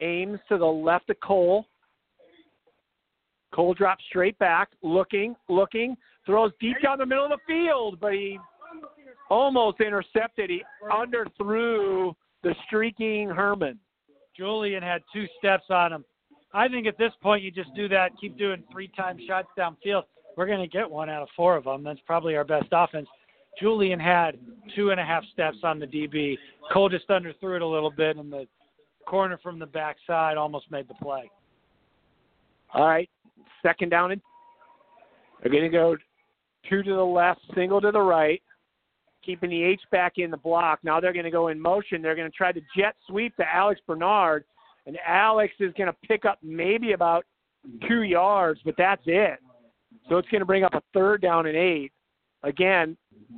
Ames 0.00 0.40
to 0.48 0.58
the 0.58 0.66
left 0.66 1.10
of 1.10 1.20
Cole. 1.20 1.66
Cole 3.52 3.74
drops 3.74 4.04
straight 4.08 4.38
back, 4.38 4.70
looking, 4.82 5.36
looking, 5.48 5.96
throws 6.24 6.52
deep 6.60 6.76
down 6.82 6.98
the 6.98 7.06
middle 7.06 7.24
of 7.24 7.30
the 7.30 7.38
field, 7.46 7.98
but 8.00 8.12
he 8.12 8.38
almost 9.28 9.80
intercepted. 9.80 10.50
He 10.50 10.62
underthrew 10.90 12.14
the 12.42 12.54
streaking 12.66 13.28
Herman. 13.28 13.78
Julian 14.36 14.82
had 14.82 15.02
two 15.12 15.26
steps 15.38 15.64
on 15.70 15.92
him. 15.92 16.04
I 16.54 16.68
think 16.68 16.86
at 16.86 16.98
this 16.98 17.12
point 17.22 17.42
you 17.42 17.50
just 17.50 17.74
do 17.74 17.88
that, 17.88 18.12
keep 18.20 18.36
doing 18.38 18.62
three 18.70 18.88
time 18.88 19.18
shots 19.26 19.48
downfield. 19.58 20.02
We're 20.36 20.46
going 20.46 20.60
to 20.60 20.68
get 20.68 20.90
one 20.90 21.10
out 21.10 21.22
of 21.22 21.28
four 21.36 21.56
of 21.56 21.64
them. 21.64 21.82
That's 21.82 22.00
probably 22.06 22.36
our 22.36 22.44
best 22.44 22.68
offense. 22.72 23.08
Julian 23.60 24.00
had 24.00 24.38
two 24.74 24.90
and 24.90 25.00
a 25.00 25.04
half 25.04 25.24
steps 25.32 25.58
on 25.62 25.78
the 25.78 25.86
DB. 25.86 26.36
Cole 26.72 26.88
just 26.88 27.08
underthrew 27.08 27.56
it 27.56 27.62
a 27.62 27.66
little 27.66 27.90
bit, 27.90 28.16
and 28.16 28.32
the 28.32 28.46
corner 29.06 29.38
from 29.42 29.58
the 29.58 29.66
backside 29.66 30.38
almost 30.38 30.70
made 30.70 30.88
the 30.88 30.94
play. 30.94 31.30
All 32.72 32.86
right, 32.86 33.10
second 33.62 33.90
down 33.90 34.12
and 34.12 34.20
they're 35.42 35.52
going 35.52 35.64
to 35.64 35.68
go 35.68 35.96
two 36.68 36.82
to 36.82 36.94
the 36.94 37.04
left, 37.04 37.40
single 37.54 37.80
to 37.80 37.90
the 37.90 38.00
right, 38.00 38.40
keeping 39.24 39.50
the 39.50 39.62
H 39.62 39.80
back 39.90 40.14
in 40.16 40.30
the 40.30 40.36
block. 40.36 40.80
Now 40.82 41.00
they're 41.00 41.12
going 41.12 41.24
to 41.24 41.30
go 41.30 41.48
in 41.48 41.60
motion. 41.60 42.02
They're 42.02 42.14
going 42.16 42.30
to 42.30 42.36
try 42.36 42.52
to 42.52 42.60
jet 42.76 42.94
sweep 43.08 43.36
to 43.36 43.44
Alex 43.52 43.80
Bernard, 43.86 44.44
and 44.86 44.96
Alex 45.06 45.52
is 45.60 45.72
going 45.76 45.88
to 45.88 45.96
pick 46.06 46.24
up 46.24 46.38
maybe 46.42 46.92
about 46.92 47.24
two 47.88 48.02
yards, 48.02 48.60
but 48.64 48.74
that's 48.76 49.02
it. 49.06 49.38
So 50.08 50.18
it's 50.18 50.28
going 50.28 50.40
to 50.40 50.46
bring 50.46 50.64
up 50.64 50.74
a 50.74 50.82
third 50.94 51.22
down 51.22 51.46
and 51.46 51.56
eight. 51.56 51.92
Again, 52.42 52.96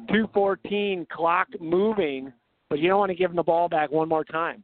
214 0.09 1.07
clock 1.13 1.49
moving, 1.61 2.33
but 2.71 2.79
you 2.79 2.89
don't 2.89 2.99
want 2.99 3.11
to 3.11 3.17
give 3.17 3.31
them 3.31 3.37
the 3.37 3.43
ball 3.43 3.69
back 3.69 3.91
one 3.91 4.09
more 4.09 4.25
time. 4.25 4.63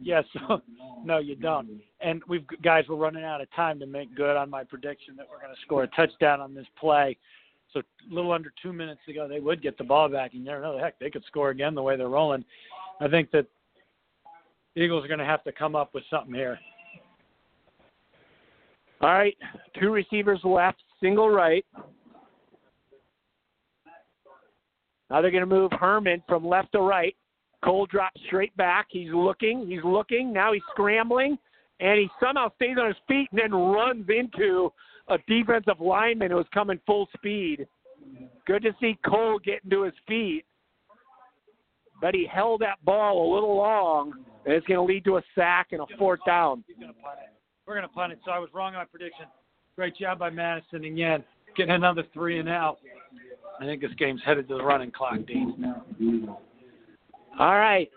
Yeah, 0.00 0.22
so 0.32 0.62
no, 1.04 1.18
you 1.18 1.34
don't. 1.34 1.68
And 2.00 2.22
we've 2.28 2.44
guys, 2.62 2.84
we're 2.88 2.96
running 2.96 3.24
out 3.24 3.40
of 3.40 3.50
time 3.52 3.78
to 3.80 3.86
make 3.86 4.14
good 4.14 4.36
on 4.36 4.48
my 4.48 4.64
prediction 4.64 5.16
that 5.16 5.26
we're 5.30 5.40
going 5.40 5.54
to 5.54 5.60
score 5.62 5.82
a 5.82 5.88
touchdown 5.88 6.40
on 6.40 6.54
this 6.54 6.66
play. 6.78 7.16
So 7.72 7.80
a 7.80 8.14
little 8.14 8.32
under 8.32 8.52
two 8.62 8.72
minutes 8.72 9.00
ago, 9.08 9.28
they 9.28 9.40
would 9.40 9.62
get 9.62 9.76
the 9.76 9.84
ball 9.84 10.08
back, 10.08 10.32
and 10.32 10.40
you 10.40 10.46
never 10.46 10.62
know. 10.62 10.74
The 10.74 10.80
heck, 10.80 10.98
they 10.98 11.10
could 11.10 11.24
score 11.26 11.50
again 11.50 11.74
the 11.74 11.82
way 11.82 11.96
they're 11.96 12.08
rolling. 12.08 12.44
I 13.00 13.08
think 13.08 13.30
that 13.32 13.46
Eagles 14.74 15.04
are 15.04 15.08
going 15.08 15.18
to 15.18 15.24
have 15.24 15.44
to 15.44 15.52
come 15.52 15.76
up 15.76 15.92
with 15.92 16.04
something 16.08 16.34
here. 16.34 16.58
All 19.00 19.10
right, 19.10 19.36
two 19.78 19.90
receivers 19.90 20.40
left, 20.42 20.78
single 21.00 21.28
right. 21.28 21.64
Now 25.10 25.20
they're 25.20 25.30
going 25.30 25.42
to 25.42 25.46
move 25.46 25.70
Herman 25.72 26.22
from 26.28 26.46
left 26.46 26.72
to 26.72 26.80
right. 26.80 27.14
Cole 27.64 27.86
drops 27.86 28.20
straight 28.26 28.56
back. 28.56 28.86
He's 28.90 29.12
looking. 29.12 29.66
He's 29.68 29.84
looking. 29.84 30.32
Now 30.32 30.52
he's 30.52 30.62
scrambling, 30.70 31.38
and 31.80 31.98
he 31.98 32.08
somehow 32.20 32.52
stays 32.54 32.76
on 32.80 32.86
his 32.88 32.96
feet 33.08 33.28
and 33.32 33.40
then 33.40 33.52
runs 33.52 34.06
into 34.08 34.72
a 35.08 35.18
defensive 35.26 35.80
lineman 35.80 36.30
who 36.30 36.36
was 36.36 36.46
coming 36.52 36.80
full 36.86 37.08
speed. 37.16 37.66
Good 38.46 38.62
to 38.62 38.74
see 38.80 38.98
Cole 39.04 39.38
getting 39.44 39.70
to 39.70 39.82
his 39.82 39.94
feet, 40.06 40.44
but 42.00 42.14
he 42.14 42.26
held 42.32 42.60
that 42.60 42.82
ball 42.84 43.30
a 43.30 43.34
little 43.34 43.56
long, 43.56 44.12
and 44.44 44.54
it's 44.54 44.66
going 44.66 44.78
to 44.78 44.84
lead 44.84 45.04
to 45.04 45.16
a 45.16 45.22
sack 45.34 45.68
and 45.72 45.80
a 45.80 45.86
fourth 45.98 46.20
down. 46.24 46.64
We're 47.66 47.74
going 47.74 47.82
to 47.82 47.88
punt 47.88 48.12
it. 48.12 48.20
So 48.24 48.30
I 48.30 48.38
was 48.38 48.48
wrong 48.54 48.74
on 48.74 48.80
my 48.80 48.84
prediction. 48.84 49.26
Great 49.76 49.96
job 49.96 50.18
by 50.18 50.30
Madison 50.30 50.84
again, 50.84 51.24
getting 51.56 51.74
another 51.74 52.04
three 52.14 52.38
and 52.38 52.48
out. 52.48 52.78
I 53.60 53.64
think 53.64 53.82
this 53.82 53.90
game's 53.98 54.22
headed 54.24 54.48
to 54.48 54.56
the 54.56 54.64
running 54.64 54.90
clock, 54.90 55.18
Dean. 55.26 55.66
All 57.38 57.56
right. 57.56 57.88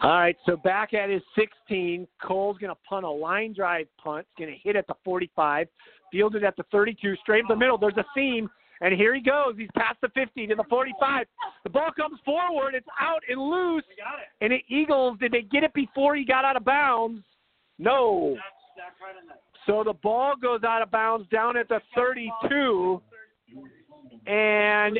All 0.00 0.10
right, 0.10 0.36
so 0.46 0.56
back 0.56 0.94
at 0.94 1.10
his 1.10 1.22
16, 1.36 2.06
Cole's 2.22 2.56
going 2.58 2.70
to 2.70 2.78
punt 2.88 3.04
a 3.04 3.10
line 3.10 3.52
drive 3.52 3.86
punt. 4.02 4.20
It's 4.20 4.38
going 4.38 4.50
to 4.50 4.56
hit 4.62 4.76
at 4.76 4.86
the 4.86 4.94
45, 5.04 5.66
fielded 6.12 6.44
at 6.44 6.56
the 6.56 6.62
32, 6.70 7.16
straight 7.16 7.42
up 7.42 7.48
the 7.48 7.56
middle. 7.56 7.78
There's 7.78 7.96
a 7.96 8.04
seam, 8.14 8.48
And 8.80 8.94
here 8.94 9.14
he 9.14 9.20
goes. 9.20 9.54
He's 9.56 9.68
past 9.76 9.98
the 10.00 10.08
50 10.14 10.46
to 10.46 10.54
the 10.54 10.64
45. 10.70 11.26
The 11.64 11.70
ball 11.70 11.90
comes 11.96 12.20
forward. 12.24 12.74
It's 12.74 12.86
out 13.00 13.22
and 13.28 13.40
loose. 13.40 13.84
It. 13.90 14.04
And 14.40 14.52
the 14.52 14.74
Eagles, 14.74 15.18
did 15.18 15.32
they 15.32 15.42
get 15.42 15.64
it 15.64 15.74
before 15.74 16.14
he 16.14 16.24
got 16.24 16.44
out 16.44 16.56
of 16.56 16.64
bounds? 16.64 17.24
No. 17.78 18.36
So 19.66 19.82
the 19.84 19.94
ball 19.94 20.34
goes 20.40 20.62
out 20.64 20.82
of 20.82 20.90
bounds 20.90 21.28
down 21.30 21.56
at 21.56 21.68
the 21.68 21.80
32. 21.94 23.02
And 24.26 24.98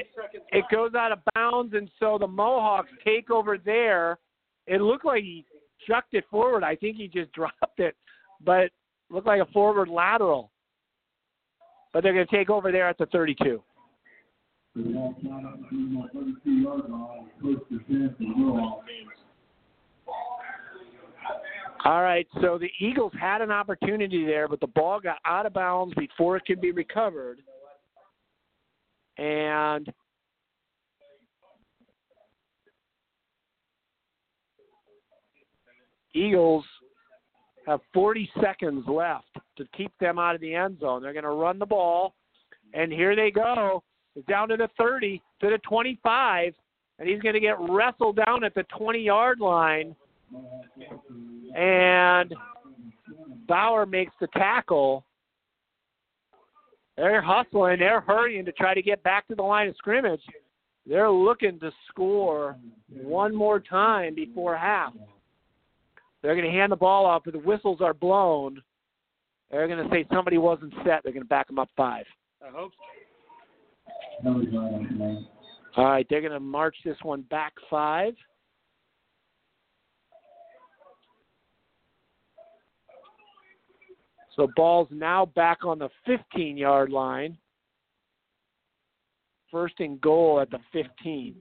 it 0.52 0.64
goes 0.72 0.94
out 0.94 1.12
of 1.12 1.20
bounds. 1.34 1.74
And 1.74 1.88
so 2.00 2.18
the 2.18 2.26
Mohawks 2.26 2.90
take 3.04 3.30
over 3.30 3.58
there. 3.58 4.18
It 4.66 4.80
looked 4.80 5.04
like 5.04 5.22
he 5.22 5.44
chucked 5.86 6.14
it 6.14 6.24
forward. 6.30 6.64
I 6.64 6.74
think 6.74 6.96
he 6.96 7.06
just 7.06 7.32
dropped 7.34 7.78
it. 7.78 7.94
But 8.44 8.70
looked 9.10 9.26
like 9.26 9.40
a 9.40 9.52
forward 9.52 9.88
lateral. 9.88 10.50
But 11.92 12.02
they're 12.02 12.12
going 12.12 12.26
to 12.26 12.36
take 12.36 12.50
over 12.50 12.72
there 12.72 12.88
at 12.88 12.98
the 12.98 13.06
32. 13.06 13.62
All 21.84 22.02
right, 22.02 22.26
so 22.40 22.58
the 22.58 22.70
Eagles 22.80 23.12
had 23.18 23.40
an 23.40 23.50
opportunity 23.50 24.26
there, 24.26 24.48
but 24.48 24.60
the 24.60 24.66
ball 24.66 25.00
got 25.00 25.18
out 25.24 25.46
of 25.46 25.54
bounds 25.54 25.94
before 25.94 26.36
it 26.36 26.44
could 26.46 26.60
be 26.60 26.72
recovered. 26.72 27.38
And 29.16 29.92
Eagles 36.14 36.64
have 37.66 37.80
40 37.94 38.30
seconds 38.40 38.84
left 38.88 39.26
to 39.56 39.64
keep 39.76 39.92
them 40.00 40.18
out 40.18 40.34
of 40.34 40.40
the 40.40 40.54
end 40.54 40.80
zone. 40.80 41.02
They're 41.02 41.12
going 41.12 41.24
to 41.24 41.30
run 41.30 41.58
the 41.58 41.66
ball, 41.66 42.14
and 42.74 42.92
here 42.92 43.14
they 43.14 43.30
go. 43.30 43.82
It's 44.18 44.26
down 44.26 44.48
to 44.48 44.56
the 44.56 44.68
30, 44.76 45.22
to 45.40 45.50
the 45.50 45.58
25, 45.58 46.52
and 46.98 47.08
he's 47.08 47.20
going 47.20 47.34
to 47.34 47.40
get 47.40 47.54
wrestled 47.60 48.16
down 48.16 48.42
at 48.42 48.52
the 48.52 48.64
20 48.76 48.98
yard 48.98 49.38
line. 49.38 49.94
And 51.54 52.34
Bauer 53.46 53.86
makes 53.86 54.12
the 54.20 54.26
tackle. 54.36 55.04
They're 56.96 57.22
hustling, 57.22 57.78
they're 57.78 58.00
hurrying 58.00 58.44
to 58.46 58.50
try 58.50 58.74
to 58.74 58.82
get 58.82 59.04
back 59.04 59.28
to 59.28 59.36
the 59.36 59.42
line 59.42 59.68
of 59.68 59.76
scrimmage. 59.76 60.22
They're 60.84 61.10
looking 61.10 61.60
to 61.60 61.70
score 61.88 62.56
one 62.92 63.32
more 63.32 63.60
time 63.60 64.16
before 64.16 64.56
half. 64.56 64.94
They're 66.22 66.34
going 66.34 66.50
to 66.50 66.58
hand 66.58 66.72
the 66.72 66.76
ball 66.76 67.06
off, 67.06 67.22
but 67.24 67.34
the 67.34 67.38
whistles 67.38 67.80
are 67.80 67.94
blown. 67.94 68.60
They're 69.52 69.68
going 69.68 69.88
to 69.88 69.94
say 69.94 70.06
somebody 70.12 70.38
wasn't 70.38 70.74
set. 70.84 71.02
They're 71.04 71.12
going 71.12 71.22
to 71.22 71.28
back 71.28 71.46
them 71.46 71.60
up 71.60 71.68
five. 71.76 72.04
I 72.42 72.50
hope 72.50 72.72
so. 72.72 73.07
All 75.76 75.84
right, 75.84 76.06
they're 76.10 76.20
going 76.20 76.32
to 76.32 76.40
march 76.40 76.76
this 76.84 76.96
one 77.02 77.22
back 77.22 77.52
five. 77.70 78.14
So 84.34 84.48
ball's 84.54 84.88
now 84.92 85.26
back 85.26 85.64
on 85.64 85.80
the 85.80 85.88
15 86.06 86.56
yard 86.56 86.90
line. 86.90 87.36
First 89.50 89.74
and 89.80 90.00
goal 90.00 90.40
at 90.40 90.50
the 90.50 90.58
15. 90.72 91.34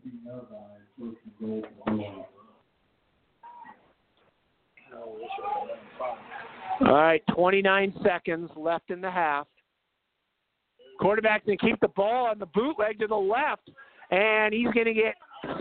All 6.82 6.94
right, 6.94 7.22
29 7.36 7.94
seconds 8.04 8.50
left 8.56 8.90
in 8.90 9.02
the 9.02 9.12
half. 9.12 9.48
Quarterback's 11.00 11.46
going 11.46 11.58
to 11.58 11.66
keep 11.66 11.80
the 11.80 11.88
ball 11.90 12.28
on 12.28 12.40
the 12.40 12.46
bootleg 12.48 13.00
to 13.00 13.08
the 13.08 13.16
left, 13.16 13.70
and 14.12 14.54
he's 14.54 14.72
going 14.72 14.86
to 14.86 14.94
get 14.94 15.16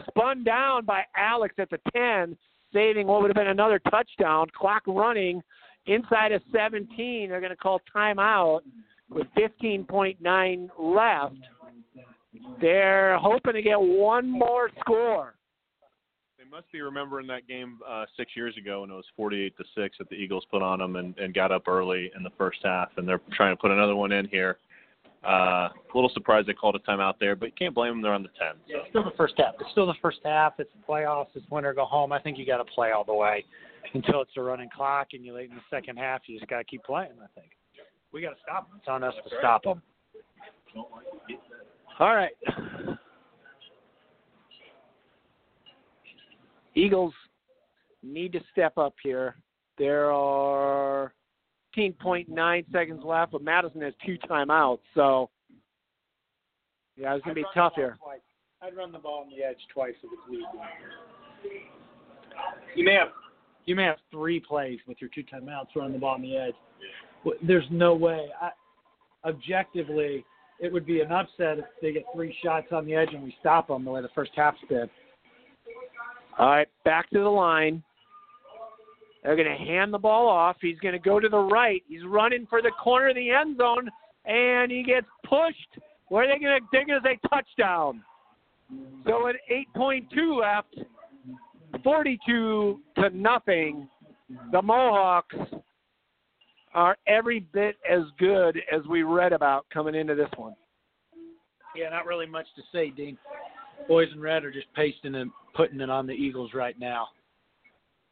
spun 0.09 0.45
down 0.45 0.84
by 0.84 1.03
Alex 1.16 1.55
at 1.59 1.70
the 1.70 1.78
10, 1.95 2.37
saving 2.72 3.07
what 3.07 3.22
would 3.22 3.28
have 3.28 3.37
been 3.37 3.49
another 3.49 3.80
touchdown. 3.91 4.47
Clock 4.57 4.82
running 4.87 5.43
inside 5.87 6.32
of 6.32 6.43
17. 6.53 7.28
They're 7.28 7.41
going 7.41 7.51
to 7.51 7.57
call 7.57 7.80
timeout 7.95 8.61
with 9.11 9.26
15.9 9.37 10.68
left. 10.78 11.37
They're 12.61 13.18
hoping 13.18 13.55
to 13.55 13.62
get 13.62 13.80
one 13.80 14.28
more 14.28 14.70
score 14.80 15.34
They 16.39 16.45
must 16.51 16.70
be 16.70 16.80
remembering 16.82 17.26
that 17.28 17.49
game 17.49 17.78
uh, 17.89 18.05
six 18.16 18.32
years 18.37 18.55
ago 18.59 18.82
when 18.82 18.91
it 18.91 18.95
was 18.95 19.07
48 19.16 19.57
to 19.57 19.64
six 19.74 19.97
that 19.99 20.11
the 20.11 20.16
Eagles 20.16 20.45
put 20.51 20.62
on 20.62 20.80
them 20.80 20.97
and, 20.97 21.16
and 21.18 21.32
got 21.32 21.51
up 21.51 21.66
early 21.66 22.11
in 22.16 22.22
the 22.22 22.30
first 22.37 22.59
half, 22.62 22.91
and 22.97 23.09
they're 23.09 23.20
trying 23.32 23.57
to 23.57 23.61
put 23.61 23.70
another 23.70 23.97
one 23.97 24.12
in 24.12 24.28
here. 24.28 24.59
Uh, 25.27 25.68
a 25.70 25.93
little 25.95 26.11
surprised 26.14 26.47
they 26.47 26.53
called 26.53 26.77
a 26.77 26.91
timeout 26.91 27.14
there, 27.18 27.35
but 27.35 27.47
you 27.47 27.53
can't 27.59 27.74
blame 27.74 27.95
them. 27.95 28.03
They're 28.03 28.12
on 28.12 28.22
the 28.22 28.29
10. 28.39 28.49
So. 28.49 28.53
Yeah, 28.68 28.77
it's 28.79 28.91
still 28.91 29.03
the 29.03 29.16
first 29.16 29.35
half. 29.37 29.55
It's 29.59 29.70
still 29.72 29.87
the 29.87 29.95
first 30.01 30.20
half. 30.24 30.55
It's 30.59 30.70
the 30.72 30.93
playoffs. 30.93 31.29
It's 31.35 31.45
winner 31.51 31.74
go 31.74 31.85
home. 31.85 32.12
I 32.12 32.20
think 32.20 32.39
you 32.39 32.47
got 32.47 32.59
to 32.59 32.64
play 32.64 32.93
all 32.93 33.03
the 33.03 33.14
way 33.14 33.45
until 33.95 34.22
it's 34.22 34.31
a 34.37 34.41
running 34.41 34.68
clock, 34.74 35.09
and 35.14 35.24
you're 35.24 35.35
late 35.35 35.51
in 35.51 35.57
the 35.57 35.62
second 35.68 35.97
half. 35.97 36.22
You 36.27 36.39
just 36.39 36.49
got 36.49 36.59
to 36.59 36.64
keep 36.64 36.85
playing. 36.85 37.11
I 37.20 37.27
think 37.39 37.51
we 38.12 38.20
got 38.20 38.31
to 38.31 38.37
stop 38.43 38.68
them. 38.68 38.79
It's 38.79 38.89
on 38.89 39.03
us 39.03 39.14
to 39.29 39.37
stop 39.39 39.64
them. 39.64 39.83
All 41.99 42.14
right. 42.14 42.33
Eagles 46.74 47.14
need 48.03 48.33
to 48.33 48.41
step 48.53 48.79
up 48.79 48.95
here. 49.03 49.37
There 49.79 50.12
are 50.12 51.14
15.9 51.77 52.72
seconds 52.72 53.03
left, 53.05 53.33
but 53.33 53.43
Madison 53.43 53.81
has 53.83 53.95
two 54.05 54.16
timeouts. 54.29 54.81
So, 54.95 55.31
yeah, 56.97 57.14
it's 57.14 57.24
going 57.24 57.37
to 57.37 57.43
be 57.43 57.47
tough 57.55 57.72
here. 57.77 57.97
Twice. 58.03 58.20
I'd 58.62 58.77
run 58.77 58.93
the 58.93 58.99
ball 58.99 59.24
on 59.24 59.31
the 59.37 59.45
edge 59.45 59.59
twice 59.72 59.95
if 60.03 60.11
it's 60.12 60.22
lead. 60.31 60.45
You 62.74 62.85
may 62.85 62.95
have 62.95 63.09
you 63.66 63.74
may 63.74 63.85
have 63.85 63.97
three 64.11 64.41
plays 64.41 64.79
with 64.87 64.99
your 65.01 65.11
two 65.14 65.24
timeouts 65.24 65.74
running 65.74 65.93
the 65.93 65.99
ball 65.99 66.14
on 66.14 66.22
the 66.22 66.37
edge. 66.37 66.55
There's 67.43 67.66
no 67.70 67.95
way. 67.95 68.29
I, 68.41 68.51
objectively, 69.29 70.24
it 70.61 70.72
would 70.72 70.87
be 70.87 71.01
an 71.01 71.11
upset 71.12 71.59
if 71.59 71.64
they 71.83 71.93
get 71.93 72.05
three 72.14 72.35
shots 72.43 72.68
on 72.70 72.87
the 72.87 72.95
edge 72.95 73.09
and 73.12 73.22
we 73.22 73.35
stop 73.41 73.68
them 73.68 73.85
the 73.85 73.91
way 73.91 74.01
the 74.03 74.09
first 74.14 74.31
half's 74.37 74.59
did. 74.68 74.89
All 76.39 76.49
right, 76.49 76.68
back 76.85 77.11
to 77.11 77.18
the 77.18 77.29
line. 77.29 77.83
They're 79.27 79.35
going 79.35 79.59
to 79.59 79.64
hand 79.64 79.93
the 79.93 79.99
ball 79.99 80.29
off. 80.29 80.57
He's 80.61 80.79
going 80.79 80.93
to 80.93 81.01
go 81.01 81.18
to 81.18 81.29
the 81.29 81.37
right. 81.37 81.83
He's 81.89 82.05
running 82.07 82.47
for 82.49 82.62
the 82.62 82.70
corner 82.70 83.09
of 83.09 83.16
the 83.16 83.31
end 83.31 83.59
zone, 83.59 83.91
and 84.24 84.70
he 84.70 84.85
gets 84.85 85.09
pushed. 85.24 85.83
Where 86.07 86.22
are 86.22 86.27
they 86.29 86.41
going 86.41 86.61
to? 86.61 86.66
They're 86.70 86.87
going 86.87 87.03
to 87.03 87.09
say 87.09 87.18
touchdown. 87.29 88.05
So 89.05 89.27
at 89.27 89.35
8.2 89.77 90.41
left, 90.41 90.77
42 91.83 92.81
to 92.99 93.11
nothing. 93.11 93.89
The 94.53 94.62
Mohawks 94.62 95.35
are 96.72 96.97
every 97.09 97.41
bit 97.53 97.79
as 97.91 98.03
good 98.20 98.61
as 98.72 98.87
we 98.89 99.03
read 99.03 99.33
about 99.33 99.66
coming 99.74 99.97
into 99.97 100.14
this 100.14 100.31
one. 100.37 100.55
Yeah, 101.74 101.89
not 101.89 102.07
really 102.07 102.27
much 102.27 102.47
to 102.55 102.62
say, 102.72 102.91
Dean. 102.91 103.18
Boys 103.89 104.09
in 104.14 104.20
red 104.20 104.45
are 104.45 104.53
just 104.53 104.72
pasting 104.74 105.16
and 105.16 105.33
putting 105.57 105.81
it 105.81 105.91
on 105.91 106.07
the 106.07 106.12
Eagles 106.12 106.53
right 106.55 106.79
now. 106.79 107.09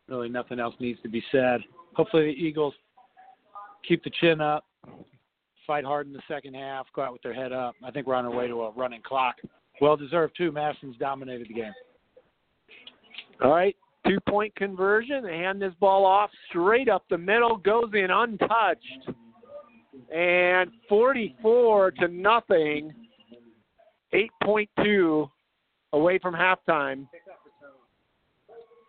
Really, 0.09 0.29
nothing 0.29 0.61
else 0.61 0.75
needs 0.81 1.01
to 1.03 1.09
be 1.09 1.23
said. 1.33 1.61
Hopefully, 1.95 2.27
the 2.27 2.47
Eagles 2.47 2.75
keep 3.87 4.03
the 4.05 4.11
chin 4.21 4.41
up, 4.41 4.65
fight 5.67 5.85
hard 5.85 6.07
in 6.07 6.13
the 6.13 6.23
second 6.29 6.55
half, 6.55 6.87
go 6.95 7.03
out 7.03 7.13
with 7.13 7.23
their 7.23 7.35
head 7.35 7.53
up. 7.53 7.75
I 7.83 7.91
think 7.91 8.07
we're 8.07 8.15
on 8.15 8.27
our 8.27 8.35
way 8.35 8.47
to 8.47 8.63
a 8.63 8.71
running 8.73 9.03
clock. 9.03 9.37
Well 9.81 9.97
deserved 9.97 10.35
too. 10.37 10.53
Madison's 10.53 10.97
dominated 10.99 11.49
the 11.49 11.55
game. 11.55 11.73
All 13.43 13.51
right, 13.51 13.77
two 14.07 14.19
point 14.29 14.55
conversion. 14.57 15.25
They 15.25 15.39
hand 15.39 15.61
this 15.61 15.75
ball 15.81 16.05
off 16.05 16.31
straight 16.49 16.89
up 16.89 17.05
the 17.11 17.19
middle, 17.19 17.57
goes 17.57 17.91
in 17.95 18.11
untouched, 18.11 19.09
and 20.15 20.71
44 20.89 21.91
to 21.93 22.09
nothing. 22.09 22.93
8.2 24.15 25.29
away 25.93 26.19
from 26.21 26.35
halftime. 26.35 27.09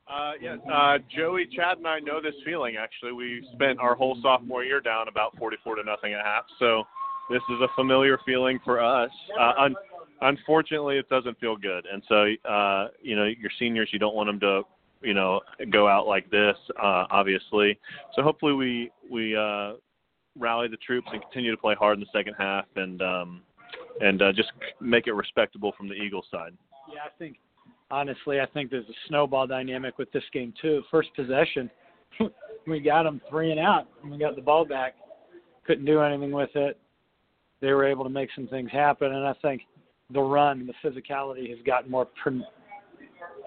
Uh, 0.08 0.34
yeah, 0.40 0.56
uh, 0.72 0.98
Joey, 1.16 1.48
Chad, 1.56 1.78
and 1.78 1.88
I 1.88 2.00
know 2.00 2.22
this 2.22 2.36
feeling. 2.46 2.76
Actually, 2.78 3.14
we 3.14 3.48
spent 3.54 3.80
our 3.80 3.96
whole 3.96 4.18
sophomore 4.22 4.64
year 4.64 4.80
down 4.80 5.08
about 5.08 5.36
44 5.38 5.76
to 5.78 5.84
nothing 5.84 6.14
at 6.14 6.24
half, 6.24 6.46
so 6.60 6.84
this 7.30 7.42
is 7.50 7.60
a 7.62 7.68
familiar 7.76 8.20
feeling 8.24 8.60
for 8.64 8.80
us. 8.84 9.10
Uh, 9.40 9.54
un- 9.58 9.76
unfortunately, 10.22 11.00
it 11.00 11.10
doesn't 11.10 11.40
feel 11.40 11.56
good, 11.56 11.88
and 11.92 12.04
so 12.08 12.50
uh, 12.50 12.90
you 13.02 13.16
know, 13.16 13.26
your 13.26 13.50
seniors, 13.58 13.90
you 13.92 13.98
don't 13.98 14.16
want 14.16 14.28
them 14.30 14.40
to, 14.42 14.62
you 15.02 15.16
know, 15.16 15.42
go 15.72 15.88
out 15.88 16.06
like 16.06 16.30
this, 16.30 16.56
uh, 16.82 17.06
obviously. 17.10 17.80
So 18.16 18.22
hopefully, 18.22 18.54
we 18.54 18.92
we 19.10 19.36
uh, 19.36 19.74
rally 20.38 20.68
the 20.68 20.78
troops 20.78 21.08
and 21.12 21.22
continue 21.24 21.50
to 21.50 21.58
play 21.58 21.74
hard 21.74 21.98
in 21.98 22.02
the 22.02 22.18
second 22.18 22.36
half, 22.38 22.66
and 22.76 23.02
um, 23.02 23.42
and 24.02 24.22
uh, 24.22 24.32
just 24.34 24.52
make 24.80 25.08
it 25.08 25.14
respectable 25.14 25.74
from 25.76 25.88
the 25.88 25.96
Eagles 25.96 26.26
side. 26.30 26.52
Yeah, 26.94 27.00
I 27.06 27.10
think 27.18 27.38
honestly, 27.92 28.40
I 28.40 28.46
think 28.48 28.72
there's 28.72 28.88
a 28.90 28.98
snowball 29.08 29.48
dynamic 29.48 29.98
with 29.98 30.12
this 30.12 30.24
game 30.34 30.54
too. 30.62 30.84
First 30.92 31.10
possession, 31.16 31.70
we 32.68 32.80
got 32.80 33.04
them 33.04 33.22
three 33.30 33.52
and 33.52 33.60
out, 33.60 33.88
and 34.02 34.12
we 34.12 34.18
got 34.18 34.36
the 34.36 34.42
ball 34.42 34.66
back. 34.66 34.96
Couldn't 35.66 35.86
do 35.86 36.02
anything 36.02 36.32
with 36.32 36.56
it. 36.56 36.78
they 37.62 37.74
were 37.74 37.86
able 37.86 38.04
to 38.04 38.10
make 38.10 38.30
some 38.36 38.48
things 38.48 38.70
happen. 38.72 39.14
And 39.14 39.26
I 39.26 39.34
think 39.42 39.64
the 40.12 40.22
run, 40.22 40.68
the 40.68 40.88
physicality 40.88 41.50
has 41.50 41.60
gotten 41.66 41.90
more 41.90 42.08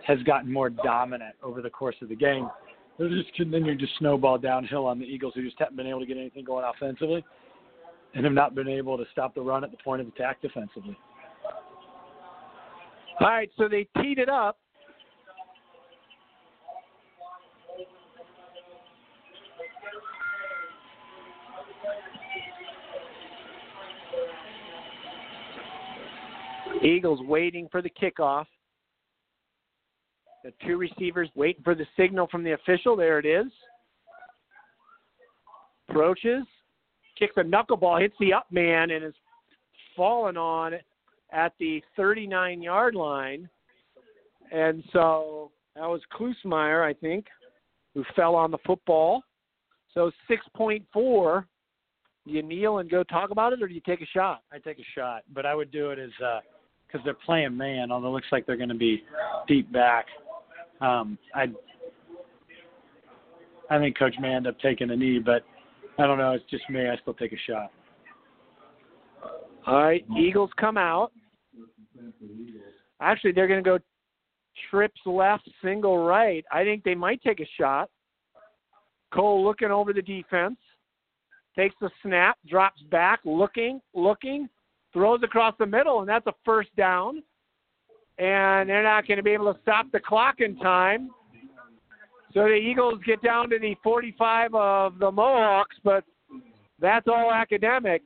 has 0.06 0.23
gotten 0.23 0.52
more 0.52 0.70
dominant 0.70 1.35
over 1.43 1.60
the 1.60 1.70
course 1.70 1.97
of 2.02 2.09
the 2.09 2.16
game. 2.16 2.48
They're 2.98 3.09
just 3.09 3.32
continuing 3.35 3.78
to 3.78 3.86
snowball 3.98 4.39
downhill 4.39 4.86
on 4.86 4.98
the 4.98 5.05
Eagles, 5.05 5.35
who 5.35 5.44
just 5.44 5.59
haven't 5.59 5.77
been 5.77 5.86
able 5.86 6.01
to 6.01 6.06
get 6.06 6.16
anything 6.16 6.44
going 6.44 6.65
offensively, 6.65 7.24
and 8.15 8.24
have 8.24 8.35
not 8.35 8.55
been 8.55 8.69
able 8.69 8.97
to 8.98 9.05
stop 9.12 9.35
the 9.35 9.40
run 9.40 9.62
at 9.62 9.70
the 9.70 9.77
point 9.85 10.01
of 10.01 10.09
attack 10.09 10.43
defensively. 10.43 10.97
All 13.20 13.27
right, 13.27 13.51
so 13.57 13.69
they 13.69 13.89
teed 14.01 14.19
it 14.19 14.28
up. 14.28 14.59
Eagles 26.82 27.20
waiting 27.27 27.69
for 27.73 27.82
the 27.82 27.90
kickoff. 27.90 28.47
The 30.45 30.53
two 30.65 30.77
receivers 30.77 31.28
waiting 31.35 31.62
for 31.65 31.74
the 31.74 31.86
signal 31.97 32.28
from 32.31 32.45
the 32.45 32.53
official. 32.53 32.97
There 32.97 33.19
it 33.19 33.27
is. 33.27 33.51
Approaches, 35.89 36.45
kicks 37.19 37.35
a 37.36 37.43
knuckleball, 37.43 38.01
hits 38.01 38.15
the 38.20 38.32
up 38.32 38.47
man, 38.53 38.90
and 38.90 39.05
is 39.05 39.15
fallen 39.97 40.36
on 40.36 40.74
at 41.33 41.53
the 41.59 41.83
39 41.97 42.63
yard 42.63 42.95
line. 42.95 43.49
And 44.51 44.83
so 44.93 45.51
that 45.75 45.87
was 45.87 46.01
Klusmeyer, 46.13 46.83
I 46.83 46.95
think, 46.95 47.27
who 47.95 48.05
fell 48.17 48.35
on 48.35 48.51
the 48.51 48.59
football. 48.67 49.23
So 49.95 50.11
6.4. 50.31 51.45
Do 52.27 52.33
you 52.35 52.43
kneel 52.43 52.79
and 52.79 52.91
go 52.91 53.03
talk 53.05 53.31
about 53.31 53.53
it, 53.53 53.63
or 53.63 53.69
do 53.69 53.75
you 53.75 53.81
take 53.81 54.03
a 54.03 54.07
shot? 54.07 54.43
I 54.53 54.59
take 54.59 54.79
a 54.79 54.85
shot, 54.95 55.23
but 55.33 55.47
I 55.47 55.55
would 55.55 55.71
do 55.71 55.91
it 55.91 55.99
as 55.99 56.11
because 56.19 57.01
uh, 57.01 57.05
they're 57.05 57.15
playing 57.15 57.57
man, 57.57 57.91
although 57.91 58.09
it 58.09 58.13
looks 58.13 58.27
like 58.31 58.47
they're 58.47 58.57
going 58.57 58.69
to 58.69 58.75
be 58.75 59.03
deep 59.47 59.73
back. 59.73 60.07
Um, 60.81 61.19
I 61.35 61.47
I 63.71 63.79
think 63.79 63.99
Coach 63.99 64.15
may 64.21 64.35
end 64.35 64.47
up 64.47 64.59
taking 64.61 64.91
a 64.91 64.97
knee, 64.97 65.19
but 65.19 65.43
I 65.99 66.07
don't 66.07 66.19
know. 66.19 66.33
It's 66.33 66.45
just 66.51 66.69
me. 66.71 66.89
I 66.89 66.97
still 67.01 67.15
take 67.15 67.33
a 67.33 67.39
shot. 67.47 67.71
All 69.69 69.82
right, 69.82 70.03
Eagles 70.19 70.49
come 70.59 70.78
out. 70.78 71.12
Actually, 73.03 73.32
they're 73.32 73.47
going 73.47 73.62
to 73.62 73.70
go 73.70 73.78
trips 74.70 74.99
left, 75.05 75.47
single 75.62 76.07
right. 76.07 76.43
I 76.51 76.65
think 76.65 76.85
they 76.85 76.95
might 76.95 77.23
take 77.23 77.40
a 77.40 77.49
shot. 77.61 77.90
Cole 79.12 79.45
looking 79.45 79.70
over 79.70 79.93
the 79.93 80.01
defense, 80.01 80.57
takes 81.55 81.74
the 81.82 81.90
snap, 82.03 82.39
drops 82.49 82.81
back, 82.90 83.20
looking, 83.27 83.78
looking, 83.93 84.49
throws 84.95 85.20
across 85.23 85.55
the 85.59 85.66
middle, 85.66 86.01
and 86.01 86.09
that's 86.09 86.27
a 86.27 86.35
first 86.47 86.74
down. 86.74 87.23
And 88.16 88.70
they're 88.70 88.82
not 88.82 89.07
going 89.07 89.19
to 89.19 89.23
be 89.23 89.32
able 89.32 89.53
to 89.53 89.61
stop 89.61 89.85
the 89.93 90.01
clock 90.01 90.36
in 90.40 90.57
time. 90.57 91.11
So 92.32 92.45
the 92.45 92.55
Eagles 92.55 93.01
get 93.05 93.23
down 93.23 93.51
to 93.51 93.59
the 93.59 93.77
45 93.85 94.55
of 94.55 94.99
the 94.99 95.12
Mohawks, 95.12 95.77
but 95.85 96.05
that's 96.81 97.07
all 97.07 97.31
academic 97.35 98.01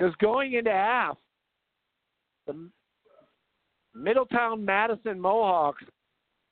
because 0.00 0.14
going 0.16 0.54
into 0.54 0.70
half, 0.70 1.18
the 2.46 2.70
Middletown 3.94 4.64
Madison 4.64 5.20
Mohawks 5.20 5.82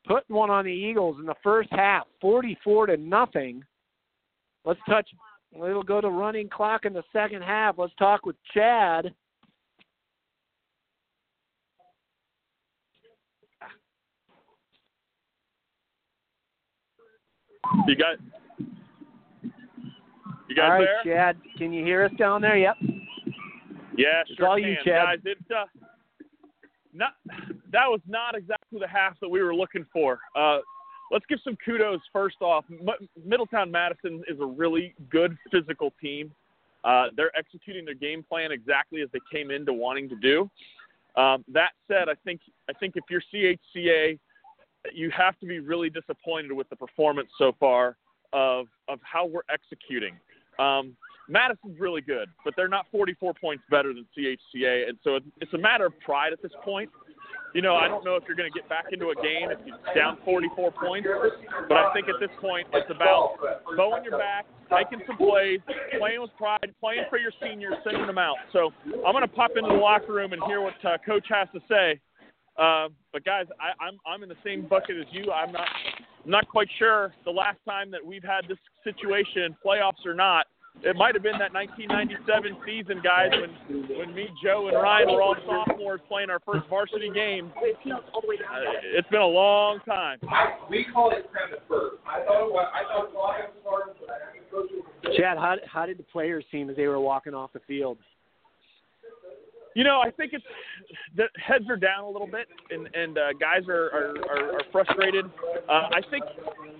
putting 0.07 0.37
one 0.37 0.51
on 0.51 0.67
the 0.67 0.71
Eagles 0.71 1.17
in 1.19 1.25
the 1.25 1.35
first 1.43 1.71
half, 1.73 2.07
44 2.21 2.87
to 2.87 2.97
nothing. 2.99 3.63
Let's 4.65 4.81
touch. 4.89 5.09
It'll 5.55 5.83
go 5.83 6.01
to 6.03 6.11
running 6.11 6.49
clock 6.51 6.85
in 6.85 6.93
the 6.93 7.03
second 7.11 7.43
half. 7.43 7.77
Let's 7.79 7.95
talk 7.99 8.27
with 8.27 8.37
Chad. 8.53 9.15
You 17.87 17.97
got 17.97 18.17
you 20.49 20.55
guys 20.55 20.65
all 20.65 20.71
right, 20.71 20.87
there? 21.05 21.17
Chad. 21.17 21.37
Can 21.57 21.73
you 21.73 21.85
hear 21.85 22.05
us 22.05 22.13
down 22.19 22.41
there? 22.41 22.57
Yep. 22.57 22.77
Yeah, 23.99 24.23
It's 24.27 24.37
sure 24.37 24.49
all 24.49 24.57
can. 24.57 24.69
you, 24.69 24.77
Chad. 24.85 24.85
Guys, 24.85 25.19
it, 25.25 25.39
uh, 25.55 25.65
not 26.93 27.15
that 27.73 27.87
was 27.87 28.01
not 28.07 28.35
exactly 28.35 28.79
the 28.81 28.89
half 28.89 29.19
that 29.21 29.29
we 29.29 29.43
were 29.43 29.55
looking 29.55 29.85
for. 29.93 30.21
Uh, 30.35 30.59
let's 31.11 31.27
give 31.29 31.39
some 31.43 31.57
kudos 31.65 32.01
first 32.13 32.37
off. 32.41 32.65
M- 32.71 33.09
Middletown 33.25 33.71
Madison 33.71 34.23
is 34.29 34.39
a 34.41 34.47
really 34.47 34.95
good 35.11 35.37
physical 35.51 35.93
team. 36.01 36.33
Uh, 36.85 37.07
they're 37.17 37.37
executing 37.37 37.85
their 37.85 37.95
game 37.95 38.23
plan 38.23 38.53
exactly 38.53 39.03
as 39.03 39.09
they 39.13 39.19
came 39.31 39.51
into 39.51 39.73
wanting 39.73 40.09
to 40.09 40.17
do. 40.17 40.49
Um, 41.21 41.45
that 41.53 41.71
said, 41.89 42.09
I 42.09 42.15
think 42.25 42.41
I 42.71 42.73
think 42.75 42.95
if 42.97 43.05
you're 43.11 43.23
CHCA, 43.35 44.19
you 44.95 45.11
have 45.11 45.39
to 45.41 45.47
be 45.47 45.59
really 45.59 45.91
disappointed 45.91 46.53
with 46.53 46.69
the 46.71 46.77
performance 46.77 47.29
so 47.37 47.55
far 47.59 47.97
of 48.33 48.67
of 48.89 49.01
how 49.03 49.27
we're 49.27 49.43
executing. 49.53 50.15
Um, 50.59 50.97
Madison's 51.29 51.79
really 51.79 52.01
good, 52.01 52.29
but 52.45 52.55
they're 52.57 52.69
not 52.69 52.87
44 52.91 53.35
points 53.35 53.63
better 53.71 53.93
than 53.93 54.07
CHCA, 54.17 54.89
and 54.89 54.99
so 55.05 55.19
it's 55.41 55.53
a 55.53 55.59
matter 55.59 55.87
of 55.87 55.99
pride 56.01 56.33
at 56.33 56.43
this 56.43 56.53
point. 56.65 56.91
You 57.55 57.63
know, 57.63 57.77
I 57.77 57.89
don't 57.89 58.05
know 58.05 58.17
if 58.17 58.25
you're 58.27 58.37
going 58.37 58.51
to 58.51 58.57
get 58.57 58.69
back 58.69 58.87
into 58.93 59.09
a 59.09 59.15
game 59.17 59.49
if 59.51 59.59
you're 59.65 59.95
down 59.95 60.19
44 60.25 60.73
points, 60.73 61.09
but 61.69 61.77
I 61.77 61.93
think 61.95 62.09
at 62.09 62.21
this 62.21 62.31
point 62.41 62.67
it's 62.73 62.91
about 62.91 63.37
bowing 63.77 64.05
your 64.05 64.19
back, 64.19 64.45
making 64.71 65.01
some 65.07 65.17
plays, 65.17 65.61
playing 65.99 66.21
with 66.21 66.31
pride, 66.37 66.75
playing 66.81 67.05
for 67.09 67.19
your 67.19 67.33
seniors, 67.43 67.75
sending 67.85 68.07
them 68.07 68.19
out. 68.19 68.37
So 68.53 68.71
I'm 68.85 69.13
going 69.13 69.23
to 69.23 69.33
pop 69.33 69.53
into 69.57 69.69
the 69.69 69.81
locker 69.81 70.13
room 70.13 70.33
and 70.33 70.43
hear 70.47 70.61
what 70.61 70.75
uh, 70.85 70.99
coach 71.05 71.25
has 71.31 71.49
to 71.55 71.61
say. 71.69 72.01
Uh, 72.59 72.89
but 73.13 73.25
guys, 73.25 73.47
I, 73.61 73.73
I'm 73.83 73.99
I'm 74.05 74.23
in 74.25 74.29
the 74.29 74.41
same 74.45 74.67
bucket 74.67 74.97
as 74.99 75.07
you. 75.13 75.31
I'm 75.31 75.53
not 75.53 75.69
I'm 76.25 76.31
not 76.31 76.49
quite 76.49 76.69
sure 76.79 77.15
the 77.25 77.31
last 77.31 77.59
time 77.65 77.91
that 77.93 78.05
we've 78.05 78.25
had 78.25 78.43
this 78.49 78.59
situation, 78.83 79.57
playoffs 79.65 80.05
or 80.05 80.13
not. 80.13 80.47
It 80.83 80.97
might 80.97 81.15
have 81.15 81.23
been 81.23 81.39
that 81.39 81.53
1997 81.53 82.57
season, 82.65 83.03
guys, 83.03 83.31
when 83.35 83.51
when 83.99 84.15
me, 84.15 84.29
Joe, 84.43 84.69
and 84.69 84.77
Ryan 84.77 85.09
were 85.13 85.23
all 85.23 85.37
sophomores 85.45 86.01
playing 86.09 86.31
our 86.31 86.41
first 86.41 86.69
varsity 86.69 87.11
game. 87.11 87.53
Uh, 87.57 87.67
it's 88.95 89.09
been 89.09 89.21
a 89.21 89.27
long 89.27 89.81
time. 89.85 90.19
I, 90.29 90.55
We 90.71 90.87
call 90.93 91.11
it 91.11 91.31
premise 91.33 91.59
first. 91.69 91.97
I 92.07 92.25
thought 92.25 92.47
it 92.47 92.53
was, 92.53 92.73
I 92.73 92.83
thought 92.95 93.13
Claudia 93.13 93.51
was 93.65 93.95
part 94.53 95.17
Chad, 95.17 95.39
how 95.39 95.57
how 95.67 95.87
did 95.87 95.99
the 95.99 96.05
players 96.05 96.45
seem 96.53 96.71
as 96.71 96.77
they 96.77 96.87
were 96.87 97.01
walking 97.01 97.35
off 97.35 97.53
the 97.53 97.61
field? 97.67 97.99
You 99.75 99.85
know, 99.85 100.01
I 100.01 100.11
think 100.11 100.33
it's 100.33 100.45
the 101.17 101.29
heads 101.37 101.65
are 101.69 101.77
down 101.77 102.05
a 102.05 102.11
little 102.11 102.27
bit, 102.27 102.49
and 102.71 102.89
and 102.95 103.19
uh, 103.19 103.33
guys 103.39 103.69
are 103.69 103.91
are, 103.93 104.15
are, 104.31 104.53
are 104.57 104.65
frustrated. 104.73 105.27
Uh, 105.69 105.89
I 105.93 106.01
think 106.11 106.25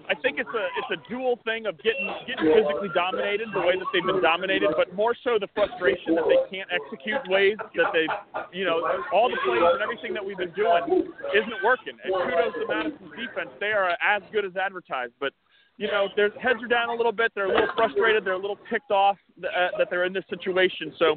I 0.09 0.15
think 0.25 0.39
it's 0.41 0.51
a 0.51 0.65
it's 0.81 0.93
a 0.97 1.09
dual 1.09 1.39
thing 1.45 1.67
of 1.67 1.77
getting 1.83 2.09
getting 2.27 2.49
physically 2.49 2.89
dominated 2.95 3.49
the 3.53 3.61
way 3.61 3.79
that 3.79 3.87
they've 3.93 4.05
been 4.05 4.23
dominated, 4.23 4.71
but 4.77 4.95
more 4.95 5.15
so 5.23 5.37
the 5.39 5.49
frustration 5.55 6.17
that 6.17 6.25
they 6.27 6.41
can't 6.49 6.69
execute 6.73 7.21
ways 7.29 7.57
that 7.77 7.93
they, 7.93 8.09
you 8.57 8.65
know, 8.65 8.81
all 9.13 9.29
the 9.29 9.39
plays 9.45 9.63
and 9.63 9.83
everything 9.83 10.15
that 10.15 10.25
we've 10.25 10.41
been 10.41 10.55
doing 10.57 11.13
isn't 11.37 11.59
working. 11.63 11.95
And 12.03 12.11
kudos 12.11 12.57
to 12.57 12.67
Madison's 12.67 13.13
defense; 13.15 13.53
they 13.61 13.77
are 13.77 13.93
as 14.01 14.23
good 14.33 14.45
as 14.45 14.57
advertised, 14.57 15.13
but 15.21 15.37
you 15.79 15.87
know, 15.87 16.09
their 16.17 16.31
heads 16.31 16.59
are 16.61 16.67
down 16.67 16.89
a 16.89 16.95
little 16.95 17.13
bit. 17.13 17.31
They're 17.37 17.47
a 17.47 17.55
little 17.55 17.69
frustrated. 17.77 18.25
They're 18.25 18.33
a 18.33 18.39
little 18.39 18.59
ticked 18.69 18.91
off 18.91 19.17
that, 19.41 19.49
uh, 19.49 19.79
that 19.79 19.87
they're 19.89 20.05
in 20.05 20.13
this 20.13 20.25
situation. 20.29 20.93
So 20.99 21.17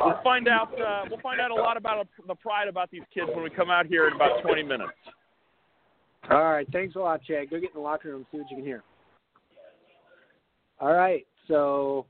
we'll 0.00 0.18
find 0.24 0.48
out. 0.48 0.72
Uh, 0.72 1.04
we'll 1.10 1.20
find 1.20 1.40
out 1.40 1.50
a 1.50 1.54
lot 1.54 1.76
about 1.76 2.08
the 2.26 2.34
pride 2.34 2.68
about 2.68 2.90
these 2.90 3.02
kids 3.12 3.28
when 3.34 3.44
we 3.44 3.50
come 3.50 3.70
out 3.70 3.86
here 3.86 4.08
in 4.08 4.14
about 4.14 4.42
20 4.42 4.62
minutes. 4.62 4.92
All 6.30 6.42
right. 6.42 6.66
Thanks 6.72 6.96
a 6.96 6.98
lot, 6.98 7.20
Chad. 7.22 7.50
Go 7.50 7.60
get 7.60 7.70
in 7.70 7.74
the 7.74 7.80
locker 7.80 8.08
room 8.08 8.26
see 8.32 8.38
what 8.38 8.50
you 8.50 8.56
can 8.56 8.64
hear. 8.64 8.82
All 10.80 10.94
right. 10.94 11.26
So 11.46 12.06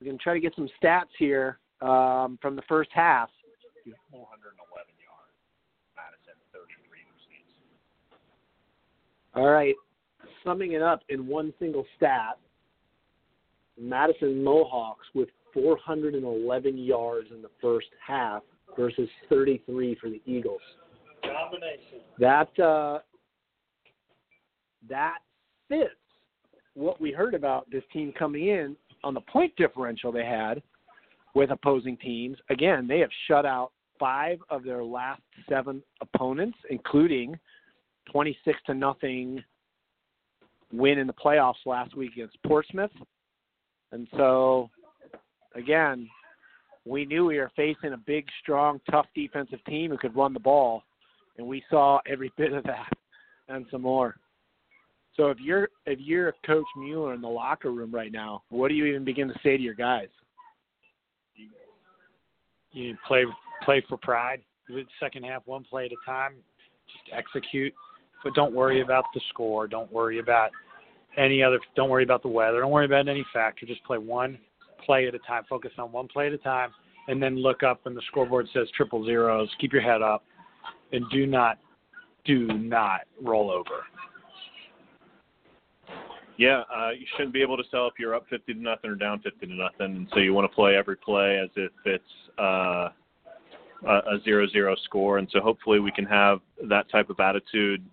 we're 0.00 0.06
going 0.06 0.18
to 0.18 0.22
try 0.22 0.34
to 0.34 0.40
get 0.40 0.54
some 0.56 0.68
stats 0.82 1.08
here 1.18 1.58
um, 1.80 2.38
from 2.42 2.54
the 2.54 2.62
first 2.68 2.90
half. 2.92 3.30
411 4.12 4.60
yards. 5.00 5.32
Madison 5.96 6.36
33 6.52 7.00
receipts. 7.16 7.56
All 9.34 9.48
right. 9.48 9.74
Summing 10.48 10.72
it 10.72 10.80
up 10.80 11.02
in 11.10 11.26
one 11.26 11.52
single 11.58 11.84
stat, 11.98 12.38
Madison 13.78 14.42
Mohawks 14.42 15.06
with 15.14 15.28
411 15.52 16.78
yards 16.78 17.28
in 17.30 17.42
the 17.42 17.50
first 17.60 17.88
half 18.04 18.42
versus 18.74 19.10
33 19.28 19.98
for 20.00 20.08
the 20.08 20.22
Eagles. 20.24 20.62
Combination. 21.22 22.00
That 22.18 22.58
uh, 22.58 23.00
that 24.88 25.18
fits 25.68 25.90
what 26.72 26.98
we 26.98 27.12
heard 27.12 27.34
about 27.34 27.70
this 27.70 27.82
team 27.92 28.14
coming 28.18 28.48
in 28.48 28.74
on 29.04 29.12
the 29.12 29.20
point 29.20 29.54
differential 29.56 30.10
they 30.10 30.24
had 30.24 30.62
with 31.34 31.50
opposing 31.50 31.98
teams. 31.98 32.38
Again, 32.48 32.88
they 32.88 33.00
have 33.00 33.10
shut 33.26 33.44
out 33.44 33.72
five 34.00 34.38
of 34.48 34.64
their 34.64 34.82
last 34.82 35.20
seven 35.46 35.82
opponents, 36.00 36.56
including 36.70 37.38
26 38.10 38.58
to 38.64 38.72
nothing 38.72 39.44
win 40.72 40.98
in 40.98 41.06
the 41.06 41.12
playoffs 41.12 41.66
last 41.66 41.96
week 41.96 42.12
against 42.12 42.42
Portsmouth. 42.46 42.90
And 43.92 44.06
so, 44.16 44.68
again, 45.54 46.08
we 46.84 47.04
knew 47.04 47.26
we 47.26 47.38
were 47.38 47.50
facing 47.56 47.92
a 47.92 47.98
big, 47.98 48.26
strong, 48.42 48.80
tough 48.90 49.06
defensive 49.14 49.62
team 49.66 49.90
who 49.90 49.98
could 49.98 50.16
run 50.16 50.32
the 50.32 50.40
ball, 50.40 50.82
and 51.36 51.46
we 51.46 51.62
saw 51.70 52.00
every 52.06 52.32
bit 52.38 52.52
of 52.52 52.64
that 52.64 52.90
and 53.48 53.66
some 53.70 53.82
more. 53.82 54.16
So 55.16 55.30
if 55.30 55.38
you're 55.40 55.68
if 55.84 55.98
you're 55.98 56.32
Coach 56.46 56.66
Mueller 56.76 57.12
in 57.12 57.20
the 57.20 57.28
locker 57.28 57.72
room 57.72 57.90
right 57.90 58.12
now, 58.12 58.44
what 58.50 58.68
do 58.68 58.74
you 58.74 58.84
even 58.84 59.04
begin 59.04 59.26
to 59.26 59.34
say 59.42 59.56
to 59.56 59.62
your 59.62 59.74
guys? 59.74 60.06
You 62.72 62.96
play 63.06 63.24
play 63.64 63.82
for 63.88 63.96
pride. 63.96 64.42
Second 65.00 65.24
half, 65.24 65.42
one 65.46 65.64
play 65.64 65.86
at 65.86 65.92
a 65.92 65.96
time. 66.06 66.34
Just 66.86 67.16
execute, 67.16 67.72
but 68.24 68.34
don't 68.34 68.54
worry 68.54 68.80
about 68.80 69.04
the 69.14 69.20
score. 69.28 69.66
Don't 69.66 69.90
worry 69.92 70.18
about 70.18 70.50
any 71.16 71.42
other. 71.42 71.58
Don't 71.76 71.90
worry 71.90 72.04
about 72.04 72.22
the 72.22 72.28
weather. 72.28 72.60
Don't 72.60 72.70
worry 72.70 72.86
about 72.86 73.08
any 73.08 73.24
factor. 73.32 73.66
Just 73.66 73.82
play 73.84 73.98
one 73.98 74.38
play 74.84 75.06
at 75.06 75.14
a 75.14 75.18
time. 75.20 75.42
Focus 75.48 75.72
on 75.78 75.92
one 75.92 76.08
play 76.08 76.28
at 76.28 76.32
a 76.32 76.38
time, 76.38 76.70
and 77.08 77.22
then 77.22 77.36
look 77.36 77.62
up 77.62 77.80
when 77.84 77.94
the 77.94 78.02
scoreboard 78.08 78.46
says 78.52 78.68
triple 78.76 79.04
zeros. 79.04 79.48
Keep 79.60 79.72
your 79.72 79.82
head 79.82 80.02
up, 80.02 80.24
and 80.92 81.04
do 81.10 81.26
not, 81.26 81.58
do 82.24 82.46
not 82.46 83.02
roll 83.22 83.50
over. 83.50 83.84
Yeah, 86.36 86.62
uh, 86.72 86.90
you 86.90 87.04
shouldn't 87.16 87.32
be 87.32 87.42
able 87.42 87.56
to 87.56 87.64
sell 87.68 87.88
if 87.88 87.94
you're 87.98 88.14
up 88.14 88.24
fifty 88.30 88.54
to 88.54 88.60
nothing 88.60 88.90
or 88.90 88.94
down 88.94 89.20
fifty 89.20 89.46
to 89.46 89.54
nothing, 89.54 89.96
and 89.96 90.08
so 90.12 90.20
you 90.20 90.32
want 90.32 90.48
to 90.48 90.54
play 90.54 90.76
every 90.76 90.96
play 90.96 91.38
as 91.42 91.50
if 91.56 91.72
it's 91.84 92.04
uh, 92.38 92.90
a 93.86 94.18
zero 94.22 94.46
zero 94.48 94.76
score, 94.84 95.18
and 95.18 95.28
so 95.32 95.40
hopefully 95.40 95.80
we 95.80 95.90
can 95.90 96.04
have 96.04 96.38
that 96.68 96.88
type 96.90 97.10
of 97.10 97.18
attitude 97.18 97.84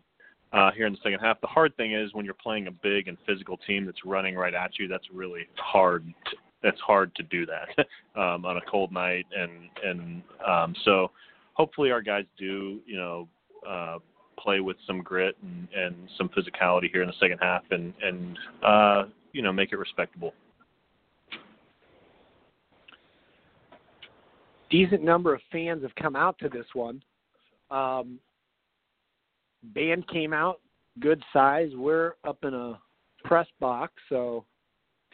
uh, 0.55 0.71
here 0.71 0.87
in 0.87 0.93
the 0.93 0.99
second 1.03 1.19
half. 1.19 1.39
The 1.41 1.47
hard 1.47 1.75
thing 1.75 1.93
is 1.93 2.13
when 2.13 2.23
you're 2.25 2.33
playing 2.33 2.67
a 2.67 2.71
big 2.71 3.07
and 3.07 3.17
physical 3.27 3.57
team 3.57 3.85
that's 3.85 4.05
running 4.05 4.35
right 4.35 4.53
at 4.53 4.79
you. 4.79 4.87
That's 4.87 5.05
really 5.13 5.47
hard. 5.57 6.05
To, 6.05 6.37
that's 6.63 6.79
hard 6.79 7.13
to 7.15 7.23
do 7.23 7.45
that 7.45 7.85
um, 8.19 8.45
on 8.45 8.57
a 8.57 8.61
cold 8.61 8.91
night, 8.91 9.25
and 9.37 9.51
and 9.83 10.23
um, 10.47 10.75
so 10.85 11.11
hopefully 11.53 11.91
our 11.91 12.01
guys 12.01 12.23
do 12.39 12.79
you 12.85 12.95
know 12.95 13.27
uh, 13.67 13.97
play 14.39 14.61
with 14.61 14.77
some 14.87 15.01
grit 15.01 15.35
and, 15.43 15.67
and 15.75 15.95
some 16.17 16.29
physicality 16.29 16.89
here 16.91 17.01
in 17.01 17.07
the 17.07 17.15
second 17.19 17.37
half, 17.41 17.63
and 17.71 17.93
and 18.01 18.37
uh, 18.63 19.03
you 19.33 19.41
know 19.41 19.51
make 19.51 19.73
it 19.73 19.77
respectable. 19.77 20.33
Decent 24.69 25.03
number 25.03 25.33
of 25.33 25.41
fans 25.51 25.83
have 25.83 25.93
come 25.95 26.15
out 26.15 26.39
to 26.39 26.49
this 26.49 26.65
one. 26.73 27.03
Um, 27.69 28.19
band 29.73 30.07
came 30.07 30.33
out, 30.33 30.61
good 30.99 31.21
size. 31.33 31.69
We're 31.75 32.13
up 32.27 32.37
in 32.43 32.53
a 32.53 32.79
press 33.23 33.47
box, 33.59 33.93
so 34.09 34.45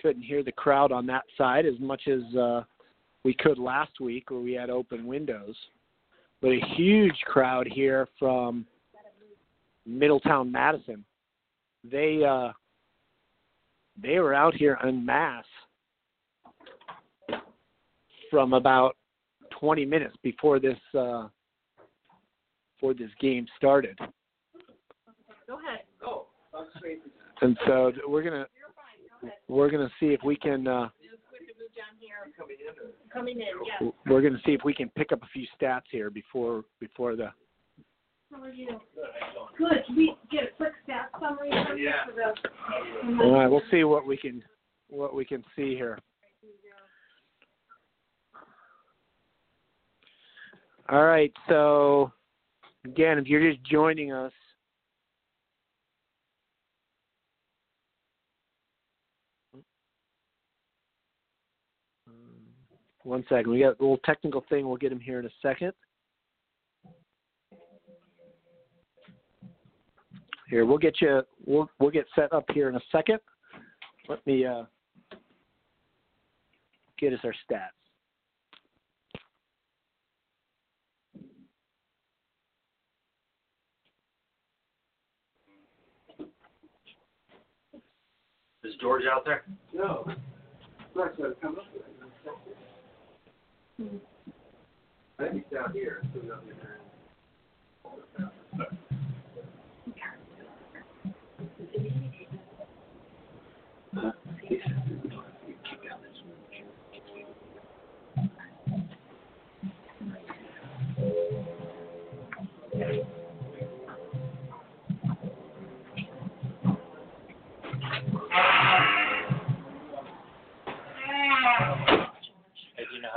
couldn't 0.02 0.24
hear 0.24 0.44
the 0.44 0.52
crowd 0.52 0.92
on 0.92 1.06
that 1.08 1.24
side 1.38 1.66
as 1.66 1.80
much 1.80 2.08
as 2.08 2.36
uh, 2.36 2.64
we 3.24 3.34
could 3.34 3.58
last 3.58 4.00
week, 4.00 4.30
where 4.32 4.40
we 4.40 4.54
had 4.54 4.70
open 4.70 5.06
windows. 5.06 5.56
But 6.42 6.50
a 6.50 6.60
huge 6.76 7.20
crowd 7.26 7.68
here 7.68 8.08
from 8.18 8.66
Middletown 9.86 10.52
Madison. 10.52 11.06
They 11.90 12.24
uh, 12.28 12.52
they 14.02 14.20
were 14.20 14.34
out 14.34 14.56
here 14.56 14.78
en 14.84 15.06
masse 15.06 15.46
from 18.30 18.54
about 18.54 18.96
20 19.60 19.86
minutes 19.86 20.16
before 20.24 20.60
this 20.60 20.78
uh, 20.98 21.28
before 22.76 22.94
this 22.94 23.12
game 23.20 23.46
started. 23.58 23.98
And 27.42 27.58
so 27.66 27.92
we're 28.08 28.24
gonna 28.24 28.48
we're 29.48 29.70
gonna 29.70 29.90
see 30.00 30.08
if 30.08 30.22
we 30.24 30.36
can 30.36 30.68
uh, 30.68 30.90
we're 34.08 34.22
gonna 34.22 34.42
see 34.46 34.54
if 34.54 34.62
we 34.64 34.74
can 34.74 34.90
pick 34.90 35.12
up 35.12 35.22
a 35.24 35.28
few 35.28 35.46
stats 35.60 35.82
here 35.92 36.10
before 36.10 36.64
before 36.80 37.16
the 37.16 37.30
How 38.32 38.44
are 38.44 38.50
you? 38.50 38.80
Good. 39.58 39.84
Can 39.86 39.96
we 39.96 40.16
get 40.32 40.44
a 40.44 40.48
quick 40.58 40.74
stat 40.84 41.10
summary 41.20 41.50
Yeah. 41.78 42.06
the? 42.16 43.24
All 43.24 43.34
right, 43.34 43.48
we'll 43.48 43.62
see 43.72 43.84
what 43.84 44.06
we 44.06 44.18
can 44.18 44.44
what 44.90 45.16
we 45.16 45.26
can 45.26 45.44
see 45.56 45.76
here. 45.76 45.98
All 50.90 51.06
right, 51.06 51.32
so 51.48 52.12
again, 52.86 53.18
if 53.18 53.28
you're 53.28 53.50
just 53.50 53.64
joining 53.66 54.12
us, 54.12 54.34
one 63.04 63.24
second. 63.30 63.52
We 63.52 63.60
got 63.60 63.80
a 63.80 63.82
little 63.82 64.00
technical 64.06 64.44
thing. 64.50 64.68
We'll 64.68 64.78
get 64.78 64.92
him 64.92 65.00
here 65.00 65.20
in 65.20 65.26
a 65.26 65.30
second. 65.42 65.74
Here, 70.50 70.66
we'll 70.66 70.78
get 70.78 71.00
you. 71.00 71.22
We'll 71.46 71.70
we'll 71.80 71.92
get 71.92 72.06
set 72.14 72.34
up 72.34 72.46
here 72.54 72.68
in 72.68 72.76
a 72.76 72.82
second. 72.92 73.20
Let 74.10 74.26
me 74.28 74.46
uh, 74.46 74.64
get 77.00 77.14
us 77.14 77.20
our 77.24 77.34
stats. 77.50 77.70
Is 88.64 88.74
George 88.80 89.04
out 89.12 89.26
there? 89.26 89.44
No. 89.74 90.06
Rex 90.94 91.16
come 91.42 91.56
up 91.58 91.66
it. 93.88 94.02
I 95.20 95.24
think 95.24 95.34
he's 95.36 95.58
down 95.58 95.74
here. 95.74 96.02
Still 96.12 96.24
down 96.24 96.42
here. 96.46 96.56
Hey, 104.50 104.62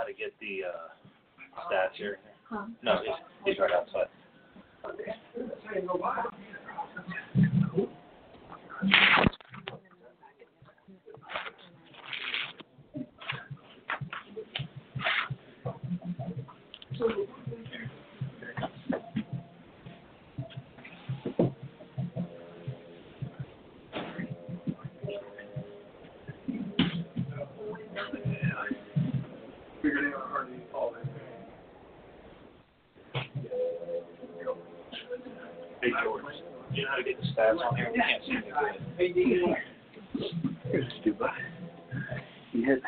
how 0.05 0.09
to 0.09 0.15
get 0.15 0.35
the 0.39 0.61
uh, 0.69 0.89
stats 1.73 1.97
here? 1.97 2.19
Huh? 2.51 2.67
No, 2.83 2.99
he's, 3.03 3.55
he's 3.55 3.59
right 3.59 3.71
outside. 3.73 4.09
Figured 29.83 30.15
out 30.15 30.23
hard 30.31 30.49
to 30.49 30.59
call 30.73 30.95
that. 30.95 31.05
Hey, 35.83 35.91
George. 36.03 36.25
Do 36.25 36.81
you 36.81 36.84
know 36.84 36.84
how 36.95 37.03
to 37.03 37.09
get 37.09 37.21
the 37.21 37.27
stats 37.29 37.59
on 37.65 37.77
here? 37.77 37.91
We 37.93 37.99
can't 37.99 38.23
see 38.25 38.33
anything. 38.37 39.55
You 42.53 42.71
had 42.71 42.81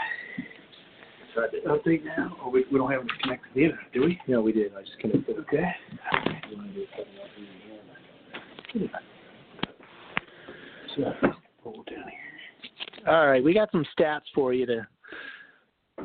tried 1.35 1.49
to 1.49 1.59
update 1.69 2.05
now, 2.05 2.37
or 2.45 2.51
we, 2.51 2.65
we 2.71 2.79
don't 2.79 2.91
have 2.91 3.03
it 3.03 3.11
connected 3.23 3.49
to 3.49 3.55
the 3.55 3.65
internet, 3.65 3.93
do 3.93 4.01
we? 4.03 4.21
No, 4.29 4.41
we 4.41 4.53
did. 4.53 4.73
I 4.75 4.83
just 4.83 4.99
connected. 5.01 5.37
Okay. 5.39 5.75
So, 10.97 11.13
pull 11.63 11.85
down 11.85 12.05
here. 12.05 13.09
All 13.09 13.27
right, 13.27 13.43
we 13.43 13.55
got 13.55 13.71
some 13.73 13.85
stats 13.99 14.23
for 14.35 14.53
you 14.53 14.67
to 14.67 14.87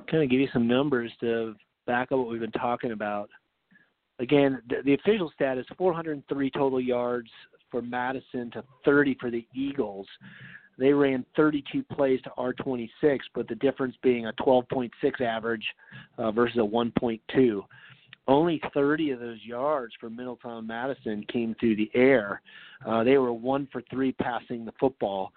kind 0.09 0.23
of 0.23 0.29
give 0.29 0.39
you 0.39 0.47
some 0.53 0.67
numbers 0.67 1.11
to 1.19 1.55
back 1.85 2.11
up 2.11 2.19
what 2.19 2.29
we've 2.29 2.39
been 2.39 2.51
talking 2.51 2.91
about. 2.91 3.29
Again, 4.19 4.61
the, 4.69 4.77
the 4.85 4.93
official 4.93 5.31
stat 5.33 5.57
is 5.57 5.65
403 5.77 6.51
total 6.51 6.79
yards 6.79 7.29
for 7.71 7.81
Madison 7.81 8.51
to 8.51 8.63
30 8.85 9.17
for 9.19 9.31
the 9.31 9.47
Eagles. 9.55 10.07
They 10.77 10.93
ran 10.93 11.25
32 11.35 11.83
plays 11.83 12.21
to 12.23 12.31
R26, 12.37 13.19
but 13.33 13.47
the 13.47 13.55
difference 13.55 13.95
being 14.01 14.27
a 14.27 14.33
12.6 14.33 14.89
average 15.21 15.65
uh, 16.17 16.31
versus 16.31 16.57
a 16.57 16.59
1.2. 16.59 17.61
Only 18.27 18.61
30 18.73 19.11
of 19.11 19.19
those 19.19 19.43
yards 19.43 19.93
for 19.99 20.09
Middletown 20.09 20.65
Madison 20.67 21.25
came 21.31 21.55
through 21.59 21.75
the 21.75 21.91
air. 21.93 22.41
Uh, 22.85 23.03
they 23.03 23.17
were 23.17 23.33
one 23.33 23.67
for 23.71 23.81
three 23.89 24.11
passing 24.13 24.63
the 24.65 24.73
football. 24.79 25.33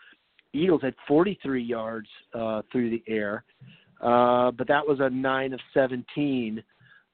Eagles 0.52 0.82
had 0.82 0.94
43 1.08 1.62
yards 1.62 2.08
uh, 2.34 2.62
through 2.70 2.90
the 2.90 3.02
air. 3.08 3.44
uh, 4.00 4.50
but 4.52 4.68
that 4.68 4.86
was 4.86 5.00
a 5.00 5.10
nine 5.10 5.52
of 5.52 5.60
17 5.72 6.62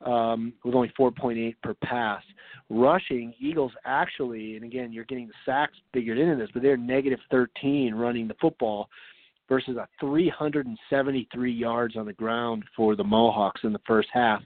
um, 0.05 0.53
with 0.65 0.75
only 0.75 0.93
4.8 0.99 1.55
per 1.63 1.75
pass. 1.75 2.23
Rushing, 2.69 3.35
Eagles 3.41 3.73
actually, 3.85 4.57
and 4.57 4.65
again, 4.65 4.93
you're 4.93 5.05
getting 5.05 5.27
the 5.27 5.35
sacks 5.45 5.77
figured 5.93 6.19
into 6.19 6.37
this, 6.37 6.51
but 6.53 6.63
they're 6.63 6.77
negative 6.77 7.19
13 7.31 7.95
running 7.95 8.29
the 8.29 8.37
football 8.41 8.89
versus 9.49 9.77
a 9.77 9.89
373 9.99 11.53
yards 11.53 11.97
on 11.97 12.07
the 12.07 12.13
ground 12.13 12.65
for 12.77 12.95
the 12.95 13.05
Mohawks 13.05 13.63
in 13.65 13.73
the 13.73 13.81
first 13.87 14.09
half. 14.13 14.43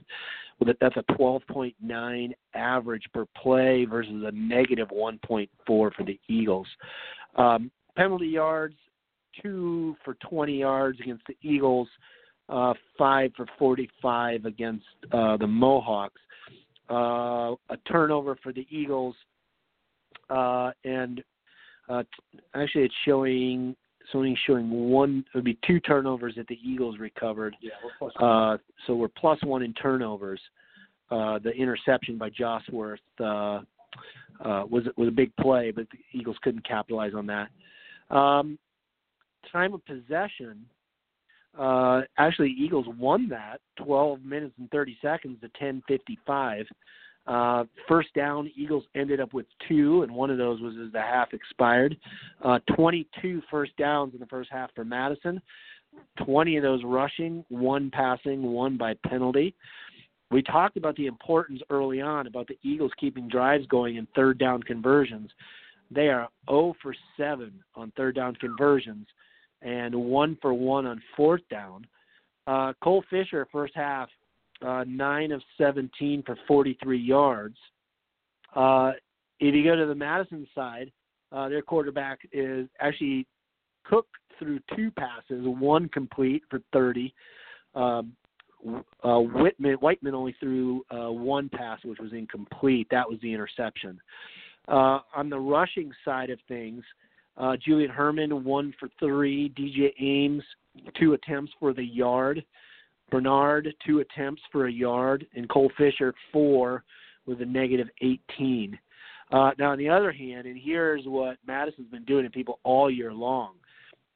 That's 0.59 0.97
a 0.97 1.03
12.9 1.13 2.31
average 2.55 3.03
per 3.13 3.25
play 3.37 3.85
versus 3.85 4.23
a 4.25 4.31
negative 4.31 4.87
1.4 4.89 5.47
for 5.67 5.91
the 5.99 6.19
Eagles. 6.27 6.67
Um, 7.35 7.69
penalty 7.95 8.27
yards, 8.27 8.75
two 9.41 9.95
for 10.03 10.15
20 10.27 10.59
yards 10.59 10.99
against 11.01 11.23
the 11.27 11.35
Eagles, 11.41 11.89
uh, 12.49 12.73
five 12.97 13.31
for 13.35 13.45
45 13.57 14.45
against 14.45 14.85
uh, 15.11 15.37
the 15.37 15.47
Mohawks. 15.47 16.21
Uh, 16.89 17.55
a 17.69 17.77
turnover 17.91 18.37
for 18.43 18.53
the 18.53 18.67
Eagles, 18.69 19.15
uh, 20.29 20.69
and 20.83 21.23
uh, 21.89 22.03
t- 22.03 22.39
actually 22.53 22.83
it's 22.83 22.93
showing 23.03 23.75
it's 24.01 24.11
only 24.13 24.37
showing 24.45 24.69
one. 24.69 25.25
It 25.33 25.37
would 25.37 25.43
be 25.43 25.57
two 25.65 25.79
turnovers 25.79 26.35
that 26.35 26.47
the 26.47 26.59
Eagles 26.63 26.99
recovered. 26.99 27.55
Yeah, 27.59 27.71
we're 27.83 27.91
plus 27.97 28.13
Uh, 28.19 28.57
so 28.85 28.93
we're 28.95 29.07
plus 29.07 29.39
one 29.43 29.63
in 29.63 29.73
turnovers. 29.73 30.39
Uh, 31.09 31.39
the 31.39 31.49
interception 31.51 32.19
by 32.19 32.29
Josworth 32.29 32.99
uh, 33.19 33.23
uh, 33.23 33.61
was 34.69 34.83
was 34.95 35.07
a 35.07 35.11
big 35.11 35.35
play, 35.37 35.71
but 35.71 35.87
the 35.89 35.97
Eagles 36.19 36.37
couldn't 36.43 36.67
capitalize 36.67 37.13
on 37.15 37.25
that. 37.25 37.49
Um, 38.15 38.59
time 39.51 39.73
of 39.73 39.83
possession. 39.85 40.65
Uh, 41.57 42.01
actually, 42.17 42.53
Eagles 42.57 42.85
won 42.97 43.29
that 43.29 43.61
12 43.77 44.23
minutes 44.23 44.53
and 44.59 44.69
30 44.71 44.97
seconds 45.01 45.39
to 45.41 45.49
10:55. 45.49 46.65
Uh, 47.27 47.63
first 47.87 48.13
down, 48.13 48.51
Eagles 48.55 48.83
ended 48.93 49.19
up 49.19 49.33
with 49.33 49.47
two, 49.67 50.03
and 50.03 50.11
one 50.13 50.29
of 50.29 50.37
those 50.37 50.61
was 50.61 50.75
as 50.77 50.91
the 50.91 51.01
half 51.01 51.33
expired. 51.33 51.97
Uh, 52.43 52.59
22 52.75 53.41
first 53.49 53.75
downs 53.77 54.13
in 54.13 54.19
the 54.19 54.27
first 54.27 54.51
half 54.51 54.71
for 54.75 54.85
Madison. 54.85 55.41
20 56.23 56.57
of 56.57 56.63
those 56.63 56.83
rushing, 56.83 57.43
one 57.49 57.89
passing, 57.89 58.43
one 58.43 58.77
by 58.77 58.93
penalty. 59.07 59.55
We 60.29 60.41
talked 60.41 60.77
about 60.77 60.95
the 60.97 61.07
importance 61.07 61.61
early 61.69 62.01
on 62.01 62.27
about 62.27 62.47
the 62.47 62.57
Eagles 62.63 62.91
keeping 62.99 63.27
drives 63.27 63.65
going 63.67 63.95
in 63.95 64.07
third 64.15 64.37
down 64.37 64.61
conversions. 64.61 65.31
They 65.89 66.09
are 66.09 66.27
0 66.49 66.75
for 66.81 66.93
7 67.17 67.51
on 67.75 67.91
third 67.95 68.15
down 68.15 68.35
conversions 68.35 69.07
and 69.61 69.93
1 69.95 70.37
for 70.41 70.53
1 70.53 70.85
on 70.85 71.01
fourth 71.15 71.41
down. 71.49 71.85
Uh, 72.47 72.73
Cole 72.83 73.03
Fisher, 73.09 73.47
first 73.51 73.73
half, 73.75 74.09
uh, 74.61 74.83
9 74.87 75.31
of 75.31 75.41
17 75.57 76.23
for 76.25 76.37
43 76.47 76.97
yards. 76.97 77.57
Uh, 78.55 78.91
if 79.39 79.53
you 79.53 79.63
go 79.63 79.75
to 79.75 79.85
the 79.85 79.95
Madison 79.95 80.47
side, 80.55 80.91
uh, 81.31 81.49
their 81.49 81.61
quarterback 81.61 82.19
is 82.31 82.67
actually 82.79 83.27
Cook 83.85 84.07
threw 84.39 84.59
two 84.75 84.91
passes, 84.91 85.45
one 85.45 85.89
complete 85.89 86.43
for 86.49 86.61
30. 86.73 87.13
Um, 87.75 88.13
uh, 89.03 89.19
Whitman 89.19 89.75
Whiteman 89.75 90.15
only 90.15 90.35
threw 90.39 90.83
uh, 90.89 91.11
one 91.11 91.49
pass, 91.49 91.79
which 91.83 91.99
was 91.99 92.13
incomplete. 92.13 92.87
That 92.89 93.07
was 93.07 93.19
the 93.21 93.31
interception. 93.31 93.99
On 94.67 95.29
the 95.29 95.39
rushing 95.39 95.91
side 96.03 96.31
of 96.31 96.39
things, 96.47 96.83
uh, 97.37 97.55
Julian 97.57 97.89
Herman 97.89 98.43
one 98.43 98.73
for 98.79 98.89
three. 98.99 99.49
DJ 99.49 99.93
Ames 99.99 100.43
two 100.99 101.13
attempts 101.13 101.51
for 101.59 101.73
the 101.73 101.83
yard. 101.83 102.43
Bernard 103.11 103.73
two 103.85 103.99
attempts 103.99 104.41
for 104.51 104.67
a 104.67 104.71
yard, 104.71 105.25
and 105.35 105.49
Cole 105.49 105.71
Fisher 105.77 106.13
four 106.31 106.83
with 107.25 107.41
a 107.41 107.45
negative 107.45 107.87
18. 108.01 108.77
Uh, 109.31 109.51
now, 109.57 109.71
on 109.71 109.77
the 109.77 109.89
other 109.89 110.11
hand, 110.11 110.45
and 110.45 110.59
here's 110.61 111.03
what 111.05 111.37
Madison's 111.47 111.89
been 111.89 112.05
doing 112.05 112.23
to 112.23 112.29
people 112.29 112.59
all 112.63 112.89
year 112.91 113.13
long. 113.13 113.53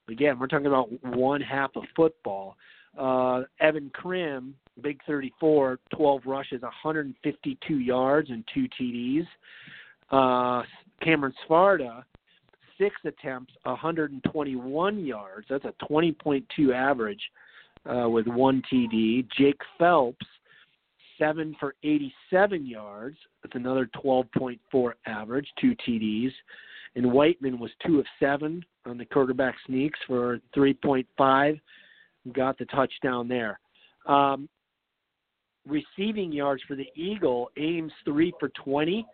Again, 0.08 0.40
we're 0.40 0.48
talking 0.48 0.68
about 0.68 0.90
one 1.04 1.42
half 1.42 1.72
of 1.76 1.84
football. 1.96 2.56
Uh, 2.98 3.44
Evan 3.60 3.90
Krim, 3.94 4.56
big 4.82 5.00
34, 5.08 5.80
12 5.96 6.22
rushes, 6.26 6.62
152 6.62 7.80
yards, 7.80 8.30
and 8.30 8.44
two 8.54 8.68
TDs. 8.80 9.28
Uh, 10.12 10.64
Cameron 11.02 11.34
Sparta, 11.46 12.04
six 12.80 12.96
attempts, 13.06 13.54
121 13.64 15.06
yards. 15.06 15.48
That's 15.50 15.66
a 15.66 15.74
20.2 15.86 16.74
average 16.74 17.22
uh, 17.90 18.10
with 18.10 18.28
one 18.28 18.64
TD. 18.72 19.28
Jake 19.38 19.60
Phelps, 19.78 20.26
seven 21.18 21.56
for 21.60 21.76
87 21.84 22.66
yards. 22.66 23.18
That's 23.44 23.56
another 23.56 23.90
12.4 24.04 24.92
average, 25.06 25.48
two 25.60 25.76
TDs. 25.88 26.32
And 26.96 27.12
Whiteman 27.12 27.60
was 27.60 27.70
two 27.86 28.00
of 28.00 28.06
seven 28.20 28.64
on 28.86 28.98
the 28.98 29.06
quarterback 29.06 29.56
sneaks 29.68 30.00
for 30.08 30.40
3.5. 30.56 31.60
Got 32.34 32.58
the 32.58 32.66
touchdown 32.66 33.28
there. 33.28 33.60
Um, 34.08 34.50
receiving 35.68 36.32
yards 36.32 36.64
for 36.68 36.76
the 36.76 36.88
Eagle, 36.96 37.50
Ames 37.58 37.92
three 38.06 38.34
for 38.40 38.50
20. 38.50 39.06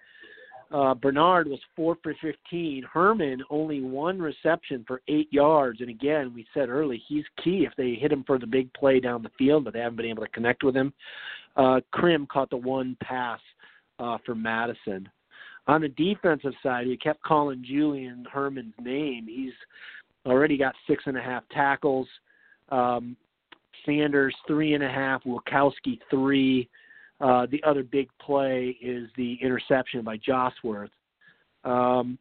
Uh, 0.71 0.93
Bernard 0.95 1.47
was 1.47 1.59
four 1.75 1.97
for 2.01 2.15
15. 2.21 2.83
Herman 2.91 3.43
only 3.49 3.81
one 3.81 4.19
reception 4.19 4.83
for 4.87 5.01
eight 5.07 5.31
yards. 5.31 5.81
And 5.81 5.89
again, 5.89 6.33
we 6.33 6.45
said 6.53 6.69
early 6.69 7.01
he's 7.07 7.23
key 7.43 7.67
if 7.69 7.73
they 7.77 7.93
hit 7.93 8.11
him 8.11 8.23
for 8.25 8.39
the 8.39 8.47
big 8.47 8.73
play 8.73 8.99
down 8.99 9.21
the 9.21 9.29
field, 9.37 9.65
but 9.65 9.73
they 9.73 9.79
haven't 9.79 9.97
been 9.97 10.07
able 10.07 10.23
to 10.23 10.29
connect 10.29 10.63
with 10.63 10.75
him. 10.75 10.91
Uh, 11.55 11.79
Krim 11.91 12.27
caught 12.31 12.49
the 12.49 12.57
one 12.57 12.97
pass 13.01 13.39
uh, 13.99 14.17
for 14.25 14.35
Madison. 14.35 15.07
On 15.67 15.81
the 15.81 15.89
defensive 15.89 16.53
side, 16.61 16.87
we 16.87 16.97
kept 16.97 17.23
calling 17.23 17.63
Julian 17.65 18.25
Herman's 18.31 18.73
name. 18.81 19.25
He's 19.27 19.53
already 20.25 20.57
got 20.57 20.75
six 20.87 21.03
and 21.05 21.17
a 21.17 21.21
half 21.21 21.43
tackles. 21.49 22.07
Um, 22.69 23.15
Sanders 23.85 24.35
three 24.47 24.73
and 24.73 24.83
a 24.83 24.89
half. 24.89 25.23
Wilkowski 25.23 25.99
three. 26.09 26.69
Uh, 27.21 27.45
the 27.49 27.63
other 27.63 27.83
big 27.83 28.09
play 28.19 28.77
is 28.81 29.09
the 29.15 29.37
interception 29.41 30.03
by 30.03 30.17
Josworth. 30.17 30.89
Um, 31.63 32.17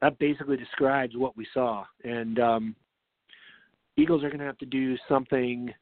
that 0.00 0.18
basically 0.18 0.56
describes 0.56 1.16
what 1.16 1.36
we 1.36 1.46
saw, 1.52 1.84
and 2.04 2.38
um, 2.38 2.76
Eagles 3.96 4.22
are 4.22 4.28
going 4.28 4.38
to 4.38 4.44
have 4.44 4.58
to 4.58 4.66
do 4.66 4.96
something 5.08 5.72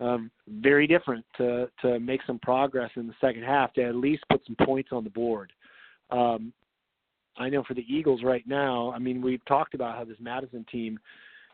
um, 0.00 0.30
very 0.48 0.86
different 0.86 1.24
to 1.36 1.70
to 1.82 2.00
make 2.00 2.20
some 2.26 2.38
progress 2.40 2.90
in 2.96 3.06
the 3.06 3.14
second 3.20 3.44
half 3.44 3.72
to 3.74 3.84
at 3.84 3.94
least 3.94 4.24
put 4.30 4.40
some 4.46 4.56
points 4.66 4.88
on 4.92 5.04
the 5.04 5.10
board. 5.10 5.52
Um, 6.10 6.52
I 7.36 7.48
know 7.48 7.62
for 7.62 7.74
the 7.74 7.84
Eagles 7.88 8.22
right 8.24 8.46
now, 8.48 8.90
I 8.92 8.98
mean 8.98 9.22
we've 9.22 9.44
talked 9.44 9.74
about 9.74 9.96
how 9.96 10.04
this 10.04 10.16
Madison 10.18 10.66
team 10.72 10.98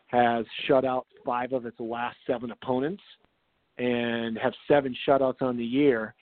has 0.06 0.46
shut 0.66 0.84
out 0.84 1.06
five 1.26 1.52
of 1.52 1.66
its 1.66 1.78
last 1.80 2.16
seven 2.26 2.52
opponents 2.52 3.02
and 3.78 4.38
have 4.38 4.54
seven 4.68 4.94
shutouts 5.06 5.42
on 5.42 5.56
the 5.56 5.64
year. 5.64 6.14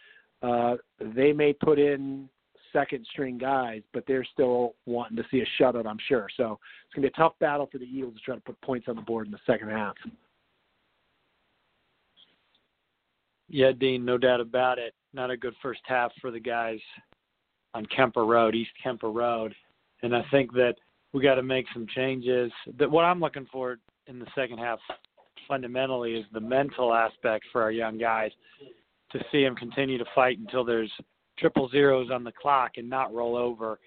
Uh, 0.43 0.75
they 1.15 1.33
may 1.33 1.53
put 1.53 1.79
in 1.79 2.29
second 2.73 3.07
string 3.11 3.39
guys, 3.39 3.83
but 3.93 4.05
they're 4.07 4.27
still 4.33 4.75
wanting 4.85 5.17
to 5.17 5.25
see 5.31 5.41
a 5.41 5.63
shutout, 5.63 5.87
I'm 5.87 5.99
sure. 6.09 6.27
So 6.37 6.59
it's 6.85 6.95
going 6.95 7.03
to 7.03 7.09
be 7.11 7.15
a 7.15 7.17
tough 7.17 7.35
battle 7.39 7.69
for 7.71 7.79
the 7.79 7.85
Eagles 7.85 8.15
to 8.15 8.21
try 8.21 8.35
to 8.35 8.41
put 8.41 8.61
points 8.61 8.89
on 8.89 8.97
the 8.97 9.03
board 9.03 9.27
in 9.27 9.33
the 9.33 9.39
second 9.47 9.71
half. 9.71 9.95
Yeah, 13.49 13.73
Dean, 13.73 14.05
no 14.05 14.19
doubt 14.19 14.41
about 14.41 14.79
it. 14.79 14.95
Not 15.13 15.31
a 15.31 15.37
good 15.37 15.55
first 15.63 15.83
half 15.85 16.11
for 16.21 16.31
the 16.31 16.41
guys 16.41 16.81
on 17.73 17.87
Kemper 17.87 18.25
Road, 18.25 18.55
East 18.55 18.73
Kemper 18.83 19.11
Road. 19.11 19.55
And 20.03 20.15
I 20.15 20.25
think 20.31 20.53
that 20.55 20.75
we 21.13 21.23
got 21.23 21.37
to 21.37 21.43
make 21.43 21.67
some 21.73 21.87
changes. 21.95 22.51
That 22.79 22.91
what 22.91 23.05
I'm 23.05 23.21
looking 23.21 23.47
for 23.53 23.79
in 24.09 24.19
the 24.19 24.27
second 24.35 24.59
half 24.59 24.81
fundamentally 25.49 26.15
is 26.15 26.25
the 26.33 26.41
mental 26.41 26.93
aspect 26.95 27.45
for 27.53 27.63
our 27.63 27.71
young 27.71 27.99
guys 27.99 28.31
to 29.13 29.21
see 29.31 29.45
them 29.45 29.55
continue 29.55 29.99
to 29.99 30.05
fight 30.15 30.39
until 30.39 30.65
there's 30.65 30.91
triple 31.39 31.69
zeros 31.69 32.11
on 32.11 32.25
the 32.25 32.33
clock 32.33 32.73
and 32.77 32.89
not 32.89 33.15
roll 33.15 33.37
over. 33.37 33.79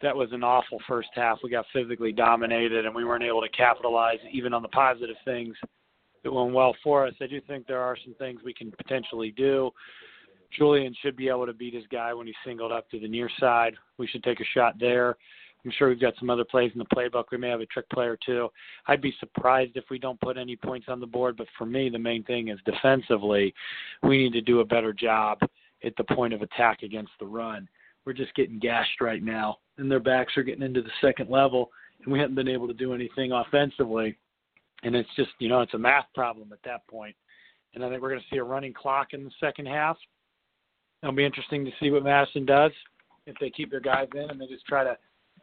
That 0.00 0.16
was 0.16 0.30
an 0.32 0.42
awful 0.42 0.78
first 0.88 1.10
half. 1.14 1.38
We 1.44 1.50
got 1.50 1.66
physically 1.72 2.12
dominated 2.12 2.86
and 2.86 2.94
we 2.94 3.04
weren't 3.04 3.24
able 3.24 3.42
to 3.42 3.48
capitalize 3.50 4.18
even 4.32 4.52
on 4.52 4.62
the 4.62 4.68
positive 4.68 5.16
things 5.24 5.54
that 6.24 6.32
went 6.32 6.52
well 6.52 6.74
for 6.82 7.06
us. 7.06 7.14
I 7.20 7.26
do 7.26 7.40
think 7.40 7.66
there 7.66 7.80
are 7.80 7.96
some 8.04 8.14
things 8.14 8.40
we 8.44 8.54
can 8.54 8.72
potentially 8.72 9.32
do. 9.36 9.70
Julian 10.56 10.94
should 11.02 11.16
be 11.16 11.28
able 11.28 11.46
to 11.46 11.52
beat 11.52 11.74
his 11.74 11.84
guy 11.90 12.12
when 12.12 12.26
he's 12.26 12.36
singled 12.44 12.72
up 12.72 12.88
to 12.90 13.00
the 13.00 13.08
near 13.08 13.30
side. 13.40 13.74
We 13.98 14.06
should 14.06 14.22
take 14.22 14.40
a 14.40 14.44
shot 14.54 14.74
there. 14.78 15.16
I'm 15.64 15.70
sure 15.78 15.88
we've 15.88 16.00
got 16.00 16.14
some 16.18 16.30
other 16.30 16.44
plays 16.44 16.72
in 16.74 16.78
the 16.78 16.84
playbook. 16.96 17.24
We 17.30 17.38
may 17.38 17.48
have 17.48 17.60
a 17.60 17.66
trick 17.66 17.88
play 17.90 18.06
or 18.06 18.18
two. 18.24 18.48
I'd 18.86 19.00
be 19.00 19.14
surprised 19.20 19.76
if 19.76 19.84
we 19.90 19.98
don't 19.98 20.20
put 20.20 20.36
any 20.36 20.56
points 20.56 20.88
on 20.88 20.98
the 20.98 21.06
board, 21.06 21.36
but 21.36 21.46
for 21.56 21.66
me, 21.66 21.88
the 21.88 21.98
main 21.98 22.24
thing 22.24 22.48
is 22.48 22.58
defensively, 22.64 23.54
we 24.02 24.18
need 24.18 24.32
to 24.32 24.40
do 24.40 24.60
a 24.60 24.64
better 24.64 24.92
job 24.92 25.38
at 25.84 25.94
the 25.96 26.04
point 26.04 26.32
of 26.32 26.42
attack 26.42 26.82
against 26.82 27.12
the 27.20 27.26
run. 27.26 27.68
We're 28.04 28.12
just 28.12 28.34
getting 28.34 28.58
gashed 28.58 29.00
right 29.00 29.22
now, 29.22 29.58
and 29.78 29.90
their 29.90 30.00
backs 30.00 30.36
are 30.36 30.42
getting 30.42 30.64
into 30.64 30.82
the 30.82 30.90
second 31.00 31.30
level, 31.30 31.70
and 32.02 32.12
we 32.12 32.18
haven't 32.18 32.34
been 32.34 32.48
able 32.48 32.66
to 32.66 32.74
do 32.74 32.94
anything 32.94 33.32
offensively. 33.32 34.16
and 34.82 34.96
it's 34.96 35.08
just 35.14 35.30
you 35.38 35.48
know 35.48 35.60
it's 35.60 35.74
a 35.74 35.78
math 35.78 36.06
problem 36.12 36.52
at 36.52 36.58
that 36.64 36.86
point. 36.88 37.14
And 37.74 37.84
I 37.84 37.88
think 37.88 38.02
we're 38.02 38.10
going 38.10 38.20
to 38.20 38.26
see 38.30 38.38
a 38.38 38.44
running 38.44 38.74
clock 38.74 39.12
in 39.12 39.24
the 39.24 39.30
second 39.40 39.66
half. 39.66 39.96
It'll 41.02 41.14
be 41.14 41.24
interesting 41.24 41.64
to 41.64 41.70
see 41.80 41.90
what 41.90 42.04
Madison 42.04 42.44
does 42.44 42.72
if 43.26 43.36
they 43.40 43.50
keep 43.50 43.70
their 43.70 43.80
guys 43.80 44.08
in 44.14 44.28
and 44.28 44.40
they 44.40 44.46
just 44.46 44.66
try 44.66 44.84
to 44.84 44.96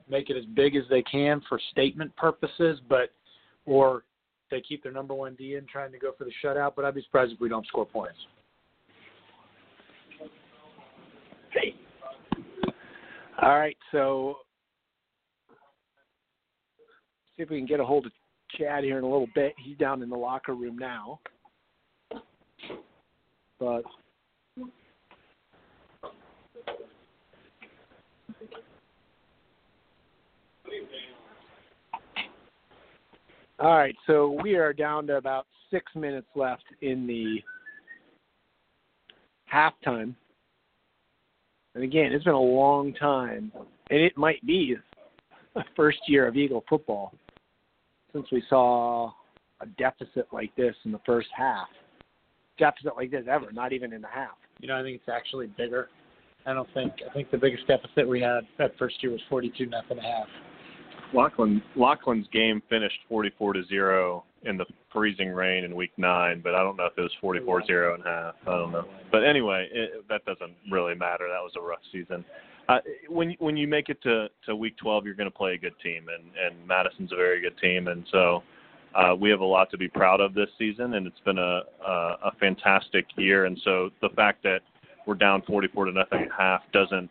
make 0.09 0.29
it 0.29 0.37
as 0.37 0.45
big 0.45 0.75
as 0.75 0.83
they 0.89 1.01
can 1.03 1.41
for 1.47 1.59
statement 1.71 2.15
purposes, 2.15 2.79
but 2.89 3.11
or 3.65 4.03
they 4.51 4.61
keep 4.61 4.81
their 4.83 4.91
number 4.91 5.13
one 5.13 5.35
D 5.35 5.55
in 5.55 5.65
trying 5.67 5.91
to 5.91 5.99
go 5.99 6.11
for 6.17 6.25
the 6.25 6.31
shutout. 6.43 6.73
But 6.75 6.85
I'd 6.85 6.95
be 6.95 7.03
surprised 7.03 7.33
if 7.33 7.39
we 7.39 7.49
don't 7.49 7.65
score 7.67 7.85
points. 7.85 8.17
Hey. 11.51 11.75
All 13.41 13.57
right, 13.57 13.77
so 13.91 14.39
see 17.37 17.43
if 17.43 17.49
we 17.49 17.57
can 17.57 17.65
get 17.65 17.79
a 17.79 17.85
hold 17.85 18.05
of 18.05 18.11
Chad 18.57 18.83
here 18.83 18.97
in 18.97 19.03
a 19.03 19.09
little 19.09 19.29
bit. 19.33 19.53
He's 19.63 19.77
down 19.77 20.01
in 20.03 20.09
the 20.09 20.17
locker 20.17 20.53
room 20.55 20.77
now. 20.77 21.19
But 23.59 23.83
All 33.59 33.77
right, 33.77 33.95
so 34.07 34.39
we 34.41 34.55
are 34.55 34.71
down 34.71 35.05
to 35.07 35.17
about 35.17 35.45
six 35.69 35.93
minutes 35.95 36.27
left 36.35 36.63
in 36.81 37.05
the 37.05 37.41
halftime. 39.53 40.15
And 41.75 41.83
again, 41.83 42.13
it's 42.13 42.23
been 42.23 42.33
a 42.33 42.39
long 42.39 42.93
time, 42.93 43.51
and 43.89 43.99
it 43.99 44.17
might 44.17 44.45
be 44.45 44.75
the 45.55 45.63
first 45.75 45.99
year 46.07 46.27
of 46.27 46.35
Eagle 46.35 46.63
football 46.69 47.13
since 48.13 48.25
we 48.31 48.43
saw 48.49 49.11
a 49.61 49.65
deficit 49.77 50.27
like 50.31 50.55
this 50.55 50.75
in 50.85 50.91
the 50.91 51.01
first 51.05 51.27
half. 51.35 51.67
Deficit 52.57 52.95
like 52.95 53.11
this 53.11 53.25
ever, 53.29 53.51
not 53.51 53.73
even 53.73 53.93
in 53.93 54.01
the 54.01 54.07
half. 54.07 54.37
You 54.59 54.67
know, 54.67 54.79
I 54.79 54.83
think 54.83 54.95
it's 54.95 55.09
actually 55.09 55.47
bigger. 55.57 55.89
I 56.45 56.53
don't 56.53 56.67
think 56.73 56.93
I 57.07 57.13
think 57.13 57.29
the 57.29 57.37
biggest 57.37 57.67
deficit 57.67 58.07
we 58.07 58.21
had 58.21 58.41
that 58.57 58.77
first 58.77 59.01
year 59.03 59.11
was 59.11 59.21
forty 59.29 59.51
two 59.57 59.65
nothing 59.65 59.99
a 59.99 60.01
half. 60.01 60.27
Lachlan 61.13 61.61
Lachlan's 61.75 62.27
game 62.31 62.61
finished 62.69 62.99
44 63.07 63.53
to 63.53 63.65
zero 63.65 64.23
in 64.43 64.57
the 64.57 64.65
freezing 64.91 65.29
rain 65.29 65.63
in 65.63 65.75
week 65.75 65.91
nine, 65.97 66.41
but 66.41 66.55
I 66.55 66.63
don't 66.63 66.77
know 66.77 66.85
if 66.85 66.97
it 66.97 67.01
was 67.01 67.11
44 67.19 67.65
zero 67.65 67.95
and 67.95 68.03
a 68.05 68.07
half. 68.07 68.35
I 68.47 68.57
don't 68.57 68.71
know. 68.71 68.85
But 69.11 69.25
anyway, 69.25 69.67
it, 69.71 70.07
that 70.07 70.23
doesn't 70.25 70.53
really 70.71 70.95
matter. 70.95 71.27
That 71.27 71.41
was 71.41 71.51
a 71.57 71.61
rough 71.61 71.81
season. 71.91 72.23
Uh, 72.67 72.79
when 73.07 73.35
when 73.39 73.57
you 73.57 73.67
make 73.67 73.89
it 73.89 74.01
to 74.03 74.27
to 74.45 74.55
week 74.55 74.77
12, 74.77 75.05
you're 75.05 75.15
going 75.15 75.29
to 75.29 75.35
play 75.35 75.53
a 75.53 75.57
good 75.57 75.73
team, 75.83 76.05
and 76.09 76.31
and 76.37 76.67
Madison's 76.67 77.11
a 77.11 77.15
very 77.15 77.41
good 77.41 77.57
team, 77.57 77.87
and 77.87 78.05
so 78.11 78.43
uh, 78.95 79.15
we 79.15 79.29
have 79.29 79.39
a 79.39 79.45
lot 79.45 79.69
to 79.71 79.77
be 79.77 79.87
proud 79.87 80.21
of 80.21 80.33
this 80.33 80.49
season, 80.57 80.93
and 80.93 81.07
it's 81.07 81.19
been 81.25 81.39
a 81.39 81.61
a, 81.85 81.91
a 82.25 82.31
fantastic 82.39 83.05
year. 83.17 83.45
And 83.45 83.59
so 83.63 83.89
the 84.01 84.09
fact 84.09 84.43
that 84.43 84.61
we're 85.07 85.15
down 85.15 85.41
44 85.47 85.85
to 85.85 85.91
nothing 85.91 86.21
at 86.21 86.31
half 86.37 86.61
doesn't 86.71 87.09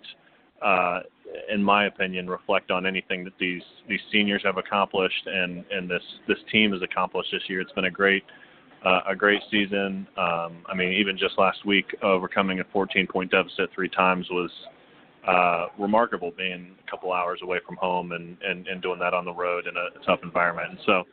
uh, 0.62 1.00
in 1.48 1.62
my 1.62 1.86
opinion, 1.86 2.28
reflect 2.28 2.70
on 2.70 2.86
anything 2.86 3.24
that 3.24 3.32
these 3.38 3.62
these 3.88 4.00
seniors 4.12 4.42
have 4.44 4.56
accomplished 4.56 5.26
and 5.26 5.64
and 5.70 5.90
this 5.90 6.02
this 6.26 6.38
team 6.50 6.72
has 6.72 6.82
accomplished 6.82 7.30
this 7.32 7.42
year. 7.48 7.60
It's 7.60 7.72
been 7.72 7.86
a 7.86 7.90
great 7.90 8.24
uh, 8.84 9.00
a 9.08 9.16
great 9.16 9.42
season. 9.50 10.06
Um, 10.16 10.64
I 10.66 10.74
mean, 10.74 10.92
even 10.92 11.18
just 11.18 11.38
last 11.38 11.64
week, 11.66 11.86
overcoming 12.02 12.60
a 12.60 12.64
14 12.72 13.06
point 13.06 13.30
deficit 13.30 13.70
three 13.74 13.88
times 13.88 14.26
was 14.30 14.50
uh, 15.26 15.66
remarkable. 15.78 16.32
Being 16.36 16.76
a 16.86 16.90
couple 16.90 17.12
hours 17.12 17.40
away 17.42 17.58
from 17.66 17.76
home 17.76 18.12
and 18.12 18.36
and 18.42 18.66
and 18.66 18.82
doing 18.82 18.98
that 19.00 19.14
on 19.14 19.24
the 19.24 19.34
road 19.34 19.66
in 19.66 19.74
a 19.76 20.04
tough 20.04 20.20
environment. 20.22 20.70
And 20.70 20.78
so, 20.86 21.04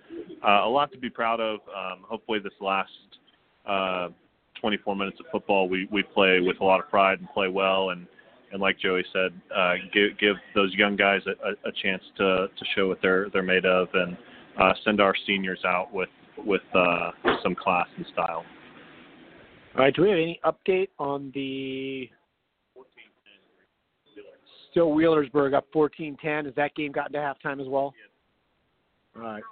uh, 0.47 0.65
a 0.65 0.69
lot 0.69 0.91
to 0.91 0.97
be 0.97 1.09
proud 1.09 1.39
of. 1.39 1.59
Um, 1.75 2.03
hopefully, 2.03 2.39
this 2.39 2.53
last 2.61 2.91
uh, 3.65 4.09
24 4.61 4.95
minutes 4.95 5.19
of 5.19 5.25
football, 5.31 5.67
we 5.67 5.87
we 5.91 6.03
play 6.03 6.39
with 6.39 6.59
a 6.61 6.63
lot 6.63 6.79
of 6.79 6.89
pride 6.89 7.19
and 7.19 7.29
play 7.29 7.47
well 7.47 7.89
and 7.89 8.07
and 8.55 8.61
like 8.61 8.79
Joey 8.79 9.03
said, 9.11 9.33
uh, 9.53 9.73
give 9.93 10.17
give 10.17 10.37
those 10.55 10.73
young 10.75 10.95
guys 10.95 11.19
a, 11.27 11.31
a, 11.45 11.69
a 11.69 11.71
chance 11.83 12.01
to 12.15 12.47
to 12.47 12.65
show 12.73 12.87
what 12.87 12.99
they're 13.01 13.27
they're 13.33 13.43
made 13.43 13.65
of, 13.65 13.89
and 13.93 14.15
uh, 14.57 14.71
send 14.85 15.01
our 15.01 15.13
seniors 15.27 15.59
out 15.65 15.93
with 15.93 16.07
with 16.37 16.61
uh, 16.73 17.11
some 17.43 17.53
class 17.53 17.87
and 17.97 18.05
style. 18.13 18.45
All 19.75 19.81
right. 19.81 19.93
Do 19.93 20.03
we 20.03 20.09
have 20.09 20.17
any 20.17 20.39
update 20.45 20.87
on 20.99 21.33
the 21.35 22.09
still 24.71 24.91
Wheelersburg 24.91 25.53
up 25.53 25.67
14-10? 25.75 26.45
Has 26.45 26.55
that 26.55 26.73
game 26.75 26.93
gotten 26.93 27.11
to 27.11 27.19
halftime 27.19 27.61
as 27.61 27.67
well? 27.67 27.93
All 29.17 29.21
right. 29.21 29.43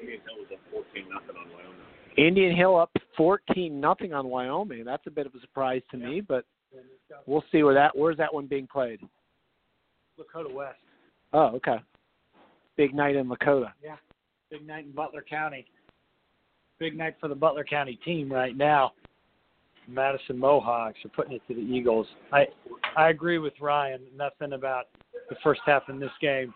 Indian 0.00 0.20
Hill 0.24 0.56
up 0.56 0.60
14 0.72 1.08
nothing 1.12 1.36
on 1.36 1.48
Wyoming. 1.52 1.87
That's 4.84 5.06
a 5.06 5.10
bit 5.10 5.26
of 5.26 5.34
a 5.34 5.40
surprise 5.40 5.82
to 5.90 5.96
me, 5.96 6.20
but 6.20 6.44
we'll 7.26 7.44
see 7.52 7.62
where 7.62 7.74
that 7.74 7.96
where's 7.96 8.16
that 8.16 8.32
one 8.32 8.46
being 8.46 8.66
played. 8.66 9.00
Lakota 10.18 10.52
West. 10.52 10.78
Oh, 11.32 11.54
okay. 11.56 11.76
Big 12.76 12.94
night 12.94 13.16
in 13.16 13.28
Lakota. 13.28 13.72
Yeah. 13.82 13.96
Big 14.50 14.66
night 14.66 14.86
in 14.86 14.92
Butler 14.92 15.24
County. 15.28 15.66
Big 16.78 16.96
night 16.96 17.16
for 17.20 17.28
the 17.28 17.34
Butler 17.34 17.64
County 17.64 17.98
team 18.04 18.32
right 18.32 18.56
now. 18.56 18.92
Madison 19.86 20.38
Mohawks 20.38 20.98
are 21.04 21.08
putting 21.08 21.32
it 21.32 21.42
to 21.48 21.54
the 21.54 21.60
Eagles. 21.60 22.06
I 22.32 22.46
I 22.96 23.10
agree 23.10 23.38
with 23.38 23.54
Ryan. 23.60 24.00
Nothing 24.16 24.52
about 24.52 24.86
the 25.30 25.36
first 25.42 25.60
half 25.66 25.88
in 25.88 25.98
this 25.98 26.10
game 26.20 26.52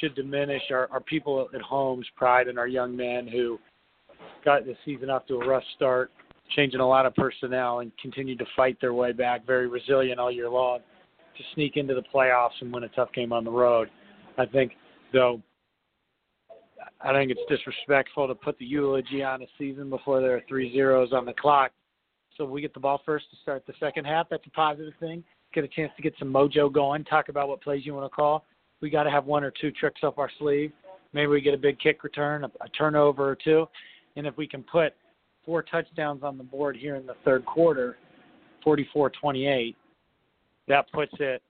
should 0.00 0.14
diminish 0.14 0.62
our, 0.70 0.88
our 0.90 1.00
people 1.00 1.48
at 1.54 1.60
home's 1.60 2.06
pride 2.16 2.48
and 2.48 2.58
our 2.58 2.68
young 2.68 2.96
men 2.96 3.26
who 3.26 3.58
got 4.44 4.64
the 4.64 4.74
season 4.84 5.10
off 5.10 5.26
to 5.26 5.34
a 5.34 5.46
rough 5.46 5.64
start, 5.76 6.10
changing 6.56 6.80
a 6.80 6.88
lot 6.88 7.06
of 7.06 7.14
personnel 7.14 7.80
and 7.80 7.92
continued 8.00 8.38
to 8.38 8.46
fight 8.56 8.78
their 8.80 8.94
way 8.94 9.12
back, 9.12 9.46
very 9.46 9.66
resilient 9.66 10.18
all 10.18 10.30
year 10.30 10.48
long 10.48 10.80
to 11.36 11.44
sneak 11.54 11.76
into 11.76 11.94
the 11.94 12.02
playoffs 12.14 12.60
and 12.60 12.72
win 12.72 12.84
a 12.84 12.88
tough 12.88 13.12
game 13.12 13.32
on 13.32 13.44
the 13.44 13.50
road. 13.50 13.88
I 14.36 14.46
think, 14.46 14.72
though, 15.12 15.40
I 17.00 17.12
think 17.12 17.30
it's 17.30 17.40
disrespectful 17.48 18.26
to 18.28 18.34
put 18.34 18.58
the 18.58 18.64
eulogy 18.64 19.22
on 19.22 19.42
a 19.42 19.46
season 19.56 19.90
before 19.90 20.20
there 20.20 20.36
are 20.36 20.42
three 20.48 20.72
zeros 20.72 21.12
on 21.12 21.24
the 21.24 21.32
clock. 21.32 21.72
So 22.36 22.44
we 22.44 22.60
get 22.60 22.74
the 22.74 22.80
ball 22.80 23.00
first 23.04 23.30
to 23.30 23.36
start 23.42 23.64
the 23.66 23.74
second 23.80 24.04
half. 24.04 24.28
That's 24.28 24.46
a 24.46 24.50
positive 24.50 24.94
thing. 25.00 25.24
Get 25.54 25.64
a 25.64 25.68
chance 25.68 25.92
to 25.96 26.02
get 26.02 26.14
some 26.18 26.32
mojo 26.32 26.72
going. 26.72 27.04
Talk 27.04 27.28
about 27.28 27.48
what 27.48 27.62
plays 27.62 27.84
you 27.84 27.94
want 27.94 28.10
to 28.10 28.14
call. 28.14 28.44
We 28.80 28.90
got 28.90 29.04
to 29.04 29.10
have 29.10 29.26
one 29.26 29.42
or 29.42 29.52
two 29.60 29.70
tricks 29.72 30.02
up 30.04 30.18
our 30.18 30.30
sleeve. 30.38 30.72
Maybe 31.12 31.26
we 31.26 31.40
get 31.40 31.54
a 31.54 31.58
big 31.58 31.78
kick 31.80 32.04
return, 32.04 32.44
a, 32.44 32.50
a 32.60 32.68
turnover 32.76 33.28
or 33.28 33.36
two, 33.36 33.66
and 34.18 34.26
if 34.26 34.36
we 34.36 34.46
can 34.46 34.64
put 34.64 34.94
four 35.46 35.62
touchdowns 35.62 36.22
on 36.22 36.36
the 36.36 36.44
board 36.44 36.76
here 36.76 36.96
in 36.96 37.06
the 37.06 37.14
third 37.24 37.46
quarter, 37.46 37.96
44-28, 38.66 39.74
that 40.66 40.90
puts 40.92 41.12
it. 41.20 41.40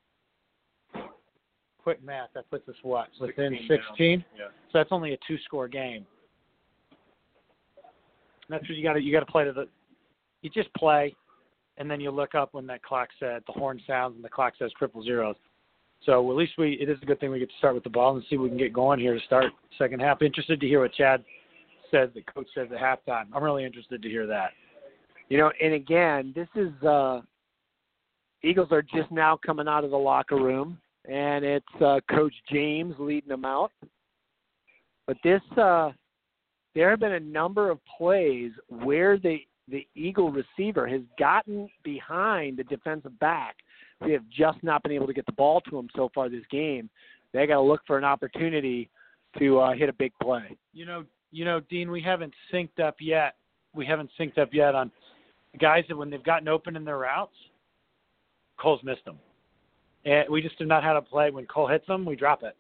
Quick 1.83 2.05
math. 2.05 2.29
That 2.35 2.49
puts 2.51 2.69
us 2.69 2.75
what 2.83 3.09
within 3.19 3.59
16. 3.67 4.25
Yeah. 4.37 4.45
So 4.47 4.53
that's 4.75 4.91
only 4.93 5.15
a 5.15 5.19
two-score 5.27 5.67
game. 5.67 6.07
That's 8.51 8.63
what 8.63 8.77
you 8.77 8.83
got 8.83 8.95
to 8.95 9.01
you 9.01 9.13
got 9.13 9.21
to 9.21 9.33
play 9.33 9.45
to 9.45 9.53
the. 9.53 9.67
You 10.43 10.51
just 10.51 10.73
play, 10.75 11.15
and 11.77 11.91
then 11.91 12.01
you 12.01 12.11
look 12.11 12.35
up 12.35 12.51
when 12.53 12.67
that 12.67 12.83
clock 12.83 13.09
said 13.19 13.43
the 13.47 13.53
horn 13.53 13.81
sounds 13.87 14.15
and 14.17 14.25
the 14.25 14.29
clock 14.29 14.55
says 14.59 14.71
triple 14.79 15.03
zeros. 15.03 15.37
So 16.05 16.31
at 16.31 16.37
least 16.37 16.53
we 16.57 16.79
it 16.81 16.89
is 16.89 16.99
a 17.03 17.07
good 17.07 17.21
thing 17.21 17.31
we 17.31 17.39
get 17.39 17.51
to 17.51 17.57
start 17.59 17.75
with 17.75 17.85
the 17.85 17.91
ball 17.91 18.15
and 18.15 18.25
see 18.29 18.37
if 18.37 18.41
we 18.41 18.49
can 18.49 18.59
get 18.59 18.73
going 18.73 19.01
here 19.01 19.15
to 19.19 19.25
start 19.27 19.47
second 19.79 20.01
half. 20.01 20.23
Interested 20.23 20.61
to 20.61 20.67
hear 20.67 20.81
what 20.81 20.95
Chad 20.95 21.25
said 21.91 22.13
the 22.15 22.23
coach 22.23 22.49
said 22.55 22.73
at 22.73 22.81
halftime. 22.81 23.27
I'm 23.33 23.43
really 23.43 23.65
interested 23.65 24.03
to 24.03 24.09
hear 24.09 24.27
that. 24.27 24.51
You 25.29 25.39
know, 25.39 25.51
and 25.63 25.75
again, 25.75 26.33
this 26.35 26.49
is 26.55 26.73
uh 26.83 27.21
Eagles 28.43 28.69
are 28.71 28.83
just 28.83 29.11
now 29.11 29.39
coming 29.45 29.69
out 29.69 29.85
of 29.85 29.91
the 29.91 29.97
locker 29.97 30.37
room 30.37 30.79
and 31.09 31.45
it's 31.45 31.67
uh 31.85 32.01
coach 32.11 32.35
James 32.51 32.95
leading 32.99 33.29
them 33.29 33.45
out. 33.45 33.73
But 35.07 35.17
this 35.23 35.43
uh 35.57 35.93
there 36.75 36.91
have 36.91 37.01
been 37.01 37.13
a 37.13 37.21
number 37.21 37.71
of 37.71 37.79
plays 37.97 38.53
where 38.69 39.19
the 39.19 39.39
the 39.71 39.87
Eagle 39.95 40.33
receiver 40.33 40.87
has 40.87 41.03
gotten 41.19 41.69
behind 41.85 42.57
the 42.57 42.65
defensive 42.65 43.19
back. 43.19 43.57
We 44.01 44.13
have 44.13 44.23
just 44.31 44.63
not 44.63 44.83
been 44.83 44.93
able 44.93 45.07
to 45.07 45.13
get 45.13 45.27
the 45.27 45.33
ball 45.33 45.61
to 45.63 45.79
him 45.79 45.89
so 45.95 46.11
far 46.15 46.29
this 46.29 46.45
game. 46.51 46.89
They 47.33 47.47
got 47.47 47.55
to 47.55 47.61
look 47.61 47.83
for 47.87 47.99
an 47.99 48.05
opportunity 48.05 48.89
to 49.39 49.59
uh, 49.59 49.75
hit 49.75 49.89
a 49.89 49.93
big 49.93 50.13
play. 50.23 50.57
You 50.73 50.87
know, 50.87 51.05
you 51.31 51.45
know, 51.45 51.61
Dean, 51.69 51.91
we 51.91 52.03
haven't 52.03 52.33
synced 52.53 52.81
up 52.81 52.97
yet. 53.01 53.37
We 53.75 53.87
haven't 53.87 54.11
synced 54.19 54.39
up 54.39 54.51
yet 54.53 54.75
on 54.75 54.91
guys 55.61 55.85
that 55.89 55.97
when 55.97 56.11
they've 56.11 56.23
gotten 56.23 56.49
open 56.49 56.77
in 56.77 56.85
their 56.85 56.99
routes, 56.99 57.35
Cole's 58.59 58.83
missed 58.83 59.05
them. 59.05 59.19
And 60.05 60.29
we 60.31 60.43
just 60.43 60.59
have 60.59 60.69
not 60.69 60.83
had 60.83 60.97
a 60.97 61.03
play 61.03 61.31
when 61.31 61.47
Cole 61.47 61.69
hits 61.69 61.87
them, 61.87 62.05
we 62.05 62.17
drop 62.17 62.43
it. 62.43 62.57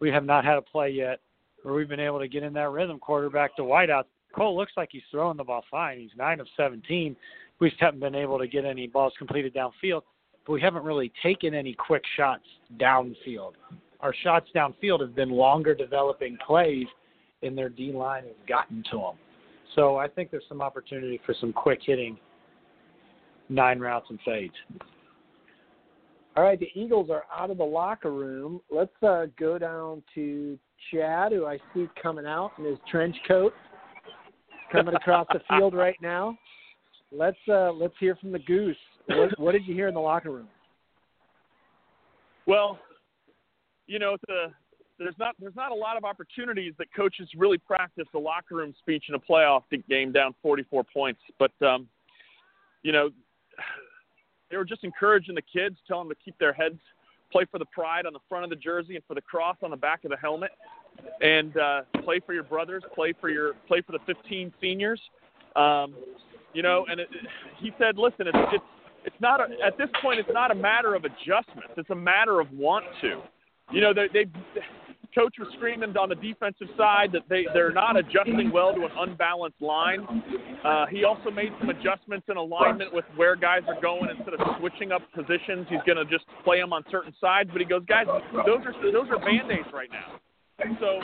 We 0.00 0.10
have 0.10 0.24
not 0.24 0.44
had 0.44 0.58
a 0.58 0.62
play 0.62 0.90
yet 0.90 1.20
where 1.62 1.74
we've 1.74 1.88
been 1.88 2.00
able 2.00 2.18
to 2.18 2.28
get 2.28 2.42
in 2.42 2.52
that 2.54 2.70
rhythm 2.70 2.98
quarterback 2.98 3.56
to 3.56 3.62
wideout. 3.62 4.04
Cole 4.34 4.56
looks 4.56 4.72
like 4.76 4.88
he's 4.92 5.02
throwing 5.10 5.36
the 5.36 5.44
ball 5.44 5.64
fine. 5.70 5.98
He's 6.00 6.10
nine 6.16 6.40
of 6.40 6.48
seventeen. 6.56 7.14
We 7.60 7.70
just 7.70 7.80
haven't 7.80 8.00
been 8.00 8.14
able 8.14 8.38
to 8.38 8.48
get 8.48 8.64
any 8.64 8.88
balls 8.88 9.12
completed 9.16 9.54
downfield, 9.54 10.02
but 10.44 10.52
we 10.52 10.60
haven't 10.60 10.84
really 10.84 11.12
taken 11.22 11.54
any 11.54 11.74
quick 11.74 12.02
shots 12.16 12.44
downfield 12.78 13.52
our 14.02 14.14
shots 14.22 14.48
downfield 14.54 15.00
have 15.00 15.14
been 15.14 15.30
longer 15.30 15.74
developing 15.74 16.36
plays, 16.44 16.86
and 17.42 17.56
their 17.56 17.68
D 17.68 17.92
line 17.92 18.24
has 18.24 18.36
gotten 18.48 18.82
to 18.90 18.98
them. 18.98 19.14
So 19.74 19.96
I 19.96 20.08
think 20.08 20.30
there's 20.30 20.44
some 20.48 20.60
opportunity 20.60 21.20
for 21.24 21.34
some 21.40 21.52
quick 21.52 21.80
hitting 21.84 22.18
nine 23.48 23.78
routes 23.78 24.06
and 24.10 24.18
fades. 24.24 24.54
All 26.36 26.42
right, 26.42 26.58
the 26.58 26.68
Eagles 26.74 27.10
are 27.10 27.24
out 27.34 27.50
of 27.50 27.58
the 27.58 27.64
locker 27.64 28.10
room. 28.10 28.60
Let's 28.70 28.90
uh, 29.02 29.26
go 29.38 29.58
down 29.58 30.02
to 30.14 30.58
Chad, 30.90 31.32
who 31.32 31.44
I 31.46 31.58
see 31.74 31.86
coming 32.02 32.26
out 32.26 32.52
in 32.58 32.64
his 32.64 32.78
trench 32.90 33.16
coat, 33.28 33.52
coming 34.70 34.94
across 34.94 35.26
the 35.32 35.40
field 35.50 35.74
right 35.74 35.96
now. 36.00 36.38
Let's 37.10 37.36
uh, 37.48 37.72
let's 37.72 37.94
hear 38.00 38.16
from 38.16 38.32
the 38.32 38.38
Goose. 38.38 38.76
What, 39.08 39.38
what 39.38 39.52
did 39.52 39.66
you 39.66 39.74
hear 39.74 39.88
in 39.88 39.94
the 39.94 40.00
locker 40.00 40.30
room? 40.30 40.48
Well, 42.46 42.78
you 43.86 43.98
know, 43.98 44.16
the, 44.26 44.46
there's 45.04 45.18
not 45.18 45.34
there's 45.38 45.56
not 45.56 45.72
a 45.72 45.74
lot 45.74 45.96
of 45.96 46.04
opportunities 46.04 46.74
that 46.78 46.92
coaches 46.94 47.28
really 47.36 47.58
practice 47.58 48.06
the 48.12 48.18
locker 48.18 48.56
room 48.56 48.74
speech 48.78 49.04
in 49.08 49.14
a 49.14 49.18
playoff 49.18 49.62
game 49.88 50.12
down 50.12 50.34
44 50.42 50.84
points. 50.84 51.20
But 51.38 51.52
um, 51.66 51.88
you 52.82 52.92
know, 52.92 53.10
they 54.50 54.56
were 54.56 54.64
just 54.64 54.84
encouraging 54.84 55.34
the 55.34 55.42
kids, 55.42 55.76
telling 55.86 56.08
them 56.08 56.16
to 56.16 56.24
keep 56.24 56.38
their 56.38 56.52
heads, 56.52 56.78
play 57.30 57.46
for 57.50 57.58
the 57.58 57.66
pride 57.66 58.06
on 58.06 58.12
the 58.12 58.20
front 58.28 58.44
of 58.44 58.50
the 58.50 58.56
jersey 58.56 58.96
and 58.96 59.04
for 59.06 59.14
the 59.14 59.20
cross 59.22 59.56
on 59.62 59.70
the 59.70 59.76
back 59.76 60.04
of 60.04 60.10
the 60.10 60.16
helmet, 60.16 60.50
and 61.20 61.56
uh, 61.56 61.82
play 62.04 62.20
for 62.24 62.34
your 62.34 62.44
brothers, 62.44 62.82
play 62.94 63.12
for 63.20 63.30
your 63.30 63.54
play 63.66 63.80
for 63.80 63.92
the 63.92 64.00
15 64.06 64.52
seniors. 64.60 65.00
Um, 65.56 65.94
you 66.54 66.62
know, 66.62 66.84
and 66.88 67.00
it, 67.00 67.08
he 67.58 67.72
said, 67.78 67.96
listen, 67.96 68.26
it's 68.26 68.38
it's 68.52 68.64
it's 69.04 69.20
not 69.20 69.40
a, 69.40 69.44
at 69.64 69.76
this 69.78 69.88
point 70.00 70.20
it's 70.20 70.30
not 70.32 70.50
a 70.50 70.54
matter 70.54 70.94
of 70.94 71.04
adjustments. 71.04 71.72
It's 71.76 71.90
a 71.90 71.94
matter 71.94 72.40
of 72.40 72.50
want 72.52 72.84
to. 73.00 73.22
You 73.72 73.80
know, 73.80 73.94
they, 73.94 74.08
they 74.12 74.30
coach 75.14 75.34
was 75.38 75.48
screaming 75.56 75.96
on 75.96 76.08
the 76.08 76.14
defensive 76.14 76.68
side 76.76 77.10
that 77.12 77.22
they 77.28 77.46
they're 77.54 77.72
not 77.72 77.96
adjusting 77.96 78.50
well 78.52 78.74
to 78.74 78.84
an 78.84 78.90
unbalanced 78.98 79.60
line. 79.60 80.06
Uh, 80.64 80.86
he 80.86 81.04
also 81.04 81.30
made 81.30 81.52
some 81.60 81.70
adjustments 81.70 82.26
in 82.28 82.36
alignment 82.36 82.92
with 82.92 83.04
where 83.16 83.36
guys 83.36 83.62
are 83.68 83.80
going 83.80 84.10
instead 84.10 84.34
of 84.34 84.40
switching 84.58 84.92
up 84.92 85.02
positions. 85.14 85.66
He's 85.68 85.82
going 85.86 85.98
to 85.98 86.04
just 86.04 86.24
play 86.44 86.60
them 86.60 86.72
on 86.72 86.84
certain 86.90 87.12
sides. 87.20 87.50
But 87.52 87.60
he 87.60 87.66
goes, 87.66 87.82
guys, 87.86 88.06
those 88.46 88.60
are 88.64 88.92
those 88.92 89.08
are 89.10 89.18
band 89.18 89.50
aids 89.50 89.68
right 89.72 89.90
now. 89.90 90.20
So, 90.80 91.00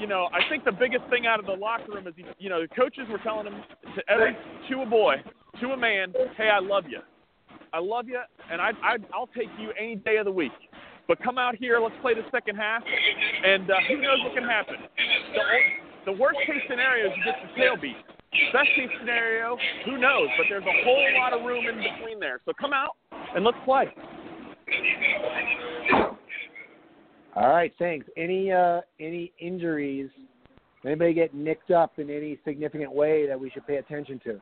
you 0.00 0.06
know, 0.06 0.28
I 0.32 0.48
think 0.48 0.64
the 0.64 0.72
biggest 0.72 1.04
thing 1.08 1.26
out 1.26 1.38
of 1.38 1.46
the 1.46 1.52
locker 1.52 1.92
room 1.92 2.08
is, 2.08 2.14
you 2.38 2.48
know, 2.48 2.62
the 2.62 2.68
coaches 2.68 3.04
were 3.08 3.18
telling 3.18 3.46
him 3.46 3.62
to 3.94 4.02
every 4.10 4.36
to 4.70 4.82
a 4.82 4.86
boy, 4.86 5.16
to 5.60 5.68
a 5.68 5.76
man, 5.76 6.12
hey, 6.36 6.48
I 6.48 6.58
love 6.58 6.84
you, 6.88 6.98
I 7.72 7.78
love 7.78 8.08
you, 8.08 8.18
and 8.50 8.60
I, 8.60 8.70
I 8.82 8.96
I'll 9.14 9.28
take 9.28 9.48
you 9.60 9.70
any 9.78 9.96
day 9.96 10.16
of 10.16 10.24
the 10.24 10.32
week. 10.32 10.52
But 11.08 11.22
come 11.22 11.38
out 11.38 11.56
here, 11.56 11.80
let's 11.80 11.94
play 12.00 12.14
the 12.14 12.22
second 12.30 12.56
half, 12.56 12.82
and 13.44 13.70
uh, 13.70 13.74
who 13.88 14.00
knows 14.00 14.18
what 14.24 14.34
can 14.34 14.44
happen. 14.44 14.76
The, 16.06 16.12
the 16.12 16.18
worst 16.18 16.38
case 16.46 16.62
scenario 16.68 17.06
is 17.06 17.12
you 17.16 17.24
get 17.24 17.36
the 17.42 17.60
tail 17.60 17.76
beat. 17.80 17.96
Best 18.52 18.68
case 18.76 18.88
scenario, 18.98 19.58
who 19.84 19.98
knows? 19.98 20.28
But 20.38 20.46
there's 20.48 20.64
a 20.64 20.84
whole 20.84 21.08
lot 21.18 21.32
of 21.32 21.44
room 21.44 21.66
in 21.66 21.76
between 21.76 22.18
there. 22.18 22.40
So 22.46 22.52
come 22.58 22.72
out 22.72 22.96
and 23.34 23.44
let's 23.44 23.58
play. 23.64 23.92
All 27.34 27.48
right, 27.48 27.72
thanks. 27.78 28.06
Any 28.16 28.52
uh, 28.52 28.80
any 29.00 29.32
injuries? 29.38 30.10
Anybody 30.84 31.14
get 31.14 31.34
nicked 31.34 31.70
up 31.70 31.98
in 31.98 32.10
any 32.10 32.38
significant 32.44 32.92
way 32.92 33.26
that 33.26 33.38
we 33.38 33.50
should 33.50 33.66
pay 33.66 33.76
attention 33.76 34.20
to? 34.24 34.40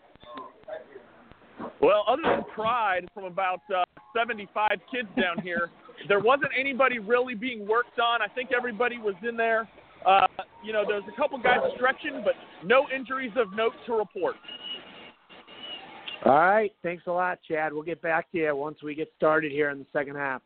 Well, 1.82 2.04
other 2.08 2.22
than 2.22 2.44
pride 2.54 3.08
from 3.12 3.24
about 3.24 3.60
uh, 3.74 3.84
75 4.16 4.70
kids 4.90 5.08
down 5.20 5.42
here, 5.42 5.70
there 6.08 6.20
wasn't 6.20 6.50
anybody 6.58 6.98
really 6.98 7.34
being 7.34 7.66
worked 7.66 7.98
on. 7.98 8.22
I 8.22 8.28
think 8.28 8.50
everybody 8.56 8.98
was 8.98 9.14
in 9.26 9.36
there. 9.36 9.68
Uh, 10.06 10.26
you 10.64 10.72
know, 10.72 10.84
there's 10.86 11.04
a 11.12 11.16
couple 11.20 11.38
guys 11.38 11.58
stretching, 11.76 12.22
but 12.24 12.34
no 12.64 12.86
injuries 12.94 13.32
of 13.36 13.54
note 13.54 13.72
to 13.86 13.94
report. 13.94 14.36
All 16.24 16.32
right, 16.32 16.72
thanks 16.82 17.04
a 17.06 17.10
lot, 17.10 17.38
Chad. 17.46 17.72
We'll 17.72 17.82
get 17.82 18.02
back 18.02 18.30
to 18.32 18.38
you 18.38 18.56
once 18.56 18.82
we 18.82 18.94
get 18.94 19.10
started 19.16 19.52
here 19.52 19.70
in 19.70 19.78
the 19.78 19.86
second 19.92 20.16
half. 20.16 20.42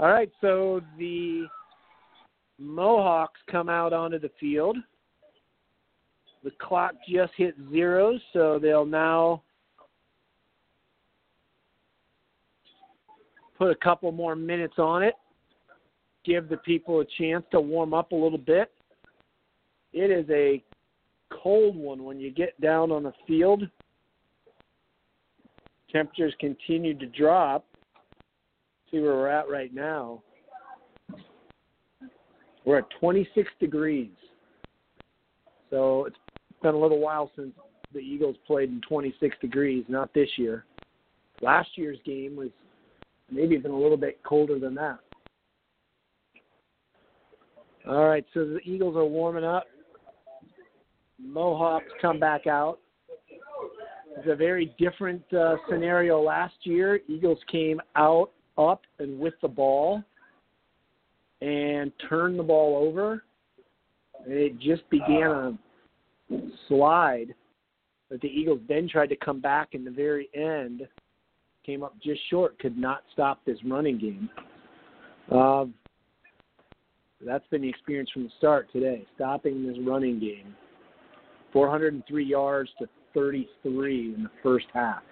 All 0.00 0.08
right, 0.08 0.30
so 0.40 0.80
the 0.98 1.46
Mohawks 2.58 3.40
come 3.50 3.68
out 3.68 3.92
onto 3.92 4.18
the 4.18 4.30
field. 4.40 4.76
The 6.44 6.50
clock 6.60 6.94
just 7.08 7.32
hit 7.36 7.54
zero, 7.70 8.18
so 8.32 8.58
they'll 8.60 8.86
now 8.86 9.42
put 13.58 13.70
a 13.70 13.74
couple 13.74 14.10
more 14.12 14.36
minutes 14.36 14.78
on 14.78 15.02
it, 15.02 15.14
give 16.24 16.48
the 16.48 16.56
people 16.58 17.00
a 17.00 17.04
chance 17.18 17.44
to 17.50 17.60
warm 17.60 17.92
up 17.92 18.12
a 18.12 18.16
little 18.16 18.38
bit. 18.38 18.70
It 19.92 20.10
is 20.10 20.26
a 20.30 20.62
cold 21.42 21.76
one 21.76 22.04
when 22.04 22.20
you 22.20 22.30
get 22.30 22.58
down 22.60 22.90
on 22.90 23.02
the 23.02 23.12
field. 23.26 23.68
Temperatures 25.92 26.34
continue 26.38 26.96
to 26.98 27.06
drop 27.06 27.64
see 28.90 29.00
where 29.00 29.14
we're 29.14 29.28
at 29.28 29.48
right 29.48 29.74
now. 29.74 30.22
We're 32.64 32.78
at 32.78 32.90
26 33.00 33.48
degrees. 33.60 34.10
So 35.70 36.06
it's 36.06 36.16
been 36.62 36.74
a 36.74 36.78
little 36.78 37.00
while 37.00 37.30
since 37.36 37.52
the 37.92 38.00
Eagles 38.00 38.36
played 38.46 38.68
in 38.68 38.80
26 38.88 39.36
degrees, 39.40 39.84
not 39.88 40.12
this 40.14 40.28
year. 40.36 40.64
Last 41.40 41.70
year's 41.76 41.98
game 42.04 42.36
was 42.36 42.50
maybe 43.30 43.54
even 43.54 43.70
a 43.70 43.78
little 43.78 43.96
bit 43.96 44.22
colder 44.24 44.58
than 44.58 44.74
that. 44.74 44.98
All 47.88 48.06
right, 48.06 48.24
so 48.34 48.44
the 48.44 48.60
Eagles 48.64 48.96
are 48.96 49.04
warming 49.04 49.44
up. 49.44 49.64
Mohawks 51.18 51.86
come 52.00 52.20
back 52.20 52.46
out. 52.46 52.78
It's 54.16 54.28
a 54.28 54.36
very 54.36 54.74
different 54.78 55.22
uh, 55.32 55.56
scenario 55.70 56.20
last 56.20 56.54
year. 56.62 57.00
Eagles 57.08 57.38
came 57.50 57.80
out 57.96 58.30
up 58.56 58.82
and 58.98 59.18
with 59.18 59.34
the 59.42 59.48
ball 59.48 60.02
and 61.40 61.92
turned 62.08 62.38
the 62.38 62.42
ball 62.42 62.76
over. 62.76 63.22
It 64.26 64.58
just 64.58 64.88
began 64.90 65.58
a 66.30 66.38
slide 66.66 67.34
that 68.10 68.20
the 68.20 68.28
Eagles 68.28 68.60
then 68.68 68.88
tried 68.88 69.08
to 69.10 69.16
come 69.16 69.40
back 69.40 69.68
in 69.72 69.84
the 69.84 69.90
very 69.90 70.28
end, 70.34 70.86
came 71.64 71.82
up 71.82 71.94
just 72.02 72.20
short, 72.30 72.58
could 72.58 72.78
not 72.78 73.02
stop 73.12 73.40
this 73.44 73.58
running 73.64 73.98
game. 73.98 74.30
Um, 75.30 75.74
that's 77.24 77.46
been 77.48 77.62
the 77.62 77.68
experience 77.68 78.10
from 78.12 78.24
the 78.24 78.30
start 78.38 78.70
today, 78.72 79.04
stopping 79.16 79.66
this 79.66 79.76
running 79.84 80.20
game. 80.20 80.54
403 81.52 82.24
yards 82.24 82.70
to 82.78 82.88
33 83.14 84.14
in 84.14 84.22
the 84.24 84.30
first 84.42 84.66
half. 84.72 85.02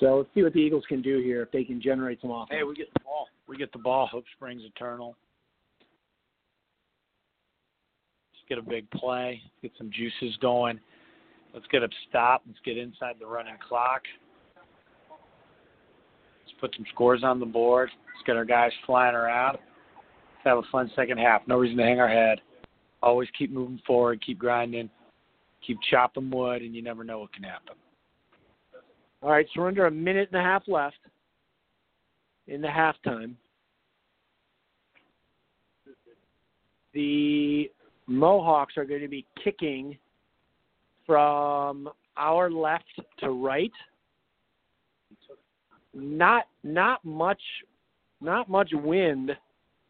So 0.00 0.18
let's 0.18 0.28
see 0.34 0.42
what 0.42 0.52
the 0.52 0.58
Eagles 0.58 0.84
can 0.88 1.02
do 1.02 1.20
here 1.20 1.42
if 1.42 1.52
they 1.52 1.64
can 1.64 1.80
generate 1.80 2.20
some 2.20 2.30
offense. 2.30 2.58
Hey, 2.58 2.64
we 2.64 2.74
get 2.74 2.92
the 2.94 3.00
ball. 3.00 3.28
We 3.46 3.56
get 3.56 3.72
the 3.72 3.78
ball. 3.78 4.06
Hope 4.06 4.24
springs 4.36 4.62
eternal. 4.64 5.16
Let's 8.32 8.48
get 8.48 8.58
a 8.58 8.62
big 8.62 8.90
play. 8.90 9.40
Get 9.62 9.72
some 9.78 9.90
juices 9.92 10.36
going. 10.40 10.80
Let's 11.52 11.66
get 11.70 11.82
a 11.82 11.88
stop. 12.08 12.42
Let's 12.46 12.58
get 12.64 12.76
inside 12.76 13.16
the 13.20 13.26
running 13.26 13.56
clock. 13.66 14.02
Put 16.64 16.74
some 16.76 16.86
scores 16.94 17.22
on 17.22 17.40
the 17.40 17.44
board. 17.44 17.90
Let's 17.92 18.26
get 18.26 18.36
our 18.36 18.44
guys 18.46 18.70
flying 18.86 19.14
around. 19.14 19.58
Let's 19.58 20.44
have 20.46 20.56
a 20.56 20.62
fun 20.72 20.90
second 20.96 21.18
half. 21.18 21.42
No 21.46 21.58
reason 21.58 21.76
to 21.76 21.82
hang 21.82 22.00
our 22.00 22.08
head. 22.08 22.40
Always 23.02 23.28
keep 23.38 23.52
moving 23.52 23.82
forward. 23.86 24.24
Keep 24.24 24.38
grinding. 24.38 24.88
Keep 25.66 25.76
chopping 25.90 26.30
wood, 26.30 26.62
and 26.62 26.74
you 26.74 26.80
never 26.80 27.04
know 27.04 27.18
what 27.18 27.34
can 27.34 27.42
happen. 27.42 27.74
All 29.20 29.30
right, 29.30 29.44
so 29.52 29.60
we're 29.60 29.68
under 29.68 29.84
a 29.84 29.90
minute 29.90 30.30
and 30.32 30.40
a 30.40 30.42
half 30.42 30.62
left 30.66 30.96
in 32.46 32.62
the 32.62 32.68
halftime. 32.68 33.34
The 36.94 37.70
Mohawks 38.06 38.78
are 38.78 38.86
going 38.86 39.02
to 39.02 39.08
be 39.08 39.26
kicking 39.44 39.98
from 41.04 41.90
our 42.16 42.50
left 42.50 42.84
to 43.18 43.32
right. 43.32 43.70
Not 45.94 46.44
not 46.62 47.04
much 47.04 47.40
not 48.20 48.48
much 48.48 48.70
wind 48.72 49.30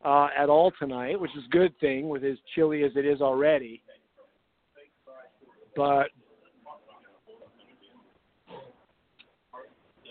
uh, 0.04 0.28
at 0.36 0.50
all 0.50 0.72
tonight, 0.78 1.18
which 1.18 1.30
is 1.36 1.44
a 1.46 1.50
good 1.50 1.78
thing 1.80 2.08
with 2.08 2.24
as 2.24 2.36
chilly 2.54 2.84
as 2.84 2.92
it 2.96 3.06
is 3.06 3.20
already. 3.20 3.82
But 5.76 6.08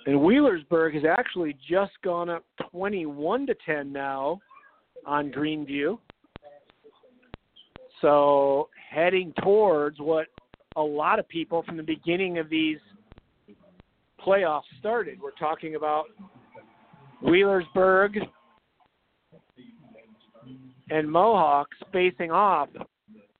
And 0.05 0.17
Wheelersburg 0.17 0.95
has 0.95 1.03
actually 1.05 1.55
just 1.69 1.93
gone 2.03 2.29
up 2.29 2.43
21 2.71 3.47
to 3.47 3.55
10 3.65 3.91
now 3.91 4.39
on 5.05 5.31
Greenview. 5.31 5.97
So 8.01 8.69
heading 8.89 9.33
towards 9.41 9.99
what 9.99 10.27
a 10.75 10.81
lot 10.81 11.19
of 11.19 11.27
people 11.29 11.63
from 11.63 11.77
the 11.77 11.83
beginning 11.83 12.37
of 12.37 12.49
these 12.49 12.79
playoffs 14.25 14.61
started. 14.79 15.19
We're 15.21 15.31
talking 15.31 15.75
about 15.75 16.05
Wheelersburg 17.23 18.17
and 20.89 21.09
Mohawks 21.09 21.77
facing 21.91 22.31
off 22.31 22.69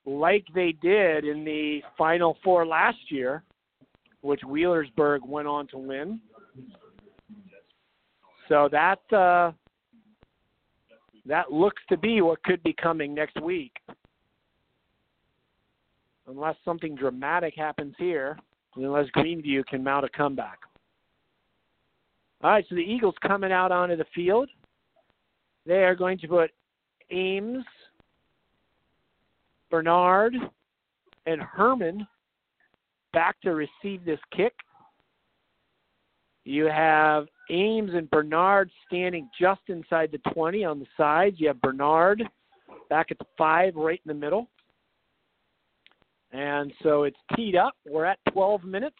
like 0.06 0.44
they 0.54 0.72
did 0.82 1.24
in 1.24 1.44
the 1.44 1.80
Final 1.96 2.36
Four 2.42 2.66
last 2.66 2.98
year, 3.10 3.42
which 4.20 4.40
Wheelersburg 4.40 5.26
went 5.26 5.48
on 5.48 5.66
to 5.68 5.78
win. 5.78 6.20
So 8.48 8.68
that 8.70 9.00
uh, 9.12 9.52
that 11.26 11.50
looks 11.50 11.82
to 11.88 11.96
be 11.96 12.20
what 12.20 12.42
could 12.42 12.62
be 12.62 12.74
coming 12.74 13.14
next 13.14 13.40
week, 13.40 13.72
unless 16.26 16.56
something 16.64 16.94
dramatic 16.94 17.54
happens 17.56 17.94
here, 17.98 18.38
unless 18.76 19.06
Greenview 19.16 19.64
can 19.66 19.82
mount 19.82 20.04
a 20.04 20.10
comeback. 20.10 20.58
All 22.44 22.50
right, 22.50 22.64
so 22.68 22.74
the 22.74 22.82
Eagles 22.82 23.14
coming 23.26 23.52
out 23.52 23.72
onto 23.72 23.96
the 23.96 24.04
field. 24.14 24.50
They 25.64 25.82
are 25.82 25.94
going 25.94 26.18
to 26.18 26.28
put 26.28 26.50
Ames, 27.10 27.64
Bernard, 29.70 30.34
and 31.24 31.40
Herman 31.40 32.06
back 33.14 33.40
to 33.40 33.54
receive 33.54 34.04
this 34.04 34.20
kick. 34.36 34.52
You 36.44 36.66
have 36.66 37.28
Ames 37.48 37.92
and 37.94 38.10
Bernard 38.10 38.70
standing 38.86 39.30
just 39.40 39.62
inside 39.68 40.12
the 40.12 40.18
20 40.34 40.66
on 40.66 40.80
the 40.80 40.86
sides. 40.98 41.36
You 41.38 41.48
have 41.48 41.62
Bernard 41.62 42.22
back 42.90 43.06
at 43.10 43.16
the 43.16 43.26
5 43.38 43.74
right 43.74 44.02
in 44.04 44.08
the 44.08 44.20
middle. 44.20 44.50
And 46.30 46.74
so 46.82 47.04
it's 47.04 47.16
teed 47.34 47.56
up. 47.56 47.72
We're 47.86 48.04
at 48.04 48.18
12 48.32 48.64
minutes. 48.64 48.96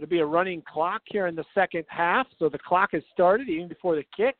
It'll 0.00 0.08
be 0.08 0.20
a 0.20 0.26
running 0.26 0.62
clock 0.62 1.02
here 1.04 1.26
in 1.26 1.34
the 1.34 1.44
second 1.54 1.84
half. 1.88 2.26
So 2.38 2.48
the 2.48 2.58
clock 2.58 2.92
has 2.92 3.02
started 3.12 3.50
even 3.50 3.68
before 3.68 3.96
the 3.96 4.04
kick. 4.16 4.34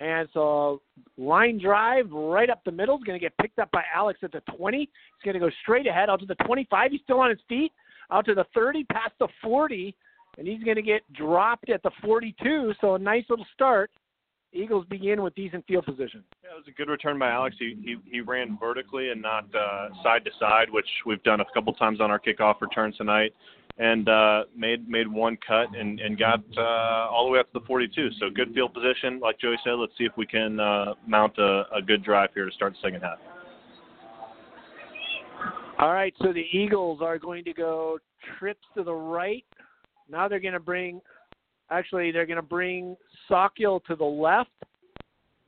And 0.00 0.28
so 0.34 0.82
line 1.16 1.60
drive 1.62 2.10
right 2.10 2.50
up 2.50 2.62
the 2.64 2.72
middle 2.72 2.98
is 2.98 3.04
going 3.04 3.16
to 3.16 3.24
get 3.24 3.38
picked 3.38 3.60
up 3.60 3.70
by 3.70 3.84
Alex 3.94 4.18
at 4.24 4.32
the 4.32 4.40
20. 4.56 4.78
He's 4.78 4.88
going 5.24 5.34
to 5.34 5.38
go 5.38 5.50
straight 5.62 5.86
ahead 5.86 6.10
out 6.10 6.18
to 6.18 6.26
the 6.26 6.34
25. 6.46 6.90
He's 6.90 7.00
still 7.04 7.20
on 7.20 7.30
his 7.30 7.38
feet. 7.48 7.70
Out 8.10 8.24
to 8.24 8.34
the 8.34 8.44
30, 8.52 8.82
past 8.84 9.12
the 9.20 9.28
40, 9.40 9.94
and 10.38 10.48
he's 10.48 10.64
going 10.64 10.74
to 10.74 10.82
get 10.82 11.02
dropped 11.12 11.70
at 11.70 11.84
the 11.84 11.92
42. 12.02 12.72
So 12.80 12.96
a 12.96 12.98
nice 12.98 13.24
little 13.30 13.46
start. 13.54 13.92
Eagles 14.52 14.86
begin 14.88 15.22
with 15.22 15.34
decent 15.34 15.64
field 15.66 15.84
position. 15.84 16.24
Yeah, 16.42 16.50
it 16.52 16.56
was 16.56 16.64
a 16.68 16.72
good 16.72 16.88
return 16.88 17.18
by 17.18 17.30
Alex. 17.30 17.56
He 17.58 17.76
he, 17.82 17.96
he 18.10 18.20
ran 18.20 18.56
vertically 18.58 19.10
and 19.10 19.20
not 19.20 19.44
uh, 19.54 19.88
side 20.02 20.24
to 20.24 20.30
side, 20.38 20.70
which 20.70 20.88
we've 21.04 21.22
done 21.22 21.40
a 21.40 21.44
couple 21.52 21.72
times 21.74 22.00
on 22.00 22.10
our 22.10 22.18
kickoff 22.18 22.60
returns 22.60 22.96
tonight, 22.96 23.34
and 23.78 24.08
uh, 24.08 24.44
made 24.56 24.88
made 24.88 25.08
one 25.08 25.36
cut 25.46 25.76
and 25.76 26.00
and 26.00 26.18
got 26.18 26.42
uh, 26.56 27.08
all 27.10 27.26
the 27.26 27.30
way 27.30 27.38
up 27.38 27.52
to 27.52 27.58
the 27.58 27.66
42. 27.66 28.10
So 28.18 28.30
good 28.30 28.54
field 28.54 28.72
position, 28.72 29.20
like 29.20 29.38
Joey 29.38 29.56
said. 29.62 29.72
Let's 29.72 29.92
see 29.98 30.04
if 30.04 30.12
we 30.16 30.26
can 30.26 30.58
uh, 30.58 30.94
mount 31.06 31.36
a, 31.38 31.64
a 31.74 31.82
good 31.82 32.02
drive 32.02 32.30
here 32.34 32.46
to 32.46 32.52
start 32.52 32.72
the 32.72 32.88
second 32.88 33.02
half. 33.02 33.18
All 35.78 35.92
right, 35.92 36.14
so 36.22 36.32
the 36.32 36.46
Eagles 36.52 37.00
are 37.02 37.18
going 37.18 37.44
to 37.44 37.52
go 37.52 37.98
trips 38.38 38.64
to 38.76 38.82
the 38.82 38.94
right. 38.94 39.44
Now 40.08 40.26
they're 40.26 40.40
going 40.40 40.54
to 40.54 40.60
bring, 40.60 41.02
actually, 41.70 42.12
they're 42.12 42.24
going 42.24 42.36
to 42.36 42.42
bring 42.42 42.96
Sawkill 43.30 43.84
to 43.84 43.96
the 43.96 44.04
left. 44.04 44.50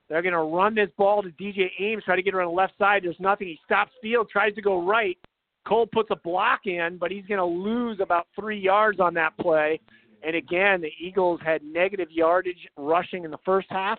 They're 0.09 0.23
going 0.23 0.33
to 0.33 0.39
run 0.41 0.75
this 0.75 0.89
ball 0.97 1.23
to 1.23 1.29
DJ 1.31 1.71
Ames, 1.81 2.03
try 2.05 2.17
to 2.17 2.23
get 2.23 2.35
on 2.35 2.45
the 2.45 2.51
left 2.51 2.79
side. 2.79 3.05
There's 3.05 3.21
nothing. 3.21 3.49
He 3.49 3.59
stops 3.65 3.93
field, 4.01 4.29
tries 4.31 4.55
to 4.55 4.63
go 4.63 4.83
right. 4.83 5.19
Cole 5.67 5.87
puts 5.87 6.09
a 6.11 6.17
block 6.17 6.61
in, 6.65 6.97
but 6.99 7.11
he's 7.11 7.27
going 7.27 7.39
to 7.39 7.45
lose 7.45 8.01
about 8.01 8.27
three 8.35 8.59
yards 8.59 9.01
on 9.01 9.13
that 9.15 9.37
play. 9.39 9.79
And 10.23 10.35
again, 10.35 10.81
the 10.81 10.91
Eagles 10.99 11.41
had 11.45 11.63
negative 11.63 12.09
yardage 12.11 12.67
rushing 12.77 13.25
in 13.25 13.31
the 13.31 13.39
first 13.45 13.69
half, 13.71 13.99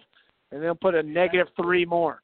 and 0.52 0.64
they'll 0.64 0.74
put 0.74 0.96
a 0.96 1.04
negative 1.04 1.48
three 1.56 1.86
more. 1.86 2.22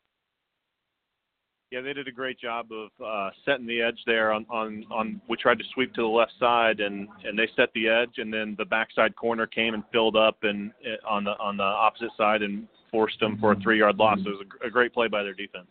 Yeah, 1.71 1.81
they 1.81 1.93
did 1.93 2.07
a 2.07 2.11
great 2.11 2.39
job 2.39 2.67
of 2.71 2.89
uh, 3.03 3.31
setting 3.43 3.65
the 3.65 3.81
edge 3.81 3.99
there. 4.05 4.31
On, 4.31 4.45
on 4.49 4.85
on 4.91 5.21
we 5.27 5.35
tried 5.35 5.57
to 5.57 5.65
sweep 5.73 5.93
to 5.95 6.01
the 6.01 6.07
left 6.07 6.33
side, 6.39 6.79
and 6.79 7.07
and 7.23 7.37
they 7.37 7.49
set 7.55 7.69
the 7.73 7.87
edge, 7.87 8.17
and 8.17 8.33
then 8.33 8.55
the 8.57 8.65
backside 8.65 9.15
corner 9.15 9.47
came 9.47 9.73
and 9.73 9.83
filled 9.91 10.15
up 10.15 10.37
and 10.43 10.71
uh, 10.85 11.07
on 11.07 11.23
the 11.23 11.31
on 11.31 11.57
the 11.57 11.63
opposite 11.63 12.11
side 12.17 12.43
and 12.43 12.67
forced 12.91 13.19
them 13.19 13.37
for 13.39 13.51
a 13.51 13.59
three 13.59 13.79
yard 13.79 13.97
loss. 13.97 14.19
It 14.19 14.29
was 14.29 14.45
a, 14.63 14.67
a 14.67 14.69
great 14.69 14.93
play 14.93 15.07
by 15.07 15.23
their 15.23 15.33
defense. 15.33 15.67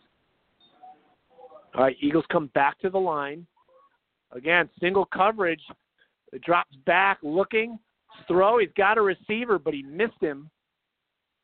All 1.73 1.83
right, 1.83 1.97
Eagles 1.99 2.25
come 2.31 2.47
back 2.53 2.79
to 2.79 2.89
the 2.89 2.99
line. 2.99 3.45
Again, 4.31 4.69
single 4.79 5.05
coverage. 5.05 5.61
It 6.33 6.41
drops 6.41 6.75
back, 6.85 7.19
looking, 7.23 7.79
throw. 8.27 8.59
He's 8.59 8.69
got 8.77 8.97
a 8.97 9.01
receiver, 9.01 9.57
but 9.57 9.73
he 9.73 9.83
missed 9.83 10.21
him. 10.21 10.49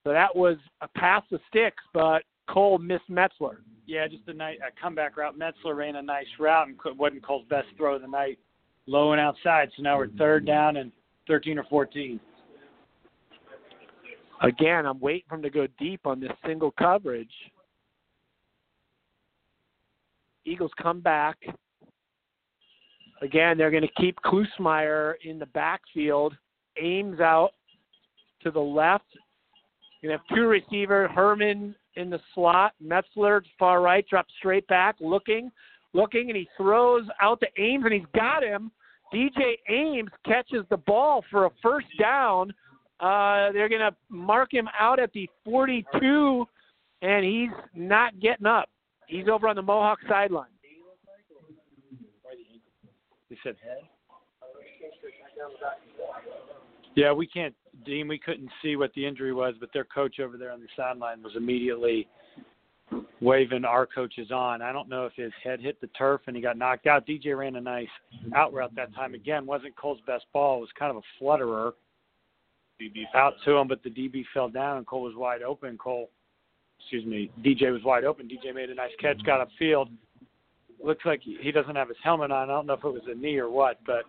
So 0.03 0.11
that 0.11 0.36
was 0.36 0.57
a 0.82 0.88
pass 0.90 1.23
to 1.30 1.40
sticks, 1.48 1.84
but 1.94 2.23
Cole 2.49 2.77
missed 2.77 3.09
Metzler. 3.09 3.57
Yeah, 3.88 4.07
just 4.07 4.27
a 4.27 4.34
nice 4.34 4.57
a 4.59 4.81
comeback 4.81 5.18
route. 5.18 5.38
Metzler 5.38 5.76
ran 5.76 5.95
a 5.95 6.01
nice 6.01 6.27
route 6.39 6.68
and 6.68 6.77
wasn't 6.97 7.26
Cole's 7.26 7.45
best 7.49 7.68
throw 7.77 7.95
of 7.95 8.01
the 8.01 8.07
night, 8.07 8.39
low 8.85 9.11
and 9.11 9.22
outside. 9.22 9.69
So 9.76 9.84
now 9.84 9.97
we're 9.97 10.07
third 10.09 10.45
down 10.45 10.77
and 10.77 10.91
13 11.27 11.57
or 11.57 11.65
14. 11.69 12.19
Again, 14.41 14.85
I'm 14.85 14.99
waiting 14.99 15.23
for 15.30 15.35
him 15.35 15.43
to 15.43 15.49
go 15.49 15.68
deep 15.80 16.01
on 16.05 16.19
this 16.19 16.31
single 16.45 16.72
coverage. 16.72 17.31
Eagles 20.45 20.72
come 20.81 20.99
back. 20.99 21.38
Again, 23.22 23.57
they're 23.57 23.69
going 23.69 23.84
to 23.84 24.01
keep 24.01 24.18
Klusmeyer 24.26 25.13
in 25.23 25.38
the 25.38 25.45
backfield. 25.47 26.35
Ames 26.81 27.19
out 27.19 27.51
to 28.41 28.49
the 28.49 28.59
left. 28.59 29.05
To 30.03 30.10
have 30.10 30.22
two 30.34 30.48
receiver, 30.48 31.07
Herman 31.10 31.76
in 31.95 32.10
the 32.10 32.19
slot. 32.34 32.73
Metzler 32.84 33.41
far 33.60 33.82
right, 33.82 34.06
drops 34.07 34.34
straight 34.40 34.65
back, 34.68 34.95
looking, 34.99 35.52
looking, 35.94 36.30
and 36.30 36.38
he 36.38 36.48
throws 36.57 37.03
out 37.22 37.40
to 37.41 37.48
Ames, 37.61 37.86
and 37.86 37.94
he's 37.94 38.03
got 38.15 38.44
him. 38.44 38.72
DJ 39.14 39.57
Ames 39.69 40.10
catches 40.26 40.65
the 40.69 40.78
ball 40.78 41.23
for 41.30 41.45
a 41.45 41.49
first 41.61 41.88
down. 41.99 42.52
Uh, 42.99 43.52
they're 43.52 43.69
going 43.69 43.82
to 43.82 43.95
mark 44.10 44.53
him 44.53 44.69
out 44.80 44.99
at 44.99 45.11
the 45.14 45.30
42, 45.44 46.48
and 47.02 47.26
he's 47.26 47.49
not 47.76 48.19
getting 48.19 48.45
up. 48.45 48.69
He's 49.07 49.28
over 49.28 49.48
on 49.48 49.56
the 49.56 49.61
Mohawk 49.61 49.99
sideline. 50.07 50.45
They 53.30 53.38
said 53.44 53.56
head. 53.64 53.78
Yeah, 56.95 57.14
we 57.14 57.26
can't, 57.26 57.56
Dean. 57.86 58.08
We 58.08 58.18
couldn't 58.18 58.49
see 58.62 58.76
what 58.76 58.94
the 58.94 59.06
injury 59.06 59.34
was, 59.34 59.56
but 59.60 59.70
their 59.74 59.86
coach 59.86 60.20
over 60.20 60.38
there 60.38 60.52
on 60.52 60.62
the 60.62 60.68
sideline 60.76 61.22
was 61.22 61.34
immediately 61.36 62.08
waving 63.22 63.66
our 63.66 63.86
coaches 63.86 64.32
on. 64.32 64.62
I 64.62 64.72
don't 64.72 64.90
know 64.90 65.06
if 65.06 65.14
his 65.16 65.32
head 65.44 65.60
hit 65.60 65.80
the 65.80 65.88
turf 65.88 66.22
and 66.28 66.36
he 66.36 66.41
got 66.41 66.58
knocked 66.58 66.88
out. 66.88 67.08
DJ 67.08 67.38
ran 67.38 67.56
a 67.56 67.62
nice 67.62 67.88
out 68.36 68.53
route 68.53 68.76
that 68.76 68.94
time. 68.94 69.14
Again, 69.14 69.45
wasn't 69.45 69.76
Cole's 69.76 69.99
best 70.06 70.26
ball. 70.34 70.58
It 70.58 70.62
was 70.62 70.70
kind 70.78 70.91
of 70.91 70.98
a 70.98 71.02
flutterer 71.20 71.74
DB 72.82 73.03
out 73.14 73.36
to 73.45 73.58
him, 73.58 73.68
but 73.68 73.84
the 73.84 73.90
DB 73.90 74.24
fell 74.34 74.49
down 74.49 74.78
and 74.78 74.88
Cole 74.88 75.03
was 75.03 75.16
wide 75.16 75.44
open. 75.44 75.78
Cole, 75.78 76.10
excuse 76.80 77.06
me, 77.06 77.32
DJ 77.44 77.72
was 77.72 77.84
wide 77.84 78.03
open. 78.03 78.28
DJ 78.28 78.53
made 78.53 78.70
a 78.70 78.76
nice 78.76 78.91
catch, 78.99 79.22
got 79.24 79.48
upfield. 79.48 79.90
Looks 80.84 81.06
like 81.06 81.22
he 81.22 81.52
doesn't 81.52 81.76
have 81.76 81.90
his 81.90 81.98
helmet 82.03 82.32
on. 82.32 82.49
I 82.49 82.53
don't 82.53 82.66
know 82.66 82.74
if 82.74 82.84
it 82.84 82.91
was 82.91 83.03
a 83.08 83.14
knee 83.14 83.38
or 83.38 83.52
what, 83.52 83.80
but 83.86 84.03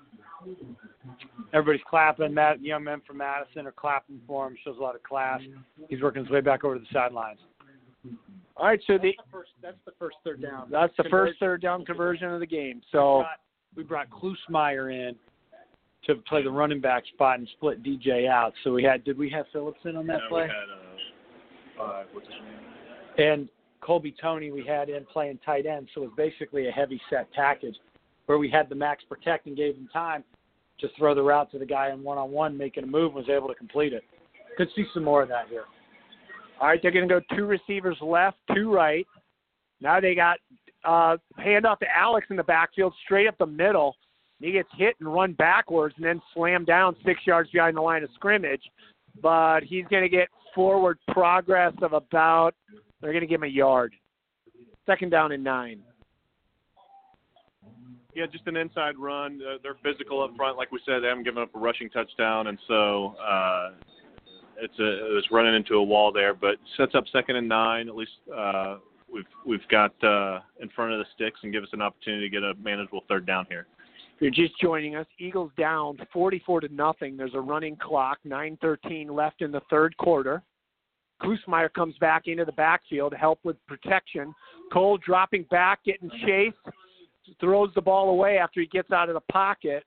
everybody's 1.53 1.85
clapping. 1.89 2.33
Matt, 2.35 2.63
young 2.63 2.85
men 2.85 3.01
from 3.07 3.19
Madison 3.19 3.67
are 3.67 3.73
clapping 3.73 4.21
for 4.27 4.47
him. 4.47 4.57
Shows 4.65 4.77
a 4.79 4.83
lot 4.83 4.95
of 4.95 5.03
class. 5.03 5.41
He's 5.89 6.03
working 6.03 6.23
his 6.25 6.31
way 6.31 6.41
back 6.41 6.65
over 6.65 6.75
to 6.75 6.81
the 6.81 6.87
sidelines. 6.93 7.41
All 8.57 8.67
right, 8.67 8.81
so 8.87 8.99
the 8.99 9.13
That's 9.17 9.17
the 9.17 9.31
first, 9.33 9.51
that's 9.63 9.77
the 9.87 9.93
first 9.99 10.17
third 10.25 10.43
down. 10.43 10.69
that's 10.71 10.93
the 10.97 11.05
Conversion. 11.05 11.31
first 11.33 11.41
third 11.41 11.63
down 11.63 11.85
conversion 11.85 12.29
of 12.29 12.41
the 12.41 12.47
game. 12.47 12.83
So 12.93 13.25
we 13.77 13.83
brought 13.83 14.09
Klusmeyer 14.11 14.93
in 14.93 15.15
to 16.07 16.17
play 16.29 16.43
the 16.43 16.51
running 16.51 16.81
back 16.81 17.05
spot 17.15 17.39
and 17.39 17.49
split 17.57 17.83
DJ 17.83 18.29
out. 18.29 18.53
So 18.65 18.73
we 18.73 18.83
had 18.83 19.05
did 19.05 19.17
we 19.17 19.31
have 19.31 19.47
Phillips 19.53 19.79
in 19.85 19.97
on 19.97 20.07
that 20.09 20.19
No, 20.25 20.29
play? 20.29 20.43
we 20.43 20.49
had, 20.49 21.81
uh, 21.81 21.83
uh, 21.83 22.03
what's 22.13 22.27
his 22.27 22.37
name? 22.37 23.27
and 23.29 23.49
Colby 23.81 24.15
Tony 24.21 24.51
we 24.53 24.65
had 24.67 24.89
in 24.89 25.05
playing 25.07 25.39
tight 25.45 25.65
end, 25.67 25.89
so 25.95 26.03
it 26.03 26.07
was 26.07 26.15
basically 26.17 26.69
a 26.69 26.71
heavy 26.73 27.01
set 27.11 27.33
package 27.33 27.77
where 28.27 28.39
we 28.39 28.51
had 28.51 28.69
the 28.69 28.75
max 28.75 29.05
protect 29.09 29.47
and 29.47 29.57
gave 29.57 29.75
him 29.75 29.89
time 29.93 30.25
to 30.81 30.89
throw 30.99 31.15
the 31.15 31.23
route 31.23 31.51
to 31.53 31.59
the 31.59 31.67
guy 31.67 31.91
in 31.91 32.03
one 32.03 32.19
on 32.19 32.31
one 32.31 32.57
making 32.57 32.85
a 32.85 32.87
move 32.87 33.15
and 33.15 33.15
was 33.15 33.29
able 33.29 33.49
to 33.49 33.55
complete 33.55 33.93
it. 33.93 34.03
Could 34.57 34.69
see 34.75 34.85
some 34.93 35.05
more 35.05 35.23
of 35.23 35.29
that 35.29 35.49
here. 35.49 35.65
All 36.61 36.69
right, 36.69 36.81
they're 36.83 36.91
going 36.91 37.09
to 37.09 37.21
go 37.21 37.37
two 37.37 37.47
receivers 37.47 37.97
left, 38.01 38.37
two 38.55 38.73
right. 38.73 39.07
Now 39.81 40.01
they 40.01 40.15
got 40.15 40.39
uh, 40.85 41.17
handoff 41.39 41.79
to 41.81 41.87
Alex 41.97 42.27
in 42.31 42.37
the 42.37 42.43
backfield, 42.43 42.95
straight 43.05 43.27
up 43.27 43.37
the 43.39 43.47
middle. 43.47 43.97
He 44.41 44.53
gets 44.53 44.69
hit 44.77 44.97
and 45.01 45.13
run 45.13 45.33
backwards 45.35 45.95
and 45.97 46.05
then 46.05 46.21
slammed 46.35 46.67
down 46.67 46.97
six 47.05 47.21
yards 47.27 47.51
behind 47.51 47.77
the 47.77 47.81
line 47.81 48.03
of 48.03 48.11
scrimmage. 48.15 48.63
But 49.23 49.61
he's 49.63 49.85
going 49.91 50.03
to 50.03 50.09
get 50.09 50.29
forward 50.55 50.99
progress 51.09 51.75
of 51.83 51.93
about, 51.93 52.55
they're 53.01 53.13
going 53.13 53.23
to 53.23 53.27
give 53.27 53.41
him 53.41 53.49
a 53.49 53.53
yard. 53.53 53.95
Second 54.87 55.11
down 55.11 55.33
and 55.33 55.45
nine. 55.45 55.81
Yeah, 58.15 58.27
just 58.31 58.47
an 58.47 58.57
inside 58.57 58.99
run. 58.99 59.41
Uh, 59.43 59.57
they're 59.63 59.77
physical 59.83 60.23
up 60.23 60.37
front, 60.37 60.59
like 60.59 60.71
we 60.71 60.81
said. 60.85 61.03
They 61.03 61.09
haven't 61.09 61.25
given 61.25 61.43
up 61.43 61.55
a 61.55 61.59
rushing 61.59 61.89
touchdown, 61.89 62.49
and 62.49 62.59
so 62.69 63.15
uh, 63.17 63.71
it's 64.59 64.79
a 64.79 65.11
it 65.11 65.15
was 65.15 65.25
running 65.31 65.55
into 65.55 65.75
a 65.75 65.83
wall 65.83 66.13
there, 66.13 66.35
but 66.35 66.57
sets 66.77 66.95
up 66.95 67.05
second 67.13 67.37
and 67.37 67.49
nine. 67.49 67.89
At 67.89 67.97
least 67.97 68.13
uh, 68.35 68.77
we've 69.13 69.25
we've 69.47 69.67
got 69.71 69.93
uh, 70.05 70.41
in 70.61 70.69
front 70.71 70.93
of 70.93 70.99
the 70.99 71.07
sticks 71.15 71.41
and 71.43 71.53
give 71.53 71.63
us 71.63 71.71
an 71.73 71.81
opportunity 71.81 72.29
to 72.29 72.31
get 72.31 72.43
a 72.43 72.55
manageable 72.63 73.03
third 73.09 73.27
down 73.27 73.47
here. 73.49 73.67
If 74.17 74.21
you're 74.21 74.47
just 74.47 74.61
joining 74.61 74.95
us, 74.95 75.07
Eagles 75.19 75.51
down 75.59 75.97
44 76.13 76.61
to 76.61 76.69
nothing. 76.69 77.17
There's 77.17 77.35
a 77.35 77.41
running 77.41 77.77
clock, 77.77 78.19
9:13 78.27 79.11
left 79.11 79.41
in 79.41 79.51
the 79.51 79.63
third 79.71 79.97
quarter. 79.97 80.43
Klusmeyer 81.23 81.73
comes 81.73 81.97
back 81.99 82.27
into 82.27 82.45
the 82.45 82.53
backfield 82.53 83.13
to 83.13 83.19
help 83.19 83.39
with 83.45 83.57
protection. 83.67 84.35
Cole 84.73 84.99
dropping 84.99 85.45
back, 85.51 85.85
getting 85.85 86.11
chased, 86.27 86.57
throws 87.41 87.71
the 87.75 87.81
ball 87.81 88.11
away 88.11 88.39
after 88.39 88.61
he 88.61 88.67
gets 88.67 88.91
out 88.91 89.09
of 89.09 89.15
the 89.15 89.33
pocket. 89.33 89.85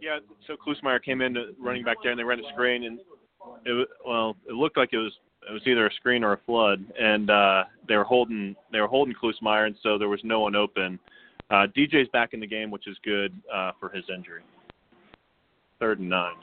Yeah, 0.00 0.18
so 0.46 0.56
Klusmeyer 0.56 1.02
came 1.02 1.20
in 1.22 1.34
to 1.34 1.46
running 1.60 1.82
back 1.82 1.96
there, 2.02 2.12
and 2.12 2.18
they 2.18 2.24
ran 2.24 2.38
a 2.38 2.48
screen, 2.52 2.84
and 2.84 3.00
it 3.66 3.72
wa- 3.72 4.10
well, 4.10 4.36
it 4.48 4.52
looked 4.52 4.76
like 4.76 4.90
it 4.92 4.98
was 4.98 5.12
it 5.48 5.52
was 5.52 5.62
either 5.66 5.86
a 5.86 5.92
screen 5.94 6.22
or 6.22 6.34
a 6.34 6.40
flood, 6.46 6.84
and 6.98 7.30
uh, 7.30 7.64
they 7.88 7.96
were 7.96 8.04
holding 8.04 8.54
they 8.70 8.80
were 8.80 8.86
holding 8.86 9.14
Klusmeyer, 9.14 9.66
and 9.66 9.76
so 9.82 9.98
there 9.98 10.08
was 10.08 10.20
no 10.22 10.40
one 10.40 10.54
open. 10.54 10.98
Uh, 11.50 11.66
DJ's 11.76 12.08
back 12.12 12.34
in 12.34 12.40
the 12.40 12.46
game, 12.46 12.70
which 12.70 12.86
is 12.86 12.96
good 13.02 13.34
uh, 13.52 13.72
for 13.80 13.88
his 13.88 14.04
injury. 14.14 14.42
Third 15.80 16.00
and 16.00 16.08
nine. 16.08 16.34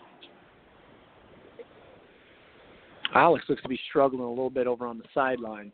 Alex 3.13 3.45
looks 3.47 3.61
to 3.61 3.69
be 3.69 3.79
struggling 3.89 4.23
a 4.23 4.29
little 4.29 4.49
bit 4.49 4.67
over 4.67 4.87
on 4.87 4.97
the 4.97 5.05
sidelines. 5.13 5.73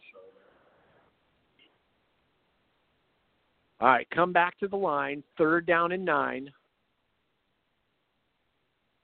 All 3.81 3.87
right, 3.87 4.07
come 4.13 4.31
back 4.31 4.59
to 4.59 4.67
the 4.67 4.75
line. 4.75 5.23
Third 5.39 5.65
down 5.65 5.91
and 5.91 6.05
nine. 6.05 6.51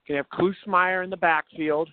Going 0.08 0.24
to 0.24 0.24
have 0.24 0.30
Klusmeyer 0.30 1.04
in 1.04 1.10
the 1.10 1.18
backfield. 1.18 1.90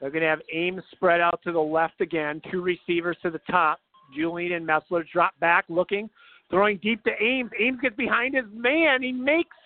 They're 0.00 0.10
going 0.10 0.22
to 0.22 0.28
have 0.28 0.40
Ames 0.52 0.82
spread 0.92 1.20
out 1.20 1.40
to 1.42 1.50
the 1.50 1.58
left 1.58 2.00
again. 2.00 2.40
Two 2.50 2.62
receivers 2.62 3.16
to 3.22 3.30
the 3.30 3.40
top. 3.50 3.80
Julian 4.16 4.52
and 4.52 4.66
Metzler 4.66 5.02
drop 5.12 5.32
back, 5.40 5.64
looking, 5.68 6.08
throwing 6.48 6.78
deep 6.78 7.02
to 7.04 7.10
Ames. 7.20 7.50
Ames 7.60 7.80
gets 7.82 7.96
behind 7.96 8.36
his 8.36 8.44
man. 8.52 9.02
He 9.02 9.10
makes. 9.10 9.56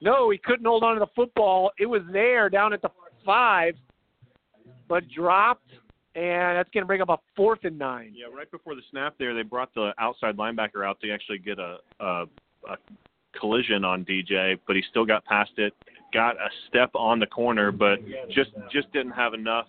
No, 0.00 0.30
he 0.30 0.38
couldn't 0.38 0.66
hold 0.66 0.82
on 0.82 0.94
to 0.94 1.00
the 1.00 1.06
football. 1.14 1.70
It 1.78 1.86
was 1.86 2.02
there 2.12 2.50
down 2.50 2.72
at 2.72 2.82
the 2.82 2.90
five, 3.24 3.74
but 4.88 5.04
dropped, 5.08 5.70
and 6.14 6.56
that's 6.56 6.70
going 6.70 6.82
to 6.82 6.86
bring 6.86 7.00
up 7.00 7.08
a 7.08 7.18
fourth 7.36 7.60
and 7.64 7.78
nine. 7.78 8.12
Yeah, 8.14 8.26
right 8.34 8.50
before 8.50 8.74
the 8.74 8.82
snap 8.90 9.14
there, 9.18 9.34
they 9.34 9.42
brought 9.42 9.74
the 9.74 9.92
outside 9.98 10.36
linebacker 10.36 10.86
out 10.86 11.00
to 11.00 11.10
actually 11.10 11.38
get 11.38 11.58
a, 11.58 11.78
a, 12.00 12.24
a 12.68 12.76
collision 13.38 13.84
on 13.84 14.04
DJ, 14.04 14.58
but 14.66 14.76
he 14.76 14.82
still 14.90 15.04
got 15.04 15.24
past 15.24 15.50
it, 15.56 15.72
got 16.12 16.36
a 16.36 16.48
step 16.68 16.90
on 16.94 17.18
the 17.18 17.26
corner, 17.26 17.72
but 17.72 17.98
just 18.30 18.50
just 18.72 18.92
didn't 18.92 19.12
have 19.12 19.34
enough 19.34 19.66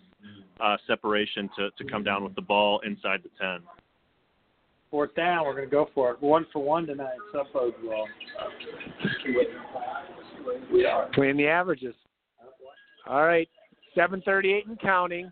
uh, 0.59 0.77
separation 0.87 1.49
to, 1.57 1.69
to 1.71 1.83
come 1.89 2.03
down 2.03 2.23
with 2.23 2.35
the 2.35 2.41
ball 2.41 2.79
inside 2.85 3.21
the 3.23 3.29
10. 3.41 3.59
Fourth 4.91 5.13
down, 5.15 5.45
we're 5.45 5.55
going 5.55 5.65
to 5.65 5.71
go 5.71 5.89
for 5.93 6.11
it. 6.11 6.21
One 6.21 6.45
for 6.53 6.63
one 6.63 6.85
tonight. 6.85 7.17
Sub 7.33 7.47
bodes 7.51 7.75
well. 7.83 8.05
Playing 11.13 11.37
the 11.37 11.47
averages. 11.47 11.95
All 13.07 13.25
right, 13.25 13.49
7:38 13.97 14.67
and 14.67 14.79
counting. 14.79 15.31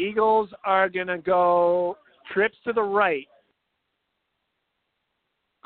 Eagles 0.00 0.48
are 0.64 0.88
going 0.88 1.06
to 1.08 1.18
go 1.18 1.96
trips 2.32 2.56
to 2.64 2.72
the 2.72 2.82
right. 2.82 3.26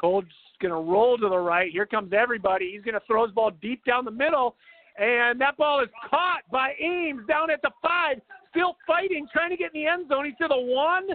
Cole's 0.00 0.24
going 0.60 0.72
to 0.72 0.90
roll 0.90 1.16
to 1.18 1.28
the 1.28 1.38
right. 1.38 1.70
Here 1.70 1.86
comes 1.86 2.12
everybody. 2.12 2.72
He's 2.72 2.82
going 2.82 2.94
to 2.94 3.06
throw 3.06 3.24
his 3.24 3.34
ball 3.34 3.52
deep 3.62 3.84
down 3.84 4.04
the 4.04 4.10
middle, 4.10 4.56
and 4.98 5.40
that 5.40 5.56
ball 5.56 5.82
is 5.82 5.88
caught 6.10 6.42
by 6.50 6.72
Ames 6.80 7.26
down 7.28 7.50
at 7.50 7.62
the 7.62 7.70
five. 7.82 8.20
Still 8.50 8.76
fighting, 8.86 9.26
trying 9.32 9.50
to 9.50 9.56
get 9.56 9.74
in 9.74 9.82
the 9.82 9.86
end 9.88 10.08
zone. 10.08 10.26
He's 10.26 10.34
to 10.40 10.46
the 10.48 10.56
one, 10.56 11.08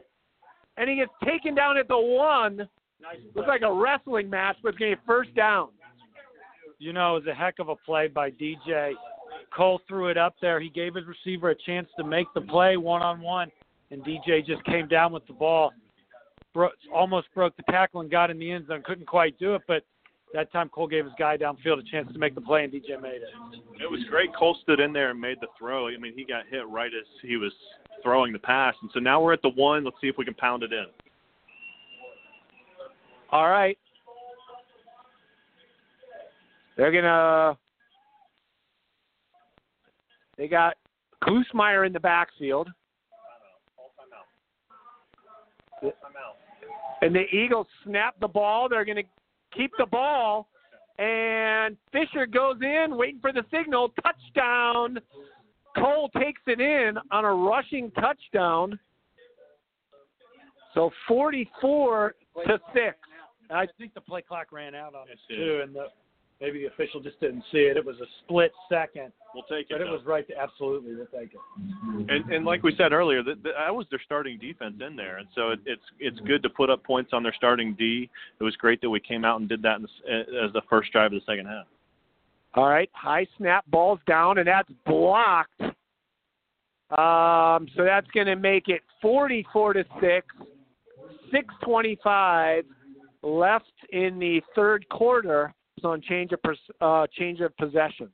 and 0.77 0.89
he 0.89 0.97
gets 0.97 1.11
taken 1.23 1.55
down 1.55 1.77
at 1.77 1.87
the 1.87 1.97
one. 1.97 2.67
Looks 3.35 3.47
like 3.47 3.61
a 3.61 3.73
wrestling 3.73 4.29
match, 4.29 4.57
but 4.61 4.69
it's 4.69 4.77
going 4.77 4.91
to 4.91 4.97
be 4.97 5.03
first 5.05 5.33
down. 5.35 5.69
You 6.79 6.93
know, 6.93 7.15
it 7.15 7.25
was 7.25 7.31
a 7.31 7.35
heck 7.35 7.59
of 7.59 7.69
a 7.69 7.75
play 7.75 8.07
by 8.07 8.31
DJ. 8.31 8.91
Cole 9.51 9.81
threw 9.87 10.07
it 10.07 10.17
up 10.17 10.35
there. 10.41 10.59
He 10.59 10.69
gave 10.69 10.95
his 10.95 11.05
receiver 11.05 11.49
a 11.49 11.55
chance 11.55 11.87
to 11.97 12.03
make 12.03 12.27
the 12.33 12.41
play 12.41 12.77
one 12.77 13.01
on 13.01 13.21
one, 13.21 13.51
and 13.91 14.03
DJ 14.03 14.45
just 14.45 14.63
came 14.65 14.87
down 14.87 15.11
with 15.11 15.25
the 15.27 15.33
ball. 15.33 15.71
Bro- 16.53 16.71
almost 16.93 17.27
broke 17.35 17.55
the 17.57 17.63
tackle 17.63 18.01
and 18.01 18.09
got 18.09 18.31
in 18.31 18.39
the 18.39 18.51
end 18.51 18.67
zone. 18.67 18.81
Couldn't 18.85 19.05
quite 19.05 19.37
do 19.39 19.55
it, 19.55 19.61
but 19.67 19.83
that 20.33 20.51
time 20.51 20.69
Cole 20.69 20.87
gave 20.87 21.05
his 21.05 21.13
guy 21.17 21.37
downfield 21.37 21.79
a 21.79 21.91
chance 21.91 22.11
to 22.13 22.19
make 22.19 22.35
the 22.35 22.41
play, 22.41 22.63
and 22.63 22.73
DJ 22.73 23.01
made 23.01 23.21
it. 23.21 23.29
It 23.81 23.89
was 23.89 24.01
great. 24.09 24.35
Cole 24.35 24.57
stood 24.61 24.79
in 24.79 24.93
there 24.93 25.11
and 25.11 25.19
made 25.19 25.37
the 25.41 25.47
throw. 25.57 25.87
I 25.87 25.97
mean, 25.97 26.13
he 26.15 26.23
got 26.23 26.43
hit 26.49 26.67
right 26.67 26.91
as 26.93 27.07
he 27.21 27.37
was 27.37 27.51
throwing 28.03 28.33
the 28.33 28.39
pass, 28.39 28.75
and 28.81 28.91
so 28.93 28.99
now 28.99 29.21
we're 29.21 29.33
at 29.33 29.41
the 29.41 29.49
one. 29.49 29.83
Let's 29.83 29.97
see 30.01 30.07
if 30.07 30.17
we 30.17 30.25
can 30.25 30.35
pound 30.35 30.63
it 30.63 30.71
in. 30.71 30.85
All 33.31 33.49
right. 33.49 33.77
They're 36.77 36.91
gonna. 36.91 37.57
They 40.39 40.47
got 40.47 40.75
Klusmeyer 41.21 41.85
in 41.85 41.91
the 41.91 41.99
backfield. 41.99 42.69
And 47.01 47.13
the 47.13 47.25
Eagles 47.33 47.67
snap 47.83 48.15
the 48.21 48.27
ball. 48.27 48.69
They're 48.69 48.85
going 48.85 48.97
to 48.97 49.03
keep 49.55 49.71
the 49.77 49.85
ball. 49.85 50.47
And 50.97 51.75
Fisher 51.91 52.25
goes 52.25 52.55
in, 52.61 52.97
waiting 52.97 53.19
for 53.19 53.33
the 53.33 53.43
signal. 53.51 53.91
Touchdown. 54.01 54.99
Cole 55.77 56.09
takes 56.17 56.41
it 56.47 56.61
in 56.61 56.95
on 57.11 57.25
a 57.25 57.33
rushing 57.33 57.91
touchdown. 57.91 58.79
So 60.73 60.89
44 61.05 62.15
to 62.47 62.59
6. 62.73 62.95
I 63.51 63.65
think 63.77 63.93
the 63.93 64.01
play 64.01 64.21
clock 64.21 64.53
ran 64.53 64.73
out 64.73 64.95
on 64.95 65.03
us 65.09 65.17
It 65.27 65.35
too, 65.35 65.61
and 65.63 65.75
the, 65.75 65.87
maybe 66.41 66.59
the 66.59 66.67
official 66.67 66.99
just 67.01 67.19
didn't 67.19 67.43
see 67.51 67.59
it. 67.59 67.77
It 67.77 67.85
was 67.85 67.97
a 68.01 68.05
split 68.23 68.51
second, 68.69 69.11
We'll 69.33 69.43
take 69.43 69.69
it. 69.69 69.71
but 69.71 69.81
it 69.81 69.85
though. 69.85 69.93
was 69.93 70.05
right. 70.05 70.27
To, 70.27 70.37
absolutely, 70.37 70.95
we'll 70.95 71.05
take 71.07 71.33
it. 71.33 71.39
And, 72.09 72.31
and 72.33 72.45
like 72.45 72.63
we 72.63 72.75
said 72.75 72.93
earlier, 72.93 73.21
that, 73.23 73.43
that 73.43 73.73
was 73.75 73.85
their 73.89 74.01
starting 74.03 74.37
defense 74.39 74.75
in 74.85 74.95
there, 74.95 75.17
and 75.17 75.27
so 75.35 75.49
it, 75.51 75.59
it's 75.65 75.81
it's 75.99 76.19
good 76.21 76.41
to 76.43 76.49
put 76.49 76.69
up 76.69 76.83
points 76.83 77.11
on 77.13 77.23
their 77.23 77.33
starting 77.35 77.73
D. 77.75 78.09
It 78.39 78.43
was 78.43 78.55
great 78.55 78.81
that 78.81 78.89
we 78.89 78.99
came 78.99 79.23
out 79.25 79.39
and 79.39 79.47
did 79.49 79.61
that 79.63 79.77
in 79.77 79.83
the, 79.83 79.89
as 80.45 80.53
the 80.53 80.61
first 80.69 80.91
drive 80.91 81.13
of 81.13 81.21
the 81.25 81.31
second 81.31 81.45
half. 81.47 81.65
All 82.55 82.67
right, 82.67 82.89
high 82.93 83.27
snap, 83.37 83.63
balls 83.67 83.99
down, 84.07 84.39
and 84.39 84.47
that's 84.47 84.69
blocked. 84.85 85.61
Um, 85.61 87.67
so 87.75 87.83
that's 87.83 88.07
going 88.15 88.25
to 88.25 88.35
make 88.35 88.69
it 88.69 88.81
44 89.01 89.73
to 89.73 89.85
six. 90.01 90.25
6:25 91.31 92.63
left 93.21 93.65
in 93.91 94.17
the 94.17 94.41
third 94.55 94.89
quarter. 94.89 95.53
So 95.81 95.89
on 95.91 96.01
change 96.01 96.31
of 96.31 96.41
pers- 96.41 96.57
uh, 96.81 97.07
change 97.17 97.39
of 97.41 97.55
possession. 97.57 98.09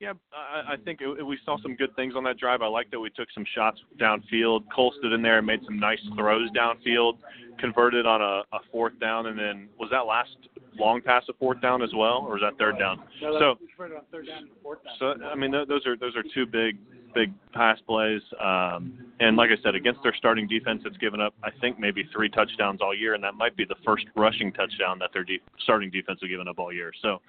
Yeah, 0.00 0.14
I, 0.32 0.72
I 0.72 0.76
think 0.84 1.00
it, 1.00 1.22
we 1.24 1.38
saw 1.44 1.56
some 1.62 1.76
good 1.76 1.94
things 1.94 2.14
on 2.16 2.24
that 2.24 2.36
drive. 2.36 2.60
I 2.60 2.66
like 2.66 2.90
that 2.90 2.98
we 2.98 3.08
took 3.10 3.28
some 3.32 3.44
shots 3.54 3.78
downfield. 4.00 4.62
Cole 4.74 4.92
stood 4.98 5.12
in 5.12 5.22
there 5.22 5.38
and 5.38 5.46
made 5.46 5.60
some 5.64 5.78
nice 5.78 6.00
throws 6.16 6.50
downfield, 6.50 7.18
converted 7.60 8.04
on 8.04 8.20
a, 8.20 8.42
a 8.56 8.60
fourth 8.72 8.98
down, 8.98 9.26
and 9.26 9.38
then 9.38 9.68
was 9.78 9.90
that 9.92 10.00
last 10.00 10.36
long 10.78 11.00
pass 11.00 11.22
a 11.28 11.32
fourth 11.34 11.60
down 11.60 11.82
as 11.82 11.90
well, 11.94 12.24
or 12.28 12.36
is 12.36 12.42
that 12.42 12.58
third 12.58 12.78
down? 12.78 12.98
No, 13.20 13.38
So, 13.38 13.54
we 13.60 13.66
converted 13.68 13.96
on 13.98 14.04
third 14.10 14.26
down 14.26 14.48
fourth 14.62 14.78
down. 14.84 14.94
so 14.98 15.24
I 15.26 15.34
mean, 15.34 15.52
th- 15.52 15.68
those 15.68 15.86
are 15.86 15.96
those 15.96 16.16
are 16.16 16.22
two 16.34 16.46
big 16.46 16.78
big 17.14 17.32
pass 17.52 17.78
plays. 17.86 18.22
Um, 18.42 18.94
and 19.20 19.36
like 19.36 19.50
I 19.50 19.62
said, 19.62 19.74
against 19.74 20.02
their 20.02 20.14
starting 20.16 20.48
defense, 20.48 20.82
it's 20.86 20.96
given 20.96 21.20
up 21.20 21.34
I 21.42 21.50
think 21.60 21.78
maybe 21.78 22.08
three 22.12 22.28
touchdowns 22.28 22.80
all 22.80 22.94
year, 22.94 23.14
and 23.14 23.22
that 23.24 23.34
might 23.34 23.56
be 23.56 23.64
the 23.64 23.76
first 23.84 24.06
rushing 24.16 24.52
touchdown 24.52 24.98
that 25.00 25.10
their 25.12 25.24
de- 25.24 25.40
starting 25.62 25.90
defense 25.90 26.18
has 26.22 26.30
given 26.30 26.48
up 26.48 26.58
all 26.58 26.72
year. 26.72 26.92
So, 27.02 27.20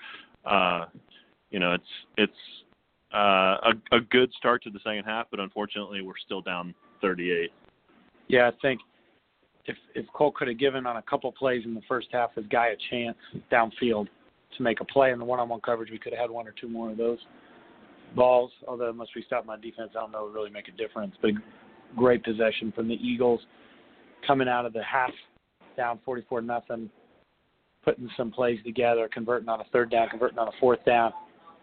uh, 0.45 0.85
you 1.51 1.59
know, 1.59 1.73
it's 1.73 1.83
it's 2.17 2.33
uh, 3.13 3.57
a, 3.71 3.73
a 3.91 3.99
good 4.09 4.31
start 4.37 4.63
to 4.63 4.69
the 4.69 4.79
second 4.83 5.03
half, 5.03 5.27
but 5.29 5.39
unfortunately, 5.39 6.01
we're 6.01 6.17
still 6.25 6.41
down 6.41 6.73
38. 7.01 7.51
Yeah, 8.27 8.47
I 8.47 8.51
think 8.61 8.79
if 9.65 9.77
if 9.95 10.05
Cole 10.13 10.31
could 10.31 10.47
have 10.47 10.59
given 10.59 10.85
on 10.85 10.97
a 10.97 11.01
couple 11.01 11.31
plays 11.31 11.63
in 11.65 11.73
the 11.73 11.81
first 11.87 12.07
half 12.11 12.35
his 12.35 12.45
guy 12.47 12.67
a 12.67 12.75
chance 12.89 13.17
downfield 13.51 14.07
to 14.57 14.63
make 14.63 14.81
a 14.81 14.85
play 14.85 15.11
in 15.11 15.19
the 15.19 15.25
one-on-one 15.25 15.61
coverage, 15.61 15.89
we 15.89 15.97
could 15.97 16.13
have 16.13 16.21
had 16.21 16.29
one 16.29 16.47
or 16.47 16.53
two 16.59 16.67
more 16.67 16.91
of 16.91 16.97
those 16.97 17.19
balls. 18.15 18.51
Although 18.67 18.89
unless 18.89 19.09
we 19.15 19.23
stop 19.23 19.45
my 19.45 19.57
defense, 19.57 19.91
I 19.91 20.01
don't 20.01 20.11
know 20.11 20.19
it 20.19 20.23
would 20.25 20.35
really 20.35 20.51
make 20.51 20.67
a 20.67 20.71
difference. 20.71 21.15
But 21.21 21.31
great 21.95 22.23
possession 22.23 22.71
from 22.75 22.87
the 22.87 22.95
Eagles 22.95 23.39
coming 24.25 24.47
out 24.47 24.65
of 24.65 24.73
the 24.73 24.83
half 24.83 25.11
down 25.75 25.99
44 26.05 26.41
nothing, 26.41 26.89
putting 27.83 28.09
some 28.15 28.31
plays 28.31 28.59
together, 28.63 29.09
converting 29.11 29.49
on 29.49 29.61
a 29.61 29.65
third 29.71 29.89
down, 29.89 30.09
converting 30.09 30.39
on 30.39 30.47
a 30.47 30.51
fourth 30.59 30.83
down, 30.85 31.11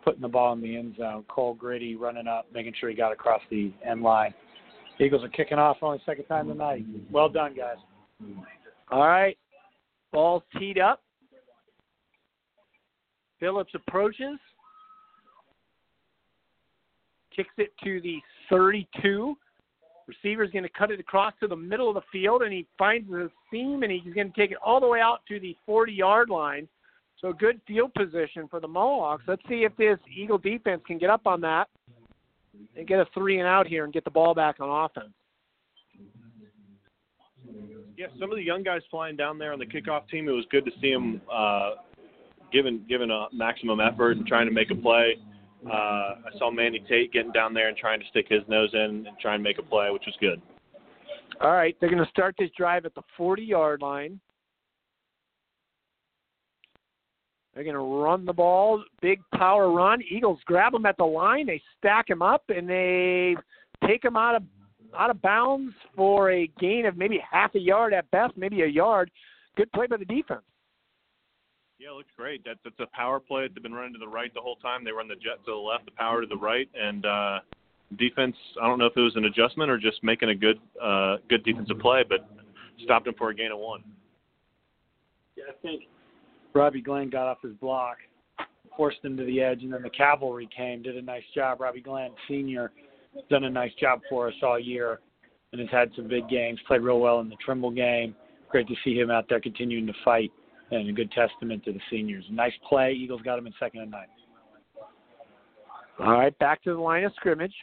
putting 0.05 0.21
the 0.21 0.29
ball 0.29 0.53
in 0.53 0.61
the 0.61 0.77
end 0.77 0.97
zone. 0.97 1.25
Cole 1.29 1.55
Gritty 1.55 1.97
running 1.97 2.27
up, 2.27 2.47
making 2.53 2.75
sure 2.79 2.91
he 2.91 2.97
got 2.97 3.13
across 3.13 3.41
the 3.51 3.73
end 3.89 4.03
line. 4.03 4.35
Eagles 4.99 5.25
are 5.25 5.29
kicking 5.29 5.59
off 5.59 5.79
only 5.81 6.01
second 6.05 6.25
time 6.25 6.49
tonight. 6.49 6.85
Well 7.11 7.29
done, 7.29 7.55
guys. 7.57 7.77
All 8.91 9.07
right, 9.07 9.39
balls 10.13 10.43
teed 10.59 10.79
up. 10.79 11.03
Phillips 13.39 13.73
approaches, 13.75 14.39
kicks 17.35 17.55
it 17.57 17.73
to 17.83 18.01
the 18.03 18.19
32. 18.51 19.37
Receiver's 20.07 20.51
going 20.51 20.65
to 20.65 20.69
cut 20.69 20.91
it 20.91 21.01
across 21.01 21.33
to 21.41 21.47
the 21.47 21.57
middle 21.57 21.89
of 21.89 21.95
the 21.95 22.03
field, 22.13 22.43
and 22.43 22.53
he 22.53 22.67
finds 22.77 23.09
the 23.09 23.31
seam, 23.51 23.83
and 23.83 23.93
he's 23.93 24.13
going 24.13 24.31
to 24.31 24.39
take 24.39 24.51
it 24.51 24.59
all 24.63 24.81
the 24.81 24.87
way 24.87 25.01
out 25.01 25.21
to 25.29 25.41
the 25.41 25.57
40-yard 25.69 26.29
line. 26.29 26.69
So 27.21 27.33
good 27.33 27.61
field 27.67 27.95
position 27.95 28.49
for 28.49 28.61
the 28.61 28.69
Mohawks. 28.69 29.25
Let's 29.27 29.43
see 29.49 29.65
if 29.65 29.77
this 29.77 29.99
Eagle 30.15 30.39
defense 30.39 30.83
can 30.87 30.99
get 30.99 31.11
up 31.11 31.27
on 31.27 31.41
that 31.43 31.69
and 32.77 32.87
get 32.87 32.99
a 32.99 33.07
three 33.15 33.39
and 33.39 33.47
out 33.47 33.67
here 33.67 33.85
and 33.85 33.93
get 33.93 34.05
the 34.05 34.11
ball 34.11 34.35
back 34.35 34.57
on 34.59 34.85
offense. 34.85 35.13
Yeah, 38.01 38.07
some 38.19 38.31
of 38.31 38.39
the 38.39 38.43
young 38.43 38.63
guys 38.63 38.81
flying 38.91 39.15
down 39.15 39.37
there 39.37 39.53
on 39.53 39.59
the 39.59 39.67
kickoff 39.67 40.09
team. 40.09 40.27
It 40.27 40.33
was 40.33 40.47
good 40.51 40.65
to 40.65 40.71
see 40.81 40.91
them 40.91 41.21
uh, 41.31 41.73
giving 42.51 42.83
giving 42.89 43.11
a 43.11 43.27
maximum 43.31 43.79
effort 43.79 44.17
and 44.17 44.27
trying 44.27 44.47
to 44.47 44.55
make 44.55 44.71
a 44.71 44.75
play. 44.75 45.19
Uh, 45.67 45.71
I 45.75 46.39
saw 46.39 46.51
Manny 46.51 46.83
Tate 46.89 47.13
getting 47.13 47.31
down 47.31 47.53
there 47.53 47.69
and 47.69 47.77
trying 47.77 48.01
to 48.01 48.07
stick 48.07 48.25
his 48.31 48.41
nose 48.49 48.71
in 48.73 49.07
and 49.07 49.09
try 49.21 49.35
and 49.35 49.43
make 49.43 49.59
a 49.59 49.63
play, 49.63 49.91
which 49.91 50.05
was 50.07 50.15
good. 50.19 50.41
All 51.43 51.51
right, 51.53 51.77
they're 51.79 51.91
going 51.91 52.03
to 52.03 52.09
start 52.09 52.35
this 52.39 52.49
drive 52.57 52.87
at 52.87 52.95
the 52.95 53.03
40 53.19 53.43
yard 53.43 53.83
line. 53.83 54.19
They're 57.53 57.65
going 57.65 57.75
to 57.75 58.03
run 58.03 58.25
the 58.25 58.33
ball, 58.33 58.83
big 59.03 59.21
power 59.35 59.71
run. 59.71 60.01
Eagles 60.11 60.39
grab 60.47 60.73
them 60.73 60.87
at 60.87 60.97
the 60.97 61.05
line, 61.05 61.45
they 61.45 61.61
stack 61.77 62.09
him 62.09 62.23
up, 62.23 62.45
and 62.49 62.67
they 62.67 63.37
take 63.87 64.03
him 64.03 64.17
out 64.17 64.37
of 64.37 64.43
out 64.97 65.11
of 65.11 65.21
bounds 65.23 65.75
for 65.97 66.31
a 66.31 66.51
gain 66.59 66.87
of 66.87 66.97
maybe 66.97 67.21
half 67.31 67.55
a 67.55 67.59
yard 67.59 67.93
at 67.93 68.11
best, 68.11 68.37
maybe 68.37 68.63
a 68.63 68.67
yard. 68.67 69.11
Good 69.57 69.71
play 69.73 69.87
by 69.87 69.97
the 69.97 70.05
defense. 70.05 70.43
Yeah, 71.79 71.91
it 71.91 71.97
looks 71.97 72.11
great. 72.17 72.43
That's 72.45 72.59
it's 72.65 72.79
a 72.79 72.87
power 72.95 73.19
play. 73.19 73.49
They've 73.49 73.63
been 73.63 73.73
running 73.73 73.95
to 73.95 73.99
the 73.99 74.09
right 74.09 74.33
the 74.35 74.41
whole 74.41 74.57
time. 74.57 74.85
They 74.85 74.93
run 74.93 75.09
the 75.09 75.15
jet 75.15 75.43
to 75.47 75.53
the 75.53 75.57
left, 75.57 75.87
the 75.87 75.93
power 75.93 76.21
to 76.21 76.27
the 76.27 76.37
right, 76.37 76.69
and 76.79 77.07
uh, 77.07 77.39
defense. 77.99 78.37
I 78.61 78.67
don't 78.67 78.79
know 78.79 78.85
if 78.85 78.97
it 78.97 79.01
was 79.01 79.17
an 79.17 79.25
adjustment 79.25 79.71
or 79.71 79.79
just 79.79 80.05
making 80.05 80.29
a 80.29 80.35
good 80.35 80.61
uh, 80.83 81.17
good 81.31 81.43
defensive 81.43 81.79
play, 81.79 82.05
but 82.07 82.29
stopped 82.85 83.07
him 83.07 83.15
for 83.17 83.31
a 83.31 83.35
gain 83.35 83.51
of 83.51 83.59
one. 83.59 83.83
Yeah, 85.37 85.45
I 85.49 85.53
think 85.63 85.85
Robbie 86.55 86.83
Glenn 86.83 87.09
got 87.09 87.27
off 87.27 87.39
his 87.43 87.55
block, 87.55 87.97
forced 88.77 89.03
him 89.03 89.17
to 89.17 89.25
the 89.25 89.41
edge, 89.41 89.63
and 89.63 89.73
then 89.73 89.83
the 89.83 89.91
cavalry 89.91 90.49
came, 90.55 90.83
did 90.83 90.97
a 90.97 91.03
nice 91.03 91.23
job. 91.35 91.61
Robbie 91.61 91.81
Glenn, 91.81 92.11
senior, 92.29 92.73
done 93.29 93.45
a 93.45 93.51
nice 93.51 93.73
job 93.81 94.01
for 94.09 94.29
us 94.29 94.35
all 94.43 94.59
year, 94.59 95.01
and 95.53 95.61
has 95.61 95.71
had 95.71 95.91
some 95.97 96.09
big 96.09 96.29
games. 96.29 96.59
Played 96.67 96.83
real 96.83 97.01
well 97.01 97.21
in 97.21 97.29
the 97.29 97.37
Trimble 97.45 97.71
game. 97.71 98.15
Great 98.49 98.69
to 98.69 98.75
see 98.85 98.95
him 98.95 99.11
out 99.11 99.27
there 99.29 99.41
continuing 99.41 99.87
to 99.87 99.93
fight, 100.05 100.31
and 100.71 100.89
a 100.89 100.93
good 100.93 101.11
testament 101.13 101.65
to 101.65 101.73
the 101.73 101.81
seniors. 101.91 102.25
Nice 102.31 102.53
play. 102.69 102.93
Eagles 102.93 103.23
got 103.23 103.39
him 103.39 103.47
in 103.47 103.55
second 103.59 103.83
and 103.83 103.91
nine. 103.91 104.07
All 106.01 106.13
right, 106.13 106.37
back 106.39 106.63
to 106.63 106.73
the 106.73 106.81
line 106.81 107.05
of 107.05 107.13
scrimmage. 107.17 107.55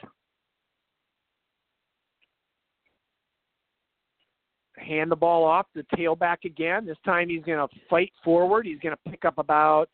Hand 4.78 5.11
the 5.11 5.15
ball 5.15 5.44
off 5.44 5.65
the 5.74 5.84
tailback 5.95 6.45
again. 6.45 6.86
This 6.86 6.98
time 7.03 7.30
he's 7.30 7.44
going 7.44 7.57
to 7.57 7.76
fight 7.90 8.11
forward. 8.24 8.65
He's 8.65 8.80
going 8.80 8.95
to 8.95 9.10
pick 9.10 9.26
up 9.26 9.38
about 9.40 9.90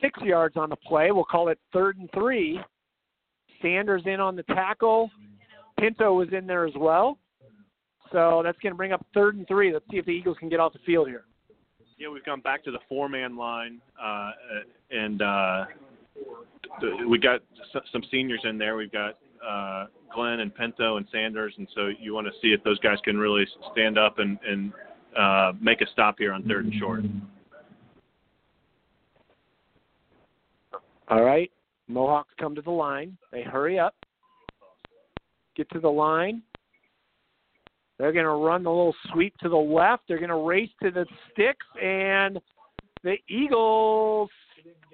six 0.00 0.20
yards 0.22 0.56
on 0.56 0.70
the 0.70 0.76
play. 0.76 1.12
We'll 1.12 1.24
call 1.24 1.48
it 1.48 1.58
third 1.72 1.98
and 1.98 2.10
three. 2.12 2.60
Sanders 3.62 4.02
in 4.06 4.20
on 4.20 4.36
the 4.36 4.42
tackle. 4.44 5.10
Pinto 5.78 6.14
was 6.14 6.28
in 6.32 6.46
there 6.46 6.66
as 6.66 6.74
well. 6.76 7.18
So 8.12 8.40
that's 8.42 8.58
going 8.60 8.72
to 8.72 8.76
bring 8.76 8.92
up 8.92 9.04
third 9.14 9.36
and 9.36 9.46
three. 9.46 9.72
Let's 9.72 9.84
see 9.90 9.98
if 9.98 10.06
the 10.06 10.12
Eagles 10.12 10.36
can 10.38 10.48
get 10.48 10.60
off 10.60 10.72
the 10.72 10.78
field 10.86 11.08
here. 11.08 11.24
Yeah, 11.98 12.08
we've 12.08 12.24
gone 12.24 12.40
back 12.40 12.64
to 12.64 12.70
the 12.70 12.78
four-man 12.88 13.36
line, 13.36 13.80
uh, 14.00 14.30
and 14.90 15.20
uh, 15.20 15.64
we 17.08 17.18
got 17.18 17.40
some 17.92 18.02
seniors 18.10 18.40
in 18.44 18.56
there. 18.56 18.76
We've 18.76 18.92
got 18.92 19.18
uh, 19.46 19.86
Glenn 20.14 20.40
and 20.40 20.54
Pinto 20.54 20.96
and 20.96 21.06
Sanders, 21.10 21.54
and 21.58 21.66
so 21.74 21.90
you 22.00 22.14
want 22.14 22.28
to 22.28 22.32
see 22.40 22.52
if 22.52 22.62
those 22.62 22.78
guys 22.78 22.98
can 23.04 23.18
really 23.18 23.46
stand 23.72 23.98
up 23.98 24.20
and, 24.20 24.38
and 24.46 24.72
uh, 25.18 25.52
make 25.60 25.80
a 25.80 25.86
stop 25.92 26.16
here 26.18 26.32
on 26.32 26.44
third 26.44 26.66
and 26.66 26.74
short. 26.74 27.02
All 31.08 31.24
right. 31.24 31.50
Mohawks 31.88 32.32
come 32.38 32.54
to 32.54 32.62
the 32.62 32.70
line. 32.70 33.16
They 33.32 33.42
hurry 33.42 33.78
up, 33.78 33.94
get 35.56 35.68
to 35.70 35.80
the 35.80 35.88
line. 35.88 36.42
They're 37.98 38.12
going 38.12 38.26
to 38.26 38.30
run 38.30 38.62
the 38.62 38.70
little 38.70 38.94
sweep 39.12 39.36
to 39.38 39.48
the 39.48 39.56
left. 39.56 40.04
They're 40.06 40.18
going 40.18 40.28
to 40.28 40.46
race 40.46 40.70
to 40.82 40.90
the 40.90 41.04
sticks, 41.32 41.66
and 41.82 42.38
the 43.02 43.16
Eagles. 43.28 44.30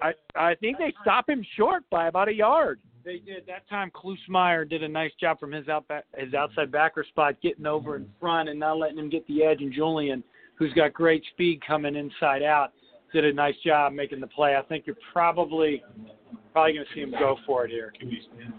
I 0.01 0.13
I 0.35 0.55
think 0.55 0.77
they 0.77 0.93
stop 1.01 1.29
him 1.29 1.45
short 1.55 1.83
by 1.89 2.07
about 2.07 2.29
a 2.29 2.33
yard. 2.33 2.79
They 3.03 3.19
did 3.19 3.45
that 3.45 3.69
time. 3.69 3.91
Klusmeyer 3.91 4.67
did 4.67 4.81
a 4.81 4.87
nice 4.87 5.11
job 5.19 5.39
from 5.39 5.51
his 5.51 5.67
out 5.67 5.85
his 6.17 6.33
outside 6.33 6.71
backer 6.71 7.05
spot, 7.07 7.35
getting 7.41 7.67
over 7.67 7.95
in 7.95 8.09
front 8.19 8.49
and 8.49 8.59
not 8.59 8.77
letting 8.77 8.97
him 8.97 9.09
get 9.09 9.27
the 9.27 9.43
edge. 9.43 9.61
And 9.61 9.71
Julian, 9.71 10.23
who's 10.55 10.73
got 10.73 10.93
great 10.93 11.23
speed 11.31 11.61
coming 11.65 11.95
inside 11.95 12.41
out, 12.41 12.71
did 13.13 13.25
a 13.25 13.33
nice 13.33 13.55
job 13.63 13.93
making 13.93 14.19
the 14.19 14.27
play. 14.27 14.55
I 14.55 14.61
think 14.63 14.87
you're 14.87 14.97
probably 15.13 15.83
probably 16.51 16.73
going 16.73 16.85
to 16.85 16.93
see 16.93 17.01
him 17.01 17.11
go 17.11 17.37
for 17.45 17.65
it 17.65 17.71
here. 17.71 17.93
Can 17.99 18.09
we 18.09 18.21
stand? 18.33 18.53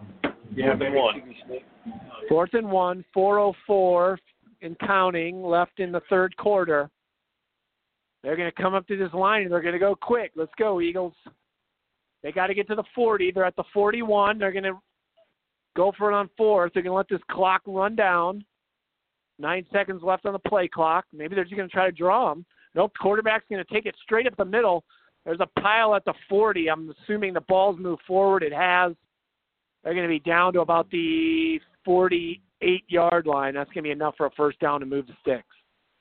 Yeah, 0.55 0.74
maybe 0.74 0.97
one. 0.97 1.22
Fourth 2.28 2.55
and 2.55 2.70
one, 2.70 3.05
404 3.12 4.18
and 4.62 4.78
counting 4.80 5.43
left 5.43 5.80
in 5.80 5.93
the 5.93 6.01
third 6.09 6.36
quarter. 6.36 6.90
They're 8.22 8.36
going 8.36 8.51
to 8.51 8.62
come 8.62 8.74
up 8.74 8.86
to 8.88 8.97
this 8.97 9.12
line 9.12 9.43
and 9.43 9.52
they're 9.52 9.62
going 9.62 9.74
to 9.74 9.78
go 9.78 9.94
quick. 9.94 10.32
Let's 10.34 10.52
go, 10.59 10.80
Eagles. 10.80 11.14
They 12.22 12.32
got 12.32 12.48
to 12.48 12.55
get 12.55 12.66
to 12.68 12.74
the 12.74 12.84
40. 12.94 13.30
They're 13.30 13.44
at 13.44 13.56
the 13.56 13.64
41. 13.72 14.38
They're 14.38 14.51
going 14.51 14.64
to 14.64 14.78
go 15.76 15.93
for 15.97 16.10
it 16.10 16.14
on 16.14 16.28
fourth. 16.36 16.72
They're 16.72 16.82
going 16.82 16.93
to 16.93 16.97
let 16.97 17.09
this 17.09 17.20
clock 17.30 17.62
run 17.66 17.94
down. 17.94 18.44
Nine 19.38 19.66
seconds 19.72 20.02
left 20.02 20.26
on 20.26 20.32
the 20.32 20.38
play 20.38 20.66
clock. 20.66 21.05
Maybe 21.12 21.34
they're 21.34 21.44
just 21.44 21.56
going 21.56 21.68
to 21.68 21.72
try 21.72 21.86
to 21.86 21.93
draw 21.93 22.30
them. 22.30 22.44
Nope, 22.74 22.93
quarterback's 23.01 23.44
going 23.51 23.64
to 23.64 23.74
take 23.74 23.86
it 23.86 23.94
straight 24.02 24.26
up 24.26 24.36
the 24.36 24.44
middle. 24.44 24.82
There's 25.26 25.40
a 25.40 25.60
pile 25.60 25.96
at 25.96 26.04
the 26.04 26.14
40. 26.28 26.70
I'm 26.70 26.94
assuming 27.02 27.34
the 27.34 27.40
ball's 27.42 27.78
moved 27.80 28.02
forward. 28.06 28.44
It 28.44 28.52
has. 28.52 28.92
They're 29.82 29.92
going 29.92 30.06
to 30.06 30.08
be 30.08 30.20
down 30.20 30.52
to 30.52 30.60
about 30.60 30.88
the 30.90 31.60
48 31.84 32.84
yard 32.86 33.26
line. 33.26 33.54
That's 33.54 33.68
going 33.70 33.82
to 33.82 33.88
be 33.88 33.90
enough 33.90 34.14
for 34.16 34.26
a 34.26 34.30
first 34.30 34.60
down 34.60 34.78
to 34.80 34.86
move 34.86 35.08
the 35.08 35.14
sticks. 35.20 35.48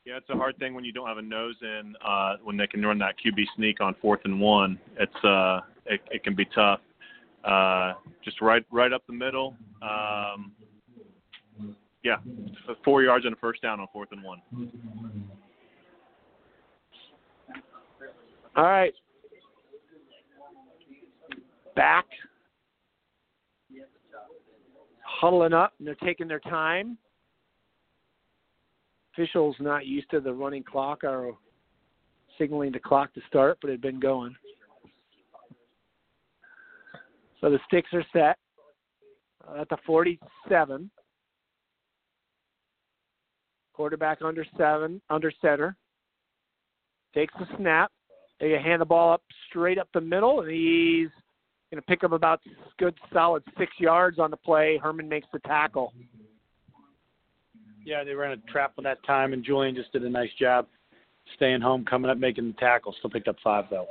Yeah, 0.06 0.18
it's 0.18 0.30
a 0.30 0.36
hard 0.36 0.60
thing 0.60 0.76
when 0.76 0.86
you 0.86 0.94
don't 0.94 1.08
have 1.08 1.18
a 1.18 1.24
nose 1.24 1.56
in. 1.64 1.96
Uh, 2.08 2.36
when 2.44 2.56
they 2.56 2.68
can 2.68 2.86
run 2.86 3.00
that 3.00 3.16
QB 3.18 3.44
sneak 3.56 3.82
on 3.82 3.96
fourth 4.00 4.20
and 4.26 4.40
one, 4.40 4.80
it's 5.00 5.24
uh, 5.24 5.62
it, 5.88 6.00
it 6.12 6.24
can 6.24 6.36
be 6.36 6.46
tough. 6.54 6.80
Uh, 7.44 7.94
just 8.24 8.40
right 8.42 8.64
right 8.72 8.94
up 8.94 9.02
the 9.08 9.14
middle. 9.14 9.56
Um, 9.82 10.52
yeah, 12.04 12.18
four 12.84 13.02
yards 13.02 13.26
and 13.26 13.34
a 13.34 13.38
first 13.38 13.64
down 13.64 13.80
on 13.80 13.88
fourth 13.92 14.10
and 14.12 14.24
one. 14.24 14.42
All 18.56 18.64
right. 18.64 18.94
Back. 21.76 22.06
Huddling 25.04 25.54
up, 25.54 25.74
and 25.80 25.88
they're 25.88 25.96
taking 25.96 26.28
their 26.28 26.40
time. 26.40 26.98
Officials 29.14 29.56
not 29.60 29.86
used 29.86 30.10
to 30.12 30.20
the 30.20 30.34
running 30.34 30.64
clock 30.64 31.04
are 31.04 31.32
signaling 32.38 32.72
the 32.72 32.80
clock 32.80 33.14
to 33.14 33.22
start, 33.28 33.58
but 33.62 33.70
it 33.70 33.74
had 33.74 33.82
been 33.82 34.00
going. 34.00 34.36
So 37.40 37.50
the 37.50 37.60
sticks 37.68 37.90
are 37.94 38.06
set 38.12 38.38
uh, 39.48 39.62
at 39.62 39.70
the 39.70 39.78
47. 39.86 40.90
Quarterback 43.74 44.22
under 44.22 44.46
seven, 44.58 45.02
under 45.10 45.32
center. 45.42 45.76
Takes 47.14 47.34
the 47.40 47.46
snap. 47.58 47.92
They 48.40 48.52
hand 48.52 48.82
the 48.82 48.86
ball 48.86 49.14
up 49.14 49.22
straight 49.50 49.78
up 49.78 49.88
the 49.94 50.02
middle, 50.02 50.42
and 50.42 50.52
he's 50.52 51.10
to 51.76 51.82
pick 51.82 52.04
up 52.04 52.12
about 52.12 52.42
good 52.78 52.96
solid 53.14 53.44
six 53.58 53.72
yards 53.80 54.20
on 54.20 54.32
the 54.32 54.38
play. 54.38 54.80
Herman 54.82 55.08
makes 55.08 55.28
the 55.34 55.40
tackle. 55.40 55.94
Yeah, 57.86 58.04
they 58.04 58.14
ran 58.14 58.32
a 58.32 58.52
trap 58.52 58.74
at 58.78 58.84
that 58.84 59.04
time, 59.06 59.34
and 59.34 59.44
Julian 59.44 59.76
just 59.76 59.92
did 59.92 60.04
a 60.04 60.10
nice 60.10 60.32
job 60.40 60.68
staying 61.36 61.62
home, 61.62 61.86
coming 61.86 62.10
up, 62.10 62.18
making 62.18 62.48
the 62.48 62.54
tackle. 62.54 62.96
Still 62.98 63.10
picked 63.10 63.28
up 63.28 63.36
five, 63.44 63.66
though. 63.70 63.88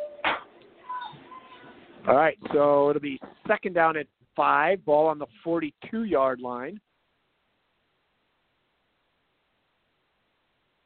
All 2.07 2.17
right, 2.17 2.37
so 2.53 2.91
it'll 2.91 3.01
be 3.01 3.21
second 3.47 3.75
down 3.75 3.97
at 3.97 4.07
five, 4.37 4.85
ball 4.85 5.07
on 5.07 5.19
the 5.19 5.27
42 5.43 6.05
yard 6.05 6.41
line. 6.41 6.81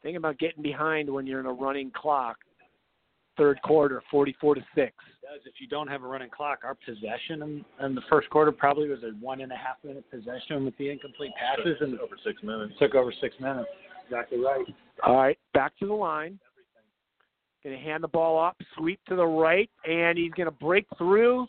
Think 0.03 0.17
about 0.17 0.39
getting 0.39 0.63
behind 0.63 1.11
when 1.11 1.27
you're 1.27 1.41
in 1.41 1.47
a 1.47 1.53
running 1.53 1.91
clock. 1.91 2.37
Third 3.39 3.63
quarter, 3.63 4.03
44 4.11 4.57
to 4.57 4.61
6. 4.75 4.93
If 5.47 5.55
you 5.61 5.69
don't 5.69 5.87
have 5.87 6.03
a 6.03 6.07
running 6.07 6.29
clock, 6.29 6.61
our 6.65 6.75
possession 6.75 7.43
in, 7.43 7.65
in 7.85 7.95
the 7.95 8.03
first 8.11 8.29
quarter 8.31 8.51
probably 8.51 8.89
was 8.89 9.05
a 9.05 9.13
one 9.21 9.41
and 9.41 9.53
a 9.53 9.57
half 9.57 9.77
minute 9.85 10.05
possession 10.11 10.65
with 10.65 10.77
the 10.77 10.91
incomplete 10.91 11.31
passes, 11.39 11.77
and 11.81 11.99
over 12.01 12.17
six 12.25 12.43
minutes. 12.43 12.75
Took 12.81 12.97
over 12.97 13.13
six 13.21 13.37
minutes. 13.41 13.69
Exactly 14.05 14.39
right. 14.39 14.67
All 15.07 15.17
right, 15.17 15.39
back 15.55 15.79
to 15.79 15.87
the 15.87 15.95
line. 15.95 16.39
Going 17.63 17.77
to 17.77 17.83
hand 17.83 18.03
the 18.03 18.09
ball 18.09 18.45
up, 18.45 18.57
sweep 18.77 19.01
to 19.09 19.15
the 19.15 19.27
right, 19.27 19.71
and 19.89 20.19
he's 20.19 20.33
going 20.33 20.47
to 20.47 20.51
break 20.51 20.87
through. 20.97 21.47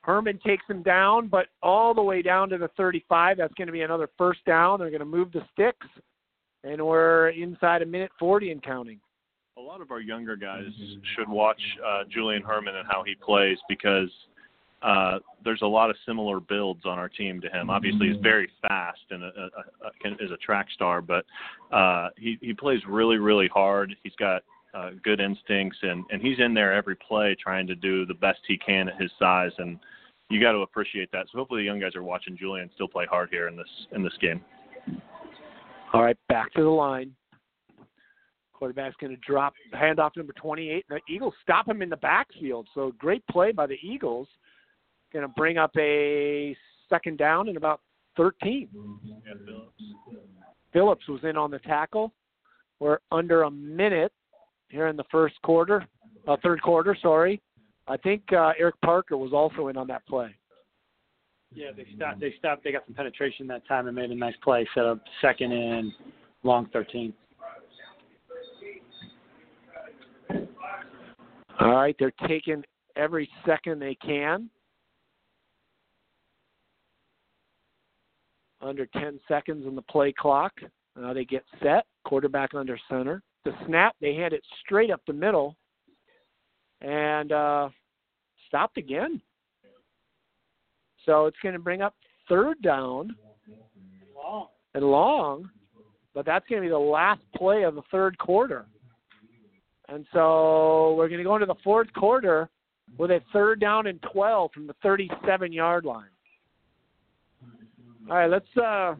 Herman 0.00 0.40
takes 0.44 0.64
him 0.68 0.82
down, 0.82 1.28
but 1.28 1.46
all 1.62 1.94
the 1.94 2.02
way 2.02 2.22
down 2.22 2.48
to 2.48 2.58
the 2.58 2.68
35. 2.76 3.36
That's 3.36 3.54
going 3.54 3.66
to 3.66 3.72
be 3.72 3.82
another 3.82 4.08
first 4.18 4.44
down. 4.44 4.80
They're 4.80 4.90
going 4.90 5.00
to 5.00 5.04
move 5.04 5.30
the 5.30 5.42
sticks, 5.52 5.86
and 6.64 6.84
we're 6.84 7.28
inside 7.30 7.82
a 7.82 7.86
minute 7.86 8.10
40 8.18 8.50
and 8.50 8.62
counting. 8.62 8.98
A 9.58 9.60
lot 9.60 9.82
of 9.82 9.90
our 9.90 10.00
younger 10.00 10.34
guys 10.34 10.64
should 11.14 11.28
watch 11.28 11.60
uh, 11.86 12.04
Julian 12.10 12.42
Herman 12.42 12.74
and 12.74 12.88
how 12.90 13.02
he 13.04 13.14
plays 13.14 13.58
because 13.68 14.08
uh, 14.82 15.18
there's 15.44 15.60
a 15.60 15.66
lot 15.66 15.90
of 15.90 15.96
similar 16.06 16.40
builds 16.40 16.86
on 16.86 16.98
our 16.98 17.08
team 17.08 17.38
to 17.42 17.48
him. 17.50 17.68
Obviously, 17.68 18.08
he's 18.08 18.22
very 18.22 18.48
fast 18.62 19.00
and 19.10 19.22
a, 19.22 19.26
a, 19.26 20.08
a, 20.08 20.24
is 20.24 20.30
a 20.30 20.38
track 20.38 20.68
star, 20.74 21.02
but 21.02 21.26
uh, 21.70 22.08
he 22.16 22.38
he 22.40 22.54
plays 22.54 22.80
really 22.88 23.18
really 23.18 23.48
hard. 23.48 23.94
He's 24.02 24.14
got 24.18 24.42
uh, 24.72 24.90
good 25.04 25.20
instincts 25.20 25.76
and 25.82 26.04
and 26.10 26.22
he's 26.22 26.38
in 26.38 26.54
there 26.54 26.72
every 26.72 26.96
play 26.96 27.36
trying 27.38 27.66
to 27.66 27.74
do 27.74 28.06
the 28.06 28.14
best 28.14 28.40
he 28.48 28.56
can 28.56 28.88
at 28.88 29.00
his 29.00 29.10
size 29.18 29.52
and 29.58 29.78
you 30.30 30.40
got 30.40 30.52
to 30.52 30.60
appreciate 30.60 31.12
that. 31.12 31.26
So 31.30 31.38
hopefully 31.38 31.60
the 31.60 31.66
young 31.66 31.78
guys 31.78 31.94
are 31.94 32.02
watching 32.02 32.38
Julian 32.38 32.70
still 32.74 32.88
play 32.88 33.04
hard 33.04 33.28
here 33.30 33.48
in 33.48 33.56
this 33.56 33.68
in 33.92 34.02
this 34.02 34.14
game. 34.18 34.40
All 35.92 36.02
right, 36.02 36.16
back 36.28 36.50
to 36.54 36.62
the 36.62 36.70
line. 36.70 37.14
Quarterback's 38.62 38.94
going 39.00 39.10
to 39.10 39.20
drop 39.26 39.54
handoff 39.74 40.16
number 40.16 40.32
28. 40.34 40.84
The 40.88 41.00
Eagles 41.08 41.34
stop 41.42 41.66
him 41.66 41.82
in 41.82 41.88
the 41.88 41.96
backfield. 41.96 42.68
So 42.74 42.92
great 42.96 43.26
play 43.26 43.50
by 43.50 43.66
the 43.66 43.76
Eagles. 43.82 44.28
Going 45.12 45.26
to 45.26 45.32
bring 45.36 45.58
up 45.58 45.72
a 45.76 46.56
second 46.88 47.18
down 47.18 47.48
in 47.48 47.56
about 47.56 47.80
13. 48.16 48.68
Yeah, 49.02 49.32
Phillips. 49.44 49.82
Phillips 50.72 51.08
was 51.08 51.18
in 51.24 51.36
on 51.36 51.50
the 51.50 51.58
tackle. 51.58 52.12
We're 52.78 52.98
under 53.10 53.42
a 53.42 53.50
minute 53.50 54.12
here 54.68 54.86
in 54.86 54.96
the 54.96 55.06
first 55.10 55.34
quarter, 55.42 55.84
uh, 56.28 56.36
third 56.40 56.62
quarter. 56.62 56.96
Sorry. 57.02 57.42
I 57.88 57.96
think 57.96 58.22
uh, 58.32 58.52
Eric 58.56 58.76
Parker 58.84 59.16
was 59.16 59.32
also 59.32 59.66
in 59.66 59.76
on 59.76 59.88
that 59.88 60.06
play. 60.06 60.36
Yeah, 61.52 61.72
they 61.76 61.86
stopped. 61.96 62.20
They 62.20 62.32
stopped. 62.38 62.62
They 62.62 62.70
got 62.70 62.86
some 62.86 62.94
penetration 62.94 63.48
that 63.48 63.66
time 63.66 63.88
and 63.88 63.96
made 63.96 64.12
a 64.12 64.14
nice 64.14 64.36
play. 64.44 64.68
Set 64.72 64.84
up 64.84 65.00
second 65.20 65.50
and 65.50 65.90
long 66.44 66.68
13. 66.72 67.12
All 71.62 71.70
right, 71.70 71.94
they're 71.96 72.12
taking 72.26 72.64
every 72.96 73.28
second 73.46 73.78
they 73.78 73.94
can. 73.94 74.50
Under 78.60 78.86
10 78.86 79.20
seconds 79.28 79.64
on 79.66 79.76
the 79.76 79.82
play 79.82 80.12
clock. 80.12 80.52
Now 80.96 81.12
they 81.12 81.24
get 81.24 81.44
set. 81.62 81.86
Quarterback 82.04 82.54
under 82.54 82.76
center. 82.90 83.22
The 83.44 83.52
snap, 83.66 83.94
they 84.00 84.14
hand 84.14 84.32
it 84.32 84.42
straight 84.64 84.90
up 84.90 85.02
the 85.06 85.12
middle 85.12 85.56
and 86.80 87.30
uh, 87.30 87.68
stopped 88.48 88.76
again. 88.76 89.20
So 91.06 91.26
it's 91.26 91.38
going 91.44 91.54
to 91.54 91.60
bring 91.60 91.80
up 91.80 91.94
third 92.28 92.60
down 92.60 93.14
and 94.74 94.84
long, 94.84 95.48
but 96.12 96.26
that's 96.26 96.46
going 96.48 96.60
to 96.60 96.66
be 96.66 96.70
the 96.70 96.78
last 96.78 97.22
play 97.36 97.62
of 97.62 97.76
the 97.76 97.82
third 97.92 98.18
quarter. 98.18 98.66
And 99.88 100.06
so 100.12 100.94
we're 100.96 101.08
going 101.08 101.18
to 101.18 101.24
go 101.24 101.34
into 101.34 101.46
the 101.46 101.54
fourth 101.62 101.92
quarter 101.92 102.48
with 102.98 103.10
a 103.10 103.20
third 103.32 103.60
down 103.60 103.86
and 103.86 104.00
12 104.12 104.52
from 104.52 104.66
the 104.66 104.74
37 104.82 105.52
yard 105.52 105.84
line. 105.84 106.04
All 108.10 108.16
right, 108.16 108.30
let's 108.30 108.46
uh, 108.56 108.94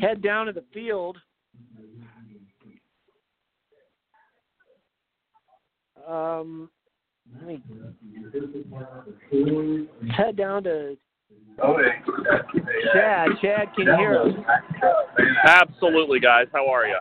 head 0.00 0.22
down 0.22 0.46
to 0.46 0.52
the 0.52 0.64
field. 0.72 1.16
Um, 6.08 6.70
let 7.36 7.46
me 7.46 7.62
head 10.16 10.36
down 10.36 10.64
to 10.64 10.96
Chad. 12.92 13.28
Chad, 13.42 13.74
can 13.74 13.86
hear 13.98 14.22
us? 14.22 14.32
Absolutely, 15.44 16.20
guys. 16.20 16.46
How 16.52 16.68
are 16.68 16.86
you? 16.86 16.98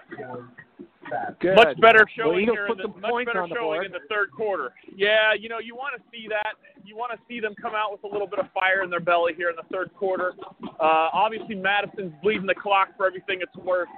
Good. 1.40 1.56
Much 1.56 1.80
better 1.80 2.06
showing 2.16 2.42
Eagles 2.42 2.58
here. 2.58 2.68
put 2.68 2.80
in 2.80 2.92
the, 2.92 2.98
much 3.00 3.12
points 3.12 3.30
better 3.32 3.48
the 3.48 3.56
showing 3.56 3.86
in 3.86 3.92
the 3.92 4.06
third 4.10 4.32
quarter. 4.32 4.74
Yeah, 4.96 5.34
you 5.34 5.50
know, 5.50 5.60
you 5.60 5.76
want 5.76 5.96
to 5.96 6.04
see 6.12 6.28
that. 6.30 6.56
You 6.84 6.96
want 6.96 7.12
to 7.12 7.20
see 7.28 7.40
them 7.40 7.54
come 7.62 7.74
out 7.76 7.92
with 7.92 8.04
a 8.04 8.08
little 8.08 8.28
bit 8.28 8.40
of 8.40 8.52
fire 8.54 8.84
in 8.84 8.90
their 8.90 9.00
belly 9.00 9.34
here 9.36 9.50
in 9.50 9.56
the 9.56 9.68
third 9.72 9.94
quarter. 9.94 10.34
Uh, 10.64 11.10
obviously, 11.14 11.56
Madison's 11.56 12.14
bleeding 12.22 12.46
the 12.46 12.56
clock 12.56 12.90
for 12.98 13.06
everything 13.08 13.40
it's 13.42 13.56
worth. 13.58 13.90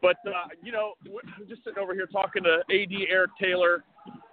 But 0.00 0.16
uh, 0.26 0.48
you 0.62 0.72
know, 0.72 0.94
I'm 1.04 1.48
just 1.48 1.64
sitting 1.64 1.82
over 1.82 1.94
here 1.94 2.06
talking 2.06 2.42
to 2.44 2.62
AD 2.70 2.92
Eric 3.08 3.30
Taylor. 3.40 3.84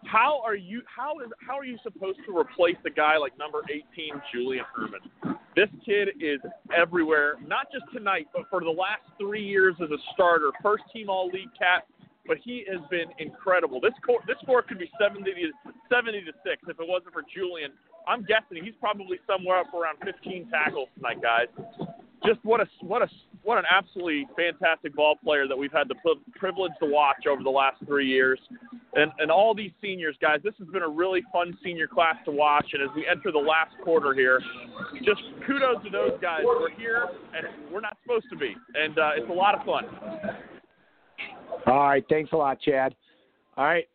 How 0.06 0.42
are 0.46 0.56
you? 0.56 0.82
How 0.86 1.20
is 1.20 1.30
how 1.46 1.58
are 1.58 1.66
you 1.66 1.78
supposed 1.84 2.20
to 2.28 2.38
replace 2.38 2.78
a 2.86 2.90
guy 2.92 3.18
like 3.18 3.38
number 3.38 3.62
18 3.70 4.22
Julian 4.32 4.66
Herman? 4.76 5.38
This 5.56 5.70
kid 5.86 6.10
is 6.20 6.40
everywhere. 6.76 7.36
Not 7.46 7.68
just 7.72 7.86
tonight, 7.94 8.28
but 8.34 8.44
for 8.50 8.60
the 8.60 8.70
last 8.70 9.04
three 9.18 9.44
years 9.44 9.76
as 9.82 9.90
a 9.90 9.98
starter, 10.14 10.52
first 10.62 10.84
team 10.94 11.10
All 11.10 11.28
League 11.28 11.50
cap. 11.58 11.88
But 12.28 12.38
he 12.44 12.66
has 12.72 12.82
been 12.90 13.08
incredible. 13.20 13.80
This 13.80 13.94
score, 14.02 14.20
this 14.28 14.38
score 14.42 14.62
could 14.62 14.80
be 14.80 14.90
70 15.00 15.24
to 15.24 15.52
70 15.92 16.22
to 16.22 16.34
six 16.44 16.62
if 16.68 16.80
it 16.80 16.88
wasn't 16.88 17.14
for 17.14 17.24
Julian. 17.34 17.72
I'm 18.08 18.24
guessing 18.26 18.64
he's 18.64 18.78
probably 18.80 19.20
somewhere 19.28 19.60
up 19.60 19.74
around 19.74 19.98
15 20.04 20.50
tackles 20.50 20.90
tonight, 20.96 21.22
guys. 21.22 21.48
Just 22.26 22.40
what 22.44 22.62
a 22.62 22.68
what 22.82 23.02
a 23.02 23.10
what 23.44 23.60
an 23.60 23.66
absolutely 23.70 24.28
fantastic 24.36 24.96
ball 24.96 25.16
player 25.24 25.48
that 25.48 25.56
we've 25.56 25.72
had 25.72 25.88
the 25.88 25.96
privilege 26.36 26.72
to 26.80 26.88
watch 26.88 27.28
over 27.30 27.44
the 27.44 27.50
last 27.50 27.78
three 27.86 28.08
years, 28.08 28.40
and 28.96 29.12
and 29.20 29.30
all 29.30 29.54
these 29.54 29.72
seniors, 29.82 30.16
guys. 30.20 30.40
This 30.44 30.56
has 30.58 30.68
been 30.70 30.82
a 30.82 30.90
really 30.90 31.22
fun 31.32 31.56
senior 31.64 31.88
class 31.88 32.16
to 32.26 32.32
watch, 32.32 32.66
and 32.74 32.82
as 32.82 32.90
we 32.96 33.06
enter 33.08 33.32
the 33.32 33.38
last 33.38 33.76
quarter 33.84 34.16
here, 34.16 34.42
just 35.04 35.22
kudos 35.46 35.84
to 35.84 35.90
those 35.92 36.18
guys. 36.20 36.42
We're 36.44 36.72
here, 36.72 37.06
and 37.36 37.72
we're 37.72 37.82
not 37.82 37.98
supposed 38.02 38.26
to 38.32 38.38
be, 38.38 38.56
and 38.74 38.98
uh, 38.98 39.12
it's 39.16 39.30
a 39.30 39.34
lot 39.34 39.54
of 39.54 39.64
fun. 39.66 39.86
All 41.68 41.88
right, 41.88 42.06
thanks 42.10 42.32
a 42.32 42.38
lot, 42.38 42.62
Chad. 42.62 42.96
All 43.58 43.66
right, 43.66 43.88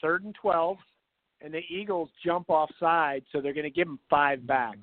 third 0.00 0.24
and 0.24 0.34
12, 0.34 0.76
and 1.40 1.54
the 1.54 1.62
Eagles 1.68 2.08
jump 2.24 2.46
offside, 2.48 3.22
so 3.30 3.40
they're 3.40 3.52
going 3.52 3.64
to 3.64 3.70
give 3.70 3.86
them 3.86 3.98
five 4.08 4.46
back. 4.46 4.76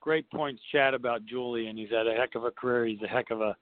Great 0.00 0.28
points, 0.30 0.60
Chad, 0.70 0.94
about 0.94 1.24
Julian. 1.26 1.76
He's 1.76 1.90
had 1.90 2.06
a 2.06 2.14
heck 2.14 2.34
of 2.34 2.44
a 2.44 2.50
career. 2.50 2.86
He's 2.86 3.02
a 3.02 3.08
heck 3.08 3.30
of 3.30 3.40
a 3.40 3.56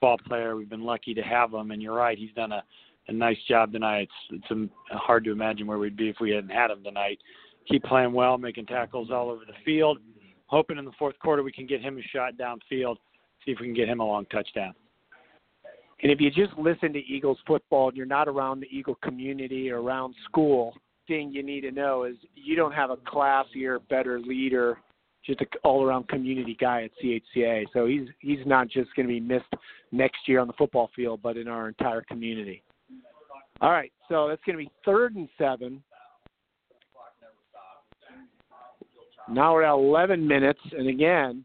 ball 0.00 0.16
player. 0.26 0.56
We've 0.56 0.68
been 0.68 0.84
lucky 0.84 1.14
to 1.14 1.22
have 1.22 1.52
him, 1.52 1.70
and 1.70 1.82
you're 1.82 1.94
right. 1.94 2.18
He's 2.18 2.32
done 2.34 2.52
a, 2.52 2.62
a 3.08 3.12
nice 3.12 3.36
job 3.48 3.72
tonight. 3.72 4.08
It's, 4.30 4.42
it's 4.42 4.50
um 4.50 4.70
hard 4.90 5.24
to 5.24 5.32
imagine 5.32 5.66
where 5.66 5.78
we'd 5.78 5.96
be 5.96 6.08
if 6.08 6.16
we 6.20 6.30
hadn't 6.30 6.50
had 6.50 6.70
him 6.70 6.82
tonight. 6.82 7.18
Keep 7.68 7.84
playing 7.84 8.12
well, 8.12 8.38
making 8.38 8.66
tackles 8.66 9.10
all 9.10 9.30
over 9.30 9.44
the 9.46 9.52
field. 9.64 9.98
Hoping 10.46 10.78
in 10.78 10.84
the 10.84 10.92
fourth 10.98 11.18
quarter 11.18 11.42
we 11.42 11.52
can 11.52 11.66
get 11.66 11.80
him 11.80 11.98
a 11.98 12.02
shot 12.02 12.34
downfield. 12.36 12.96
See 13.44 13.52
if 13.52 13.60
we 13.60 13.66
can 13.66 13.74
get 13.74 13.88
him 13.88 14.00
a 14.00 14.06
long 14.06 14.26
touchdown. 14.26 14.74
And 16.02 16.10
if 16.10 16.20
you 16.20 16.30
just 16.30 16.52
listen 16.58 16.92
to 16.92 16.98
Eagles 16.98 17.38
football 17.46 17.88
and 17.88 17.96
you're 17.96 18.06
not 18.06 18.28
around 18.28 18.60
the 18.60 18.66
Eagle 18.66 18.96
community 19.02 19.70
or 19.70 19.80
around 19.80 20.14
school, 20.24 20.74
thing 21.06 21.32
you 21.32 21.42
need 21.42 21.62
to 21.62 21.70
know 21.70 22.04
is 22.04 22.16
you 22.34 22.56
don't 22.56 22.72
have 22.72 22.90
a 22.90 22.96
classier, 22.96 23.78
better 23.88 24.20
leader, 24.20 24.78
just 25.24 25.40
an 25.40 25.46
all-around 25.62 26.08
community 26.08 26.56
guy 26.60 26.84
at 26.84 26.90
CHCA. 27.02 27.66
So 27.72 27.86
he's 27.86 28.08
he's 28.18 28.44
not 28.46 28.68
just 28.68 28.94
going 28.96 29.06
to 29.06 29.12
be 29.12 29.20
missed 29.20 29.44
next 29.92 30.18
year 30.26 30.40
on 30.40 30.46
the 30.46 30.52
football 30.54 30.90
field, 30.94 31.20
but 31.22 31.36
in 31.36 31.48
our 31.48 31.68
entire 31.68 32.02
community. 32.02 32.62
All 33.60 33.70
right, 33.70 33.92
so 34.08 34.28
that's 34.28 34.42
going 34.44 34.58
to 34.58 34.64
be 34.64 34.70
third 34.84 35.14
and 35.14 35.28
seven. 35.38 35.82
Now 39.28 39.54
we're 39.54 39.62
at 39.62 39.72
11 39.72 40.26
minutes, 40.26 40.58
and 40.72 40.88
again, 40.88 41.44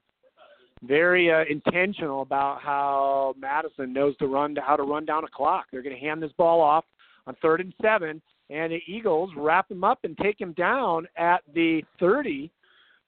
very 0.84 1.32
uh, 1.32 1.44
intentional 1.50 2.22
about 2.22 2.62
how 2.62 3.34
Madison 3.40 3.94
knows 3.94 4.16
to 4.18 4.28
run 4.28 4.56
how 4.56 4.76
to 4.76 4.84
run 4.84 5.06
down 5.06 5.24
a 5.24 5.28
clock. 5.28 5.66
They're 5.72 5.82
going 5.82 5.96
to 5.96 6.02
hand 6.02 6.22
this 6.22 6.32
ball 6.38 6.62
off 6.62 6.86
on 7.26 7.36
third 7.42 7.62
and 7.62 7.74
seven, 7.82 8.22
and 8.50 8.72
the 8.72 8.82
Eagles 8.88 9.32
wrap 9.36 9.70
him 9.72 9.84
up 9.84 10.00
and 10.04 10.18
take 10.18 10.40
him 10.40 10.54
down 10.54 11.08
at 11.18 11.42
the 11.54 11.82
30. 12.00 12.52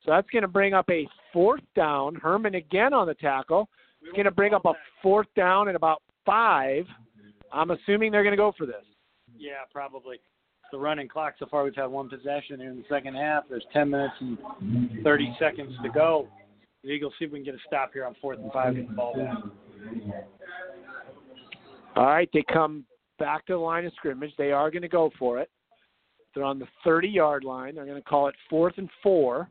So 0.03 0.11
that's 0.11 0.29
going 0.29 0.43
to 0.43 0.47
bring 0.47 0.73
up 0.73 0.89
a 0.89 1.07
fourth 1.33 1.61
down. 1.75 2.15
Herman 2.15 2.55
again 2.55 2.93
on 2.93 3.07
the 3.07 3.13
tackle. 3.15 3.69
It's 4.01 4.11
going 4.13 4.25
to 4.25 4.31
bring 4.31 4.53
up 4.53 4.65
a 4.65 4.73
fourth 5.01 5.27
down 5.35 5.67
at 5.67 5.75
about 5.75 6.01
five. 6.25 6.85
I'm 7.51 7.71
assuming 7.71 8.11
they're 8.11 8.23
going 8.23 8.33
to 8.33 8.37
go 8.37 8.53
for 8.57 8.65
this. 8.65 8.85
Yeah, 9.37 9.65
probably. 9.71 10.19
The 10.71 10.77
running 10.77 11.07
clock 11.07 11.33
so 11.39 11.47
far, 11.47 11.63
we've 11.63 11.75
had 11.75 11.87
one 11.87 12.09
possession 12.09 12.59
here 12.59 12.69
in 12.69 12.77
the 12.77 12.83
second 12.87 13.15
half. 13.15 13.45
There's 13.49 13.65
10 13.73 13.89
minutes 13.89 14.13
and 14.19 14.37
30 15.03 15.35
seconds 15.39 15.73
to 15.83 15.89
go. 15.89 16.27
The 16.83 16.89
Eagles 16.89 17.13
see 17.19 17.25
if 17.25 17.31
we 17.31 17.39
can 17.39 17.45
get 17.45 17.55
a 17.55 17.59
stop 17.67 17.91
here 17.93 18.05
on 18.05 18.15
fourth 18.21 18.39
and 18.39 18.51
five, 18.51 18.75
get 18.75 18.87
the 18.87 18.93
ball 18.93 19.13
back. 19.13 19.37
All 21.95 22.05
right, 22.05 22.29
they 22.33 22.43
come 22.51 22.85
back 23.17 23.45
to 23.47 23.53
the 23.53 23.59
line 23.59 23.85
of 23.85 23.93
scrimmage. 23.93 24.31
They 24.37 24.51
are 24.51 24.71
going 24.71 24.83
to 24.83 24.87
go 24.87 25.11
for 25.19 25.39
it. 25.39 25.49
They're 26.33 26.43
on 26.43 26.59
the 26.59 26.67
30 26.85 27.09
yard 27.09 27.43
line. 27.43 27.75
They're 27.75 27.85
going 27.85 28.01
to 28.01 28.07
call 28.07 28.27
it 28.27 28.35
fourth 28.49 28.75
and 28.77 28.89
four. 29.03 29.49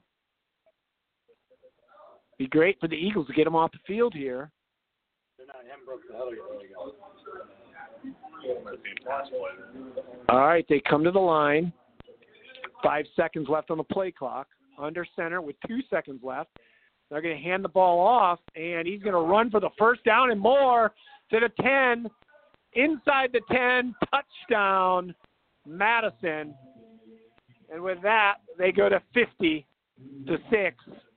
Be 2.38 2.46
great 2.46 2.78
for 2.80 2.88
the 2.88 2.94
Eagles 2.94 3.26
to 3.26 3.32
get 3.32 3.44
them 3.44 3.56
off 3.56 3.72
the 3.72 3.78
field 3.86 4.14
here. 4.14 4.50
All 10.28 10.38
right, 10.38 10.64
they 10.68 10.80
come 10.88 11.04
to 11.04 11.10
the 11.10 11.18
line. 11.18 11.72
Five 12.82 13.06
seconds 13.16 13.48
left 13.48 13.70
on 13.70 13.78
the 13.78 13.84
play 13.84 14.12
clock. 14.12 14.46
Under 14.78 15.04
center 15.16 15.42
with 15.42 15.56
two 15.66 15.80
seconds 15.90 16.20
left. 16.22 16.50
They're 17.10 17.22
going 17.22 17.36
to 17.36 17.42
hand 17.42 17.64
the 17.64 17.68
ball 17.68 18.00
off, 18.00 18.38
and 18.54 18.86
he's 18.86 19.02
going 19.02 19.14
to 19.14 19.20
run 19.20 19.50
for 19.50 19.60
the 19.60 19.70
first 19.78 20.04
down 20.04 20.30
and 20.30 20.40
more 20.40 20.92
to 21.30 21.40
the 21.40 21.50
10. 21.62 22.10
Inside 22.74 23.30
the 23.32 23.40
10, 23.50 23.94
touchdown, 24.12 25.14
Madison. 25.66 26.54
And 27.72 27.82
with 27.82 28.00
that, 28.02 28.36
they 28.58 28.72
go 28.72 28.88
to 28.88 29.00
50 29.14 29.66
to 30.26 30.36
6. 30.50 30.76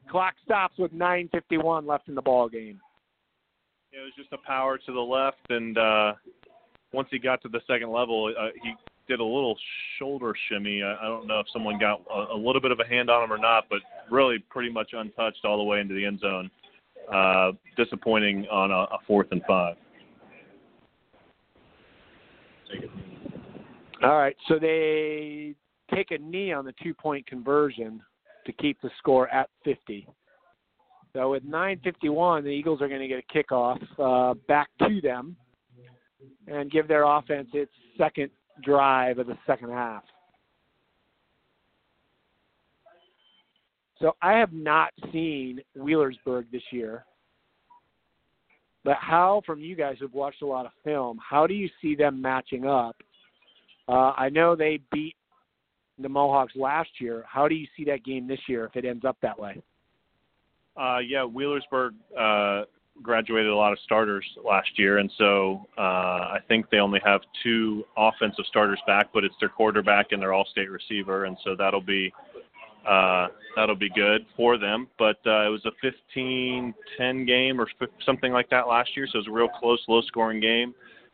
Clock 0.09 0.33
stops 0.43 0.77
with 0.77 0.93
9.51 0.93 1.85
left 1.85 2.07
in 2.07 2.15
the 2.15 2.21
ball 2.21 2.49
game. 2.49 2.79
It 3.91 3.99
was 3.99 4.13
just 4.17 4.31
a 4.31 4.37
power 4.47 4.77
to 4.77 4.93
the 4.93 4.99
left, 4.99 5.49
and 5.49 5.77
uh, 5.77 6.13
once 6.93 7.09
he 7.11 7.19
got 7.19 7.41
to 7.41 7.49
the 7.49 7.59
second 7.67 7.91
level, 7.91 8.33
uh, 8.39 8.47
he 8.63 8.73
did 9.11 9.19
a 9.19 9.23
little 9.23 9.57
shoulder 9.99 10.33
shimmy. 10.47 10.81
I, 10.81 10.95
I 11.01 11.07
don't 11.07 11.27
know 11.27 11.41
if 11.41 11.47
someone 11.51 11.77
got 11.77 12.01
a, 12.09 12.33
a 12.33 12.37
little 12.37 12.61
bit 12.61 12.71
of 12.71 12.79
a 12.79 12.87
hand 12.87 13.09
on 13.09 13.25
him 13.25 13.33
or 13.33 13.37
not, 13.37 13.65
but 13.69 13.79
really 14.09 14.39
pretty 14.49 14.71
much 14.71 14.91
untouched 14.93 15.43
all 15.43 15.57
the 15.57 15.63
way 15.63 15.81
into 15.81 15.93
the 15.93 16.05
end 16.05 16.21
zone. 16.21 16.49
Uh, 17.11 17.51
disappointing 17.75 18.47
on 18.49 18.71
a, 18.71 18.83
a 18.95 18.97
fourth 19.05 19.27
and 19.31 19.41
five. 19.45 19.75
All 24.01 24.17
right, 24.17 24.35
so 24.47 24.57
they 24.57 25.55
take 25.93 26.11
a 26.11 26.17
knee 26.17 26.53
on 26.53 26.63
the 26.63 26.73
two 26.81 26.93
point 26.93 27.27
conversion 27.27 28.01
to 28.45 28.53
keep 28.53 28.79
the 28.81 28.89
score 28.97 29.27
at 29.27 29.49
50. 29.65 30.07
So 31.13 31.31
with 31.31 31.43
9:51, 31.43 32.43
the 32.43 32.49
Eagles 32.49 32.81
are 32.81 32.87
going 32.87 33.01
to 33.01 33.07
get 33.09 33.21
a 33.29 33.37
kickoff 33.37 33.81
uh, 33.99 34.35
back 34.47 34.69
to 34.79 35.01
them 35.01 35.35
and 36.47 36.71
give 36.71 36.87
their 36.87 37.03
offense 37.03 37.49
its 37.53 37.73
second 37.97 38.29
drive 38.61 39.19
of 39.19 39.27
the 39.27 39.37
second 39.45 39.69
half. 39.69 40.03
So 43.99 44.15
I 44.21 44.33
have 44.33 44.51
not 44.51 44.91
seen 45.13 45.61
Wheelersburg 45.77 46.45
this 46.51 46.63
year. 46.71 47.05
But 48.83 48.97
how, 48.99 49.43
from 49.45 49.59
you 49.59 49.75
guys 49.75 49.97
who've 49.99 50.13
watched 50.13 50.41
a 50.41 50.47
lot 50.47 50.65
of 50.65 50.71
film, 50.83 51.19
how 51.27 51.45
do 51.45 51.53
you 51.53 51.69
see 51.81 51.95
them 51.95 52.19
matching 52.19 52.65
up? 52.65 52.95
Uh, 53.87 54.11
I 54.17 54.29
know 54.29 54.55
they 54.55 54.79
beat 54.91 55.15
the 55.99 56.09
Mohawks 56.09 56.53
last 56.55 56.89
year. 56.99 57.23
How 57.27 57.47
do 57.47 57.53
you 57.53 57.67
see 57.77 57.83
that 57.85 58.03
game 58.03 58.27
this 58.27 58.39
year 58.47 58.65
if 58.65 58.75
it 58.75 58.85
ends 58.85 59.05
up 59.05 59.17
that 59.21 59.37
way? 59.37 59.61
Uh, 60.75 60.97
yeah, 60.99 61.23
Wheelersburg 61.23 61.91
uh, 62.17 62.63
graduated 63.01 63.51
a 63.51 63.55
lot 63.55 63.71
of 63.71 63.79
starters 63.83 64.25
last 64.45 64.77
year, 64.77 64.99
and 64.99 65.11
so 65.17 65.67
uh, 65.77 65.81
I 65.81 66.39
think 66.47 66.69
they 66.69 66.77
only 66.77 66.99
have 67.03 67.21
two 67.43 67.83
offensive 67.97 68.45
starters 68.47 68.79
back, 68.85 69.09
but 69.13 69.23
it's 69.23 69.35
their 69.39 69.49
quarterback 69.49 70.11
and 70.11 70.21
their 70.21 70.33
All-State 70.33 70.69
receiver, 70.69 71.25
and 71.25 71.37
so 71.43 71.55
that'll 71.55 71.81
be 71.81 72.13
uh, 72.87 73.27
that'll 73.55 73.75
be 73.75 73.89
good 73.89 74.25
for 74.35 74.57
them. 74.57 74.87
But 74.97 75.17
uh, 75.25 75.45
it 75.45 75.49
was 75.49 75.65
a 75.65 76.17
15-10 76.17 77.27
game 77.27 77.61
or 77.61 77.67
f- 77.81 77.89
something 78.05 78.31
like 78.31 78.49
that 78.49 78.67
last 78.67 78.95
year, 78.95 79.07
so 79.07 79.17
it 79.17 79.19
was 79.19 79.27
a 79.27 79.31
real 79.31 79.49
close, 79.49 79.83
low-scoring 79.87 80.39
game. 80.39 80.73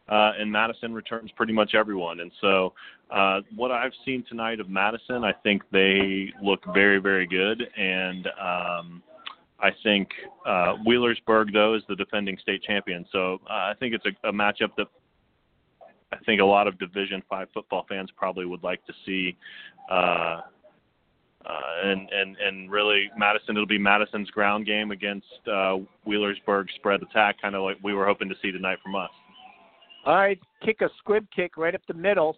Uh, 0.10 0.32
and 0.40 0.50
Madison 0.50 0.94
returns 0.94 1.30
pretty 1.36 1.52
much 1.52 1.76
everyone. 1.76 2.22
And 2.22 2.32
so, 2.40 2.74
uh, 3.12 3.42
what 3.56 3.72
I've 3.72 3.92
seen 4.06 4.24
tonight 4.30 4.62
of 4.62 4.70
Madison, 4.70 5.26
I 5.26 5.34
think 5.44 5.64
they 5.72 6.32
look 6.42 6.64
very, 6.74 7.00
very 7.00 7.28
good. 7.28 7.62
And 7.78 8.28
um, 8.42 9.04
I 9.60 9.70
think 9.84 10.10
uh, 10.46 10.76
Wheelersburg, 10.88 11.52
though, 11.52 11.76
is 11.76 11.84
the 11.90 11.96
defending 11.96 12.38
state 12.42 12.64
champion. 12.64 13.06
So 13.12 13.40
uh, 13.50 13.54
I 13.54 13.74
think 13.80 13.96
it's 13.96 14.06
a, 14.06 14.30
a 14.30 14.32
matchup 14.32 14.76
that 14.78 14.88
I 16.12 16.18
think 16.26 16.42
a 16.42 16.46
lot 16.46 16.68
of 16.68 16.78
Division 16.80 17.24
Five 17.30 17.48
football 17.54 17.86
fans 17.90 18.10
probably 18.16 18.46
would 18.46 18.64
like 18.64 18.86
to 18.86 18.94
see. 19.06 19.36
Uh, 19.92 20.42
uh, 21.46 21.62
and 21.84 22.10
and 22.12 22.36
and 22.38 22.72
really, 22.72 23.10
Madison. 23.18 23.56
It'll 23.56 23.66
be 23.66 23.78
Madison's 23.78 24.30
ground 24.32 24.66
game 24.66 24.92
against 24.92 25.28
uh, 25.48 25.78
Wheelersburg 26.06 26.66
spread 26.76 27.02
attack, 27.02 27.42
kind 27.42 27.56
of 27.56 27.64
like 27.64 27.78
we 27.84 27.94
were 27.94 28.06
hoping 28.06 28.30
to 28.30 28.36
see 28.42 28.52
tonight 28.52 28.80
from 28.84 28.96
us. 28.96 29.10
All 30.06 30.16
right, 30.16 30.40
kick 30.64 30.82
a 30.82 30.90
squib 31.00 31.26
kick 31.36 31.58
right 31.58 31.74
up 31.74 31.82
the 31.88 31.94
middle, 31.94 32.38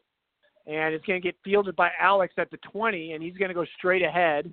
and 0.67 0.93
it's 0.93 1.05
going 1.05 1.21
to 1.21 1.27
get 1.27 1.35
fielded 1.43 1.75
by 1.75 1.89
Alex 1.99 2.33
at 2.37 2.49
the 2.51 2.57
20, 2.71 3.13
and 3.13 3.23
he's 3.23 3.37
going 3.37 3.49
to 3.49 3.55
go 3.55 3.65
straight 3.77 4.03
ahead, 4.03 4.51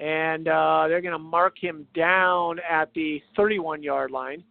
and 0.00 0.48
uh, 0.48 0.86
they're 0.88 1.00
going 1.00 1.12
to 1.12 1.18
mark 1.18 1.56
him 1.58 1.86
down 1.94 2.58
at 2.68 2.92
the 2.94 3.22
31 3.36 3.82
yard 3.82 4.10
line. 4.10 4.42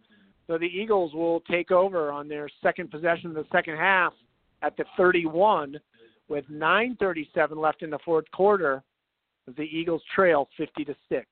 So 0.46 0.58
the 0.58 0.66
Eagles 0.66 1.14
will 1.14 1.40
take 1.40 1.70
over 1.70 2.10
on 2.10 2.28
their 2.28 2.48
second 2.62 2.90
possession 2.90 3.30
of 3.30 3.34
the 3.34 3.46
second 3.52 3.76
half 3.76 4.12
at 4.62 4.76
the 4.76 4.84
31 4.96 5.78
with 6.28 6.44
9:37 6.50 7.56
left 7.56 7.82
in 7.82 7.90
the 7.90 7.98
fourth 8.04 8.30
quarter. 8.32 8.82
The 9.56 9.62
Eagles 9.62 10.02
trail 10.14 10.48
50 10.56 10.84
to 10.86 10.96
six. 11.08 11.26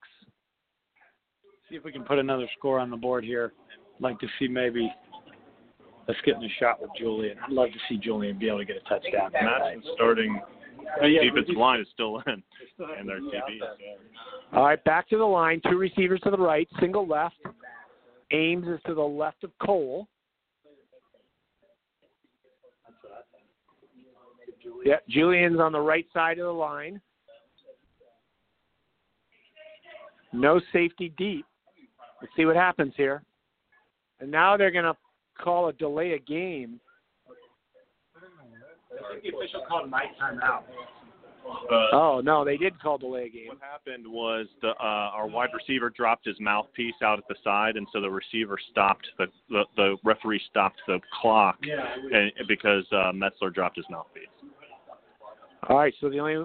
See 1.70 1.76
if 1.76 1.84
we 1.84 1.92
can 1.92 2.04
put 2.04 2.18
another 2.18 2.46
score 2.58 2.78
on 2.78 2.90
the 2.90 2.96
board 2.96 3.24
here. 3.24 3.52
I'd 3.96 4.02
like 4.02 4.18
to 4.20 4.26
see 4.38 4.48
maybe 4.48 4.92
us 6.08 6.16
getting 6.24 6.44
a 6.44 6.48
shot 6.60 6.80
with 6.80 6.90
Julian. 6.98 7.38
I'd 7.42 7.52
love 7.52 7.68
to 7.68 7.78
see 7.88 7.96
Julian 7.96 8.38
be 8.38 8.48
able 8.48 8.58
to 8.58 8.64
get 8.64 8.76
a 8.76 8.88
touchdown. 8.88 9.30
Madison's 9.32 9.86
starting 9.94 10.40
Oh, 11.02 11.06
yeah, 11.06 11.22
defensive 11.22 11.56
line 11.56 11.80
is 11.80 11.86
still 11.92 12.22
in, 12.26 12.42
and 12.98 13.08
their 13.08 13.18
Yeah, 13.18 13.40
TV. 13.40 13.60
All 14.52 14.64
right, 14.64 14.82
back 14.84 15.08
to 15.08 15.18
the 15.18 15.24
line. 15.24 15.60
Two 15.68 15.78
receivers 15.78 16.20
to 16.20 16.30
the 16.30 16.38
right, 16.38 16.68
single 16.80 17.06
left. 17.06 17.36
Ames 18.30 18.66
is 18.66 18.80
to 18.86 18.94
the 18.94 19.00
left 19.00 19.44
of 19.44 19.50
Cole. 19.64 20.08
Yeah, 24.84 24.96
Julian's 25.08 25.60
on 25.60 25.72
the 25.72 25.80
right 25.80 26.06
side 26.12 26.38
of 26.38 26.46
the 26.46 26.52
line. 26.52 27.00
No 30.32 30.60
safety 30.72 31.12
deep. 31.16 31.44
Let's 32.20 32.32
see 32.36 32.46
what 32.46 32.56
happens 32.56 32.94
here. 32.96 33.22
And 34.20 34.30
now 34.30 34.56
they're 34.56 34.70
going 34.70 34.84
to 34.84 34.96
call 35.38 35.68
a 35.68 35.72
delay 35.72 36.12
a 36.12 36.18
game. 36.18 36.80
I 39.08 39.12
think 39.20 39.22
the 39.24 39.36
official 39.38 39.62
called 39.68 39.88
my 39.90 40.04
timeout. 40.20 40.62
But 41.68 41.92
Oh, 41.92 42.20
no, 42.24 42.44
they 42.44 42.56
did 42.56 42.78
call 42.80 42.98
delay 42.98 43.24
a 43.24 43.28
game. 43.28 43.48
what 43.48 43.58
happened 43.60 44.06
was 44.06 44.46
the 44.60 44.68
uh, 44.70 45.10
our 45.12 45.26
wide 45.26 45.48
receiver 45.52 45.90
dropped 45.90 46.24
his 46.24 46.36
mouthpiece 46.38 46.94
out 47.02 47.18
at 47.18 47.26
the 47.28 47.34
side, 47.42 47.76
and 47.76 47.86
so 47.92 48.00
the 48.00 48.08
receiver 48.10 48.56
stopped 48.70 49.06
the 49.18 49.26
the, 49.48 49.64
the 49.76 49.96
referee 50.04 50.40
stopped 50.48 50.80
the 50.86 51.00
clock, 51.20 51.58
Yeah. 51.62 51.84
and 52.12 52.30
because 52.46 52.84
uh, 52.92 53.10
Metzler 53.12 53.52
dropped 53.52 53.76
his 53.76 53.86
mouthpiece. 53.90 54.28
All 55.68 55.78
right, 55.78 55.92
so 56.00 56.08
the 56.08 56.18
only 56.20 56.44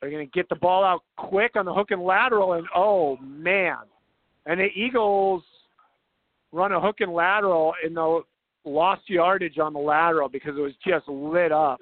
they're 0.00 0.10
going 0.10 0.26
to 0.26 0.30
get 0.32 0.48
the 0.48 0.56
ball 0.56 0.84
out 0.84 1.02
quick 1.16 1.52
on 1.56 1.64
the 1.66 1.72
hook 1.72 1.90
and 1.90 2.02
lateral, 2.02 2.54
and 2.54 2.66
oh 2.74 3.16
man, 3.18 3.78
and 4.46 4.58
the 4.60 4.68
Eagles 4.74 5.42
run 6.52 6.72
a 6.72 6.80
hook 6.80 6.96
and 7.00 7.12
lateral 7.12 7.74
in 7.84 7.94
the 7.94 8.22
lost 8.64 9.02
yardage 9.08 9.58
on 9.58 9.72
the 9.72 9.78
lateral 9.78 10.28
because 10.28 10.56
it 10.56 10.60
was 10.60 10.72
just 10.86 11.06
lit 11.08 11.52
up. 11.52 11.80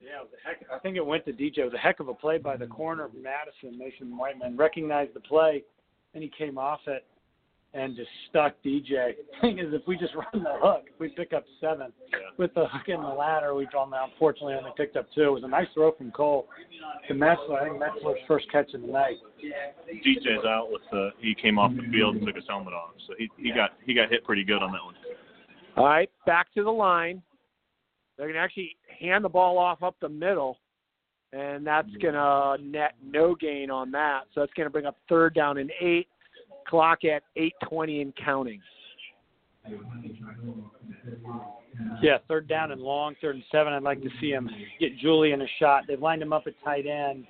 Yeah, 0.00 0.24
heck, 0.42 0.64
I 0.72 0.78
think 0.78 0.96
it 0.96 1.04
went 1.04 1.26
to 1.26 1.32
DJ. 1.32 1.58
It 1.58 1.64
was 1.64 1.74
a 1.74 1.78
heck 1.78 2.00
of 2.00 2.08
a 2.08 2.14
play 2.14 2.38
by 2.38 2.56
the 2.56 2.66
corner 2.66 3.04
of 3.04 3.12
Madison. 3.12 3.78
Mason 3.78 4.16
Whiteman 4.16 4.56
recognized 4.56 5.12
the 5.12 5.20
play, 5.20 5.62
and 6.14 6.22
he 6.22 6.30
came 6.36 6.56
off 6.56 6.80
it 6.86 7.04
and 7.74 7.94
just 7.94 8.08
stuck 8.28 8.54
DJ. 8.64 9.12
Thing 9.40 9.58
is, 9.58 9.66
if 9.72 9.82
we 9.86 9.96
just 9.96 10.14
run 10.14 10.42
the 10.42 10.54
hook, 10.60 10.84
we 10.98 11.08
pick 11.08 11.32
up 11.32 11.44
seven. 11.60 11.92
With 12.38 12.54
the 12.54 12.66
hook 12.66 12.88
and 12.88 13.02
the 13.02 13.08
ladder, 13.08 13.54
we've 13.54 13.68
only 13.76 13.98
unfortunately 14.00 14.54
only 14.54 14.70
picked 14.76 14.96
up 14.96 15.06
two. 15.14 15.22
It 15.22 15.30
was 15.30 15.44
a 15.44 15.48
nice 15.48 15.66
throw 15.74 15.92
from 15.92 16.10
Cole 16.10 16.48
to 17.08 17.14
Metzler. 17.14 17.60
I 17.60 17.68
think 17.68 17.82
Metzler's 17.82 18.20
first 18.26 18.50
catch 18.50 18.72
of 18.74 18.82
the 18.82 18.86
night. 18.86 19.16
DJ's 19.88 20.44
out 20.46 20.68
with 20.70 20.82
the 20.90 21.10
he 21.20 21.34
came 21.34 21.58
off 21.58 21.72
the 21.76 21.90
field 21.92 22.16
and 22.16 22.26
took 22.26 22.36
his 22.36 22.44
helmet 22.48 22.72
off, 22.72 22.90
so 23.06 23.14
he 23.18 23.28
he 23.36 23.52
got 23.52 23.72
he 23.84 23.94
got 23.94 24.10
hit 24.10 24.24
pretty 24.24 24.44
good 24.44 24.62
on 24.62 24.72
that 24.72 24.84
one. 24.84 24.94
All 25.76 25.84
right, 25.84 26.10
back 26.26 26.52
to 26.54 26.64
the 26.64 26.70
line. 26.70 27.22
They're 28.16 28.26
going 28.26 28.34
to 28.34 28.40
actually 28.40 28.76
hand 28.98 29.24
the 29.24 29.28
ball 29.28 29.58
off 29.58 29.84
up 29.84 29.94
the 30.00 30.08
middle, 30.08 30.58
and 31.32 31.64
that's 31.64 31.88
going 32.02 32.14
to 32.14 32.56
net 32.60 32.94
no 33.04 33.36
gain 33.36 33.70
on 33.70 33.92
that. 33.92 34.22
So 34.34 34.40
that's 34.40 34.52
going 34.54 34.66
to 34.66 34.70
bring 34.70 34.86
up 34.86 34.96
third 35.08 35.34
down 35.34 35.58
and 35.58 35.70
eight. 35.80 36.08
Clock 36.68 37.04
at 37.04 37.22
8:20 37.36 38.02
and 38.02 38.16
counting. 38.16 38.60
Yeah, 42.02 42.18
third 42.28 42.48
down 42.48 42.72
and 42.72 42.80
long, 42.80 43.14
third 43.20 43.36
and 43.36 43.44
seven. 43.50 43.72
I'd 43.72 43.82
like 43.82 44.02
to 44.02 44.10
see 44.20 44.30
him 44.30 44.48
get 44.80 44.96
Julian 44.98 45.42
a 45.42 45.46
shot. 45.58 45.84
They've 45.86 46.00
lined 46.00 46.22
him 46.22 46.32
up 46.32 46.46
at 46.46 46.54
tight 46.64 46.86
end. 46.86 47.26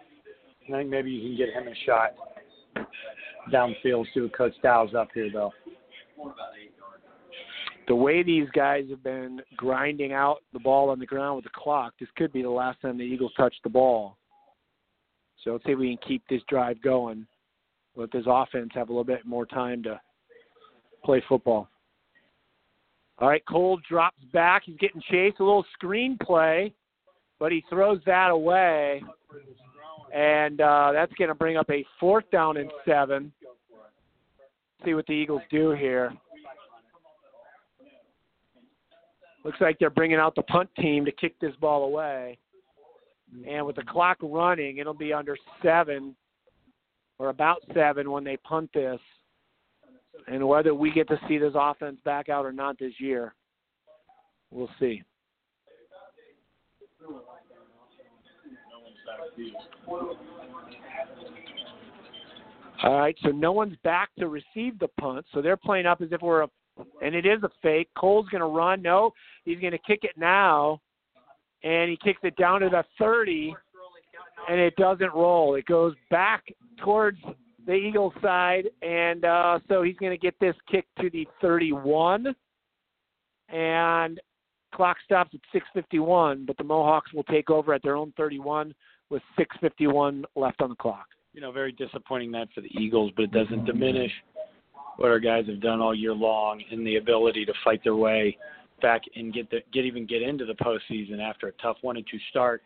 I 0.68 0.72
think 0.72 0.90
maybe 0.90 1.10
you 1.10 1.28
can 1.28 1.36
get 1.36 1.54
him 1.54 1.68
a 1.68 1.74
shot 1.86 2.14
downfield. 3.52 4.06
See 4.12 4.20
what 4.20 4.36
Coach 4.36 4.54
Dow's 4.62 4.94
up 4.94 5.08
here, 5.14 5.30
though. 5.32 5.52
The 7.86 7.94
way 7.94 8.22
these 8.22 8.48
guys 8.54 8.84
have 8.90 9.02
been 9.02 9.40
grinding 9.56 10.12
out 10.12 10.38
the 10.52 10.58
ball 10.58 10.90
on 10.90 10.98
the 10.98 11.06
ground 11.06 11.36
with 11.36 11.44
the 11.44 11.50
clock, 11.54 11.94
this 11.98 12.08
could 12.16 12.32
be 12.32 12.42
the 12.42 12.50
last 12.50 12.80
time 12.82 12.98
the 12.98 13.04
Eagles 13.04 13.32
touch 13.34 13.54
the 13.64 13.70
ball. 13.70 14.18
So 15.42 15.52
let's 15.52 15.64
see 15.64 15.72
if 15.72 15.78
we 15.78 15.96
can 15.96 16.06
keep 16.06 16.22
this 16.28 16.42
drive 16.48 16.82
going. 16.82 17.26
Let 17.98 18.12
this 18.12 18.24
offense 18.26 18.70
have 18.74 18.88
a 18.88 18.92
little 18.92 19.04
bit 19.04 19.26
more 19.26 19.44
time 19.44 19.82
to 19.82 20.00
play 21.04 21.22
football. 21.28 21.68
All 23.18 23.28
right, 23.28 23.42
Cole 23.46 23.80
drops 23.88 24.22
back. 24.32 24.62
He's 24.64 24.76
getting 24.76 25.02
chased. 25.10 25.40
A 25.40 25.44
little 25.44 25.66
screen 25.72 26.16
play, 26.22 26.72
but 27.40 27.50
he 27.50 27.64
throws 27.68 28.00
that 28.06 28.30
away. 28.30 29.02
And 30.14 30.60
uh, 30.60 30.92
that's 30.92 31.12
going 31.14 31.28
to 31.28 31.34
bring 31.34 31.56
up 31.56 31.68
a 31.70 31.84
fourth 31.98 32.30
down 32.30 32.56
and 32.56 32.70
seven. 32.86 33.32
See 34.84 34.94
what 34.94 35.06
the 35.06 35.12
Eagles 35.12 35.42
do 35.50 35.72
here. 35.72 36.12
Looks 39.44 39.60
like 39.60 39.78
they're 39.80 39.90
bringing 39.90 40.18
out 40.18 40.36
the 40.36 40.42
punt 40.42 40.70
team 40.78 41.04
to 41.04 41.12
kick 41.12 41.38
this 41.40 41.54
ball 41.60 41.84
away. 41.84 42.38
And 43.46 43.66
with 43.66 43.76
the 43.76 43.82
clock 43.82 44.18
running, 44.22 44.78
it'll 44.78 44.94
be 44.94 45.12
under 45.12 45.36
seven 45.62 46.14
or 47.18 47.28
about 47.28 47.62
seven 47.74 48.10
when 48.10 48.24
they 48.24 48.36
punt 48.38 48.70
this. 48.72 49.00
And 50.26 50.46
whether 50.46 50.74
we 50.74 50.90
get 50.90 51.08
to 51.08 51.20
see 51.28 51.38
this 51.38 51.54
offense 51.54 51.98
back 52.04 52.28
out 52.28 52.44
or 52.44 52.52
not 52.52 52.78
this 52.78 52.92
year, 52.98 53.34
we'll 54.50 54.70
see. 54.78 55.02
All 62.84 62.98
right, 62.98 63.16
so 63.22 63.30
no 63.30 63.52
one's 63.52 63.76
back 63.82 64.10
to 64.18 64.28
receive 64.28 64.78
the 64.78 64.88
punt, 65.00 65.26
so 65.32 65.42
they're 65.42 65.56
playing 65.56 65.86
up 65.86 66.00
as 66.00 66.08
if 66.12 66.22
we're 66.22 66.42
a, 66.42 66.48
and 67.02 67.14
it 67.14 67.26
is 67.26 67.42
a 67.42 67.50
fake. 67.60 67.88
Cole's 67.96 68.28
going 68.28 68.40
to 68.40 68.46
run. 68.46 68.82
No, 68.82 69.12
he's 69.44 69.58
going 69.58 69.72
to 69.72 69.78
kick 69.78 70.00
it 70.04 70.16
now, 70.16 70.80
and 71.64 71.90
he 71.90 71.98
kicks 72.02 72.20
it 72.22 72.36
down 72.36 72.60
to 72.60 72.68
the 72.68 72.84
30, 72.98 73.54
and 74.48 74.60
it 74.60 74.76
doesn't 74.76 75.12
roll. 75.14 75.54
It 75.54 75.66
goes 75.66 75.94
back 76.10 76.44
towards 76.82 77.18
the 77.66 77.74
Eagles 77.74 78.14
side, 78.22 78.64
and 78.82 79.24
uh, 79.24 79.58
so 79.68 79.82
he's 79.82 79.96
going 79.96 80.12
to 80.12 80.18
get 80.18 80.38
this 80.40 80.54
kick 80.70 80.86
to 81.00 81.10
the 81.10 81.26
31, 81.42 82.34
and 83.50 84.20
clock 84.74 84.96
stops 85.04 85.34
at 85.34 85.62
6:51. 85.76 86.46
But 86.46 86.56
the 86.56 86.64
Mohawks 86.64 87.12
will 87.12 87.24
take 87.24 87.50
over 87.50 87.74
at 87.74 87.82
their 87.82 87.96
own 87.96 88.12
31 88.16 88.74
with 89.10 89.22
6:51 89.38 90.24
left 90.34 90.62
on 90.62 90.70
the 90.70 90.76
clock. 90.76 91.06
You 91.34 91.40
know, 91.40 91.52
very 91.52 91.72
disappointing 91.72 92.32
that 92.32 92.48
for 92.54 92.62
the 92.62 92.70
Eagles, 92.78 93.12
but 93.16 93.24
it 93.24 93.32
doesn't 93.32 93.64
diminish 93.64 94.12
what 94.96 95.10
our 95.10 95.20
guys 95.20 95.46
have 95.46 95.60
done 95.60 95.80
all 95.80 95.94
year 95.94 96.12
long 96.12 96.60
and 96.70 96.86
the 96.86 96.96
ability 96.96 97.44
to 97.44 97.52
fight 97.64 97.80
their 97.84 97.94
way 97.94 98.36
back 98.82 99.02
and 99.14 99.32
get 99.32 99.50
the 99.50 99.60
get 99.72 99.84
even 99.84 100.06
get 100.06 100.22
into 100.22 100.44
the 100.44 100.54
postseason 100.54 101.20
after 101.20 101.48
a 101.48 101.52
tough 101.62 101.76
one 101.82 101.96
and 101.96 102.06
two 102.10 102.18
start. 102.30 102.62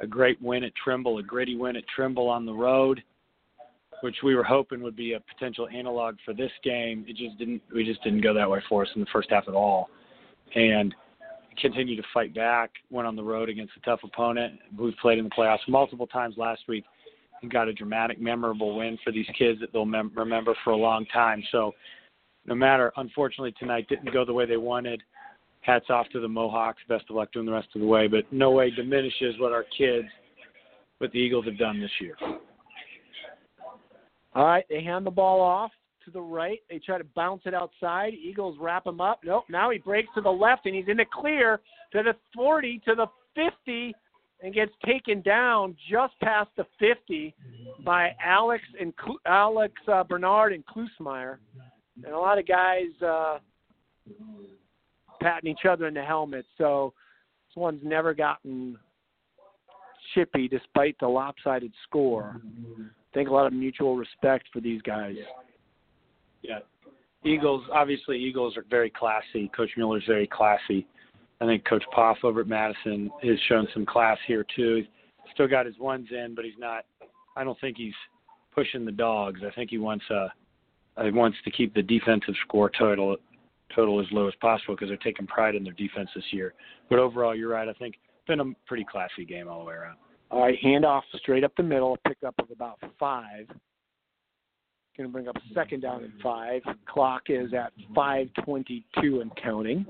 A 0.00 0.06
great 0.06 0.40
win 0.40 0.64
at 0.64 0.72
Trimble, 0.82 1.18
a 1.18 1.22
gritty 1.22 1.56
win 1.56 1.76
at 1.76 1.84
Trimble 1.94 2.28
on 2.28 2.46
the 2.46 2.52
road, 2.52 3.02
which 4.00 4.16
we 4.24 4.34
were 4.34 4.42
hoping 4.42 4.82
would 4.82 4.96
be 4.96 5.12
a 5.12 5.20
potential 5.20 5.68
analog 5.68 6.16
for 6.24 6.32
this 6.32 6.52
game. 6.64 7.04
It 7.06 7.16
just 7.16 7.38
didn't. 7.38 7.62
We 7.74 7.84
just 7.84 8.02
didn't 8.02 8.22
go 8.22 8.32
that 8.34 8.48
way 8.48 8.62
for 8.68 8.82
us 8.82 8.88
in 8.94 9.00
the 9.00 9.06
first 9.12 9.30
half 9.30 9.44
at 9.46 9.54
all, 9.54 9.90
and 10.54 10.94
continue 11.60 11.96
to 11.96 12.02
fight 12.14 12.34
back. 12.34 12.70
Went 12.90 13.06
on 13.06 13.16
the 13.16 13.22
road 13.22 13.48
against 13.48 13.72
a 13.76 13.80
tough 13.80 14.00
opponent. 14.02 14.58
We've 14.78 14.96
played 15.02 15.18
in 15.18 15.24
the 15.24 15.30
playoffs 15.30 15.68
multiple 15.68 16.06
times 16.06 16.36
last 16.38 16.62
week 16.68 16.84
and 17.42 17.50
got 17.50 17.68
a 17.68 17.72
dramatic, 17.72 18.20
memorable 18.20 18.76
win 18.76 18.98
for 19.04 19.12
these 19.12 19.26
kids 19.38 19.60
that 19.60 19.72
they'll 19.72 19.84
mem- 19.84 20.12
remember 20.14 20.54
for 20.64 20.70
a 20.70 20.76
long 20.76 21.06
time. 21.06 21.42
So, 21.52 21.72
no 22.46 22.54
matter, 22.54 22.92
unfortunately, 22.96 23.54
tonight 23.58 23.86
didn't 23.88 24.12
go 24.12 24.24
the 24.24 24.32
way 24.32 24.46
they 24.46 24.56
wanted. 24.56 25.02
Hats 25.60 25.86
off 25.90 26.08
to 26.12 26.20
the 26.20 26.28
Mohawks. 26.28 26.82
Best 26.88 27.04
of 27.10 27.16
luck 27.16 27.32
doing 27.32 27.46
the 27.46 27.52
rest 27.52 27.68
of 27.74 27.80
the 27.80 27.86
way, 27.86 28.06
but 28.06 28.24
no 28.32 28.50
way 28.50 28.70
diminishes 28.70 29.38
what 29.38 29.52
our 29.52 29.64
kids, 29.76 30.08
what 30.98 31.12
the 31.12 31.18
Eagles 31.18 31.44
have 31.44 31.58
done 31.58 31.80
this 31.80 31.90
year. 32.00 32.16
All 34.34 34.46
right, 34.46 34.64
they 34.70 34.82
hand 34.82 35.04
the 35.04 35.10
ball 35.10 35.40
off 35.40 35.72
to 36.04 36.10
the 36.10 36.20
right. 36.20 36.60
They 36.70 36.78
try 36.78 36.98
to 36.98 37.06
bounce 37.14 37.42
it 37.44 37.54
outside. 37.54 38.14
Eagles 38.14 38.56
wrap 38.60 38.86
him 38.86 39.00
up. 39.00 39.20
Nope. 39.24 39.44
Now 39.48 39.70
he 39.70 39.78
breaks 39.78 40.08
to 40.14 40.20
the 40.20 40.30
left 40.30 40.66
and 40.66 40.74
he's 40.74 40.88
in 40.88 40.96
the 40.96 41.06
clear 41.12 41.60
to 41.92 42.02
the 42.02 42.14
40 42.34 42.80
to 42.86 42.94
the 42.94 43.06
50 43.34 43.94
and 44.42 44.54
gets 44.54 44.72
taken 44.86 45.20
down 45.20 45.76
just 45.90 46.18
past 46.20 46.48
the 46.56 46.64
50 46.78 47.34
by 47.84 48.14
Alex 48.24 48.62
and 48.80 48.94
Alex 49.26 49.74
uh, 49.92 50.04
Bernard 50.04 50.52
and 50.52 50.64
Klusmeyer. 50.66 51.38
And 52.04 52.14
a 52.14 52.18
lot 52.18 52.38
of 52.38 52.46
guys 52.46 52.86
uh, 53.04 53.38
patting 55.20 55.50
each 55.50 55.66
other 55.68 55.86
in 55.86 55.94
the 55.94 56.02
helmet. 56.02 56.46
So 56.58 56.92
this 57.48 57.56
one's 57.56 57.82
never 57.84 58.14
gotten 58.14 58.78
chippy 60.14 60.48
despite 60.48 60.96
the 61.00 61.08
lopsided 61.08 61.72
score. 61.84 62.40
I 62.78 63.14
think 63.14 63.28
a 63.28 63.32
lot 63.32 63.46
of 63.46 63.52
mutual 63.52 63.96
respect 63.96 64.48
for 64.52 64.60
these 64.60 64.80
guys. 64.82 65.16
Yeah. 66.42 66.60
Eagles, 67.24 67.64
obviously, 67.72 68.18
Eagles 68.18 68.56
are 68.56 68.64
very 68.70 68.90
classy. 68.90 69.50
Coach 69.54 69.70
Mueller's 69.76 70.04
very 70.06 70.26
classy. 70.26 70.86
I 71.40 71.46
think 71.46 71.64
Coach 71.64 71.84
Poff 71.94 72.18
over 72.22 72.40
at 72.40 72.46
Madison 72.46 73.10
has 73.22 73.38
shown 73.48 73.66
some 73.72 73.86
class 73.86 74.18
here 74.26 74.44
too. 74.54 74.84
Still 75.34 75.48
got 75.48 75.66
his 75.66 75.78
ones 75.78 76.08
in, 76.10 76.34
but 76.34 76.44
he's 76.44 76.54
not. 76.58 76.84
I 77.36 77.44
don't 77.44 77.58
think 77.60 77.76
he's 77.76 77.94
pushing 78.54 78.84
the 78.84 78.92
dogs. 78.92 79.40
I 79.46 79.54
think 79.54 79.70
he 79.70 79.78
wants 79.78 80.04
uh, 80.10 80.28
he 81.02 81.10
wants 81.10 81.38
to 81.44 81.50
keep 81.50 81.74
the 81.74 81.82
defensive 81.82 82.34
score 82.46 82.70
total 82.70 83.16
total 83.74 84.00
as 84.00 84.06
low 84.12 84.28
as 84.28 84.34
possible 84.40 84.74
because 84.74 84.88
they're 84.88 84.96
taking 84.98 85.26
pride 85.26 85.54
in 85.54 85.64
their 85.64 85.72
defense 85.74 86.10
this 86.14 86.24
year. 86.30 86.54
But 86.88 86.98
overall, 86.98 87.34
you're 87.34 87.50
right. 87.50 87.68
I 87.68 87.72
think 87.74 87.96
it's 87.96 88.26
been 88.26 88.40
a 88.40 88.52
pretty 88.66 88.84
classy 88.90 89.24
game 89.24 89.48
all 89.48 89.60
the 89.60 89.66
way 89.66 89.74
around. 89.74 89.96
All 90.30 90.42
right, 90.42 90.58
handoff 90.64 91.02
straight 91.16 91.42
up 91.42 91.52
the 91.56 91.62
middle, 91.62 91.98
pickup 92.06 92.34
of 92.38 92.50
about 92.50 92.78
five. 92.98 93.46
Going 94.96 95.08
to 95.08 95.12
bring 95.12 95.28
up 95.28 95.36
second 95.54 95.80
down 95.80 96.04
and 96.04 96.12
five. 96.22 96.62
Clock 96.86 97.22
is 97.28 97.54
at 97.54 97.72
5:22 97.96 99.22
and 99.22 99.34
counting. 99.42 99.86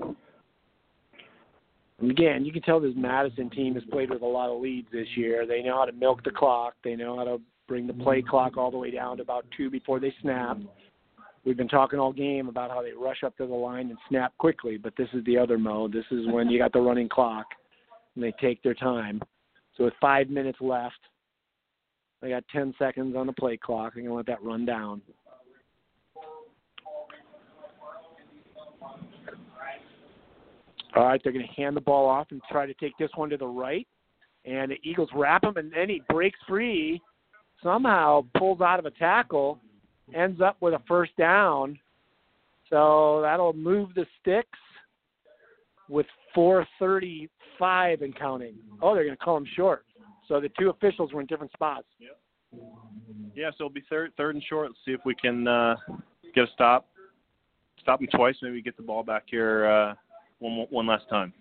And 1.99 2.09
again, 2.09 2.45
you 2.45 2.51
can 2.51 2.61
tell 2.61 2.79
this 2.79 2.93
Madison 2.95 3.49
team 3.49 3.75
has 3.75 3.83
played 3.91 4.09
with 4.09 4.21
a 4.21 4.25
lot 4.25 4.49
of 4.49 4.61
leads 4.61 4.87
this 4.91 5.07
year. 5.15 5.45
They 5.45 5.61
know 5.61 5.77
how 5.77 5.85
to 5.85 5.91
milk 5.91 6.23
the 6.23 6.31
clock. 6.31 6.75
They 6.83 6.95
know 6.95 7.17
how 7.17 7.25
to 7.25 7.41
bring 7.67 7.87
the 7.87 7.93
play 7.93 8.21
clock 8.21 8.57
all 8.57 8.71
the 8.71 8.77
way 8.77 8.89
down 8.89 9.17
to 9.17 9.23
about 9.23 9.45
two 9.55 9.69
before 9.69 9.99
they 9.99 10.13
snap. 10.21 10.57
We've 11.43 11.57
been 11.57 11.67
talking 11.67 11.97
all 11.97 12.13
game 12.13 12.49
about 12.49 12.69
how 12.69 12.83
they 12.83 12.91
rush 12.91 13.23
up 13.23 13.35
to 13.37 13.47
the 13.47 13.53
line 13.53 13.89
and 13.89 13.97
snap 14.09 14.37
quickly, 14.37 14.77
but 14.77 14.93
this 14.95 15.09
is 15.13 15.23
the 15.25 15.37
other 15.37 15.57
mode. 15.57 15.91
This 15.91 16.05
is 16.11 16.27
when 16.27 16.49
you 16.49 16.59
got 16.59 16.71
the 16.71 16.81
running 16.81 17.09
clock 17.09 17.47
and 18.15 18.23
they 18.23 18.31
take 18.39 18.61
their 18.61 18.75
time. 18.75 19.21
So 19.75 19.85
with 19.85 19.93
five 19.99 20.29
minutes 20.29 20.59
left, 20.61 20.99
they 22.21 22.29
got 22.29 22.43
10 22.53 22.75
seconds 22.77 23.15
on 23.15 23.25
the 23.25 23.33
play 23.33 23.57
clock. 23.57 23.95
They're 23.95 24.03
going 24.03 24.11
to 24.11 24.17
let 24.17 24.27
that 24.27 24.43
run 24.43 24.65
down. 24.65 25.01
All 30.95 31.05
right, 31.05 31.21
they're 31.23 31.33
going 31.33 31.47
to 31.47 31.53
hand 31.53 31.75
the 31.75 31.81
ball 31.81 32.07
off 32.07 32.27
and 32.31 32.41
try 32.51 32.65
to 32.65 32.73
take 32.75 32.95
this 32.99 33.09
one 33.15 33.29
to 33.29 33.37
the 33.37 33.47
right. 33.47 33.87
And 34.45 34.71
the 34.71 34.77
Eagles 34.83 35.09
wrap 35.15 35.43
him, 35.43 35.55
and 35.55 35.71
then 35.71 35.89
he 35.89 36.01
breaks 36.09 36.37
free, 36.47 37.01
somehow 37.63 38.25
pulls 38.37 38.59
out 38.59 38.77
of 38.77 38.85
a 38.85 38.91
tackle, 38.91 39.59
ends 40.15 40.41
up 40.41 40.57
with 40.61 40.73
a 40.73 40.81
first 40.87 41.15
down. 41.17 41.79
So 42.69 43.19
that'll 43.21 43.53
move 43.53 43.93
the 43.95 44.05
sticks 44.21 44.59
with 45.89 46.05
4:35 46.35 48.01
and 48.01 48.15
counting. 48.15 48.55
Oh, 48.81 48.95
they're 48.95 49.03
going 49.03 49.17
to 49.17 49.23
call 49.23 49.37
him 49.37 49.47
short. 49.55 49.85
So 50.27 50.39
the 50.39 50.49
two 50.57 50.69
officials 50.69 51.11
were 51.11 51.21
in 51.21 51.27
different 51.27 51.51
spots. 51.51 51.87
Yep. 51.99 52.17
Yeah, 53.35 53.49
so 53.51 53.65
it'll 53.65 53.69
be 53.69 53.83
third, 53.89 54.11
third 54.17 54.35
and 54.35 54.43
short. 54.43 54.67
Let's 54.67 54.79
see 54.85 54.91
if 54.91 55.01
we 55.05 55.15
can 55.15 55.47
uh, 55.47 55.75
get 56.33 56.45
a 56.45 56.47
stop. 56.53 56.87
Stop 57.81 57.99
them 57.99 58.09
twice. 58.13 58.35
Maybe 58.41 58.61
get 58.61 58.77
the 58.77 58.83
ball 58.83 59.03
back 59.03 59.23
here 59.27 59.65
uh, 59.65 59.93
one 60.39 60.67
one 60.69 60.87
last 60.87 61.09
time. 61.09 61.33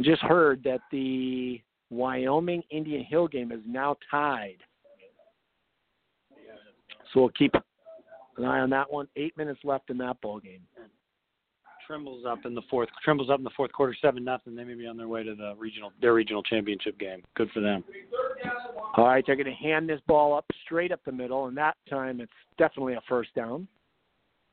Just 0.00 0.22
heard 0.22 0.62
that 0.64 0.80
the 0.90 1.60
Wyoming 1.90 2.62
Indian 2.70 3.04
Hill 3.04 3.28
game 3.28 3.52
is 3.52 3.60
now 3.66 3.96
tied. 4.10 4.58
So 7.12 7.20
we'll 7.20 7.28
keep 7.30 7.54
an 7.54 8.44
eye 8.44 8.60
on 8.60 8.70
that 8.70 8.90
one. 8.92 9.08
Eight 9.16 9.36
minutes 9.36 9.60
left 9.64 9.90
in 9.90 9.98
that 9.98 10.20
ball 10.20 10.40
game. 10.40 10.60
Trimble's 11.86 12.26
up 12.26 12.44
in 12.44 12.54
the 12.54 12.62
fourth. 12.68 12.90
Trimble's 13.02 13.30
up 13.30 13.38
in 13.38 13.44
the 13.44 13.50
fourth 13.56 13.72
quarter, 13.72 13.96
seven 14.02 14.22
nothing. 14.22 14.54
They 14.54 14.64
may 14.64 14.74
be 14.74 14.86
on 14.86 14.98
their 14.98 15.08
way 15.08 15.22
to 15.22 15.34
the 15.34 15.54
regional 15.56 15.90
their 16.02 16.12
regional 16.12 16.42
championship 16.42 16.98
game. 16.98 17.22
Good 17.34 17.48
for 17.54 17.60
them. 17.60 17.82
All 18.96 19.06
right, 19.06 19.24
they're 19.26 19.36
going 19.36 19.46
to 19.46 19.52
hand 19.52 19.88
this 19.88 20.00
ball 20.06 20.36
up 20.36 20.44
straight 20.64 20.92
up 20.92 21.00
the 21.06 21.12
middle, 21.12 21.46
and 21.46 21.56
that 21.56 21.76
time 21.88 22.20
it's 22.20 22.30
definitely 22.58 22.94
a 22.94 23.00
first 23.08 23.34
down. 23.34 23.66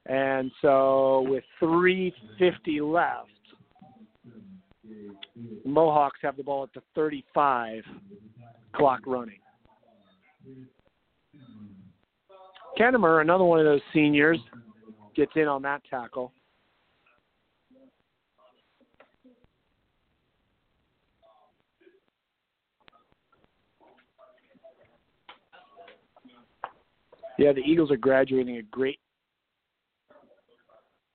And 0.06 0.52
so 0.62 1.26
with 1.28 1.44
350 1.60 2.82
left, 2.82 3.30
the 4.86 5.70
Mohawks 5.70 6.20
have 6.22 6.38
the 6.38 6.44
ball 6.44 6.64
at 6.64 6.74
the 6.74 6.82
35, 6.94 7.84
clock 8.74 9.02
running. 9.06 9.40
Kennemer, 12.80 13.22
another 13.22 13.44
one 13.44 13.60
of 13.60 13.66
those 13.66 13.82
seniors, 13.94 14.38
gets 15.16 15.32
in 15.36 15.48
on 15.48 15.62
that 15.62 15.82
tackle. 15.90 16.32
Yeah, 27.38 27.52
the 27.52 27.60
Eagles 27.60 27.92
are 27.92 27.98
graduating 27.98 28.58
a 28.58 28.62
great 28.64 29.00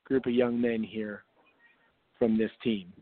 group 0.05 0.25
of 0.27 0.33
young 0.33 0.59
men 0.59 0.83
here 0.83 1.23
from 2.19 2.37
this 2.37 2.51
team. 2.63 2.93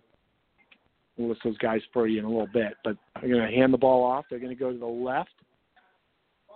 We'll 1.18 1.30
list 1.30 1.42
those 1.44 1.58
guys 1.58 1.82
for 1.92 2.08
you 2.08 2.20
in 2.20 2.26
a 2.26 2.30
little 2.30 2.48
bit, 2.54 2.76
but 2.84 2.96
they're 3.20 3.30
going 3.30 3.50
to 3.50 3.56
hand 3.56 3.74
the 3.74 3.78
ball 3.78 4.06
off. 4.06 4.26
They're 4.30 4.40
going 4.40 4.56
to 4.56 4.60
go 4.60 4.72
to 4.72 4.78
the 4.78 4.86
left, 4.86 5.32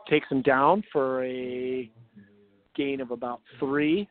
takes 0.09 0.27
him 0.29 0.41
down 0.41 0.83
for 0.91 1.23
a 1.23 1.89
gain 2.75 3.01
of 3.01 3.11
about 3.11 3.41
three. 3.59 4.07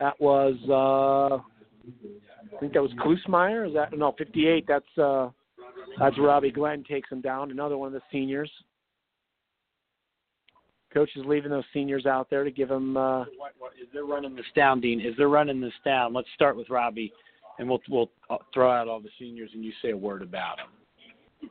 That 0.00 0.20
was, 0.20 0.56
uh, 0.68 1.36
I 1.36 2.60
think 2.60 2.72
that 2.72 2.82
was 2.82 2.92
Klusmeyer. 2.92 3.66
Is 3.66 3.74
that 3.74 3.96
no 3.96 4.14
58? 4.18 4.64
That's 4.66 4.98
uh, 4.98 5.28
that's 5.98 6.18
Robbie 6.18 6.50
Glenn 6.50 6.84
takes 6.84 7.10
him 7.10 7.20
down. 7.20 7.50
Another 7.50 7.78
one 7.78 7.86
of 7.88 7.92
the 7.92 8.02
seniors. 8.10 8.50
Coach 10.92 11.10
is 11.16 11.24
leaving 11.26 11.50
those 11.50 11.64
seniors 11.72 12.06
out 12.06 12.30
there 12.30 12.44
to 12.44 12.50
give 12.50 12.68
them. 12.68 12.96
Uh, 12.96 13.20
What, 13.36 13.52
what, 13.58 13.72
is 13.80 13.88
they're 13.92 14.04
running 14.04 14.36
this 14.36 14.44
down, 14.54 14.80
Dean? 14.80 15.00
Is 15.00 15.14
they're 15.18 15.28
running 15.28 15.60
this 15.60 15.72
down? 15.84 16.14
Let's 16.14 16.28
start 16.34 16.56
with 16.56 16.70
Robbie, 16.70 17.12
and 17.58 17.68
we'll 17.68 17.80
we'll 17.88 18.10
uh, 18.30 18.36
throw 18.52 18.70
out 18.70 18.86
all 18.86 19.00
the 19.00 19.10
seniors, 19.18 19.50
and 19.54 19.64
you 19.64 19.72
say 19.82 19.90
a 19.90 19.96
word 19.96 20.22
about 20.22 20.58
them. 20.58 21.50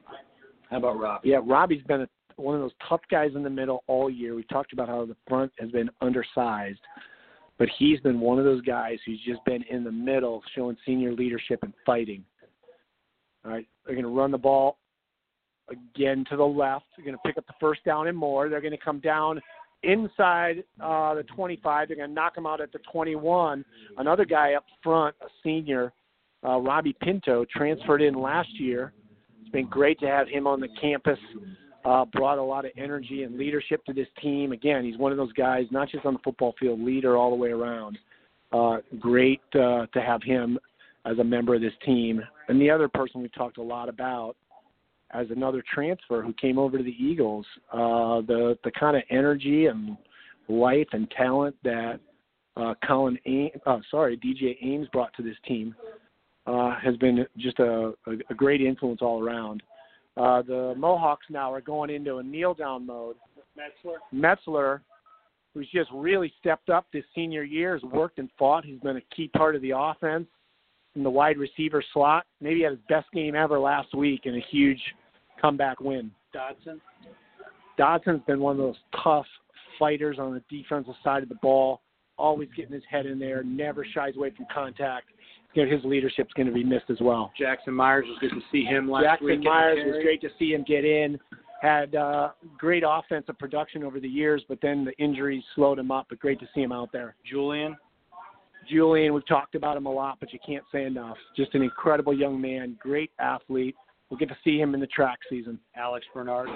How 0.70 0.78
about 0.78 0.98
Robbie? 0.98 1.30
Yeah, 1.30 1.40
Robbie's 1.44 1.84
been 1.84 2.02
a, 2.02 2.07
one 2.38 2.55
of 2.55 2.61
those 2.61 2.73
tough 2.88 3.01
guys 3.10 3.31
in 3.35 3.43
the 3.43 3.49
middle 3.49 3.84
all 3.88 4.10
year. 4.10 4.35
We 4.35 4.43
talked 4.43 4.73
about 4.73 4.88
how 4.88 5.05
the 5.05 5.15
front 5.27 5.51
has 5.60 5.72
been 5.72 5.89
undersized, 6.01 6.80
but 7.57 7.68
he's 7.77 7.99
been 7.99 8.19
one 8.19 8.39
of 8.39 8.45
those 8.45 8.61
guys 8.61 8.99
who's 9.05 9.19
just 9.26 9.43
been 9.45 9.64
in 9.69 9.84
the 9.84 9.91
middle, 9.91 10.41
showing 10.55 10.77
senior 10.85 11.14
leadership 11.14 11.60
and 11.64 11.73
fighting. 11.85 12.23
All 13.45 13.51
right, 13.51 13.68
they're 13.85 13.95
going 13.95 14.05
to 14.05 14.11
run 14.11 14.31
the 14.31 14.38
ball 14.38 14.77
again 15.69 16.26
to 16.30 16.38
the 16.38 16.43
left. 16.43 16.85
They're 16.95 17.05
going 17.05 17.18
to 17.18 17.22
pick 17.26 17.38
up 17.38 17.45
the 17.47 17.53
first 17.60 17.84
down 17.84 18.07
and 18.07 18.18
more. 18.18 18.49
They're 18.49 18.61
going 18.61 18.72
to 18.72 18.77
come 18.77 18.99
down 18.99 19.41
inside 19.84 20.64
uh, 20.81 21.14
the 21.14 21.23
25. 21.23 21.88
They're 21.88 21.97
going 21.97 22.10
to 22.10 22.14
knock 22.14 22.38
him 22.38 22.45
out 22.45 22.61
at 22.61 22.72
the 22.72 22.80
21. 22.91 23.64
Another 23.97 24.26
guy 24.26 24.53
up 24.53 24.65
front, 24.81 25.15
a 25.22 25.27
senior, 25.43 25.93
uh, 26.45 26.60
Robbie 26.60 26.95
Pinto, 27.01 27.45
transferred 27.45 28.01
in 28.01 28.14
last 28.14 28.49
year. 28.60 28.93
It's 29.41 29.51
been 29.51 29.68
great 29.68 29.99
to 29.99 30.07
have 30.07 30.27
him 30.27 30.47
on 30.47 30.60
the 30.60 30.69
campus. 30.81 31.19
Uh, 31.85 32.05
brought 32.05 32.38
a 32.38 32.43
lot 32.43 32.64
of 32.64 32.72
energy 32.77 33.23
and 33.23 33.38
leadership 33.38 33.84
to 33.85 33.93
this 33.93 34.07
team. 34.22 34.53
Again, 34.53 34.85
he's 34.85 34.97
one 34.97 35.11
of 35.11 35.18
those 35.18 35.34
guys, 35.34 35.65
not 35.69 35.89
just 35.89 36.05
on 36.05 36.14
the 36.14 36.19
football 36.23 36.55
field, 36.57 36.80
leader 36.81 37.18
all 37.18 37.30
the 37.30 37.35
way 37.35 37.49
around. 37.49 37.97
Uh, 38.53 38.77
great 38.99 39.41
uh, 39.55 39.85
to 39.88 40.01
have 40.01 40.23
him 40.23 40.57
as 41.05 41.18
a 41.18 41.23
member 41.23 41.55
of 41.55 41.61
this 41.61 41.73
team. 41.85 42.22
And 42.47 42.61
the 42.61 42.69
other 42.69 42.88
person 42.88 43.22
we've 43.22 43.34
talked 43.34 43.57
a 43.57 43.61
lot 43.64 43.89
about 43.89 44.35
as 45.11 45.27
another 45.30 45.64
transfer 45.73 46.22
who 46.22 46.34
came 46.34 46.57
over 46.57 46.77
to 46.77 46.84
the 46.84 46.95
Eagles, 47.03 47.45
uh, 47.72 48.22
the 48.22 48.57
the 48.64 48.72
kind 48.72 48.97
of 48.97 49.03
energy 49.10 49.68
and 49.68 49.97
life 50.47 50.88
and 50.91 51.10
talent 51.11 51.55
that 51.64 51.99
uh, 52.57 52.73
Colin, 52.85 53.18
Ames, 53.26 53.51
uh, 53.65 53.80
sorry, 53.89 54.18
DJ 54.18 54.57
Ames 54.61 54.88
brought 54.91 55.14
to 55.15 55.23
this 55.23 55.35
team 55.47 55.76
uh, 56.45 56.76
has 56.80 56.95
been 56.97 57.26
just 57.38 57.60
a, 57.60 57.93
a, 58.07 58.11
a 58.30 58.34
great 58.35 58.61
influence 58.61 59.01
all 59.01 59.23
around. 59.23 59.64
Uh, 60.15 60.41
the 60.44 60.73
Mohawks 60.77 61.26
now 61.30 61.52
are 61.52 61.61
going 61.61 61.90
into 61.90 62.18
a 62.18 62.23
kneel 62.23 62.53
down 62.53 62.85
mode. 62.85 63.15
Metzler. 63.57 63.98
Metzler, 64.14 64.81
who's 65.53 65.69
just 65.72 65.90
really 65.94 66.31
stepped 66.40 66.69
up 66.69 66.85
this 66.94 67.03
senior 67.15 67.44
year, 67.44 67.73
has 67.73 67.84
worked 67.84 68.19
and 68.19 68.30
fought. 68.38 68.65
He's 68.65 68.80
been 68.80 68.98
a 68.98 69.15
key 69.15 69.30
part 69.30 69.56
of 69.56 69.61
the 69.61 69.73
offense 69.76 70.27
in 70.95 71.03
the 71.03 71.10
wide 71.10 71.38
receiver 71.38 71.84
slot. 71.94 72.26
Maybe 72.41 72.61
had 72.61 72.72
his 72.72 72.81
best 72.90 73.11
game 73.11 73.35
ever 73.35 73.60
last 73.60 73.95
week 73.95 74.22
in 74.26 74.35
a 74.35 74.45
huge 74.52 74.81
comeback 75.41 75.80
win. 75.80 76.11
Dodson. 76.31 76.80
Dodson's 77.77 78.23
been 78.27 78.40
one 78.40 78.53
of 78.53 78.60
those 78.60 78.77
tough 79.03 79.26
fighters 79.80 80.18
on 80.19 80.34
the 80.34 80.44
defensive 80.56 80.94
side 81.03 81.23
of 81.23 81.30
the 81.30 81.35
ball, 81.35 81.81
always 82.18 82.49
getting 82.56 82.73
his 82.73 82.84
head 82.90 83.06
in 83.06 83.18
there, 83.18 83.44
never 83.44 83.85
shies 83.94 84.15
away 84.15 84.31
from 84.35 84.45
contact. 84.53 85.07
You 85.53 85.65
know, 85.65 85.71
his 85.75 85.84
leadership's 85.85 86.34
going 86.34 86.47
to 86.47 86.53
be 86.53 86.63
missed 86.63 86.89
as 86.89 86.97
well. 86.99 87.31
Jackson 87.38 87.73
Myers 87.73 88.05
was 88.07 88.17
good 88.19 88.31
to 88.31 88.41
see 88.51 88.63
him 88.63 88.89
last 88.89 89.03
Jackson 89.03 89.27
week. 89.27 89.43
Myers 89.43 89.80
was 89.85 90.01
great 90.01 90.21
to 90.21 90.30
see 90.39 90.53
him 90.53 90.63
get 90.67 90.84
in. 90.84 91.19
Had 91.61 91.95
uh, 91.95 92.31
great 92.57 92.84
offensive 92.85 93.38
production 93.39 93.84
over 93.84 93.99
the 93.99 94.07
years, 94.07 94.43
but 94.49 94.57
then 94.61 94.84
the 94.84 94.91
injuries 95.03 95.43
slowed 95.55 95.80
him 95.80 95.91
up. 95.91 96.07
But 96.09 96.19
great 96.19 96.39
to 96.39 96.47
see 96.53 96.61
him 96.61 96.71
out 96.71 96.91
there. 96.91 97.15
Julian. 97.30 97.77
Julian, 98.69 99.13
we've 99.13 99.27
talked 99.27 99.55
about 99.55 99.77
him 99.77 99.85
a 99.85 99.91
lot, 99.91 100.17
but 100.19 100.34
you 100.34 100.39
can't 100.45 100.63
say 100.71 100.85
enough. 100.85 101.17
Just 101.35 101.53
an 101.53 101.61
incredible 101.61 102.17
young 102.17 102.39
man, 102.39 102.77
great 102.80 103.11
athlete. 103.19 103.75
We'll 104.09 104.17
get 104.17 104.30
to 104.30 104.38
see 104.43 104.57
him 104.57 104.73
in 104.73 104.80
the 104.80 104.88
track 104.88 105.19
season. 105.30 105.59
Alex 105.75 106.05
Bernard. 106.13 106.49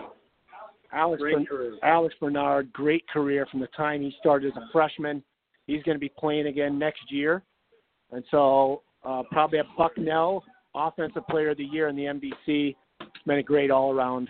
Alex, 0.94 1.22
Great 1.22 1.50
Bern-. 1.50 1.80
Alex 1.84 2.16
Bernard, 2.20 2.72
great 2.72 3.08
career 3.10 3.46
from 3.52 3.60
the 3.60 3.68
time 3.68 4.02
he 4.02 4.14
started 4.20 4.52
as 4.52 4.58
a 4.58 4.68
freshman. 4.72 5.24
He's 5.66 5.84
going 5.84 5.96
to 5.96 6.00
be 6.00 6.12
playing 6.18 6.48
again 6.48 6.80
next 6.80 7.12
year. 7.12 7.44
And 8.12 8.24
so 8.32 8.84
uh, 9.08 9.24
probably 9.32 9.60
a 9.60 9.64
Bucknell 9.78 10.44
Offensive 10.76 11.26
Player 11.30 11.52
of 11.52 11.58
the 11.58 11.64
Year 11.64 11.88
in 11.88 11.96
the 11.96 12.04
MVC. 12.04 12.76
Been 13.26 13.40
a 13.40 13.44
great 13.44 13.72
all-around 13.72 14.30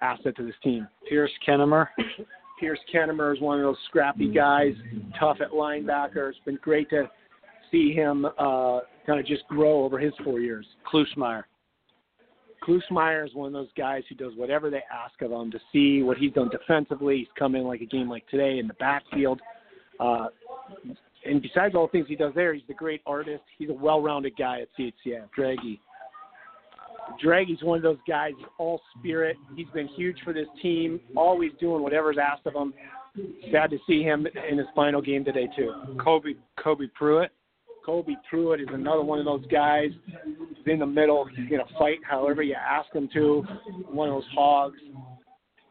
asset 0.00 0.36
to 0.36 0.44
this 0.44 0.54
team. 0.62 0.88
Pierce 1.08 1.30
Kennemer. 1.46 1.88
Pierce 2.60 2.80
Kennemer 2.92 3.34
is 3.34 3.40
one 3.40 3.58
of 3.58 3.64
those 3.64 3.76
scrappy 3.88 4.32
guys, 4.32 4.74
tough 5.18 5.38
at 5.40 5.50
linebacker. 5.50 6.28
It's 6.30 6.38
been 6.44 6.58
great 6.60 6.90
to 6.90 7.08
see 7.70 7.92
him 7.92 8.24
uh, 8.24 8.80
kind 9.06 9.20
of 9.20 9.26
just 9.26 9.46
grow 9.48 9.84
over 9.84 9.98
his 9.98 10.12
four 10.24 10.40
years. 10.40 10.66
Klusmeyer. 10.90 11.44
Klusmeyer 12.66 13.24
is 13.24 13.34
one 13.34 13.46
of 13.46 13.52
those 13.52 13.68
guys 13.76 14.02
who 14.08 14.14
does 14.16 14.32
whatever 14.36 14.70
they 14.70 14.82
ask 14.92 15.20
of 15.22 15.30
him 15.30 15.50
to 15.52 15.60
see 15.72 16.02
what 16.02 16.18
he's 16.18 16.32
done 16.32 16.48
defensively. 16.48 17.18
He's 17.18 17.28
come 17.38 17.54
in 17.54 17.62
like 17.62 17.80
a 17.80 17.86
game 17.86 18.08
like 18.08 18.26
today 18.28 18.58
in 18.58 18.66
the 18.66 18.74
backfield. 18.74 19.40
Uh, 20.00 20.26
and 21.28 21.42
besides 21.42 21.74
all 21.74 21.86
the 21.86 21.92
things 21.92 22.06
he 22.08 22.16
does 22.16 22.32
there, 22.34 22.54
he's 22.54 22.62
a 22.68 22.74
great 22.74 23.02
artist. 23.06 23.42
He's 23.58 23.70
a 23.70 23.74
well-rounded 23.74 24.34
guy 24.36 24.60
at 24.62 24.68
CHCA. 24.78 25.30
Draggy. 25.34 25.80
Draggy's 27.22 27.62
one 27.62 27.78
of 27.78 27.82
those 27.82 27.98
guys, 28.06 28.32
all 28.58 28.80
spirit. 28.98 29.36
He's 29.56 29.68
been 29.72 29.88
huge 29.88 30.18
for 30.24 30.32
this 30.32 30.46
team, 30.60 31.00
always 31.16 31.52
doing 31.58 31.82
whatever's 31.82 32.18
asked 32.18 32.46
of 32.46 32.54
him. 32.54 32.74
Sad 33.50 33.70
to 33.70 33.78
see 33.86 34.02
him 34.02 34.26
in 34.48 34.58
his 34.58 34.66
final 34.74 35.00
game 35.00 35.24
today 35.24 35.48
too. 35.56 35.72
Kobe 36.02 36.34
Kobe 36.62 36.86
Pruitt. 36.94 37.30
Kobe 37.84 38.12
Pruitt 38.28 38.60
is 38.60 38.68
another 38.70 39.02
one 39.02 39.18
of 39.18 39.24
those 39.24 39.46
guys. 39.46 39.88
He's 40.14 40.66
in 40.66 40.78
the 40.78 40.86
middle. 40.86 41.24
He's 41.24 41.48
to 41.48 41.64
fight 41.78 41.98
however 42.08 42.42
you 42.42 42.54
ask 42.54 42.94
him 42.94 43.08
to. 43.14 43.42
One 43.90 44.08
of 44.08 44.16
those 44.16 44.30
hogs. 44.34 44.78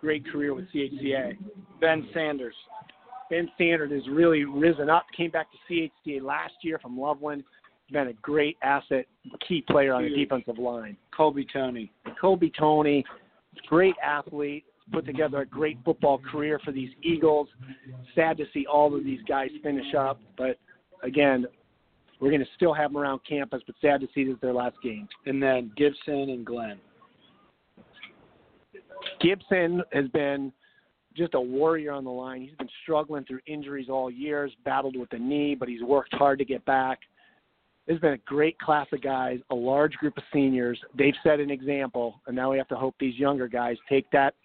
Great 0.02 0.28
career 0.28 0.54
with 0.54 0.66
CHCA. 0.74 1.38
Ben 1.80 2.08
Sanders. 2.14 2.56
Ben 3.30 3.50
Standard 3.56 3.92
has 3.92 4.08
really 4.10 4.46
risen 4.46 4.90
up. 4.90 5.06
Came 5.16 5.32
back 5.32 5.48
to 5.52 5.58
CHCA 6.08 6.22
last 6.22 6.54
year 6.62 6.80
from 6.80 6.98
Loveland. 7.00 7.44
Been 7.92 8.08
a 8.08 8.14
great 8.14 8.58
asset, 8.64 9.06
key 9.48 9.64
player 9.70 9.94
on 9.94 10.04
the 10.04 10.10
defensive 10.10 10.58
line. 10.58 10.98
Colby 11.16 11.48
Tony. 11.52 11.92
Colby 12.20 12.52
Tony, 12.58 13.06
great 13.68 13.96
athlete. 14.04 14.66
Put 14.92 15.06
together 15.06 15.42
a 15.42 15.46
great 15.46 15.78
football 15.84 16.18
career 16.32 16.60
for 16.64 16.72
these 16.72 16.90
Eagles. 17.02 17.50
Sad 18.16 18.38
to 18.38 18.46
see 18.54 18.66
all 18.66 18.96
of 18.96 19.04
these 19.04 19.20
guys 19.28 19.50
finish 19.62 19.94
up, 19.94 20.20
but 20.38 20.58
again, 21.04 21.46
we're 22.20 22.30
going 22.30 22.42
to 22.42 22.48
still 22.56 22.74
have 22.74 22.92
them 22.92 23.02
around 23.02 23.20
campus, 23.28 23.62
but 23.68 23.76
sad 23.82 24.02
to 24.02 24.08
see 24.16 24.24
this 24.24 24.36
is 24.36 24.42
their 24.42 24.54
last 24.54 24.78
game. 24.82 25.08
And 25.26 25.44
then 25.44 25.72
Gibson 25.78 26.30
and 26.30 26.46
Glenn. 26.46 26.80
Gibson 29.22 29.84
has 29.92 30.08
been 30.10 30.52
just 31.18 31.34
a 31.34 31.42
warrior 31.42 31.92
on 31.92 32.04
the 32.04 32.12
line. 32.12 32.42
He's 32.42 32.56
been 32.58 32.70
struggling 32.84 33.26
through 33.26 33.40
injuries 33.48 33.88
all 33.90 34.10
years, 34.10 34.52
battled 34.64 34.96
with 34.96 35.10
the 35.10 35.20
knee, 35.20 35.56
but 35.56 35.68
he's 35.68 35.82
worked 35.82 36.14
hard 36.14 36.40
to 36.40 36.46
get 36.46 36.64
back. 36.66 37.00
There's 37.88 38.00
been 38.00 38.14
a 38.14 38.18
great 38.18 38.60
class 38.60 38.88
of 38.92 39.02
guys, 39.02 39.40
a 39.50 39.56
large 39.56 39.94
group 39.94 40.18
of 40.18 40.24
seniors. 40.34 40.80
They've 40.98 41.16
set 41.24 41.40
an 41.40 41.50
example, 41.50 42.22
and 42.28 42.36
now 42.36 42.52
we 42.52 42.58
have 42.58 42.68
to 42.70 42.76
hope 42.76 42.96
these 43.00 43.16
younger 43.16 43.48
guys 43.48 43.78
take 43.90 44.10
that 44.12 44.36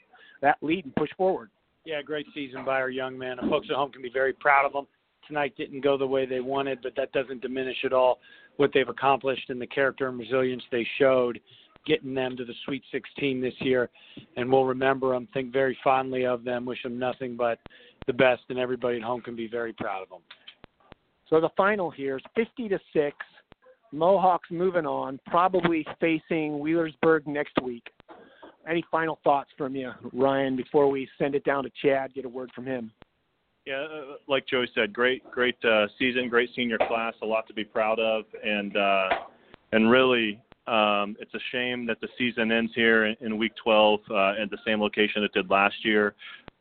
that 0.40 0.58
lead 0.60 0.84
and 0.84 0.94
push 0.96 1.10
forward. 1.16 1.50
Yeah, 1.84 2.02
great 2.02 2.26
season 2.34 2.64
by 2.64 2.80
our 2.80 2.90
young 2.90 3.16
men. 3.16 3.36
The 3.40 3.48
folks 3.48 3.68
at 3.70 3.76
home 3.76 3.92
can 3.92 4.02
be 4.02 4.10
very 4.12 4.32
proud 4.32 4.66
of 4.66 4.72
them. 4.72 4.86
Tonight 5.26 5.54
didn't 5.56 5.82
go 5.82 5.96
the 5.96 6.06
way 6.06 6.26
they 6.26 6.40
wanted, 6.40 6.80
but 6.82 6.94
that 6.96 7.12
doesn't 7.12 7.42
diminish 7.42 7.76
at 7.84 7.92
all 7.92 8.18
what 8.56 8.70
they've 8.74 8.88
accomplished 8.88 9.50
and 9.50 9.60
the 9.60 9.66
character 9.66 10.08
and 10.08 10.18
resilience 10.18 10.62
they 10.70 10.86
showed 10.98 11.40
getting 11.86 12.14
them 12.14 12.36
to 12.36 12.44
the 12.44 12.54
Sweet 12.64 12.82
16 12.92 13.40
this 13.40 13.54
year. 13.60 13.90
And 14.36 14.50
we'll 14.50 14.64
remember 14.64 15.12
them, 15.12 15.28
think 15.32 15.52
very 15.52 15.76
fondly 15.82 16.26
of 16.26 16.44
them, 16.44 16.64
wish 16.64 16.82
them 16.82 16.98
nothing 16.98 17.36
but 17.36 17.58
the 18.06 18.12
best, 18.12 18.42
and 18.48 18.58
everybody 18.58 18.96
at 18.96 19.02
home 19.02 19.20
can 19.20 19.36
be 19.36 19.46
very 19.46 19.72
proud 19.72 20.02
of 20.02 20.08
them. 20.08 20.22
So 21.28 21.40
the 21.40 21.50
final 21.56 21.90
here 21.90 22.18
is 22.18 22.22
50 22.34 22.68
to 22.68 22.78
six. 22.92 23.16
Mohawks 23.92 24.50
moving 24.50 24.86
on, 24.86 25.20
probably 25.26 25.86
facing 26.00 26.52
Wheelersburg 26.52 27.26
next 27.26 27.60
week. 27.62 27.86
Any 28.68 28.84
final 28.90 29.18
thoughts 29.24 29.50
from 29.58 29.74
you, 29.74 29.90
Ryan, 30.12 30.56
before 30.56 30.90
we 30.90 31.08
send 31.18 31.34
it 31.34 31.44
down 31.44 31.64
to 31.64 31.70
Chad? 31.82 32.14
Get 32.14 32.24
a 32.24 32.28
word 32.28 32.50
from 32.54 32.64
him. 32.64 32.92
Yeah, 33.66 33.82
uh, 33.82 34.16
like 34.28 34.46
Joey 34.46 34.68
said, 34.74 34.92
great, 34.92 35.28
great 35.30 35.56
uh, 35.64 35.86
season, 35.98 36.28
great 36.28 36.50
senior 36.56 36.78
class, 36.78 37.14
a 37.22 37.26
lot 37.26 37.46
to 37.48 37.54
be 37.54 37.64
proud 37.64 38.00
of, 38.00 38.24
and 38.44 38.76
uh, 38.76 39.08
and 39.72 39.90
really, 39.90 40.40
um, 40.66 41.16
it's 41.18 41.34
a 41.34 41.40
shame 41.50 41.86
that 41.86 42.00
the 42.00 42.08
season 42.16 42.52
ends 42.52 42.72
here 42.74 43.06
in, 43.06 43.16
in 43.20 43.38
Week 43.38 43.52
12 43.62 44.00
uh, 44.10 44.14
at 44.42 44.50
the 44.50 44.58
same 44.64 44.80
location 44.80 45.22
it 45.22 45.32
did 45.32 45.50
last 45.50 45.84
year. 45.84 46.14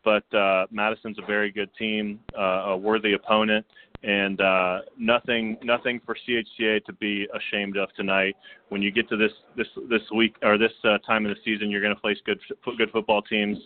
but 0.03 0.23
uh, 0.34 0.65
Madison's 0.72 1.18
a 1.19 1.26
very 1.26 1.52
good 1.52 1.69
team, 1.78 2.19
uh, 2.38 2.72
a 2.72 2.78
worthy 2.78 3.14
opponent, 3.14 3.65
and 4.03 4.41
uh, 4.41 4.80
nothing 4.98 5.57
nothing 5.64 6.02
for 6.06 6.15
CHCA 6.28 6.84
to 6.86 6.94
be 6.94 7.28
ashamed 7.36 7.78
of 7.78 7.94
tonight. 7.95 8.36
When 8.69 8.82
you 8.82 8.91
get 8.91 9.07
to 9.10 9.18
this 9.18 9.32
this 9.56 9.68
this 9.90 10.02
week 10.15 10.36
or 10.41 10.57
this 10.57 10.72
uh, 10.84 10.98
time 10.99 11.26
of 11.26 11.36
the 11.36 11.41
season, 11.45 11.69
you're 11.69 11.82
going 11.82 11.95
to 11.95 12.02
face 12.02 12.18
good 12.26 12.40
good 12.78 12.90
football 12.91 13.22
teams, 13.22 13.57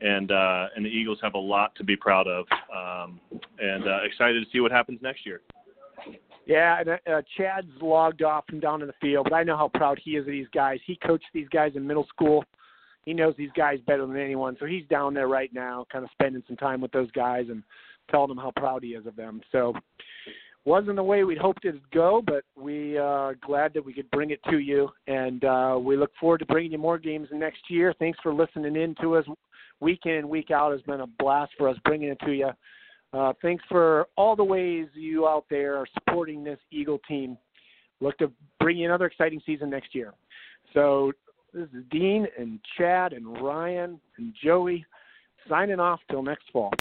and 0.00 0.30
uh, 0.32 0.68
and 0.74 0.84
the 0.84 0.90
Eagles 0.90 1.18
have 1.22 1.34
a 1.34 1.38
lot 1.38 1.74
to 1.76 1.84
be 1.84 1.96
proud 1.96 2.26
of, 2.26 2.46
um, 2.74 3.20
and 3.58 3.86
uh, 3.86 3.98
excited 4.04 4.42
to 4.42 4.50
see 4.50 4.60
what 4.60 4.72
happens 4.72 5.00
next 5.02 5.26
year. 5.26 5.42
Yeah, 6.46 6.80
and 6.80 6.88
uh, 6.90 7.22
Chad's 7.36 7.70
logged 7.80 8.22
off 8.22 8.44
from 8.48 8.60
down 8.60 8.80
in 8.80 8.88
the 8.88 8.94
field, 9.00 9.28
but 9.30 9.36
I 9.36 9.44
know 9.44 9.56
how 9.56 9.68
proud 9.68 10.00
he 10.02 10.12
is 10.12 10.26
of 10.26 10.32
these 10.32 10.48
guys. 10.52 10.78
He 10.84 10.96
coached 10.96 11.26
these 11.32 11.48
guys 11.48 11.72
in 11.76 11.86
middle 11.86 12.06
school. 12.06 12.44
He 13.04 13.14
knows 13.14 13.34
these 13.36 13.50
guys 13.56 13.78
better 13.86 14.06
than 14.06 14.16
anyone, 14.16 14.56
so 14.58 14.66
he's 14.66 14.86
down 14.88 15.14
there 15.14 15.28
right 15.28 15.52
now, 15.52 15.86
kind 15.92 16.04
of 16.04 16.10
spending 16.12 16.42
some 16.46 16.56
time 16.56 16.80
with 16.80 16.92
those 16.92 17.10
guys 17.12 17.46
and 17.48 17.62
telling 18.10 18.28
them 18.28 18.38
how 18.38 18.52
proud 18.56 18.82
he 18.82 18.90
is 18.90 19.06
of 19.06 19.16
them. 19.16 19.40
So, 19.50 19.74
wasn't 20.64 20.96
the 20.96 21.02
way 21.02 21.24
we'd 21.24 21.38
hoped 21.38 21.64
it'd 21.64 21.90
go, 21.90 22.22
but 22.24 22.44
we 22.56 22.96
uh 22.96 23.32
glad 23.44 23.74
that 23.74 23.84
we 23.84 23.92
could 23.92 24.10
bring 24.12 24.30
it 24.30 24.40
to 24.48 24.58
you, 24.58 24.88
and 25.08 25.44
uh 25.44 25.76
we 25.80 25.96
look 25.96 26.12
forward 26.20 26.38
to 26.38 26.46
bringing 26.46 26.72
you 26.72 26.78
more 26.78 26.98
games 26.98 27.28
next 27.32 27.62
year. 27.68 27.92
Thanks 27.98 28.18
for 28.22 28.32
listening 28.32 28.76
in 28.76 28.94
to 29.00 29.16
us 29.16 29.24
week 29.80 30.00
in 30.04 30.12
and 30.12 30.30
week 30.30 30.52
out. 30.52 30.72
It's 30.72 30.86
been 30.86 31.00
a 31.00 31.06
blast 31.06 31.52
for 31.58 31.68
us 31.68 31.76
bringing 31.84 32.10
it 32.10 32.20
to 32.20 32.32
you. 32.32 32.50
Uh, 33.12 33.32
thanks 33.42 33.62
for 33.68 34.06
all 34.16 34.34
the 34.34 34.44
ways 34.44 34.86
you 34.94 35.28
out 35.28 35.44
there 35.50 35.76
are 35.76 35.86
supporting 35.94 36.42
this 36.42 36.58
Eagle 36.70 37.00
team. 37.06 37.36
Look 38.00 38.16
to 38.18 38.30
bring 38.58 38.78
you 38.78 38.86
another 38.86 39.06
exciting 39.06 39.40
season 39.44 39.70
next 39.70 39.94
year. 39.94 40.14
So 40.72 41.12
this 41.52 41.68
is 41.74 41.84
Dean 41.90 42.26
and 42.38 42.58
Chad 42.78 43.12
and 43.12 43.40
Ryan 43.40 44.00
and 44.16 44.34
Joey 44.42 44.86
signing 45.48 45.80
off 45.80 46.00
till 46.10 46.22
next 46.22 46.44
fall. 46.52 46.70